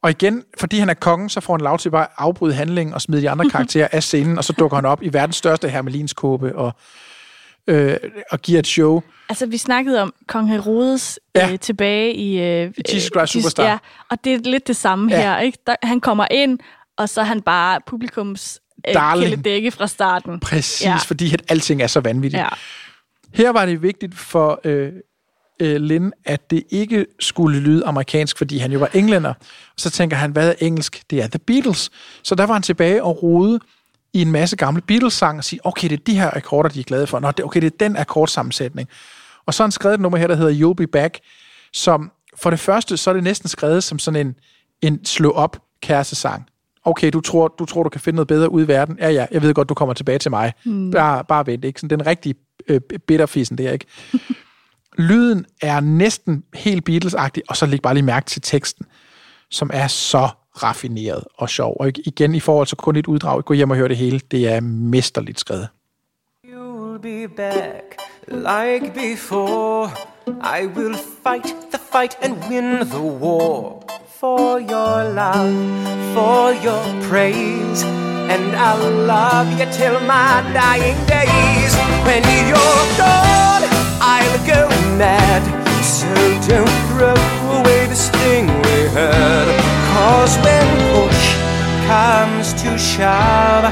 Og 0.03 0.09
igen, 0.09 0.43
fordi 0.59 0.79
han 0.79 0.89
er 0.89 0.93
kongen, 0.93 1.29
så 1.29 1.41
får 1.41 1.53
han 1.53 1.61
lov 1.61 1.77
til 1.77 1.89
bare 1.89 2.03
at 2.03 2.09
afbryde 2.17 2.53
handlingen 2.53 2.93
og 2.93 3.01
smide 3.01 3.21
de 3.21 3.29
andre 3.29 3.49
karakterer 3.55 3.87
af 3.91 4.03
scenen, 4.03 4.37
og 4.37 4.43
så 4.43 4.53
dukker 4.53 4.77
han 4.77 4.85
op 4.85 5.03
i 5.03 5.13
verdens 5.13 5.35
største 5.35 5.69
hermelinskåbe 5.69 6.55
og, 6.55 6.73
øh, 7.71 7.97
og 8.31 8.39
giver 8.41 8.59
et 8.59 8.67
show. 8.67 9.01
Altså, 9.29 9.45
vi 9.45 9.57
snakkede 9.57 10.01
om 10.01 10.13
Kong 10.27 10.49
Herodes 10.49 11.19
ja. 11.35 11.51
øh, 11.51 11.59
tilbage 11.59 12.15
i... 12.15 12.39
Øh, 12.39 12.71
I 12.77 12.81
Jesus 12.93 13.09
Christ 13.15 13.35
øh, 13.35 13.41
Superstar. 13.41 13.63
Ja, 13.63 13.77
og 14.09 14.23
det 14.23 14.33
er 14.33 14.37
lidt 14.37 14.67
det 14.67 14.75
samme 14.75 15.11
Ja. 15.11 15.21
her, 15.21 15.39
ikke? 15.39 15.57
Der, 15.67 15.75
han 15.83 15.99
kommer 15.99 16.27
ind, 16.31 16.59
og 16.97 17.09
så 17.09 17.21
er 17.21 17.25
han 17.25 17.41
bare 17.41 17.79
publikums 17.87 18.59
øh, 18.87 18.95
kæledække 19.13 19.71
fra 19.71 19.87
starten. 19.87 20.39
Præcis, 20.39 20.85
Ja. 20.85 20.95
fordi 20.95 21.33
at 21.33 21.41
alting 21.49 21.81
er 21.81 21.87
så 21.87 21.99
vanvittigt. 21.99 22.41
Ja. 22.41 22.47
Her 23.33 23.49
var 23.49 23.65
det 23.65 23.81
vigtigt 23.81 24.15
for 24.15 24.61
øh, 24.63 24.91
øh, 25.61 25.75
Lin, 25.75 26.11
at 26.25 26.51
det 26.51 26.63
ikke 26.69 27.05
skulle 27.19 27.59
lyde 27.59 27.85
amerikansk, 27.85 28.37
fordi 28.37 28.57
han 28.57 28.71
jo 28.71 28.79
var 28.79 28.89
englænder. 28.93 29.29
Og 29.29 29.77
så 29.77 29.89
tænker 29.89 30.17
han, 30.17 30.31
hvad 30.31 30.49
er 30.49 30.53
engelsk? 30.59 31.01
Det 31.09 31.21
er 31.21 31.27
The 31.27 31.39
Beatles. 31.39 31.89
Så 32.23 32.35
der 32.35 32.45
var 32.45 32.53
han 32.53 32.61
tilbage 32.63 33.03
og 33.03 33.23
rode 33.23 33.59
i 34.13 34.21
en 34.21 34.31
masse 34.31 34.55
gamle 34.55 34.81
Beatles-sange 34.81 35.39
og 35.39 35.43
sige, 35.43 35.59
okay, 35.63 35.89
det 35.89 35.99
er 35.99 36.03
de 36.03 36.19
her 36.19 36.31
akkorder, 36.33 36.69
de 36.69 36.79
er 36.79 36.83
glade 36.83 37.07
for. 37.07 37.19
Nå, 37.19 37.31
det, 37.31 37.45
okay, 37.45 37.61
det 37.61 37.73
er 37.73 37.77
den 37.79 37.97
akkordsammensætning. 37.97 38.89
Og 39.45 39.53
så 39.53 39.63
har 39.63 39.67
han 39.67 39.71
skrevet 39.71 39.93
et 39.93 40.01
nummer 40.01 40.17
her, 40.17 40.27
der 40.27 40.35
hedder 40.35 40.69
You'll 40.69 40.73
Be 40.73 40.87
Back, 40.87 41.19
som 41.73 42.11
for 42.35 42.49
det 42.49 42.59
første, 42.59 42.97
så 42.97 43.09
er 43.09 43.13
det 43.13 43.23
næsten 43.23 43.49
skrevet 43.49 43.83
som 43.83 43.99
sådan 43.99 44.27
en, 44.27 44.35
en 44.81 45.05
slå-op 45.05 45.61
kærestesang. 45.81 46.45
Okay, 46.85 47.09
du 47.13 47.21
tror, 47.21 47.47
du 47.59 47.65
tror, 47.65 47.83
du 47.83 47.89
kan 47.89 48.01
finde 48.01 48.15
noget 48.15 48.27
bedre 48.27 48.51
ud 48.51 48.63
i 48.63 48.67
verden. 48.67 48.97
Ja, 48.99 49.09
ja, 49.09 49.25
jeg 49.31 49.41
ved 49.41 49.53
godt, 49.53 49.69
du 49.69 49.73
kommer 49.73 49.93
tilbage 49.93 50.19
til 50.19 50.31
mig. 50.31 50.53
Mm. 50.65 50.91
Bare, 50.91 51.23
bare 51.23 51.47
vent, 51.47 51.65
ikke? 51.65 51.79
Sådan 51.79 51.99
den 51.99 52.07
rigtige 52.07 52.35
øh, 52.67 52.81
bitterfissen 53.07 53.57
der, 53.57 53.71
ikke? 53.71 53.85
Lyden 54.97 55.45
er 55.61 55.79
næsten 55.79 56.43
helt 56.53 56.89
Beatles-agtig, 56.89 57.41
og 57.49 57.57
så 57.57 57.65
læg 57.65 57.81
bare 57.81 57.93
lige 57.93 58.03
mærke 58.03 58.25
til 58.25 58.41
teksten, 58.41 58.85
som 59.51 59.69
er 59.73 59.87
så 59.87 60.29
raffineret 60.55 61.23
og 61.37 61.49
sjov. 61.49 61.77
Og 61.79 61.87
igen, 62.05 62.35
i 62.35 62.39
forhold 62.39 62.67
til 62.67 62.77
kun 62.77 62.95
et 62.95 63.07
uddrag, 63.07 63.45
gå 63.45 63.53
hjem 63.53 63.69
og 63.69 63.77
hør 63.77 63.87
det 63.87 63.97
hele, 63.97 64.19
det 64.31 64.53
er 64.53 64.59
mesterligt 64.61 65.39
skrevet. 65.39 65.67
You'll 66.47 67.01
be 67.01 67.27
back 67.27 67.97
like 68.27 68.93
before. 68.93 69.89
I 70.43 70.65
will 70.65 70.95
fight 71.23 71.55
the 71.71 71.79
fight 71.91 72.17
and 72.21 72.33
win 72.49 72.87
the 72.87 73.01
war 73.01 73.83
for 74.19 74.59
your 74.59 75.03
love, 75.21 75.55
for 76.13 76.53
your 76.65 76.83
praise. 77.09 77.83
And 78.33 78.55
I'll 78.55 78.91
love 79.15 79.49
you 79.59 79.65
till 79.71 79.99
my 79.99 80.41
dying 80.53 80.99
days. 81.07 81.73
When 82.05 82.23
you're 82.49 82.85
gone, 82.97 83.65
I'll 83.99 84.39
go 84.45 84.69
mad. 84.97 85.43
So 85.83 86.07
don't 86.47 86.77
throw 86.89 87.17
away 87.57 87.87
the 87.87 87.95
sting 87.95 88.47
we 88.47 88.77
had. 88.95 89.60
Cause 90.21 90.39
when 90.47 90.67
push 90.93 91.23
comes 91.91 92.53
to 92.63 92.77
shove, 92.77 93.65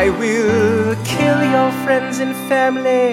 I 0.00 0.08
will 0.20 0.96
kill 1.04 1.40
your 1.56 1.70
friends 1.84 2.18
and 2.24 2.34
family 2.48 3.08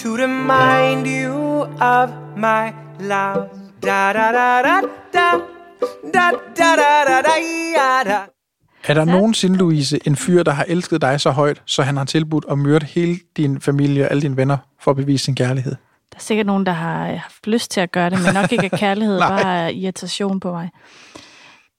to 0.00 0.16
remind 0.16 1.06
you 1.06 1.34
of 1.80 2.10
my 2.36 2.64
love. 3.12 3.48
Da 3.82 4.12
da 4.12 4.32
da 4.32 4.62
da 4.62 4.80
da 5.12 5.28
da 6.14 6.30
da 6.54 6.76
da 6.76 7.04
da 7.08 7.22
da 7.22 8.04
da. 8.04 8.18
Er 8.84 8.94
der 8.94 9.04
nogensinde, 9.04 9.58
Louise, 9.58 9.98
en 10.06 10.16
fyr, 10.16 10.42
der 10.42 10.52
har 10.52 10.64
elsket 10.68 11.02
dig 11.02 11.20
så 11.20 11.30
højt, 11.30 11.62
så 11.66 11.82
han 11.82 11.96
har 11.96 12.04
tilbudt 12.04 12.44
at 12.50 12.58
myrde 12.58 12.86
hele 12.86 13.18
din 13.36 13.60
familie 13.60 14.04
og 14.04 14.10
alle 14.10 14.22
dine 14.22 14.36
venner 14.36 14.56
for 14.80 14.90
at 14.90 14.96
bevise 14.96 15.24
sin 15.24 15.34
kærlighed? 15.34 15.72
Der 16.12 16.16
er 16.16 16.20
sikkert 16.22 16.46
nogen, 16.46 16.66
der 16.66 16.72
har 16.72 17.06
haft 17.06 17.46
lyst 17.46 17.70
til 17.70 17.80
at 17.80 17.92
gøre 17.92 18.10
det, 18.10 18.18
men 18.24 18.34
nok 18.34 18.52
ikke 18.52 18.70
af 18.72 18.78
kærlighed, 18.78 19.20
bare 19.38 19.74
irritation 19.74 20.40
på 20.40 20.52
mig. 20.52 20.70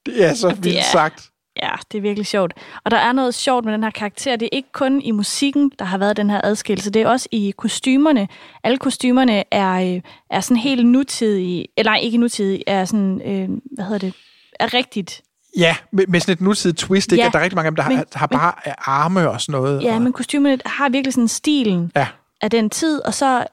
Det 0.06 0.24
er 0.24 0.34
så 0.34 0.48
Og 0.48 0.56
det 0.56 0.64
vildt 0.64 0.78
er- 0.78 0.82
sagt. 0.92 1.28
Ja, 1.62 1.70
det 1.92 1.98
er 1.98 2.02
virkelig 2.02 2.26
sjovt. 2.26 2.52
Og 2.84 2.90
der 2.90 2.96
er 2.96 3.12
noget 3.12 3.34
sjovt 3.34 3.64
med 3.64 3.72
den 3.72 3.82
her 3.82 3.90
karakter. 3.90 4.36
Det 4.36 4.46
er 4.46 4.56
ikke 4.56 4.72
kun 4.72 5.00
i 5.00 5.10
musikken, 5.10 5.72
der 5.78 5.84
har 5.84 5.98
været 5.98 6.16
den 6.16 6.30
her 6.30 6.40
adskillelse. 6.44 6.90
Det 6.90 7.02
er 7.02 7.08
også 7.08 7.28
i 7.32 7.52
kostymerne. 7.56 8.28
Alle 8.64 8.78
kostymerne 8.78 9.44
er, 9.54 9.94
øh, 9.94 10.00
er 10.30 10.40
sådan 10.40 10.56
helt 10.56 10.86
nutidige. 10.86 11.66
Eller 11.76 11.92
nej, 11.92 11.98
ikke 12.02 12.18
nutidige. 12.18 12.62
Er 12.66 12.84
sådan, 12.84 13.20
øh, 13.26 13.48
hvad 13.74 13.84
hedder 13.84 13.98
det? 13.98 14.14
Er 14.60 14.74
rigtigt. 14.74 15.22
Ja, 15.58 15.76
med, 15.92 16.06
med 16.06 16.20
sådan 16.20 16.32
et 16.32 16.40
nutidigt 16.40 16.78
twist, 16.78 17.12
ikke? 17.12 17.24
Ja, 17.24 17.30
der 17.32 17.38
er 17.38 17.42
rigtig 17.42 17.56
mange 17.56 17.66
af 17.66 17.70
dem, 17.70 17.76
der 17.76 17.88
men- 17.88 17.96
har, 17.96 18.06
har 18.14 18.26
bare 18.26 18.52
men, 18.66 18.74
arme 18.78 19.30
og 19.30 19.40
sådan 19.40 19.60
noget. 19.60 19.82
Ja, 19.82 19.94
og, 19.94 20.02
men 20.02 20.12
kostymerne 20.12 20.58
har 20.66 20.88
virkelig 20.88 21.12
sådan 21.14 21.28
stilen 21.28 21.92
ja. 21.96 22.06
af 22.40 22.50
den 22.50 22.70
tid. 22.70 23.00
Og 23.04 23.14
så, 23.14 23.44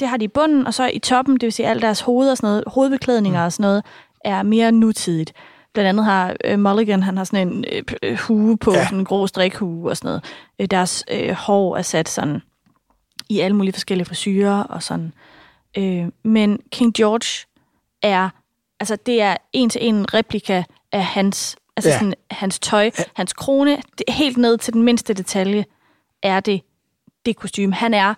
det 0.00 0.08
har 0.08 0.16
de 0.16 0.24
i 0.24 0.28
bunden, 0.28 0.66
og 0.66 0.74
så 0.74 0.86
i 0.92 0.98
toppen, 0.98 1.34
det 1.34 1.42
vil 1.42 1.52
sige 1.52 1.66
alle 1.68 1.82
deres 1.82 2.00
hoveder 2.00 2.30
og 2.30 2.36
sådan 2.36 2.48
noget, 2.48 2.64
hovedbeklædninger 2.66 3.40
mm. 3.40 3.44
og 3.46 3.52
sådan 3.52 3.62
noget, 3.64 3.84
er 4.24 4.42
mere 4.42 4.72
nutidigt. 4.72 5.32
Blandt 5.74 5.88
andet 5.88 6.04
har 6.04 6.36
øh, 6.44 6.58
Mulligan, 6.58 7.02
han 7.02 7.16
har 7.16 7.24
sådan 7.24 7.48
en 7.48 7.64
øh, 7.72 7.82
øh, 8.02 8.18
hue 8.18 8.56
på, 8.58 8.72
Ja. 8.72 8.78
ja. 8.78 8.84
sådan 8.84 8.98
en 8.98 9.04
grå 9.04 9.26
strikhue 9.26 9.90
og 9.90 9.96
sådan 9.96 10.08
noget. 10.08 10.24
Øh, 10.58 10.66
deres 10.70 11.04
øh, 11.10 11.30
hår 11.30 11.76
er 11.76 11.82
sat 11.82 12.08
sådan 12.08 12.42
i 13.28 13.40
alle 13.40 13.56
mulige 13.56 13.72
forskellige 13.72 14.06
frisyrer 14.06 14.62
og 14.62 14.82
sådan. 14.82 15.12
Øh, 15.78 16.04
men 16.24 16.58
King 16.72 16.94
George 16.94 17.46
er, 18.02 18.28
altså 18.80 18.96
det 18.96 19.22
er 19.22 19.36
en 19.52 19.70
til 19.70 19.86
en 19.88 20.14
replika 20.14 20.62
af 20.92 21.04
hans, 21.04 21.56
altså 21.76 21.88
Ja. 21.90 21.94
ja. 21.94 21.98
sådan, 21.98 22.14
hans 22.30 22.58
tøj, 22.58 22.90
hans 23.16 23.32
krone, 23.32 23.76
det, 23.98 24.14
helt 24.14 24.36
ned 24.36 24.58
til 24.58 24.72
den 24.72 24.82
mindste 24.82 25.14
detalje 25.14 25.64
er 26.22 26.40
det 26.40 26.60
det 27.26 27.36
kostume. 27.36 27.74
Han 27.74 27.94
er 27.94 28.14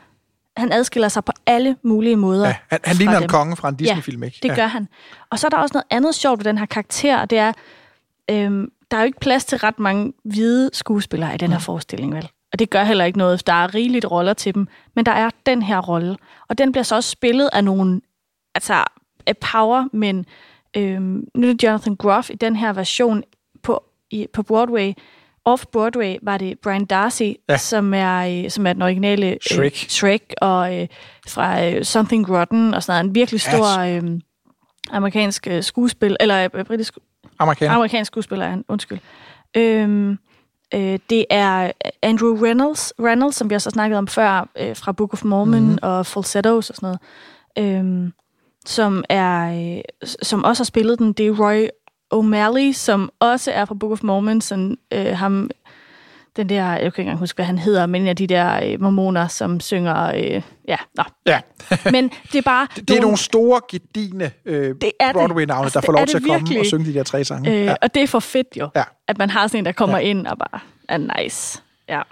han 0.57 0.73
adskiller 0.73 1.09
sig 1.09 1.25
på 1.25 1.33
alle 1.47 1.77
mulige 1.83 2.17
måder. 2.17 2.47
Ja, 2.47 2.57
han, 2.69 2.81
han 2.85 2.97
ligner 2.97 3.17
en 3.17 3.23
dem. 3.23 3.29
konge 3.29 3.57
fra 3.57 3.69
en 3.69 3.77
Disney-film, 3.77 4.23
ikke? 4.23 4.39
Det 4.43 4.49
ja. 4.49 4.55
gør 4.55 4.67
han. 4.67 4.89
Og 5.31 5.39
så 5.39 5.47
er 5.47 5.49
der 5.49 5.57
også 5.57 5.73
noget 5.73 5.87
andet 5.91 6.15
sjovt 6.15 6.39
ved 6.39 6.45
den 6.45 6.59
her 6.59 6.67
karakter, 6.67 7.19
og 7.19 7.31
det 7.31 7.39
er, 7.39 7.53
øhm, 8.31 8.73
der 8.91 8.97
er 8.97 9.01
jo 9.01 9.07
ikke 9.07 9.21
plads 9.21 9.45
til 9.45 9.59
ret 9.59 9.79
mange 9.79 10.13
hvide 10.25 10.71
skuespillere 10.73 11.35
i 11.35 11.39
den 11.39 11.53
her 11.53 11.59
forestilling, 11.59 12.15
vel? 12.15 12.29
Og 12.53 12.59
det 12.59 12.71
gør 12.71 12.85
heller 12.85 13.05
ikke 13.05 13.19
noget, 13.19 13.47
der 13.47 13.53
er 13.53 13.75
rigeligt 13.75 14.11
roller 14.11 14.33
til 14.33 14.55
dem. 14.55 14.69
Men 14.97 15.07
der 15.07 15.13
er 15.13 15.31
den 15.47 15.63
her 15.63 15.79
rolle, 15.79 16.17
og 16.49 16.59
den 16.59 16.73
bliver 16.73 16.85
så 16.85 16.95
også 16.95 17.11
spillet 17.11 17.51
af 17.53 17.65
nogle, 17.65 18.01
altså 18.55 18.85
af 19.27 19.37
power, 19.37 19.89
men 19.93 20.27
øhm, 20.77 21.27
nu 21.35 21.49
er 21.49 21.53
det 21.53 21.63
Jonathan 21.63 21.97
Groff 21.97 22.31
i 22.31 22.35
den 22.35 22.57
her 22.57 22.73
version 22.73 23.23
på 23.63 23.85
i, 24.11 24.27
på 24.33 24.43
Broadway, 24.43 24.93
off-Broadway, 25.49 26.19
var 26.23 26.39
det 26.39 26.59
Brian 26.63 26.85
Darcy, 26.85 27.23
Ja. 27.49 27.57
som, 27.57 27.95
er, 27.95 28.45
øh, 28.45 28.51
som 28.51 28.67
er 28.67 28.73
den 28.73 28.83
originale 28.83 29.27
øh, 29.31 29.37
Shrek. 29.53 29.75
Shrek 29.77 30.23
og 30.41 30.81
øh, 30.81 30.89
fra 31.29 31.65
øh, 31.65 31.85
Something 31.85 32.31
Rotten 32.31 32.75
og 32.75 32.83
sådan 32.83 32.99
noget. 32.99 33.09
En 33.11 33.15
virkelig 33.15 33.41
stor 33.41 33.79
øh, 33.81 34.03
amerikansk 34.91 35.47
øh, 35.51 35.63
skuespil, 35.63 36.17
eller 36.21 36.49
øh, 36.55 36.65
britisk 36.65 36.99
Amerikaner. 37.39 37.73
amerikansk 37.75 38.09
skuespiller, 38.09 38.47
er 38.47 38.57
undskyld. 38.69 38.99
Øhm, 39.57 40.19
øh, 40.75 40.99
det 41.11 41.25
er 41.31 41.71
Andrew 42.03 42.45
Reynolds, 42.45 42.93
Reynolds, 43.01 43.37
som 43.37 43.51
vi 43.51 43.55
også 43.55 43.69
har 43.69 43.73
snakket 43.73 43.99
om 43.99 44.07
før, 44.09 44.49
øh, 44.59 44.77
fra 44.77 44.93
Book 44.93 45.13
of 45.13 45.25
Mormon 45.25 45.55
Mhm. 45.59 45.65
mm-hmm. 45.65 45.79
og 45.83 46.07
Falsettos 46.07 46.71
og 46.71 46.77
sådan 46.77 46.97
noget, 47.57 47.79
øhm, 47.79 48.13
som, 48.67 49.05
er, 49.09 49.61
øh, 49.77 49.83
som 50.23 50.45
også 50.45 50.61
har 50.61 50.65
spillet 50.65 50.99
den. 50.99 51.13
Det 51.13 51.27
er 51.27 51.31
Roy 51.31 51.67
O'Malley, 52.15 52.73
som 52.73 53.11
også 53.21 53.51
er 53.53 53.65
fra 53.65 53.75
Book 53.75 53.93
of 53.93 54.03
Mormon, 54.03 54.41
som 54.41 54.77
øh, 54.93 55.07
ham, 55.17 55.51
den 56.37 56.49
der, 56.49 56.65
jeg 56.71 56.79
kan 56.79 56.87
ikke 56.87 57.01
engang 57.01 57.19
huske, 57.19 57.37
hvad 57.37 57.45
han 57.47 57.59
hedder, 57.59 57.87
men 57.87 58.03
en 58.03 58.09
af 58.09 58.17
de 58.17 58.27
der 58.27 58.61
øh, 58.65 58.81
mormoner, 58.81 59.29
som 59.29 59.61
synger, 59.61 60.13
øh, 60.15 60.43
ja, 60.69 60.77
nå. 60.97 61.03
Ja. 61.27 61.41
Men 61.93 62.11
det 62.33 62.39
er 62.39 62.43
bare... 62.43 62.67
Det 62.89 62.91
er 62.97 63.01
nogle 63.01 63.17
store, 63.17 63.61
gedigne 63.71 64.31
øh, 64.45 64.69
Det 64.69 64.81
det. 64.83 64.93
Broadway-navne, 65.13 65.65
Altså, 65.65 65.81
der 65.81 65.87
får 65.87 65.93
det 65.93 66.01
lov 66.01 66.07
til 66.07 66.15
det 66.19 66.25
at 66.25 66.29
komme 66.29 66.39
virkelig. 66.41 66.61
og 66.61 66.67
synge 66.67 66.85
de 66.87 66.95
der 66.95 67.03
tre 67.03 67.25
sange. 67.25 67.51
Øh, 67.51 67.65
ja. 67.65 67.75
Og 67.83 67.95
det 67.95 68.03
er 68.03 68.07
for 68.07 68.21
fedt 68.21 68.47
jo, 68.57 68.69
Ja. 68.77 68.83
at 69.09 69.19
man 69.19 69.31
har 69.31 69.47
sådan 69.47 69.59
en, 69.59 69.65
der 69.65 69.73
kommer 69.73 69.99
ja. 69.99 70.05
ind 70.05 70.27
og 70.27 70.39
bare 70.39 70.61
er 70.89 71.23
nice. 71.23 71.63
Ja. 71.89 72.03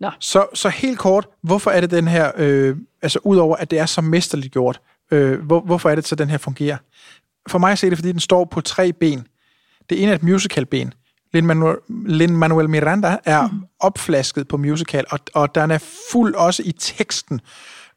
Nå. 0.00 0.10
Så, 0.20 0.46
så 0.54 0.68
helt 0.68 0.98
kort, 0.98 1.26
hvorfor 1.42 1.70
er 1.70 1.80
det 1.80 1.90
den 1.90 2.08
her, 2.08 2.32
øh, 2.36 2.76
altså 3.02 3.18
udover 3.24 3.56
at 3.56 3.70
det 3.70 3.78
er 3.78 3.86
så 3.86 4.00
mesterligt 4.00 4.52
gjort, 4.52 4.80
øh, 5.10 5.40
hvor, 5.40 5.60
hvorfor 5.60 5.90
er 5.90 5.94
det 5.94 6.06
så, 6.06 6.14
den 6.14 6.28
her 6.28 6.38
fungerer? 6.38 6.76
For 7.48 7.58
mig 7.58 7.72
at 7.72 7.78
se 7.78 7.90
det, 7.90 7.98
fordi 7.98 8.12
den 8.12 8.20
står 8.20 8.44
på 8.44 8.60
tre 8.60 8.92
ben. 8.92 9.26
Det 9.90 10.02
ene 10.02 10.10
er 10.10 10.14
et 10.14 10.22
musicalben. 10.22 10.92
Lin-Manuel, 11.34 12.68
Miranda 12.68 13.16
er 13.24 13.46
mm. 13.46 13.60
opflasket 13.80 14.48
på 14.48 14.56
musical, 14.56 15.04
og, 15.10 15.18
og 15.34 15.54
den 15.54 15.70
er 15.70 15.78
fuld 16.12 16.34
også 16.34 16.62
i 16.64 16.72
teksten 16.72 17.40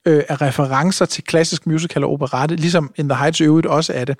øh, 0.05 0.23
af 0.29 0.41
referencer 0.41 1.05
til 1.05 1.23
klassisk 1.23 1.67
musical 1.67 2.03
og 2.03 2.11
operette, 2.11 2.55
ligesom 2.55 2.91
In 2.95 3.09
the 3.09 3.17
Heights 3.17 3.41
øvrigt 3.41 3.67
også 3.67 3.93
er 3.93 4.05
det. 4.05 4.17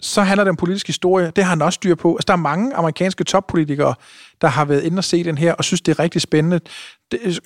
Så 0.00 0.22
handler 0.22 0.44
det 0.44 0.48
om 0.50 0.56
politisk 0.56 0.86
historie. 0.86 1.32
Det 1.36 1.44
har 1.44 1.48
han 1.48 1.62
også 1.62 1.76
styr 1.76 1.94
på. 1.94 2.14
Altså, 2.14 2.24
der 2.26 2.32
er 2.32 2.36
mange 2.36 2.74
amerikanske 2.74 3.24
toppolitikere, 3.24 3.94
der 4.40 4.48
har 4.48 4.64
været 4.64 4.82
inde 4.82 4.98
og 4.98 5.04
se 5.04 5.24
den 5.24 5.38
her, 5.38 5.52
og 5.52 5.64
synes, 5.64 5.80
det 5.80 5.98
er 5.98 6.02
rigtig 6.02 6.20
spændende. 6.22 6.60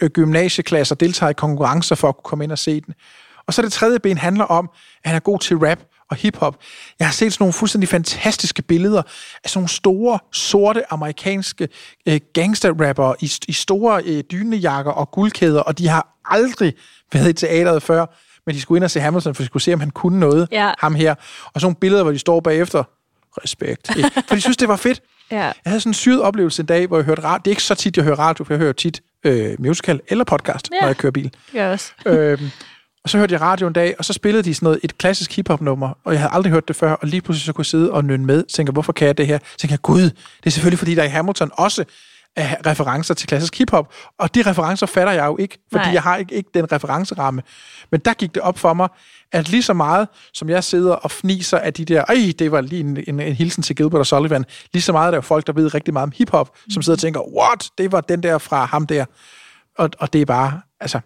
Øh, 0.01 0.11
gymnasieklasser 0.11 0.95
deltager 0.95 1.31
i 1.31 1.35
konkurrencer 1.35 1.95
for 1.95 2.09
at 2.09 2.17
kunne 2.17 2.23
komme 2.23 2.45
ind 2.45 2.53
og 2.53 2.59
se 2.59 2.81
den. 2.81 2.95
Og 3.47 3.55
så 3.55 3.63
det 3.63 3.73
tredje 3.73 3.99
ben 3.99 4.19
handler 4.19 4.45
om, 4.45 4.71
at 5.05 5.11
han 5.11 5.17
er 5.17 5.21
god 5.21 5.39
til 5.39 5.57
rap 5.57 5.79
og 6.11 6.17
hiphop. 6.17 6.57
Jeg 6.99 7.07
har 7.07 7.13
set 7.13 7.33
sådan 7.33 7.43
nogle 7.43 7.53
fuldstændig 7.53 7.89
fantastiske 7.89 8.63
billeder 8.63 9.03
af 9.45 9.51
sådan 9.51 9.59
nogle 9.59 9.69
store, 9.69 10.19
sorte 10.33 10.93
amerikanske 10.93 11.69
øh, 12.09 12.21
gangsterrapper 12.35 13.15
i, 13.21 13.33
i 13.49 13.53
store 13.53 14.03
øh, 14.05 14.25
dynejakker 14.33 14.93
og 14.93 15.11
guldkæder, 15.11 15.61
og 15.61 15.79
de 15.79 15.89
har 15.89 16.09
aldrig 16.25 16.75
været 17.13 17.29
i 17.29 17.33
teateret 17.33 17.83
før, 17.83 18.07
men 18.47 18.55
de 18.55 18.61
skulle 18.61 18.79
ind 18.79 18.85
og 18.85 18.91
se 18.91 19.01
Hamilton, 19.01 19.35
for 19.35 19.43
de 19.43 19.47
skulle 19.47 19.63
se, 19.63 19.73
om 19.75 19.81
han 19.81 19.91
kunne 19.91 20.21
noget, 20.21 20.49
Ja. 20.53 20.73
ham 20.79 20.95
her. 20.95 21.11
Og 21.55 21.61
sådan 21.61 21.65
nogle 21.65 21.77
billeder, 21.77 22.03
hvor 22.03 22.13
de 22.13 22.19
står 22.19 22.41
bagefter, 22.41 22.85
respekt. 23.45 23.97
Ikke? 23.97 24.11
For 24.29 24.35
de 24.35 24.41
synes, 24.41 24.57
det 24.57 24.69
var 24.69 24.77
fedt. 24.77 25.03
Ja. 25.31 25.37
Jeg 25.45 25.55
havde 25.67 25.81
sådan 25.81 25.91
en 25.91 25.95
syret 25.95 26.23
oplevelse 26.23 26.63
en 26.63 26.67
dag, 26.67 26.87
hvor 26.87 26.97
jeg 26.97 27.05
hørte 27.05 27.23
radio. 27.23 27.39
Det 27.45 27.47
er 27.47 27.53
ikke 27.53 27.63
så 27.63 27.75
tit, 27.75 27.97
jeg 27.97 28.05
hører 28.05 28.19
radio, 28.19 28.45
for 28.45 28.53
jeg 28.55 28.59
hører 28.59 28.73
tit 28.73 29.01
øh, 29.25 29.57
musical 29.59 30.01
eller 30.09 30.25
podcast, 30.25 30.69
Ja. 30.73 30.81
når 30.81 30.87
jeg 30.87 30.97
kører 30.97 31.11
bil. 31.11 31.35
Jeg 31.55 31.67
også. 31.71 31.93
øhm, 32.07 32.51
og 33.07 33.11
så 33.11 33.19
hørte 33.19 33.33
jeg 33.33 33.41
radio 33.41 33.67
en 33.67 33.73
dag, 33.73 33.95
og 33.99 34.05
så 34.05 34.13
spillede 34.13 34.43
de 34.43 34.55
sådan 34.55 34.67
noget, 34.67 34.81
et 34.83 34.99
klassisk 34.99 35.37
hiphop-nummer, 35.37 35.99
og 36.05 36.13
jeg 36.13 36.21
havde 36.21 36.33
aldrig 36.33 36.53
hørt 36.53 36.69
det 36.69 36.77
før, 36.77 36.93
og 36.93 37.09
lige 37.09 37.21
pludselig 37.21 37.45
så 37.45 37.53
kunne 37.53 37.63
jeg 37.63 37.67
sidde 37.67 37.93
og 37.93 38.05
nynne 38.05 38.27
med, 38.27 38.45
tænker, 38.45 38.73
hvorfor 38.73 38.93
kan 38.93 39.07
jeg 39.07 39.19
det 39.19 39.27
her? 39.27 39.39
Tænker 39.59 39.73
jeg, 39.73 39.83
gud, 39.83 40.03
det 40.03 40.47
er 40.47 40.51
selvfølgelig, 40.51 40.79
fordi 40.79 40.95
der 40.95 41.05
i 41.05 41.09
Hamilton 41.09 41.51
også 41.53 41.85
er 42.37 42.57
referencer 42.67 43.15
til 43.15 43.29
klassisk 43.29 43.59
hiphop, 43.59 43.93
og 44.19 44.35
de 44.35 44.43
referencer 44.43 44.87
fatter 44.87 45.13
jeg 45.13 45.27
jo 45.27 45.37
ikke, 45.37 45.59
fordi 45.73 45.85
Nej. 45.85 45.93
jeg 45.93 46.03
har 46.03 46.17
ikke, 46.17 46.35
ikke 46.35 46.51
den 46.55 46.73
referenceramme. 46.73 47.43
Men 47.91 48.01
der 48.01 48.15
gik 48.15 48.35
det 48.35 48.43
op 48.43 48.59
for 48.59 48.75
mig, 48.75 48.89
at 49.33 49.49
lige 49.49 49.63
så 49.63 49.73
meget, 49.73 50.09
som 50.33 50.49
jeg 50.49 50.65
sidder 50.65 50.95
og 50.95 51.11
fniser 51.11 51.59
af 51.59 51.73
de 51.73 51.85
der, 51.85 52.05
ej, 52.09 52.33
det 52.39 52.53
var 52.53 52.61
lige 52.61 52.81
en, 52.81 52.99
en, 53.07 53.21
en 53.21 53.35
hilsen 53.35 53.63
til 53.63 53.77
Gilbert 53.77 53.99
og 53.99 54.07
Sullivan, 54.07 54.45
lige 54.73 54.83
så 54.83 54.93
meget 54.93 55.07
er 55.07 55.11
der 55.11 55.19
jo 55.19 55.23
folk, 55.23 55.47
der 55.47 55.53
ved 55.53 55.75
rigtig 55.75 55.93
meget 55.93 56.07
om 56.07 56.13
hiphop, 56.17 56.57
som 56.71 56.83
sidder 56.83 56.97
og 56.97 57.01
tænker, 57.01 57.21
what, 57.21 57.71
det 57.79 57.93
var 57.93 58.01
den 58.01 58.23
der 58.23 58.39
fra 58.39 58.65
ham 58.65 58.87
der. 58.87 59.05
Og, 59.79 59.91
og 59.99 60.13
det 60.13 60.21
er 60.21 60.27
bare, 60.27 60.61
altså, 60.81 61.01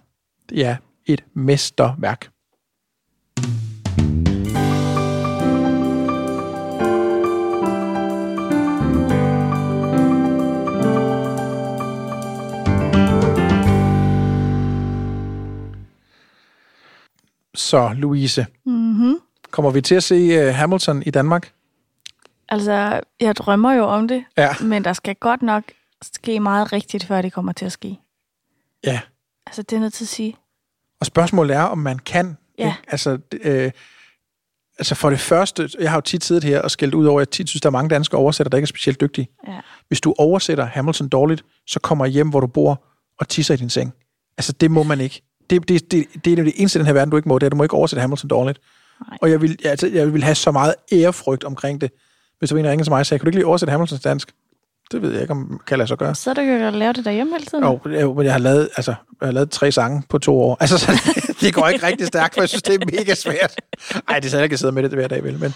er 0.56 0.76
et 1.12 1.24
mesterværk. 1.34 2.28
Så, 17.54 17.92
Louise, 17.94 18.46
Mm-hmm. 18.64 19.20
kommer 19.50 19.70
vi 19.70 19.80
til 19.80 19.94
at 19.94 20.02
se 20.02 20.48
uh, 20.48 20.54
Hamilton 20.54 21.02
i 21.02 21.10
Danmark? 21.10 21.52
Altså, 22.48 23.00
jeg 23.20 23.36
drømmer 23.36 23.72
jo 23.72 23.84
om 23.84 24.08
det, 24.08 24.24
Ja. 24.38 24.48
men 24.62 24.84
der 24.84 24.92
skal 24.92 25.14
godt 25.14 25.42
nok 25.42 25.64
ske 26.02 26.40
meget 26.40 26.72
rigtigt, 26.72 27.04
før 27.04 27.22
det 27.22 27.32
kommer 27.32 27.52
til 27.52 27.66
at 27.66 27.72
ske. 27.72 27.98
Ja. 28.84 29.00
Altså, 29.46 29.62
det 29.62 29.76
er 29.76 29.80
nødt 29.80 29.92
til 29.92 30.04
at 30.04 30.08
sige. 30.08 30.36
Og 31.00 31.06
spørgsmålet 31.06 31.56
er, 31.56 31.62
om 31.62 31.78
man 31.78 31.98
kan. 31.98 32.36
Ja. 32.58 32.66
Ikke? 32.66 32.78
Altså, 32.88 33.18
øh, 33.42 33.70
altså 34.78 34.94
for 34.94 35.10
det 35.10 35.20
første, 35.20 35.70
jeg 35.80 35.90
har 35.90 35.96
jo 35.96 36.00
tit 36.00 36.24
siddet 36.24 36.44
her 36.44 36.60
og 36.60 36.70
skældt 36.70 36.94
ud 36.94 37.06
over, 37.06 37.20
at 37.20 37.26
jeg 37.26 37.30
tit 37.30 37.48
synes, 37.48 37.60
der 37.60 37.68
er 37.68 37.72
mange 37.72 37.88
danske 37.88 38.16
oversættere, 38.16 38.50
der 38.50 38.56
ikke 38.56 38.64
er 38.64 38.68
specielt 38.68 39.00
dygtige. 39.00 39.28
Ja. 39.48 39.60
Hvis 39.88 40.00
du 40.00 40.14
oversætter 40.18 40.64
Hamilton 40.64 41.08
dårligt, 41.08 41.44
så 41.66 41.80
kommer 41.80 42.04
jeg 42.04 42.12
hjem, 42.12 42.28
hvor 42.28 42.40
du 42.40 42.46
bor, 42.46 42.84
og 43.18 43.28
tisser 43.28 43.54
i 43.54 43.56
din 43.56 43.70
seng. 43.70 43.94
Altså, 44.38 44.52
det 44.52 44.70
må 44.70 44.82
man 44.82 45.00
ikke. 45.00 45.22
Det, 45.50 45.68
det, 45.68 45.90
det, 45.92 46.06
det 46.24 46.38
er 46.38 46.44
det 46.44 46.52
eneste 46.56 46.78
i 46.78 46.80
den 46.80 46.86
her 46.86 46.92
verden, 46.92 47.10
du 47.10 47.16
ikke 47.16 47.28
må. 47.28 47.38
Det 47.38 47.42
er, 47.42 47.46
at 47.46 47.52
du 47.52 47.56
må 47.56 47.62
ikke 47.62 47.74
oversætte 47.74 48.00
Hamilton 48.00 48.28
dårligt. 48.28 48.60
Nej. 49.08 49.18
Og 49.22 49.30
jeg 49.30 49.42
vil, 49.42 49.58
altså, 49.64 49.86
jeg 49.86 50.12
vil 50.12 50.22
have 50.22 50.34
så 50.34 50.50
meget 50.50 50.74
ærefrygt 50.92 51.44
omkring 51.44 51.80
det, 51.80 51.90
hvis 52.38 52.52
var 52.52 52.58
en, 52.58 52.66
ringede 52.66 52.84
til 52.84 52.90
mig 52.90 53.00
og 53.00 53.06
sagde, 53.06 53.18
kan 53.18 53.24
du 53.24 53.28
ikke 53.28 53.38
lige 53.38 53.46
oversætte 53.46 53.70
Hamilton 53.70 53.98
til 53.98 54.04
dansk? 54.04 54.32
Det 54.92 55.02
ved 55.02 55.12
jeg 55.12 55.20
ikke, 55.20 55.32
om 55.32 55.60
kan 55.66 55.78
lade 55.78 55.88
sig 55.88 55.98
gøre. 55.98 56.14
Så 56.14 56.30
er 56.30 56.34
det 56.34 56.42
jo 56.42 56.66
at 56.66 56.72
lave 56.72 56.92
det 56.92 57.04
derhjemme 57.04 57.32
hele 57.32 57.46
tiden. 57.46 57.64
Jo, 57.64 57.80
jeg, 57.84 58.08
men 58.08 58.24
jeg 58.24 58.32
har 58.32 58.38
lavet, 58.38 58.68
altså, 58.76 58.94
jeg 59.20 59.26
har 59.26 59.32
lavet 59.32 59.50
tre 59.50 59.72
sange 59.72 60.02
på 60.08 60.18
to 60.18 60.40
år. 60.40 60.56
Altså, 60.60 60.78
så, 60.78 60.92
det 61.40 61.54
går 61.54 61.68
ikke 61.68 61.86
rigtig 61.86 62.06
stærkt, 62.06 62.34
for 62.34 62.42
jeg 62.42 62.48
synes, 62.48 62.62
det 62.62 62.74
er 62.74 62.86
mega 62.98 63.14
svært. 63.14 63.60
Ej, 64.08 64.18
det 64.18 64.24
er 64.26 64.30
sådan, 64.30 64.40
jeg 64.40 64.48
kan 64.48 64.58
sidde 64.58 64.72
med 64.72 64.82
det 64.82 64.92
hver 64.92 65.08
dag, 65.08 65.24
vel. 65.24 65.38
Men, 65.38 65.54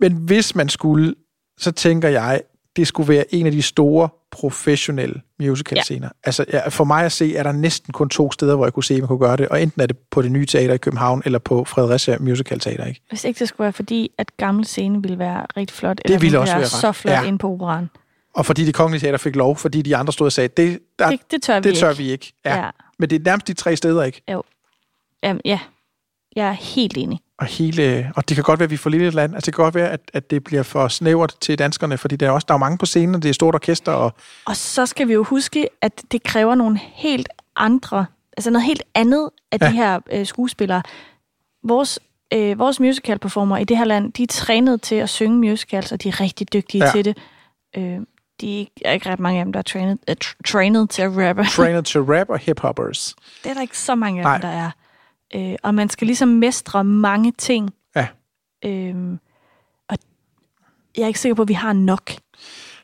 men 0.00 0.12
hvis 0.12 0.54
man 0.54 0.68
skulle, 0.68 1.14
så 1.58 1.72
tænker 1.72 2.08
jeg, 2.08 2.42
det 2.76 2.86
skulle 2.86 3.08
være 3.08 3.34
en 3.34 3.46
af 3.46 3.52
de 3.52 3.62
store 3.62 4.08
professionelle 4.30 5.20
musical-scener. 5.38 6.06
Ja. 6.06 6.10
Altså, 6.24 6.44
ja, 6.52 6.68
for 6.68 6.84
mig 6.84 7.04
at 7.04 7.12
se, 7.12 7.36
er 7.36 7.42
der 7.42 7.52
næsten 7.52 7.92
kun 7.92 8.08
to 8.08 8.32
steder, 8.32 8.56
hvor 8.56 8.66
jeg 8.66 8.72
kunne 8.72 8.84
se, 8.84 8.94
at 8.94 9.00
man 9.00 9.08
kunne 9.08 9.18
gøre 9.18 9.36
det. 9.36 9.48
Og 9.48 9.62
enten 9.62 9.80
er 9.82 9.86
det 9.86 9.98
på 10.10 10.22
det 10.22 10.32
nye 10.32 10.46
teater 10.46 10.74
i 10.74 10.78
København, 10.78 11.22
eller 11.24 11.38
på 11.38 11.64
Fredericia 11.64 12.16
Musical 12.20 12.60
Teater, 12.60 12.84
ikke? 12.84 13.00
Hvis 13.08 13.24
ikke 13.24 13.38
det 13.38 13.48
skulle 13.48 13.64
være 13.64 13.72
fordi, 13.72 14.10
at 14.18 14.36
gamle 14.36 14.64
scene 14.64 15.02
ville 15.02 15.18
være 15.18 15.46
rigtig 15.56 15.76
flot. 15.76 16.00
eller 16.04 16.18
ville 16.18 16.38
også 16.40 16.54
være 16.54 16.66
så 16.66 16.92
flot 16.92 17.12
ja. 17.12 17.22
inde 17.24 17.38
på 17.38 17.52
operan. 17.52 17.90
Og 18.34 18.46
fordi 18.46 18.64
de 18.64 18.72
kongelige 18.72 19.00
teater 19.00 19.18
fik 19.18 19.36
lov, 19.36 19.56
fordi 19.56 19.82
de 19.82 19.96
andre 19.96 20.12
stod 20.12 20.26
og 20.26 20.32
sagde, 20.32 20.48
det, 20.48 20.78
der, 20.98 21.10
Det, 21.10 21.20
det 21.30 21.42
tør 21.42 21.60
vi 21.60 21.68
det 21.68 21.78
tør 21.78 21.90
ikke. 21.90 22.02
vi 22.02 22.10
ikke. 22.10 22.32
Ja. 22.44 22.56
Ja. 22.56 22.70
Men 22.98 23.10
det 23.10 23.16
er 23.16 23.24
nærmest 23.24 23.48
de 23.48 23.52
tre 23.52 23.76
steder, 23.76 24.02
ikke? 24.02 24.22
Jo. 24.32 24.42
Jamen, 25.22 25.40
ja. 25.44 25.58
Jeg 26.36 26.48
er 26.48 26.52
helt 26.52 26.96
enig. 26.96 27.18
Og, 27.38 27.46
hele, 27.46 28.12
og 28.16 28.28
det 28.28 28.36
kan 28.36 28.44
godt 28.44 28.60
være, 28.60 28.64
at 28.64 28.70
vi 28.70 28.76
får 28.76 28.90
lille 28.90 29.06
et 29.08 29.14
land. 29.14 29.34
Altså, 29.34 29.46
det 29.46 29.54
kan 29.54 29.62
godt 29.64 29.74
være, 29.74 29.90
at, 29.90 30.00
at 30.12 30.30
det 30.30 30.44
bliver 30.44 30.62
for 30.62 30.88
snævert 30.88 31.34
til 31.40 31.58
danskerne, 31.58 31.98
fordi 31.98 32.16
der 32.16 32.26
er 32.26 32.30
også 32.30 32.44
der 32.48 32.54
er 32.54 32.58
mange 32.58 32.78
på 32.78 32.86
scenen, 32.86 33.14
og 33.14 33.22
det 33.22 33.28
er 33.28 33.32
stort 33.32 33.54
orkester. 33.54 33.92
Og, 33.92 34.14
Og 34.44 34.56
så 34.56 34.86
skal 34.86 35.08
vi 35.08 35.12
jo 35.12 35.24
huske, 35.24 35.68
at 35.82 36.02
det 36.12 36.22
kræver 36.22 36.54
nogle 36.54 36.80
helt 36.94 37.28
andre, 37.56 38.06
altså 38.36 38.50
noget 38.50 38.64
helt 38.66 38.82
andet 38.94 39.30
af 39.52 39.58
ja. 39.60 39.66
De 39.66 39.72
her 39.72 40.00
øh, 40.12 40.26
skuespillere. 40.26 40.82
Vores, 41.62 41.98
øh, 42.34 42.58
vores 42.58 42.80
musical-performer 42.80 43.56
i 43.58 43.64
det 43.64 43.76
her 43.78 43.84
land, 43.84 44.12
de 44.12 44.22
er 44.22 44.26
trænet 44.26 44.82
til 44.82 44.94
at 44.94 45.08
synge 45.08 45.36
musicals, 45.50 45.92
og 45.92 46.02
de 46.02 46.08
er 46.08 46.20
rigtig 46.20 46.52
dygtige 46.52 46.84
Ja. 46.84 46.90
til 46.90 47.04
det. 47.04 47.18
Øh, 47.76 47.98
de 48.40 48.66
er 48.84 48.92
ikke, 48.92 49.10
ret 49.10 49.20
mange 49.20 49.38
af 49.40 49.44
dem, 49.44 49.52
der 49.52 49.58
er 49.58 49.62
trænet, 49.62 49.98
tr- 50.24 50.34
trænet 50.46 50.90
til 50.90 51.02
at 51.02 51.10
rappe. 51.16 51.44
trainer 51.44 51.80
to 51.80 52.00
rap 52.14 52.28
og 52.30 52.38
hip-hoppers. 52.38 53.14
Det 53.44 53.50
er 53.50 53.54
der 53.54 53.60
ikke 53.60 53.78
så 53.78 53.94
mange 53.94 54.20
af 54.20 54.24
Nej. 54.24 54.32
dem, 54.34 54.40
der 54.40 54.48
er. 54.48 54.70
Øh, 55.34 55.54
og 55.62 55.74
man 55.74 55.88
skal 55.88 56.06
ligesom 56.06 56.28
mestre 56.28 56.84
mange 56.84 57.32
ting. 57.32 57.70
Ja. 57.96 58.06
Øhm, 58.64 59.18
og 59.88 59.96
jeg 60.96 61.02
er 61.02 61.06
ikke 61.06 61.20
sikker 61.20 61.34
på, 61.34 61.42
at 61.42 61.48
vi 61.48 61.54
har 61.54 61.72
nok. 61.72 62.10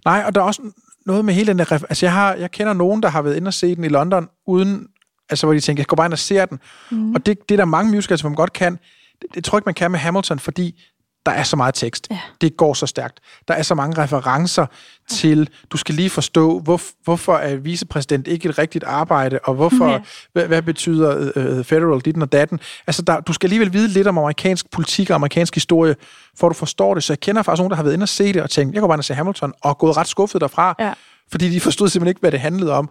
Nej, 0.05 0.23
og 0.27 0.35
der 0.35 0.41
er 0.41 0.45
også 0.45 0.63
noget 1.07 1.25
med 1.25 1.35
hele 1.35 1.47
den 1.47 1.59
der... 1.59 1.73
Altså, 1.73 2.07
jeg, 2.07 2.13
har, 2.13 2.35
jeg 2.35 2.51
kender 2.51 2.73
nogen, 2.73 3.03
der 3.03 3.09
har 3.09 3.23
været 3.23 3.37
inde 3.37 3.49
og 3.49 3.55
se 3.55 3.77
den 3.77 3.85
i 3.85 3.89
London, 3.89 4.29
uden... 4.47 4.89
Altså, 5.31 5.47
hvor 5.47 5.55
de 5.55 5.61
tænker, 5.61 5.81
jeg 5.81 5.87
går 5.87 5.97
bare 5.97 6.07
ind 6.07 6.13
og 6.13 6.19
ser 6.19 6.47
den. 6.47 6.61
Mm. 6.91 7.15
Og 7.15 7.27
det, 7.27 7.49
det 7.49 7.55
er 7.55 7.57
der 7.57 7.65
mange 7.65 7.93
musicals, 7.93 8.21
som 8.21 8.31
man 8.31 8.37
godt 8.37 8.53
kan. 8.53 8.79
Det, 9.23 9.35
det 9.35 9.45
tror 9.45 9.57
jeg 9.57 9.61
ikke, 9.61 9.67
man 9.67 9.75
kan 9.75 9.91
med 9.91 9.99
Hamilton, 9.99 10.39
fordi 10.39 10.83
der 11.27 11.33
er 11.33 11.43
så 11.43 11.57
meget 11.57 11.75
tekst. 11.75 12.07
Ja. 12.11 12.21
Det 12.41 12.57
går 12.57 12.75
så 12.75 12.87
stærkt. 12.87 13.21
Der 13.49 13.55
er 13.55 13.63
så 13.63 13.75
mange 13.75 14.03
referencer 14.03 14.67
til, 15.09 15.49
du 15.71 15.77
skal 15.77 15.95
lige 15.95 16.11
forstå, 16.11 16.59
hvor, 16.59 16.81
hvorfor 17.05 17.37
er 17.37 17.57
vicepræsident 17.57 18.29
ikke 18.29 18.49
et 18.49 18.59
rigtigt 18.59 18.85
arbejde, 18.85 19.39
og 19.45 19.55
hvorfor, 19.55 19.89
ja. 19.89 20.01
hvad, 20.33 20.47
hvad 20.47 20.63
betyder 20.63 21.17
uh, 21.17 21.65
federal, 21.65 22.01
dit 22.01 22.23
og 22.23 22.33
datten. 22.33 22.61
Altså, 22.87 23.03
der, 23.03 23.21
du 23.21 23.33
skal 23.33 23.47
alligevel 23.47 23.73
vide 23.73 23.89
lidt 23.89 24.07
om 24.07 24.19
amerikansk 24.19 24.71
politik 24.71 25.11
og 25.11 25.15
amerikansk 25.15 25.55
historie, 25.55 25.97
for 26.39 26.49
du 26.49 26.55
forstår 26.55 26.95
det. 26.95 27.05
Så 27.05 27.13
jeg 27.13 27.21
kender 27.21 27.43
faktisk 27.43 27.61
nogen, 27.61 27.71
der 27.71 27.77
har 27.77 27.83
været 27.83 27.95
inde 27.95 28.05
og 28.05 28.09
se 28.09 28.33
det, 28.33 28.43
og 28.43 28.51
tænkt, 28.51 28.75
jeg 28.75 28.81
går 28.81 28.89
bare 28.89 28.95
ind 28.95 29.01
og 29.01 29.05
se 29.05 29.15
Hamilton, 29.15 29.53
og 29.61 29.79
gået 29.79 29.97
ret 29.97 30.09
skuffet 30.09 30.41
derfra, 30.41 30.75
ja. 30.79 30.93
fordi 31.31 31.51
de 31.51 31.61
forstod 31.61 31.89
simpelthen 31.89 32.09
ikke, 32.09 32.21
hvad 32.21 32.33
det 32.33 32.41
handlede 32.41 32.73
om. 32.73 32.91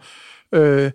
Øh, 0.54 0.92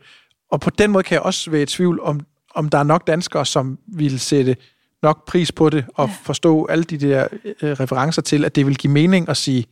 og 0.51 0.61
på 0.61 0.71
den 0.71 0.91
måde 0.91 1.05
kan 1.05 1.15
jeg 1.15 1.23
også 1.23 1.51
være 1.51 1.63
i 1.63 1.67
tvivl, 1.67 2.01
om, 2.01 2.21
om 2.55 2.69
der 2.69 2.79
er 2.79 2.83
nok 2.83 3.07
danskere, 3.07 3.47
som 3.47 3.79
vil 3.87 4.21
sætte 4.21 4.57
nok 5.03 5.27
pris 5.27 5.53
på 5.53 5.71
det, 5.71 5.85
og 5.95 6.09
ja. 6.09 6.15
forstå 6.23 6.67
alle 6.67 6.85
de 6.85 6.99
der 6.99 7.27
øh, 7.63 7.73
referencer 7.73 8.23
til, 8.23 8.45
at 8.45 8.57
det 8.57 8.67
vil 8.67 8.77
give 8.77 8.93
mening 8.93 9.29
at 9.29 9.37
sige, 9.37 9.65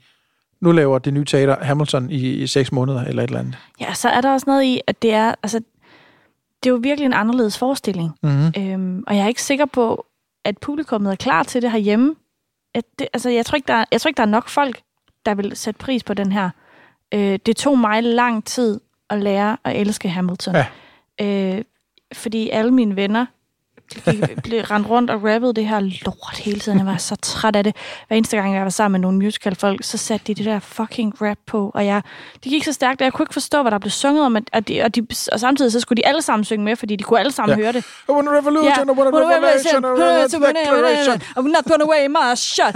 nu 0.60 0.72
laver 0.72 0.98
det 0.98 1.14
nye 1.14 1.24
teater 1.24 1.64
Hamilton 1.64 2.10
i, 2.10 2.30
i 2.30 2.46
seks 2.46 2.72
måneder, 2.72 3.04
eller 3.04 3.22
et 3.22 3.26
eller 3.26 3.40
andet. 3.40 3.58
Ja, 3.80 3.94
så 3.94 4.08
er 4.08 4.20
der 4.20 4.32
også 4.32 4.44
noget 4.46 4.64
i, 4.64 4.80
at 4.86 5.02
det 5.02 5.12
er, 5.12 5.34
altså, 5.42 5.58
det 6.62 6.70
er 6.70 6.70
jo 6.70 6.80
virkelig 6.82 7.06
en 7.06 7.12
anderledes 7.12 7.58
forestilling. 7.58 8.10
Mm-hmm. 8.22 8.52
Øhm, 8.58 9.04
og 9.06 9.16
jeg 9.16 9.24
er 9.24 9.28
ikke 9.28 9.42
sikker 9.42 9.66
på, 9.66 10.06
at 10.44 10.58
publikummet 10.58 11.10
er 11.10 11.16
klar 11.16 11.42
til 11.42 11.62
det 11.62 11.70
herhjemme. 11.70 12.14
At 12.74 12.84
det, 12.98 13.08
altså, 13.12 13.30
jeg, 13.30 13.46
tror 13.46 13.56
ikke, 13.56 13.66
der, 13.66 13.84
jeg 13.92 14.00
tror 14.00 14.08
ikke, 14.08 14.16
der 14.16 14.22
er 14.22 14.26
nok 14.26 14.48
folk, 14.48 14.80
der 15.26 15.34
vil 15.34 15.56
sætte 15.56 15.78
pris 15.78 16.04
på 16.04 16.14
den 16.14 16.32
her. 16.32 16.50
Øh, 17.14 17.38
det 17.46 17.56
tog 17.56 17.78
mig 17.78 18.02
lang 18.02 18.44
tid 18.44 18.80
at 19.10 19.22
lære 19.22 19.56
at 19.64 19.80
elske 19.80 20.08
Hamilton. 20.08 20.54
Ja. 20.54 20.66
Øh, 21.20 21.64
fordi 22.12 22.50
alle 22.50 22.70
mine 22.70 22.96
venner 22.96 23.26
blev 24.42 24.60
rendt 24.60 24.88
rundt 24.88 25.10
og 25.10 25.24
rappede 25.24 25.54
det 25.54 25.68
her 25.68 25.80
lort 25.80 26.36
hele 26.38 26.60
tiden. 26.60 26.78
Jeg 26.78 26.86
var 26.86 26.96
så 26.96 27.16
træt 27.16 27.56
af 27.56 27.64
det. 27.64 27.76
Hver 28.08 28.16
eneste 28.16 28.36
gang, 28.36 28.54
jeg 28.54 28.62
var 28.62 28.70
sammen 28.70 28.92
med 28.92 29.00
nogle 29.00 29.18
musical-folk, 29.18 29.84
så 29.84 29.98
satte 29.98 30.26
de 30.26 30.34
det 30.34 30.44
der 30.44 30.58
fucking 30.58 31.22
rap 31.22 31.38
på. 31.46 31.70
Og 31.74 31.86
jeg, 31.86 32.02
de 32.44 32.50
gik 32.50 32.64
så 32.64 32.72
stærkt, 32.72 33.00
at 33.00 33.04
jeg 33.04 33.12
kunne 33.12 33.22
ikke 33.22 33.32
forstå, 33.32 33.62
hvad 33.62 33.72
der 33.72 33.78
blev 33.78 33.90
sunget 33.90 34.24
om. 34.24 34.36
Og, 34.52 34.68
de, 34.68 34.82
og, 34.82 34.94
de, 34.94 35.06
og 35.32 35.40
samtidig 35.40 35.72
så 35.72 35.80
skulle 35.80 35.96
de 36.02 36.06
alle 36.06 36.22
sammen 36.22 36.44
synge 36.44 36.64
med, 36.64 36.76
fordi 36.76 36.96
de 36.96 37.04
kunne 37.04 37.20
alle 37.20 37.32
sammen 37.32 37.58
ja. 37.58 37.64
høre 37.64 37.72
det. 37.72 37.84
I 38.08 38.12
want 38.12 38.28
a 38.28 38.30
revolution, 38.30 38.64
yeah. 38.64 38.86
I 38.86 38.90
want 38.90 39.14
a 39.14 39.18
revolution, 39.18 39.84
I 39.84 39.86
want 39.86 40.34
a 40.34 40.48
declaration. 40.48 41.22
I'm 41.38 41.48
not 41.48 41.64
gonna 41.64 41.84
wear 41.84 42.08
my 42.08 42.34
shot. 42.36 42.74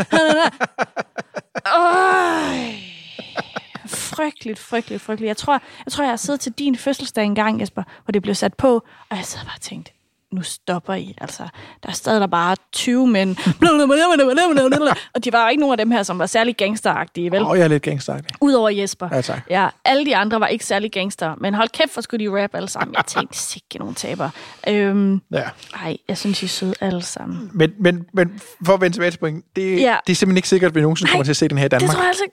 frygteligt, 3.86 4.58
frygteligt, 4.58 5.02
frygteligt. 5.02 5.28
Jeg 5.28 5.36
tror, 5.36 5.62
jeg 5.86 5.92
tror, 5.92 6.04
jeg 6.04 6.10
har 6.10 6.16
siddet 6.16 6.40
til 6.40 6.52
din 6.52 6.76
fødselsdag 6.76 7.24
engang, 7.24 7.60
Jesper, 7.60 7.82
hvor 8.04 8.12
det 8.12 8.22
blev 8.22 8.34
sat 8.34 8.54
på, 8.54 8.74
og 9.10 9.16
jeg 9.16 9.24
sad 9.24 9.40
bare 9.44 9.56
og 9.56 9.60
tænkte, 9.60 9.92
nu 10.32 10.42
stopper 10.42 10.94
I. 10.94 11.14
Altså, 11.20 11.42
der 11.82 11.88
er 11.88 11.92
stadig 11.92 12.20
der 12.20 12.26
bare 12.26 12.56
20 12.72 13.06
mænd. 13.06 13.36
og 15.14 15.24
de 15.24 15.32
var 15.32 15.48
ikke 15.48 15.60
nogen 15.60 15.72
af 15.72 15.78
dem 15.78 15.90
her, 15.90 16.02
som 16.02 16.18
var 16.18 16.26
særlig 16.26 16.56
gangsteragtige, 16.56 17.32
vel? 17.32 17.42
Åh, 17.42 17.50
oh, 17.50 17.58
jeg 17.58 17.64
er 17.64 17.68
lidt 17.68 17.82
gangsteragtig. 17.82 18.36
Udover 18.40 18.70
Jesper. 18.70 19.08
Ja, 19.12 19.20
tak. 19.20 19.42
Ja, 19.50 19.68
alle 19.84 20.06
de 20.06 20.16
andre 20.16 20.40
var 20.40 20.46
ikke 20.46 20.64
særlig 20.64 20.92
gangster, 20.92 21.34
men 21.40 21.54
hold 21.54 21.68
kæft, 21.68 21.92
hvor 21.92 22.02
skulle 22.02 22.26
de 22.26 22.42
rap 22.42 22.54
alle 22.54 22.68
sammen. 22.68 22.94
Jeg 22.96 23.04
tænkte, 23.06 23.38
sikke 23.52 23.78
nogle 23.78 23.94
taber. 23.94 24.30
Øhm, 24.68 25.20
ja. 25.32 25.42
Ej, 25.74 25.96
jeg 26.08 26.18
synes, 26.18 26.42
I 26.42 26.46
er 26.46 26.48
søde 26.48 26.74
alle 26.80 27.02
sammen. 27.02 27.50
Men, 27.54 27.72
men, 27.78 28.06
men 28.12 28.40
for 28.66 28.74
at 28.74 28.80
vende 28.80 28.96
tilbage 28.96 29.10
til 29.10 29.18
point, 29.18 29.44
det, 29.56 29.80
ja. 29.80 29.96
det 30.06 30.12
er 30.12 30.16
simpelthen 30.16 30.36
ikke 30.36 30.48
sikkert, 30.48 30.68
at 30.68 30.74
vi 30.74 30.80
nogensinde 30.80 31.10
kommer 31.10 31.24
til 31.24 31.32
at 31.32 31.36
se 31.36 31.48
den 31.48 31.58
her 31.58 31.64
i 31.64 31.68
Danmark. 31.68 31.88
Det 31.88 31.96
tror 31.96 32.02
jeg 32.02 32.08
altså 32.08 32.24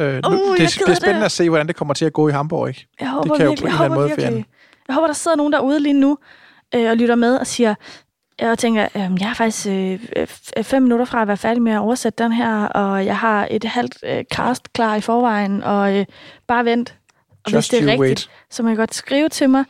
Øh, 0.00 0.14
nu, 0.14 0.28
uh, 0.28 0.56
det, 0.56 0.58
det 0.58 0.88
er 0.88 0.94
spændende 0.94 1.18
det. 1.18 1.24
at 1.24 1.32
se, 1.32 1.48
hvordan 1.48 1.66
det 1.66 1.76
kommer 1.76 1.94
til 1.94 2.04
at 2.04 2.12
gå 2.12 2.28
i 2.28 2.32
Hamburg. 2.32 2.68
Ikke? 2.68 2.86
Jeg 3.00 3.08
håber 3.08 3.22
det 3.22 3.36
kan 3.36 3.48
virkelig, 3.48 3.56
jo 3.58 3.62
på 3.62 3.66
en 3.66 3.72
eller 3.72 3.84
anden 3.84 3.98
måde 3.98 4.08
virkelig. 4.08 4.44
Jeg 4.88 4.94
håber, 4.94 5.06
der 5.06 5.14
sidder 5.14 5.36
nogen 5.36 5.52
derude 5.52 5.80
lige 5.80 5.92
nu, 5.92 6.18
øh, 6.74 6.90
og 6.90 6.96
lytter 6.96 7.14
med 7.14 7.36
og 7.36 7.46
siger, 7.46 7.74
jeg 8.40 8.58
tænker, 8.58 8.88
øh, 8.94 9.00
jeg 9.20 9.30
er 9.30 9.34
faktisk 9.34 9.66
øh, 9.66 9.98
fem 10.62 10.82
minutter 10.82 11.04
fra 11.04 11.22
at 11.22 11.28
være 11.28 11.36
færdig 11.36 11.62
med 11.62 11.72
at 11.72 11.78
oversætte 11.78 12.24
den 12.24 12.32
her, 12.32 12.64
og 12.64 13.06
jeg 13.06 13.18
har 13.18 13.48
et 13.50 13.64
halvt 13.64 13.98
øh, 14.02 14.24
cast 14.32 14.72
klar 14.72 14.96
i 14.96 15.00
forvejen, 15.00 15.62
og 15.62 15.98
øh, 15.98 16.06
bare 16.46 16.64
vent. 16.64 16.94
Og 17.44 17.52
Just 17.52 17.70
hvis 17.70 17.80
det 17.80 17.88
er 17.88 17.92
rigtigt, 17.92 18.00
wait. 18.00 18.30
så 18.50 18.62
må 18.62 18.68
jeg 18.68 18.76
godt 18.76 18.94
skrive 18.94 19.28
til 19.28 19.50
mig. 19.50 19.64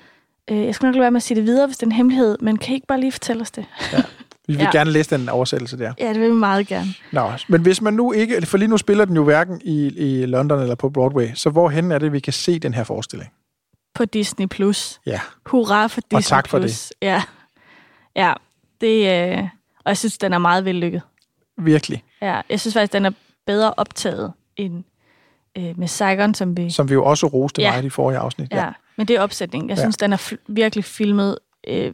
Øh, 0.51 0.66
jeg 0.66 0.74
skal 0.74 0.86
nok 0.86 0.94
lade 0.94 1.02
være 1.02 1.10
med 1.10 1.18
at 1.18 1.22
sige 1.22 1.36
det 1.36 1.47
videre, 1.47 1.66
hvis 1.66 1.77
det 1.77 1.82
er 1.82 1.86
en 1.86 1.93
hemmelighed, 1.93 2.36
men 2.40 2.56
kan 2.56 2.72
I 2.72 2.74
ikke 2.74 2.86
bare 2.86 3.01
lige 3.01 3.12
fortælle 3.12 3.43
os 3.43 3.51
det? 3.51 3.64
Ja. 3.93 4.02
Vi 4.47 4.55
vil 4.55 4.62
ja. 4.74 4.78
gerne 4.78 4.90
læse 4.90 5.16
den 5.16 5.28
oversættelse 5.28 5.78
der. 5.78 5.93
Ja, 5.98 6.09
det 6.09 6.20
vil 6.20 6.28
vi 6.28 6.35
meget 6.35 6.66
gerne. 6.66 6.89
Nå, 7.12 7.32
men 7.48 7.60
hvis 7.62 7.81
man 7.81 7.94
nu 7.94 8.12
ikke, 8.12 8.47
for 8.47 8.59
lige 8.59 8.68
nu 8.68 8.77
spiller 8.77 9.05
den 9.05 9.16
jo 9.16 9.24
hverken 9.24 9.60
i, 9.64 9.86
i 9.97 10.27
London 10.27 10.60
eller 10.60 10.74
på 10.74 10.90
Broadway, 10.90 11.28
så 11.35 11.51
hvorhen 11.51 11.93
er 11.93 11.98
det, 11.98 12.12
vi 12.12 12.20
kan 12.20 12.32
se 12.32 12.59
den 12.59 12.74
her 12.74 12.85
forestilling? 12.85 13.31
På 14.01 14.05
Disney+. 14.05 14.47
Plus. 14.47 15.01
Ja. 15.06 15.20
Hurra 15.47 15.86
for 15.86 16.01
Disney+. 16.01 16.16
Og 16.18 16.24
tak 16.24 16.48
for 16.48 16.59
Plus. 16.59 16.89
det. 16.89 17.06
Ja, 17.06 17.22
ja 18.16 18.32
det, 18.81 19.31
øh, 19.32 19.43
og 19.85 19.89
jeg 19.89 19.98
synes, 19.98 20.18
den 20.18 20.32
er 20.32 20.39
meget 20.39 20.64
vellykket. 20.64 21.02
Virkelig. 21.59 22.05
Ja, 22.22 22.40
jeg 22.51 22.60
synes 22.60 22.74
faktisk, 22.74 22.93
den 22.93 23.06
er 23.06 23.10
bedre 23.47 23.74
optaget 23.77 24.32
end 24.56 24.85
øh, 25.59 25.78
med 25.78 25.89
Saigon, 25.89 26.35
som 26.35 26.56
vi... 26.56 26.70
Som 26.70 26.89
vi 26.89 26.94
jo 26.94 27.05
også 27.05 27.27
roste 27.27 27.62
ja. 27.62 27.70
meget 27.70 27.85
i 27.85 27.89
forrige 27.89 28.18
afsnit. 28.18 28.52
Ja, 28.52 28.64
ja. 28.64 28.72
men 28.97 29.09
det 29.09 29.16
er 29.16 29.20
opsætningen. 29.20 29.70
Jeg 29.70 29.77
ja. 29.77 29.82
synes, 29.82 29.97
den 29.97 30.12
er 30.12 30.16
f- 30.16 30.44
virkelig 30.48 30.85
filmet 30.85 31.39
øh, 31.68 31.93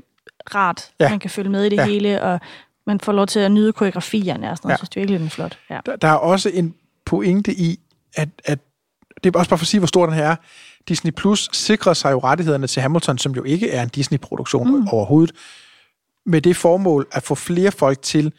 rart. 0.54 0.90
Ja. 1.00 1.08
Man 1.10 1.18
kan 1.18 1.30
følge 1.30 1.50
med 1.50 1.64
i 1.64 1.68
det 1.68 1.76
ja. 1.76 1.86
hele, 1.86 2.22
og 2.22 2.40
man 2.86 3.00
får 3.00 3.12
lov 3.12 3.26
til 3.26 3.40
at 3.40 3.52
nyde 3.52 3.72
koreografierne 3.72 4.50
og 4.50 4.56
sådan 4.56 4.68
noget. 4.68 4.70
Ja. 4.70 4.72
Jeg 4.72 4.78
synes, 4.78 4.88
det 4.88 4.96
er 4.96 5.00
virkelig 5.00 5.20
den 5.20 5.30
flot. 5.30 5.58
Ja. 5.70 5.80
Der, 5.86 5.96
der 5.96 6.08
er 6.08 6.14
også 6.14 6.50
en 6.54 6.74
pointe 7.04 7.54
i, 7.54 7.80
at, 8.14 8.28
at 8.44 8.58
det 9.24 9.34
er 9.34 9.38
også 9.38 9.50
bare 9.50 9.58
for 9.58 9.64
at 9.64 9.68
sige, 9.68 9.80
hvor 9.80 9.86
stor 9.86 10.06
den 10.06 10.14
her 10.14 10.24
er. 10.24 10.36
Disney 10.88 11.12
Plus 11.12 11.48
sikrer 11.52 11.94
sig 11.94 12.12
jo 12.12 12.18
rettighederne 12.18 12.66
til 12.66 12.82
Hamilton, 12.82 13.18
som 13.18 13.32
jo 13.32 13.42
ikke 13.42 13.70
er 13.70 13.82
en 13.82 13.88
Disney-produktion 13.88 14.80
mm. 14.80 14.88
overhovedet, 14.88 15.34
med 16.26 16.40
det 16.40 16.56
formål 16.56 17.06
at 17.12 17.22
få 17.22 17.34
flere 17.34 17.70
folk 17.70 18.02
til 18.02 18.32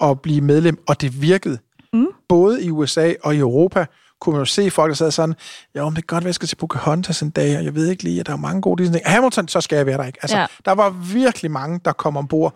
at 0.00 0.20
blive 0.20 0.40
medlem, 0.40 0.82
og 0.88 1.00
det 1.00 1.22
virkede. 1.22 1.58
Mm. 1.92 2.06
Både 2.28 2.64
i 2.64 2.70
USA 2.70 3.12
og 3.22 3.34
i 3.34 3.38
Europa 3.38 3.86
kunne 4.20 4.32
man 4.32 4.40
jo 4.40 4.44
se 4.44 4.70
folk, 4.70 4.88
der 4.88 4.94
sad 4.94 5.10
sådan, 5.10 5.34
ja, 5.74 5.82
om 5.82 5.94
det 5.94 6.02
er 6.02 6.06
godt, 6.06 6.22
at 6.22 6.26
jeg 6.26 6.34
skal 6.34 6.48
til 6.48 6.56
Pocahontas 6.56 7.22
en 7.22 7.30
dag, 7.30 7.58
og 7.58 7.64
jeg 7.64 7.74
ved 7.74 7.88
ikke 7.88 8.02
lige, 8.02 8.20
at 8.20 8.26
der 8.26 8.32
er 8.32 8.36
mange 8.36 8.62
gode 8.62 8.82
Disney. 8.82 9.00
Hamilton, 9.04 9.48
så 9.48 9.60
skal 9.60 9.76
jeg 9.76 9.86
være 9.86 9.98
der 9.98 10.04
ikke. 10.04 10.18
Altså, 10.22 10.38
ja. 10.38 10.46
Der 10.64 10.72
var 10.72 10.90
virkelig 10.90 11.50
mange, 11.50 11.80
der 11.84 11.92
kom 11.92 12.16
ombord, 12.16 12.54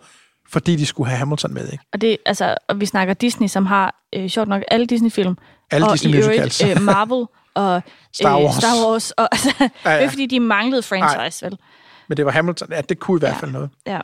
fordi 0.49 0.75
de 0.75 0.85
skulle 0.85 1.09
have 1.09 1.17
Hamilton 1.17 1.53
med, 1.53 1.71
ikke? 1.71 1.83
Og, 1.93 2.01
det, 2.01 2.17
altså, 2.25 2.57
og 2.67 2.79
vi 2.79 2.85
snakker 2.85 3.13
Disney, 3.13 3.47
som 3.47 3.65
har, 3.65 3.95
øh, 4.15 4.27
sjovt 4.27 4.47
nok, 4.47 4.63
alle 4.67 4.85
Disney-film. 4.85 5.37
Alle 5.71 5.87
og 5.87 5.93
Disney 5.93 6.15
musicals. 6.15 6.63
øh, 6.63 6.81
Marvel 6.81 7.25
og 7.53 7.81
Star 8.13 8.37
øh, 8.37 8.43
Wars. 8.43 8.55
Star 8.55 8.87
Wars. 8.87 9.11
Og, 9.11 9.29
altså, 9.31 9.53
ja, 9.59 9.69
ja. 9.85 9.97
Det 9.97 10.05
er 10.05 10.09
fordi, 10.09 10.25
de 10.25 10.39
manglede 10.39 10.83
franchise, 10.83 11.45
Ej. 11.45 11.49
vel? 11.49 11.59
Men 12.07 12.17
det 12.17 12.25
var 12.25 12.31
Hamilton. 12.31 12.67
Ja, 12.71 12.81
det 12.81 12.99
kunne 12.99 13.17
i 13.17 13.19
hvert 13.19 13.33
ja. 13.33 13.37
fald 13.37 13.51
noget. 13.51 13.69
Ja, 13.87 13.99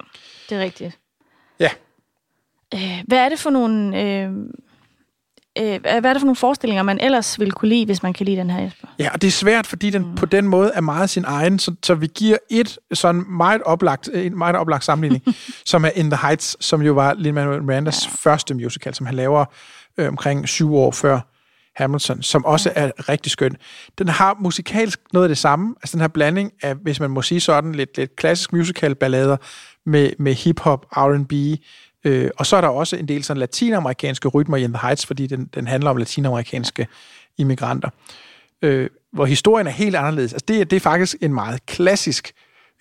det 0.50 0.58
er 0.58 0.62
rigtigt. 0.62 1.00
Ja. 1.60 1.70
Øh, 2.74 3.04
hvad 3.08 3.18
er 3.18 3.30
det 3.30 3.40
for 3.40 3.50
nogle... 3.50 4.02
Øh, 4.02 4.30
øh, 5.60 5.82
hvad 5.82 6.06
er 6.06 6.14
det 6.14 6.20
for 6.22 6.26
nogle 6.26 6.36
forestillinger, 6.36 6.84
man 6.84 7.00
ellers 7.00 7.40
ville 7.40 7.52
kunne 7.52 7.70
lide, 7.70 7.86
hvis 7.86 8.04
man 8.04 8.14
kan 8.14 8.26
lide 8.26 8.38
den 8.38 8.50
her, 8.50 8.62
Jesper? 8.62 8.88
Ja, 9.00 9.10
og 9.14 9.22
det 9.22 9.28
er 9.28 9.32
svært, 9.32 9.68
fordi 9.68 9.90
den 9.90 10.02
mm. 10.02 10.16
på 10.16 10.26
den 10.26 10.48
måde 10.48 10.72
er 10.74 10.82
meget 10.82 11.10
sin 11.10 11.26
egen, 11.28 11.60
så, 11.60 11.76
så 11.84 11.96
vi 11.96 12.08
giver 12.08 12.38
et 12.50 12.80
sådan 12.94 13.24
meget 13.30 13.64
oplagt, 13.64 14.10
en 14.14 14.38
meget 14.38 14.56
oplagt 14.56 14.84
sammenligning, 14.84 15.24
som 15.66 15.86
er 15.86 15.90
In 15.90 16.10
the 16.12 16.20
Heights, 16.22 16.66
som 16.66 16.82
jo 16.82 16.94
var 16.94 17.14
Lin-Manuel 17.14 17.64
Mirandas 17.64 18.06
ja. 18.06 18.12
første 18.32 18.54
musical, 18.54 18.94
som 18.94 19.06
han 19.06 19.16
laver 19.16 19.46
øh, 19.98 20.08
omkring 20.08 20.50
syv 20.50 20.76
år 20.76 20.92
før 20.92 21.20
Hamilton, 21.76 22.22
som 22.22 22.46
også 22.46 22.72
er 22.76 23.10
rigtig 23.10 23.32
skøn. 23.32 23.58
Den 23.98 24.08
har 24.08 24.38
musikalsk 24.40 25.00
noget 25.14 25.26
af 25.26 25.30
det 25.30 25.38
samme, 25.38 25.76
altså 25.82 25.98
den 25.98 26.02
her 26.02 26.08
blanding 26.08 26.52
af, 26.62 26.76
hvis 26.76 27.00
man 27.00 27.10
må 27.10 27.22
sige 27.22 27.40
sådan, 27.40 27.76
lidt, 27.76 27.98
lidt 27.98 28.16
klassisk 28.16 28.54
musical-ballader 28.54 29.38
med, 29.86 30.12
med 30.20 30.34
hip-hop, 30.34 30.86
R&B, 30.92 31.62
Øh, 32.06 32.30
og 32.38 32.46
så 32.46 32.56
er 32.56 32.62
der 32.62 32.68
også 32.68 32.96
en 32.96 33.08
del 33.08 33.24
sådan 33.24 33.40
latinamerikanske 33.40 34.28
rytmer 34.28 34.58
i 34.58 34.64
In 34.64 34.74
the 34.74 34.80
Heights, 34.82 35.06
fordi 35.06 35.28
den, 35.28 35.50
den 35.56 35.68
handler 35.68 35.90
om 35.90 35.98
latinamerikanske 35.98 36.88
immigranter. 37.38 37.90
Øh, 38.62 38.90
hvor 39.14 39.26
historien 39.26 39.68
er 39.68 39.72
helt 39.72 39.96
anderledes. 39.96 40.34
Altså 40.34 40.46
det, 40.48 40.72
det 40.72 40.76
er 40.76 40.80
faktisk 40.80 41.16
en 41.22 41.34
meget 41.34 41.66
klassisk 41.66 42.32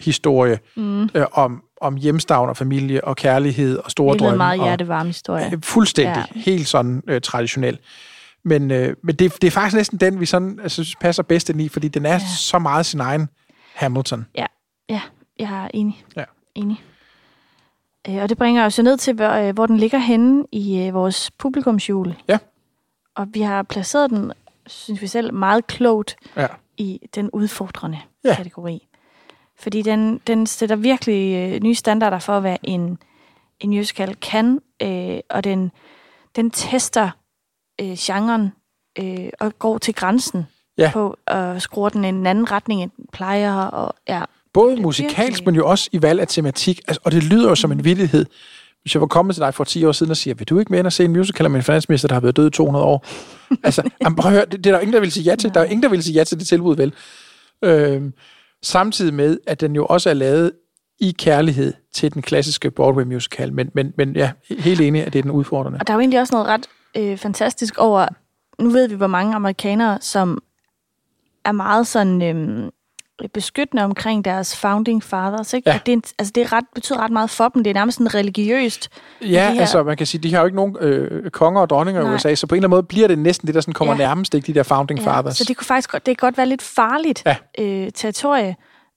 historie 0.00 0.58
mm. 0.76 1.02
øh, 1.14 1.24
om, 1.32 1.62
om 1.80 1.96
hjemstavn 1.96 2.48
og 2.48 2.56
familie 2.56 3.04
og 3.04 3.16
kærlighed 3.16 3.78
og 3.78 3.90
store 3.90 4.16
drømme. 4.16 4.24
Det 4.24 4.28
er 4.28 4.32
en 4.32 4.38
meget 4.38 4.60
hjertevarm 4.60 5.06
historie. 5.06 5.50
Øh, 5.52 5.62
fuldstændig. 5.62 6.24
Ja. 6.34 6.40
Helt 6.40 6.68
sådan 6.68 7.02
øh, 7.08 7.20
traditionel. 7.20 7.78
Men, 8.44 8.70
øh, 8.70 8.96
men 9.02 9.16
det, 9.16 9.42
det 9.42 9.46
er 9.46 9.50
faktisk 9.50 9.76
næsten 9.76 10.00
den, 10.00 10.20
vi 10.20 10.26
sådan, 10.26 10.60
altså, 10.62 10.96
passer 11.00 11.22
bedst 11.22 11.50
ind 11.50 11.60
i, 11.60 11.68
fordi 11.68 11.88
den 11.88 12.06
er 12.06 12.12
ja. 12.12 12.20
så 12.38 12.58
meget 12.58 12.86
sin 12.86 13.00
egen 13.00 13.28
Hamilton. 13.74 14.26
Ja, 14.34 14.46
ja 14.88 15.00
jeg 15.38 15.64
er 15.64 15.68
enig. 15.74 16.04
Ja. 16.16 16.24
Enig. 16.54 16.82
Øh, 18.08 18.22
og 18.22 18.28
det 18.28 18.38
bringer 18.38 18.64
os 18.64 18.78
jo 18.78 18.82
ned 18.82 18.96
til, 18.96 19.14
hvor, 19.14 19.30
øh, 19.30 19.54
hvor 19.54 19.66
den 19.66 19.76
ligger 19.76 19.98
henne 19.98 20.44
i 20.52 20.78
øh, 20.78 20.94
vores 20.94 21.30
publikumsjul. 21.30 22.14
Ja. 22.28 22.38
Og 23.14 23.26
vi 23.32 23.40
har 23.40 23.62
placeret 23.62 24.10
den, 24.10 24.32
synes 24.66 25.02
vi 25.02 25.06
selv, 25.06 25.34
meget 25.34 25.66
klogt 25.66 26.16
ja. 26.36 26.46
i 26.76 27.00
den 27.14 27.30
udfordrende 27.30 27.98
ja. 28.24 28.34
kategori. 28.34 28.88
Fordi 29.58 29.82
den, 29.82 30.20
den 30.26 30.46
sætter 30.46 30.76
virkelig 30.76 31.34
øh, 31.36 31.62
nye 31.62 31.74
standarder 31.74 32.18
for, 32.18 32.40
hvad 32.40 32.56
en, 32.62 32.98
en 33.60 33.70
musical 33.70 34.16
kan, 34.16 34.60
øh, 34.82 35.18
og 35.30 35.44
den, 35.44 35.70
den 36.36 36.50
tester 36.50 37.10
øh, 37.80 37.96
genren 37.98 38.52
øh, 38.98 39.28
og 39.40 39.58
går 39.58 39.78
til 39.78 39.94
grænsen 39.94 40.46
ja. 40.78 40.90
på 40.92 41.16
at 41.26 41.62
skrue 41.62 41.90
den 41.90 42.04
i 42.04 42.08
en 42.08 42.26
anden 42.26 42.50
retning, 42.50 42.82
end 42.82 42.90
den 42.96 43.06
plejer. 43.12 43.54
Og, 43.54 43.94
ja, 44.08 44.22
Både 44.52 44.76
musikalsk, 44.76 45.46
men 45.46 45.54
jo 45.54 45.68
også 45.68 45.88
i 45.92 46.02
valg 46.02 46.20
af 46.20 46.28
tematik. 46.28 46.80
Altså, 46.88 47.00
og 47.04 47.12
det 47.12 47.22
lyder 47.22 47.48
jo 47.48 47.54
som 47.54 47.72
en 47.72 47.84
vittighed. 47.84 48.26
hvis 48.82 48.94
jeg 48.94 49.00
var 49.00 49.06
kommet 49.06 49.34
til 49.34 49.42
dig 49.42 49.54
for 49.54 49.64
10 49.64 49.84
år 49.84 49.92
siden 49.92 50.10
og 50.10 50.16
siger, 50.16 50.34
vil 50.34 50.48
du 50.48 50.58
ikke 50.58 50.72
med 50.72 50.78
ind 50.78 50.86
og 50.86 50.92
se 50.92 51.04
en 51.04 51.12
musical 51.12 51.46
om 51.46 51.56
en 51.56 51.62
finansminister, 51.62 52.08
der 52.08 52.14
har 52.14 52.20
været 52.20 52.36
død 52.36 52.46
i 52.46 52.50
200 52.50 52.84
år? 52.84 53.06
altså, 53.64 53.90
jamen, 54.02 54.16
prøv 54.16 54.30
at 54.30 54.36
høre, 54.36 54.46
det, 54.50 54.64
det 54.64 54.66
er 54.66 54.74
der 54.74 54.80
ingen, 54.80 54.92
der 54.94 55.00
vil 55.00 55.12
sige 55.12 55.24
ja 55.24 55.36
til. 55.36 55.54
Der 55.54 55.60
er 55.60 55.64
ingen, 55.64 55.82
der 55.82 55.88
vil 55.88 56.02
sige 56.02 56.14
ja 56.14 56.24
til 56.24 56.38
det 56.38 56.46
tilbud, 56.46 56.76
vel? 56.76 56.92
Øhm, 57.64 58.12
samtidig 58.62 59.14
med, 59.14 59.38
at 59.46 59.60
den 59.60 59.74
jo 59.74 59.86
også 59.86 60.10
er 60.10 60.14
lavet 60.14 60.52
i 61.00 61.14
kærlighed 61.18 61.72
til 61.94 62.14
den 62.14 62.22
klassiske 62.22 62.70
Broadway 62.70 63.04
musical. 63.04 63.52
Men, 63.52 63.70
men, 63.74 63.92
men 63.96 64.16
ja, 64.16 64.30
helt 64.58 64.80
enig, 64.80 65.06
at 65.06 65.12
det 65.12 65.18
er 65.18 65.22
den 65.22 65.30
udfordrende. 65.30 65.78
Og 65.80 65.86
der 65.86 65.92
er 65.92 65.96
jo 65.96 66.00
egentlig 66.00 66.20
også 66.20 66.34
noget 66.34 66.46
ret 66.46 66.66
øh, 66.96 67.16
fantastisk 67.18 67.78
over, 67.78 68.06
nu 68.58 68.68
ved 68.70 68.88
vi, 68.88 68.94
hvor 68.94 69.06
mange 69.06 69.34
amerikanere, 69.34 69.98
som 70.00 70.42
er 71.44 71.52
meget 71.52 71.86
sådan 71.86 72.22
øh, 72.22 72.70
beskyttende 73.34 73.84
omkring 73.84 74.24
deres 74.24 74.56
founding 74.56 75.02
fathers. 75.02 75.52
Ikke? 75.52 75.70
Ja. 75.70 75.74
At 75.74 75.86
det, 75.86 75.92
en- 75.92 76.02
altså, 76.18 76.32
det 76.34 76.42
er 76.42 76.52
ret, 76.52 76.64
betyder 76.74 76.98
ret 76.98 77.10
meget 77.10 77.30
for 77.30 77.48
dem. 77.48 77.64
Det 77.64 77.70
er 77.70 77.74
nærmest 77.74 77.98
sådan 77.98 78.14
religiøst. 78.14 78.88
Ja, 79.22 79.52
her- 79.52 79.60
altså 79.60 79.82
man 79.82 79.96
kan 79.96 80.06
sige, 80.06 80.22
de 80.22 80.32
har 80.34 80.40
jo 80.40 80.46
ikke 80.46 80.56
nogen 80.56 80.76
øh, 80.80 81.30
konger 81.30 81.60
og 81.60 81.70
dronninger 81.70 82.00
i 82.02 82.04
Nej. 82.04 82.14
USA, 82.14 82.34
så 82.34 82.46
på 82.46 82.54
en 82.54 82.56
eller 82.56 82.68
anden 82.68 82.76
måde 82.76 82.82
bliver 82.82 83.08
det 83.08 83.18
næsten 83.18 83.46
det, 83.46 83.54
der 83.54 83.60
sådan 83.60 83.74
kommer 83.74 83.94
Ja. 83.94 83.98
nærmest, 83.98 84.34
ikke 84.34 84.46
de 84.46 84.54
der 84.54 84.62
founding 84.62 85.02
fathers. 85.02 85.36
Så 85.36 85.44
det 85.48 85.56
kunne 85.56 85.66
faktisk 85.66 85.90
godt, 85.92 86.06
det 86.06 86.18
kan 86.18 86.26
godt 86.26 86.36
være 86.38 86.46
lidt 86.46 86.62
farligt 86.62 87.22
Ja. 87.26 87.36
øh, 87.58 87.90
territorie. 87.94 88.56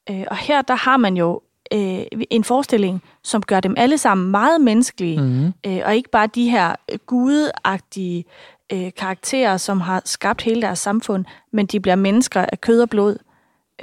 Øh, 0.10 0.24
og 0.28 0.38
her 0.38 0.62
der 0.62 0.76
har 0.76 0.98
man 0.98 1.18
jo 1.18 1.42
øh, 1.74 2.00
en 2.30 2.44
forestilling, 2.44 3.04
som 3.24 3.42
gør 3.42 3.60
dem 3.60 3.74
alle 3.78 3.98
sammen 3.98 4.32
meget 4.32 4.62
menneskelige, 4.62 5.22
Mhm. 5.22 5.54
øh, 5.66 5.80
og 5.86 5.96
ikke 5.96 6.10
bare 6.10 6.28
de 6.36 6.50
her 6.50 6.76
gudeagtige 7.06 8.26
øh, 8.74 8.92
karakterer, 8.98 9.58
som 9.58 9.82
har 9.82 10.02
skabt 10.06 10.42
hele 10.42 10.62
deres 10.62 10.80
samfund, 10.80 11.26
men 11.54 11.66
de 11.66 11.80
bliver 11.80 11.96
mennesker 11.96 12.46
af 12.52 12.62
kød 12.62 12.82
og 12.82 12.90
blod, 12.90 13.18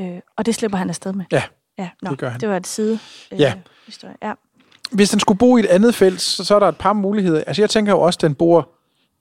øh, 0.00 0.18
og 0.36 0.46
det 0.46 0.54
slipper 0.54 0.78
han 0.78 0.88
afsted 0.88 1.12
med. 1.12 1.24
Ja, 1.32 1.42
ja 1.78 1.88
nå, 2.02 2.10
det 2.10 2.18
gør 2.18 2.28
han. 2.28 2.40
Det 2.40 2.48
var 2.48 2.56
et 2.56 2.66
side 2.66 2.98
øh, 3.32 3.40
Ja. 3.40 3.52
historie. 3.86 4.14
Ja. 4.22 4.32
Hvis 4.92 5.10
den 5.10 5.20
skulle 5.20 5.38
bo 5.38 5.56
i 5.56 5.60
et 5.60 5.66
andet 5.66 5.94
felt, 5.94 6.20
så, 6.20 6.44
så 6.44 6.54
er 6.54 6.58
der 6.58 6.68
et 6.68 6.76
par 6.76 6.92
muligheder. 6.92 7.44
Altså 7.46 7.62
jeg 7.62 7.70
tænker 7.70 7.92
jo 7.92 8.00
også, 8.00 8.16
at 8.16 8.22
den 8.22 8.34
bor 8.34 8.68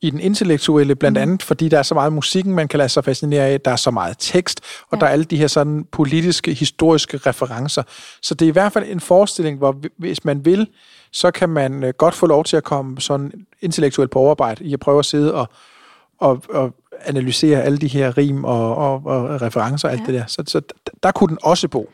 i 0.03 0.09
den 0.09 0.19
intellektuelle, 0.19 0.95
blandt 0.95 1.17
andet 1.17 1.43
fordi 1.43 1.69
der 1.69 1.79
er 1.79 1.83
så 1.83 1.93
meget 1.93 2.13
musikken, 2.13 2.53
man 2.55 2.67
kan 2.67 2.77
lade 2.77 2.89
sig 2.89 3.03
fascinere 3.03 3.45
af, 3.47 3.61
der 3.61 3.71
er 3.71 3.75
så 3.75 3.91
meget 3.91 4.15
tekst, 4.19 4.61
og 4.91 4.97
ja. 4.97 4.99
der 4.99 5.05
er 5.05 5.11
alle 5.11 5.25
de 5.25 5.37
her 5.37 5.47
sådan 5.47 5.83
politiske, 5.91 6.53
historiske 6.53 7.17
referencer. 7.17 7.83
Så 8.21 8.33
det 8.35 8.45
er 8.45 8.49
i 8.49 8.51
hvert 8.51 8.73
fald 8.73 8.85
en 8.91 8.99
forestilling, 8.99 9.57
hvor 9.57 9.71
vi- 9.71 9.89
hvis 9.97 10.25
man 10.25 10.45
vil, 10.45 10.67
så 11.11 11.31
kan 11.31 11.49
man 11.49 11.83
øh, 11.83 11.93
godt 11.97 12.15
få 12.15 12.25
lov 12.27 12.43
til 12.43 12.57
at 12.57 12.63
komme 12.63 13.01
sådan 13.01 13.31
intellektuelt 13.61 14.11
på 14.11 14.19
overarbejde 14.19 14.63
i 14.65 14.73
at 14.73 14.79
prøve 14.79 14.99
at 14.99 15.05
sidde 15.05 15.33
og, 15.33 15.47
og, 16.19 16.43
og 16.49 16.75
analysere 17.01 17.61
alle 17.61 17.77
de 17.77 17.87
her 17.87 18.17
rim 18.17 18.43
og, 18.43 18.75
og, 18.75 18.93
og 19.05 19.41
referencer 19.41 19.87
og 19.87 19.91
alt 19.91 20.01
Ja. 20.01 20.05
det 20.05 20.13
der. 20.13 20.25
Så, 20.27 20.43
så 20.47 20.61
der, 21.03 21.11
kunne 21.11 21.29
den 21.29 21.37
også 21.43 21.67
bo. 21.67 21.89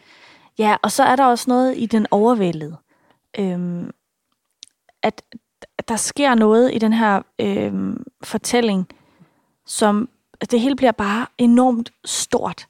Ja, 0.60 0.76
og 0.84 0.91
så 0.91 1.03
er 1.03 1.15
der 1.15 1.26
også 1.26 1.45
noget 1.48 1.73
i 1.77 1.86
den 1.86 2.07
overvældede. 2.11 2.76
Øhm, 3.40 3.90
at 5.03 5.22
der 5.90 5.95
sker 5.95 6.36
noget 6.36 6.76
i 6.76 6.78
den 6.78 6.94
her 6.94 7.22
øhm, 7.41 8.03
fortælling, 8.24 8.88
som 9.66 10.10
det 10.52 10.60
hele 10.61 10.76
bliver 10.76 10.91
bare 10.91 11.26
enormt 11.38 11.91
stort. 12.06 12.68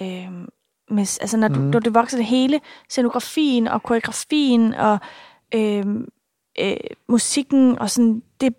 Øhm, 0.00 0.48
med, 0.90 1.18
altså 1.20 1.36
når, 1.36 1.48
du, 1.48 1.60
Mhm. 1.60 1.68
når 1.70 1.78
det 1.80 1.94
vokser 1.94 2.16
det 2.16 2.26
hele, 2.26 2.60
scenografien 2.88 3.68
og 3.68 3.82
koreografien 3.82 4.74
og 4.74 4.98
øhm, 5.54 6.08
øh, 6.60 6.76
musikken 7.08 7.78
og 7.78 7.90
sådan, 7.90 8.22
det, 8.40 8.54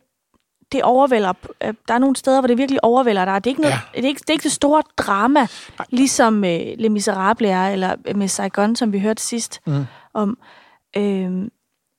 det 0.72 0.84
overvælder. 0.84 1.34
øh, 1.64 1.74
Der 1.88 1.94
er 1.94 1.98
nogle 1.98 2.16
steder, 2.16 2.42
hvor 2.42 2.48
det 2.48 2.58
virkelig 2.58 2.84
overvælder 2.84 3.26
dig. 3.26 3.44
Det 3.44 3.50
er 3.50 3.52
ikke, 3.52 3.62
noget, 3.62 3.74
ja. 3.74 3.80
det, 3.96 4.04
er 4.04 4.08
ikke, 4.08 4.20
det 4.20 4.30
er 4.30 4.34
ikke 4.34 4.44
det 4.44 4.52
store 4.52 4.84
drama, 4.98 5.48
ligesom 5.90 6.44
øh, 6.44 6.60
Les 6.78 6.92
Miserables 6.92 7.52
er, 7.52 7.68
eller 7.70 8.14
med 8.16 8.28
Saigon, 8.28 8.76
som 8.76 8.94
vi 8.94 9.00
hørte 9.00 9.24
sidst 9.24 9.62
Mm. 9.68 9.86
om. 10.14 10.38
Øhm, 10.98 11.50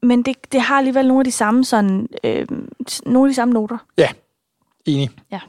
men 0.03 0.23
det, 0.23 0.37
det 0.53 0.61
har 0.61 0.79
alligevel 0.79 1.07
nogle 1.09 1.21
af 1.21 1.25
de 1.25 1.33
samme 1.33 1.65
sådan, 1.65 2.09
øhm, 2.25 2.69
nogle 3.07 3.29
af 3.29 3.31
de 3.31 3.35
samme 3.35 3.55
noter. 3.55 3.79
Ja, 3.99 4.09
enig. 4.85 5.11
Ja. 5.31 5.41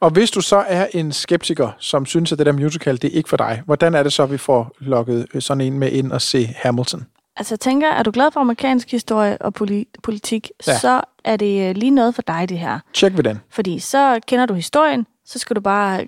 Og 0.00 0.10
hvis 0.10 0.30
du 0.30 0.40
så 0.40 0.56
er 0.56 0.86
en 0.94 1.12
skeptiker, 1.12 1.70
som 1.78 2.06
synes, 2.06 2.32
at 2.32 2.38
det 2.38 2.46
der 2.46 2.52
musical, 2.52 3.02
det 3.02 3.04
er 3.12 3.16
ikke 3.16 3.28
for 3.28 3.36
dig, 3.36 3.62
hvordan 3.66 3.94
er 3.94 4.02
det 4.02 4.12
så, 4.12 4.26
vi 4.26 4.38
får 4.38 4.72
lukket 4.78 5.26
øh, 5.34 5.42
sådan 5.42 5.60
en 5.60 5.78
med 5.78 5.92
ind 5.92 6.12
og 6.12 6.22
se 6.22 6.46
Hamilton? 6.56 7.06
Altså 7.36 7.54
jeg 7.54 7.60
tænker, 7.60 7.88
er 7.90 8.02
du 8.02 8.10
glad 8.10 8.30
for 8.32 8.40
amerikansk 8.40 8.90
historie 8.90 9.38
og 9.42 9.52
poli- 9.60 9.90
politik, 10.02 10.50
Ja. 10.66 10.78
så 10.78 11.00
er 11.24 11.36
det 11.36 11.68
øh, 11.68 11.74
lige 11.76 11.90
noget 11.90 12.14
for 12.14 12.22
dig, 12.22 12.48
det 12.48 12.58
her. 12.58 12.78
Tjek 12.92 13.16
ved 13.16 13.24
den. 13.24 13.40
Fordi 13.50 13.78
så 13.78 14.20
kender 14.26 14.46
du 14.46 14.54
historien, 14.54 15.06
så 15.24 15.38
skal 15.38 15.56
du 15.56 15.60
bare 15.60 16.06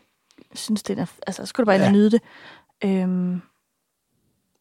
synes 0.54 0.82
det 0.82 0.98
er, 0.98 1.06
altså, 1.26 1.42
så 1.42 1.46
skal 1.46 1.62
du 1.62 1.66
bare 1.66 1.76
Ja. 1.76 1.90
nyde 1.90 2.10
det. 2.10 2.20
Øhm, 2.84 3.42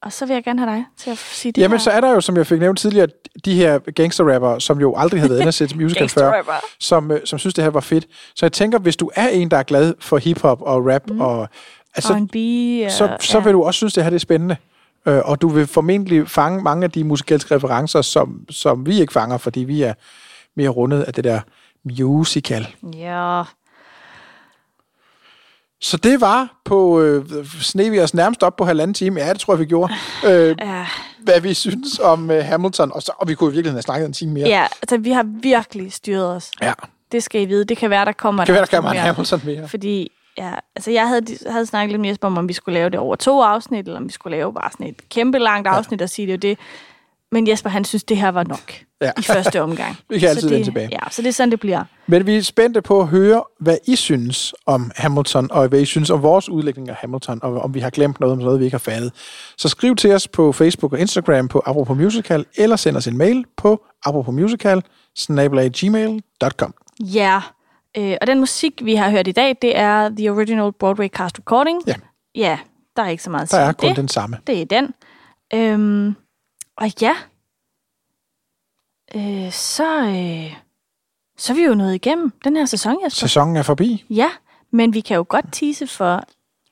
og 0.04 0.14
så 0.14 0.26
vil 0.26 0.34
jeg 0.34 0.44
gerne 0.44 0.60
have 0.60 0.72
dig 0.72 0.86
til 0.98 1.12
at 1.12 1.18
sige 1.18 1.52
det 1.52 1.62
Jamen, 1.62 1.78
her. 1.78 1.84
så 1.84 1.92
er 1.92 2.02
der 2.02 2.12
jo, 2.12 2.22
som 2.22 2.38
jeg 2.38 2.48
fik 2.48 2.60
nævnt 2.60 2.80
tidligere, 2.80 3.08
de 3.46 3.56
her 3.56 3.80
gangsterrapper, 3.80 4.60
som 4.60 4.80
jo 4.80 4.94
aldrig 4.98 5.20
havde 5.20 5.30
været 5.30 5.40
inde 5.40 5.50
og 5.50 5.54
set 5.54 5.76
musical 5.80 6.10
før, 6.10 6.62
som, 6.80 7.12
øh, 7.12 7.22
som 7.26 7.40
synes, 7.40 7.54
det 7.54 7.64
her 7.64 7.72
var 7.72 7.80
fedt. 7.80 8.08
Så 8.36 8.46
jeg 8.46 8.52
tænker, 8.52 8.80
hvis 8.80 8.96
du 8.96 9.12
er 9.16 9.28
en, 9.28 9.52
der 9.52 9.58
er 9.58 9.64
glad 9.64 9.94
for 10.00 10.18
hiphop 10.18 10.62
og 10.62 10.88
rap, 10.88 11.10
mm. 11.10 11.22
og, 11.22 11.48
altså, 11.96 12.14
R&B. 12.14 12.36
Og, 12.86 12.92
så, 12.92 13.28
så 13.28 13.38
ja. 13.38 13.44
vil 13.44 13.54
du 13.54 13.64
også 13.64 13.78
synes, 13.78 13.94
det 13.94 14.04
her 14.04 14.10
det 14.10 14.16
er 14.18 14.20
spændende. 14.20 14.56
Øh, 15.06 15.22
og 15.26 15.42
du 15.42 15.48
vil 15.48 15.68
formentlig 15.68 16.30
fange 16.30 16.64
mange 16.64 16.84
af 16.84 16.92
de 16.92 17.04
musikalske 17.04 17.56
referencer, 17.56 18.02
som, 18.02 18.46
som 18.50 18.86
vi 18.86 19.02
ikke 19.02 19.14
fanger, 19.14 19.38
fordi 19.38 19.60
vi 19.60 19.82
er 19.82 19.94
mere 20.56 20.70
rundet 20.70 21.04
af 21.04 21.14
det 21.14 21.24
der 21.24 21.40
musical. 21.84 22.68
Ja. 22.98 23.44
Så 25.84 25.98
det 25.98 26.22
var 26.22 26.62
på 26.66 27.02
øh, 27.02 27.26
sne 27.62 27.90
vi 27.90 28.00
os 28.00 28.14
nærmest 28.14 28.44
op 28.44 28.56
på 28.56 28.66
halvanden 28.66 28.94
time. 28.94 29.20
Ja, 29.20 29.34
det 29.34 29.40
tror 29.40 29.54
jeg, 29.54 29.60
vi 29.60 29.66
gjorde. 29.66 29.94
Øh, 30.28 30.56
ja. 30.60 30.86
hvad 31.20 31.42
vi 31.42 31.54
synes 31.54 32.00
om 32.00 32.32
øh, 32.32 32.46
Hamilton. 32.46 32.92
Og, 32.92 33.02
så, 33.02 33.12
og 33.18 33.28
vi 33.28 33.36
kunne 33.36 33.48
i 33.48 33.54
virkeligheden 33.54 33.76
have 33.76 33.82
snakket 33.82 34.06
en 34.06 34.14
time 34.14 34.34
mere. 34.34 34.48
Ja, 34.48 34.68
altså 34.82 34.98
vi 34.98 35.12
har 35.12 35.26
virkelig 35.42 35.94
styret 35.94 36.36
os. 36.36 36.52
Ja. 36.62 36.74
Det 37.12 37.24
skal 37.24 37.42
I 37.42 37.46
vide. 37.46 37.66
Det 37.66 37.78
kan 37.78 37.90
være, 37.90 38.06
der 38.06 38.12
kommer 38.12 38.42
Det 38.42 38.48
kan 38.48 38.54
være, 38.54 38.62
der 38.62 38.66
der 38.66 38.78
kommer 38.78 38.94
mere. 38.94 39.02
Hamilton 39.02 39.42
mere. 39.44 39.68
Fordi, 39.68 40.12
ja, 40.38 40.52
altså 40.76 40.92
jeg 40.92 41.08
havde, 41.08 41.26
havde 41.48 41.66
snakket 41.66 41.92
lidt 41.92 42.02
med 42.02 42.10
Jesper 42.10 42.28
om, 42.28 42.38
om 42.38 42.48
vi 42.48 42.54
skulle 42.54 42.80
lave 42.80 42.90
det 42.90 43.00
over 43.00 43.16
to 43.16 43.42
afsnit, 43.42 43.86
eller 43.86 44.00
om 44.00 44.08
vi 44.08 44.12
skulle 44.12 44.38
lave 44.38 44.54
bare 44.54 44.72
sådan 44.72 44.88
et 44.88 45.10
kæmpe 45.10 45.40
langt 45.40 45.68
afsnit 45.68 46.02
og 46.02 46.10
sige 46.10 46.28
det 46.28 46.34
er 46.34 46.38
det. 46.38 46.58
Men 47.34 47.48
Jesper, 47.48 47.70
han 47.70 47.86
synes, 47.86 48.04
det 48.04 48.18
her 48.18 48.30
var 48.30 48.44
nok 48.44 48.72
Ja. 49.02 49.12
i 49.20 49.22
første 49.22 49.62
omgang. 49.62 49.96
Vi 50.10 50.20
kan 50.20 50.22
Så 50.22 50.28
altid 50.30 50.42
det, 50.50 50.52
vende 50.54 50.66
tilbage. 50.68 50.90
Ja, 50.92 51.00
så 51.12 51.22
det 51.22 51.28
er 51.28 51.34
sådan, 51.34 51.52
det 51.52 51.60
bliver. 51.60 51.84
Men 52.08 52.26
vi 52.26 52.38
er 52.38 52.42
spændte 52.42 52.82
på 52.82 53.02
at 53.02 53.08
høre, 53.08 53.44
hvad 53.60 53.78
I 53.88 53.96
synes 53.96 54.54
om 54.66 54.92
Hamilton, 54.96 55.52
og 55.52 55.68
hvad 55.68 55.80
I 55.82 55.86
synes 55.86 56.10
om 56.10 56.22
vores 56.24 56.50
udlægning 56.50 56.90
af 56.90 56.96
Hamilton, 56.96 57.40
og 57.44 57.62
om 57.62 57.74
vi 57.74 57.80
har 57.80 57.90
glemt 57.90 58.20
noget, 58.20 58.34
om 58.34 58.38
noget, 58.40 58.60
vi 58.60 58.66
ikke 58.66 58.74
har 58.74 58.80
fattet. 58.80 59.12
Så 59.58 59.70
skriv 59.70 59.96
til 59.96 60.12
os 60.12 60.28
på 60.28 60.52
Facebook 60.52 60.94
og 60.94 61.00
Instagram 61.00 61.48
på 61.48 61.62
Apropos 61.66 61.98
Musical, 61.98 62.46
eller 62.58 62.76
send 62.76 62.98
os 62.98 63.08
en 63.08 63.18
mail 63.18 63.46
på 63.58 63.86
apropos 64.06 64.36
gmail.com. 65.80 66.74
Ja, 67.00 67.42
øh, 67.98 68.18
og 68.22 68.28
den 68.28 68.40
musik, 68.40 68.82
vi 68.84 68.96
har 68.96 69.10
hørt 69.10 69.28
i 69.28 69.32
dag, 69.32 69.56
det 69.62 69.78
er 69.78 70.10
The 70.18 70.30
Original 70.32 70.72
Broadway 70.80 71.08
Cast 71.08 71.40
Recording. 71.40 71.82
Ja. 71.88 71.96
Ja, 72.36 72.60
der 72.96 73.04
er 73.04 73.10
ikke 73.10 73.24
så 73.24 73.30
meget 73.30 73.44
at 73.44 73.52
Der 73.52 73.58
er 73.60 73.72
kun 73.72 73.90
det. 73.90 73.98
den 73.98 74.08
samme. 74.08 74.38
Det 74.48 74.62
er 74.62 74.66
den. 74.66 74.94
Øhm, 75.54 76.16
og 76.78 77.02
ja, 77.02 77.16
øh, 79.16 79.52
så, 79.52 80.02
øh, 80.02 80.54
så 81.38 81.54
er 81.54 81.56
vi 81.56 81.64
jo 81.64 81.74
nået 81.74 81.96
igennem 81.96 82.32
den 82.44 82.56
her 82.56 82.66
sæson, 82.66 82.98
Jesper. 83.06 83.28
Sæsonen 83.28 83.56
er 83.56 83.64
forbi. 83.64 84.06
Ja, 84.10 84.30
men 84.72 84.94
vi 84.94 85.02
kan 85.02 85.16
jo 85.18 85.26
godt 85.30 85.46
tease 85.52 85.88
for 85.88 86.24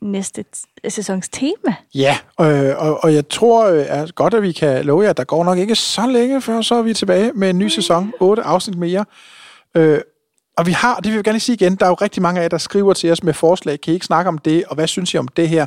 næste 0.02 0.46
sæsons 0.90 1.30
tema. 1.30 1.76
Ja, 1.96 2.18
øh, 2.42 2.76
og, 2.78 3.04
og 3.04 3.14
jeg 3.14 3.30
tror 3.30 3.66
øh, 3.66 3.86
er 3.88 4.12
godt, 4.12 4.34
at 4.34 4.42
vi 4.42 4.52
kan 4.52 4.86
love 4.86 5.04
jer, 5.04 5.10
at 5.10 5.18
der 5.18 5.24
går 5.24 5.44
nok 5.44 5.58
ikke 5.58 5.76
så 5.76 6.08
længe, 6.08 6.42
før 6.42 6.62
så 6.62 6.76
er 6.76 6.82
vi 6.82 6.94
tilbage 6.94 7.32
med 7.34 7.50
en 7.50 7.58
ny 7.58 7.68
sæson. 7.68 8.14
8 8.20 8.44
afsnit 8.44 8.78
mere. 8.78 9.06
Øh, 9.76 10.02
og 10.62 10.68
vi 10.68 10.72
har, 10.72 10.96
det 10.96 11.06
vil 11.06 11.16
jeg 11.16 11.24
gerne 11.24 11.40
sige 11.40 11.54
igen, 11.54 11.76
der 11.76 11.86
er 11.86 11.90
jo 11.90 11.94
rigtig 11.94 12.22
mange 12.22 12.40
af 12.40 12.44
jer, 12.44 12.50
der 12.50 12.58
skriver 12.58 12.94
til 12.94 13.12
os 13.12 13.24
med 13.24 13.34
forslag. 13.34 13.82
Kan 13.82 13.92
I 13.92 13.94
ikke 13.94 14.06
snakke 14.06 14.30
om 14.30 14.38
det, 14.38 14.66
og 14.66 14.76
hvad 14.76 14.88
synes 14.88 15.14
I 15.14 15.18
om 15.18 15.28
det 15.28 15.50
her? 15.50 15.66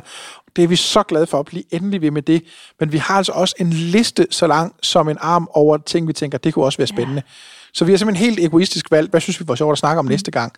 Det 0.55 0.63
er 0.63 0.67
vi 0.67 0.75
så 0.75 1.03
glade 1.03 1.27
for 1.27 1.39
at 1.39 1.45
blive 1.45 1.63
endelig 1.71 2.01
ved 2.01 2.11
med 2.11 2.21
det. 2.21 2.43
Men 2.79 2.91
vi 2.91 2.97
har 2.97 3.17
altså 3.17 3.31
også 3.31 3.55
en 3.59 3.69
liste 3.69 4.27
så 4.29 4.47
lang 4.47 4.75
som 4.81 5.09
en 5.09 5.17
arm 5.21 5.49
over 5.51 5.77
ting, 5.77 6.07
vi 6.07 6.13
tænker, 6.13 6.37
det 6.37 6.53
kunne 6.53 6.65
også 6.65 6.77
være 6.77 6.87
spændende. 6.87 7.21
Ja. 7.25 7.31
Så 7.73 7.85
vi 7.85 7.91
har 7.91 7.97
simpelthen 7.97 8.25
helt 8.25 8.39
egoistisk 8.39 8.91
valgt, 8.91 9.11
hvad 9.11 9.21
synes 9.21 9.39
vi 9.39 9.47
var 9.47 9.55
sjovt 9.55 9.71
at 9.71 9.77
snakke 9.77 9.99
om 9.99 10.05
mm. 10.05 10.09
næste 10.09 10.31
gang. 10.31 10.53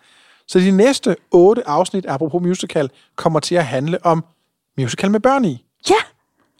Så 0.48 0.58
de 0.58 0.70
næste 0.70 1.16
otte 1.30 1.68
afsnit, 1.68 2.06
apropos 2.08 2.42
musical, 2.42 2.90
kommer 3.16 3.40
til 3.40 3.54
at 3.54 3.66
handle 3.66 4.06
om 4.06 4.24
musical 4.78 5.10
med 5.10 5.20
børn 5.20 5.44
i. 5.44 5.64
Ja! 5.90 5.94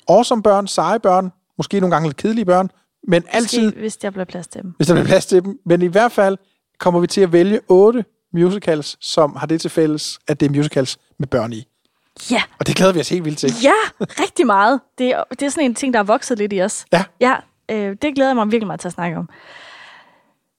Awesome 0.08 0.42
børn, 0.42 0.66
seje 0.66 1.00
børn, 1.00 1.32
måske 1.58 1.80
nogle 1.80 1.94
gange 1.94 2.08
lidt 2.08 2.16
kedelige 2.16 2.44
børn, 2.44 2.70
men 3.08 3.24
altid, 3.30 3.64
Måske, 3.64 3.80
hvis 3.80 3.96
der 3.96 4.10
bliver 4.10 4.24
plads 4.24 4.46
til 4.46 4.62
dem. 4.62 4.74
hvis 4.76 4.86
der 4.86 4.94
bliver 4.94 5.06
plads 5.06 5.26
til 5.26 5.44
dem. 5.44 5.58
Men 5.64 5.82
i 5.82 5.86
hvert 5.86 6.12
fald 6.12 6.36
kommer 6.78 7.00
vi 7.00 7.06
til 7.06 7.20
at 7.20 7.32
vælge 7.32 7.60
otte 7.68 8.04
musicals, 8.32 8.96
som 9.00 9.36
har 9.36 9.46
det 9.46 9.60
til 9.60 9.70
fælles, 9.70 10.18
at 10.28 10.40
det 10.40 10.46
er 10.46 10.50
musicals 10.50 10.98
med 11.18 11.26
børn 11.26 11.52
i. 11.52 11.68
Ja. 12.30 12.42
Og 12.58 12.66
det 12.66 12.76
glæder 12.76 12.92
vi 12.92 13.00
os 13.00 13.08
helt 13.08 13.24
vildt 13.24 13.38
til. 13.38 13.50
Ja, 13.62 13.72
rigtig 14.00 14.46
meget. 14.46 14.80
Det 14.98 15.10
er, 15.10 15.24
det 15.30 15.42
er 15.42 15.48
sådan 15.48 15.64
en 15.64 15.74
ting, 15.74 15.94
der 15.94 16.00
er 16.00 16.04
vokset 16.04 16.38
lidt 16.38 16.52
i 16.52 16.62
os. 16.62 16.86
Ja. 16.92 17.04
Ja, 17.20 17.36
øh, 17.70 17.96
det 18.02 18.14
glæder 18.14 18.30
jeg 18.30 18.36
mig 18.36 18.46
virkelig 18.46 18.66
meget 18.66 18.80
til 18.80 18.88
at 18.88 18.92
snakke 18.92 19.16
om. 19.16 19.28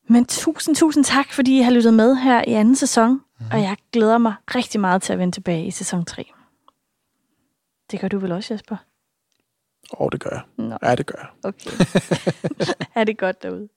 Men 0.09 0.25
tusind, 0.25 0.75
tusind 0.75 1.03
tak, 1.03 1.33
fordi 1.33 1.59
I 1.59 1.61
har 1.61 1.71
lyttet 1.71 1.93
med 1.93 2.15
her 2.15 2.43
i 2.47 2.53
anden 2.53 2.75
sæson. 2.75 3.11
Mm. 3.11 3.45
Og 3.51 3.61
jeg 3.61 3.77
glæder 3.93 4.17
mig 4.17 4.33
rigtig 4.55 4.81
meget 4.81 5.01
til 5.01 5.13
at 5.13 5.19
vende 5.19 5.35
tilbage 5.35 5.65
i 5.65 5.71
sæson 5.71 6.05
3. 6.05 6.31
Det 7.91 7.99
gør 7.99 8.07
du 8.07 8.19
vel 8.19 8.31
også, 8.31 8.53
Jesper? 8.53 8.75
Åh, 9.93 10.01
oh, 10.01 10.09
det 10.11 10.19
gør 10.19 10.29
jeg. 10.29 10.41
Nå. 10.57 10.77
Ja, 10.83 10.95
det 10.95 11.05
gør 11.05 11.19
jeg. 11.19 11.29
Okay. 11.43 11.71
er 12.99 13.03
det 13.03 13.17
godt 13.17 13.43
derude? 13.43 13.69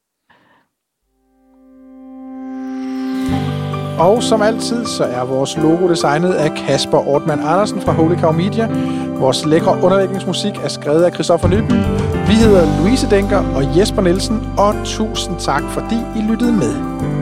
Og 3.98 4.22
som 4.22 4.42
altid, 4.42 4.86
så 4.86 5.04
er 5.04 5.24
vores 5.24 5.56
logo 5.56 5.88
designet 5.88 6.32
af 6.32 6.50
Kasper 6.50 7.08
Ortmann 7.08 7.40
Andersen 7.40 7.80
fra 7.80 7.92
Holy 7.92 8.16
Cow 8.20 8.32
Media. 8.32 8.68
Vores 9.18 9.46
lækre 9.46 9.78
underlægningsmusik 9.82 10.52
er 10.64 10.68
skrevet 10.68 11.02
af 11.02 11.12
Christoffer 11.12 11.48
Nyby. 11.48 11.72
Vi 12.26 12.32
hedder 12.32 12.80
Louise 12.80 13.10
Denker 13.10 13.38
og 13.54 13.78
Jesper 13.78 14.02
Nielsen, 14.02 14.48
og 14.58 14.74
tusind 14.84 15.36
tak, 15.38 15.62
fordi 15.68 15.96
I 16.16 16.22
lyttede 16.30 16.52
med. 16.52 17.21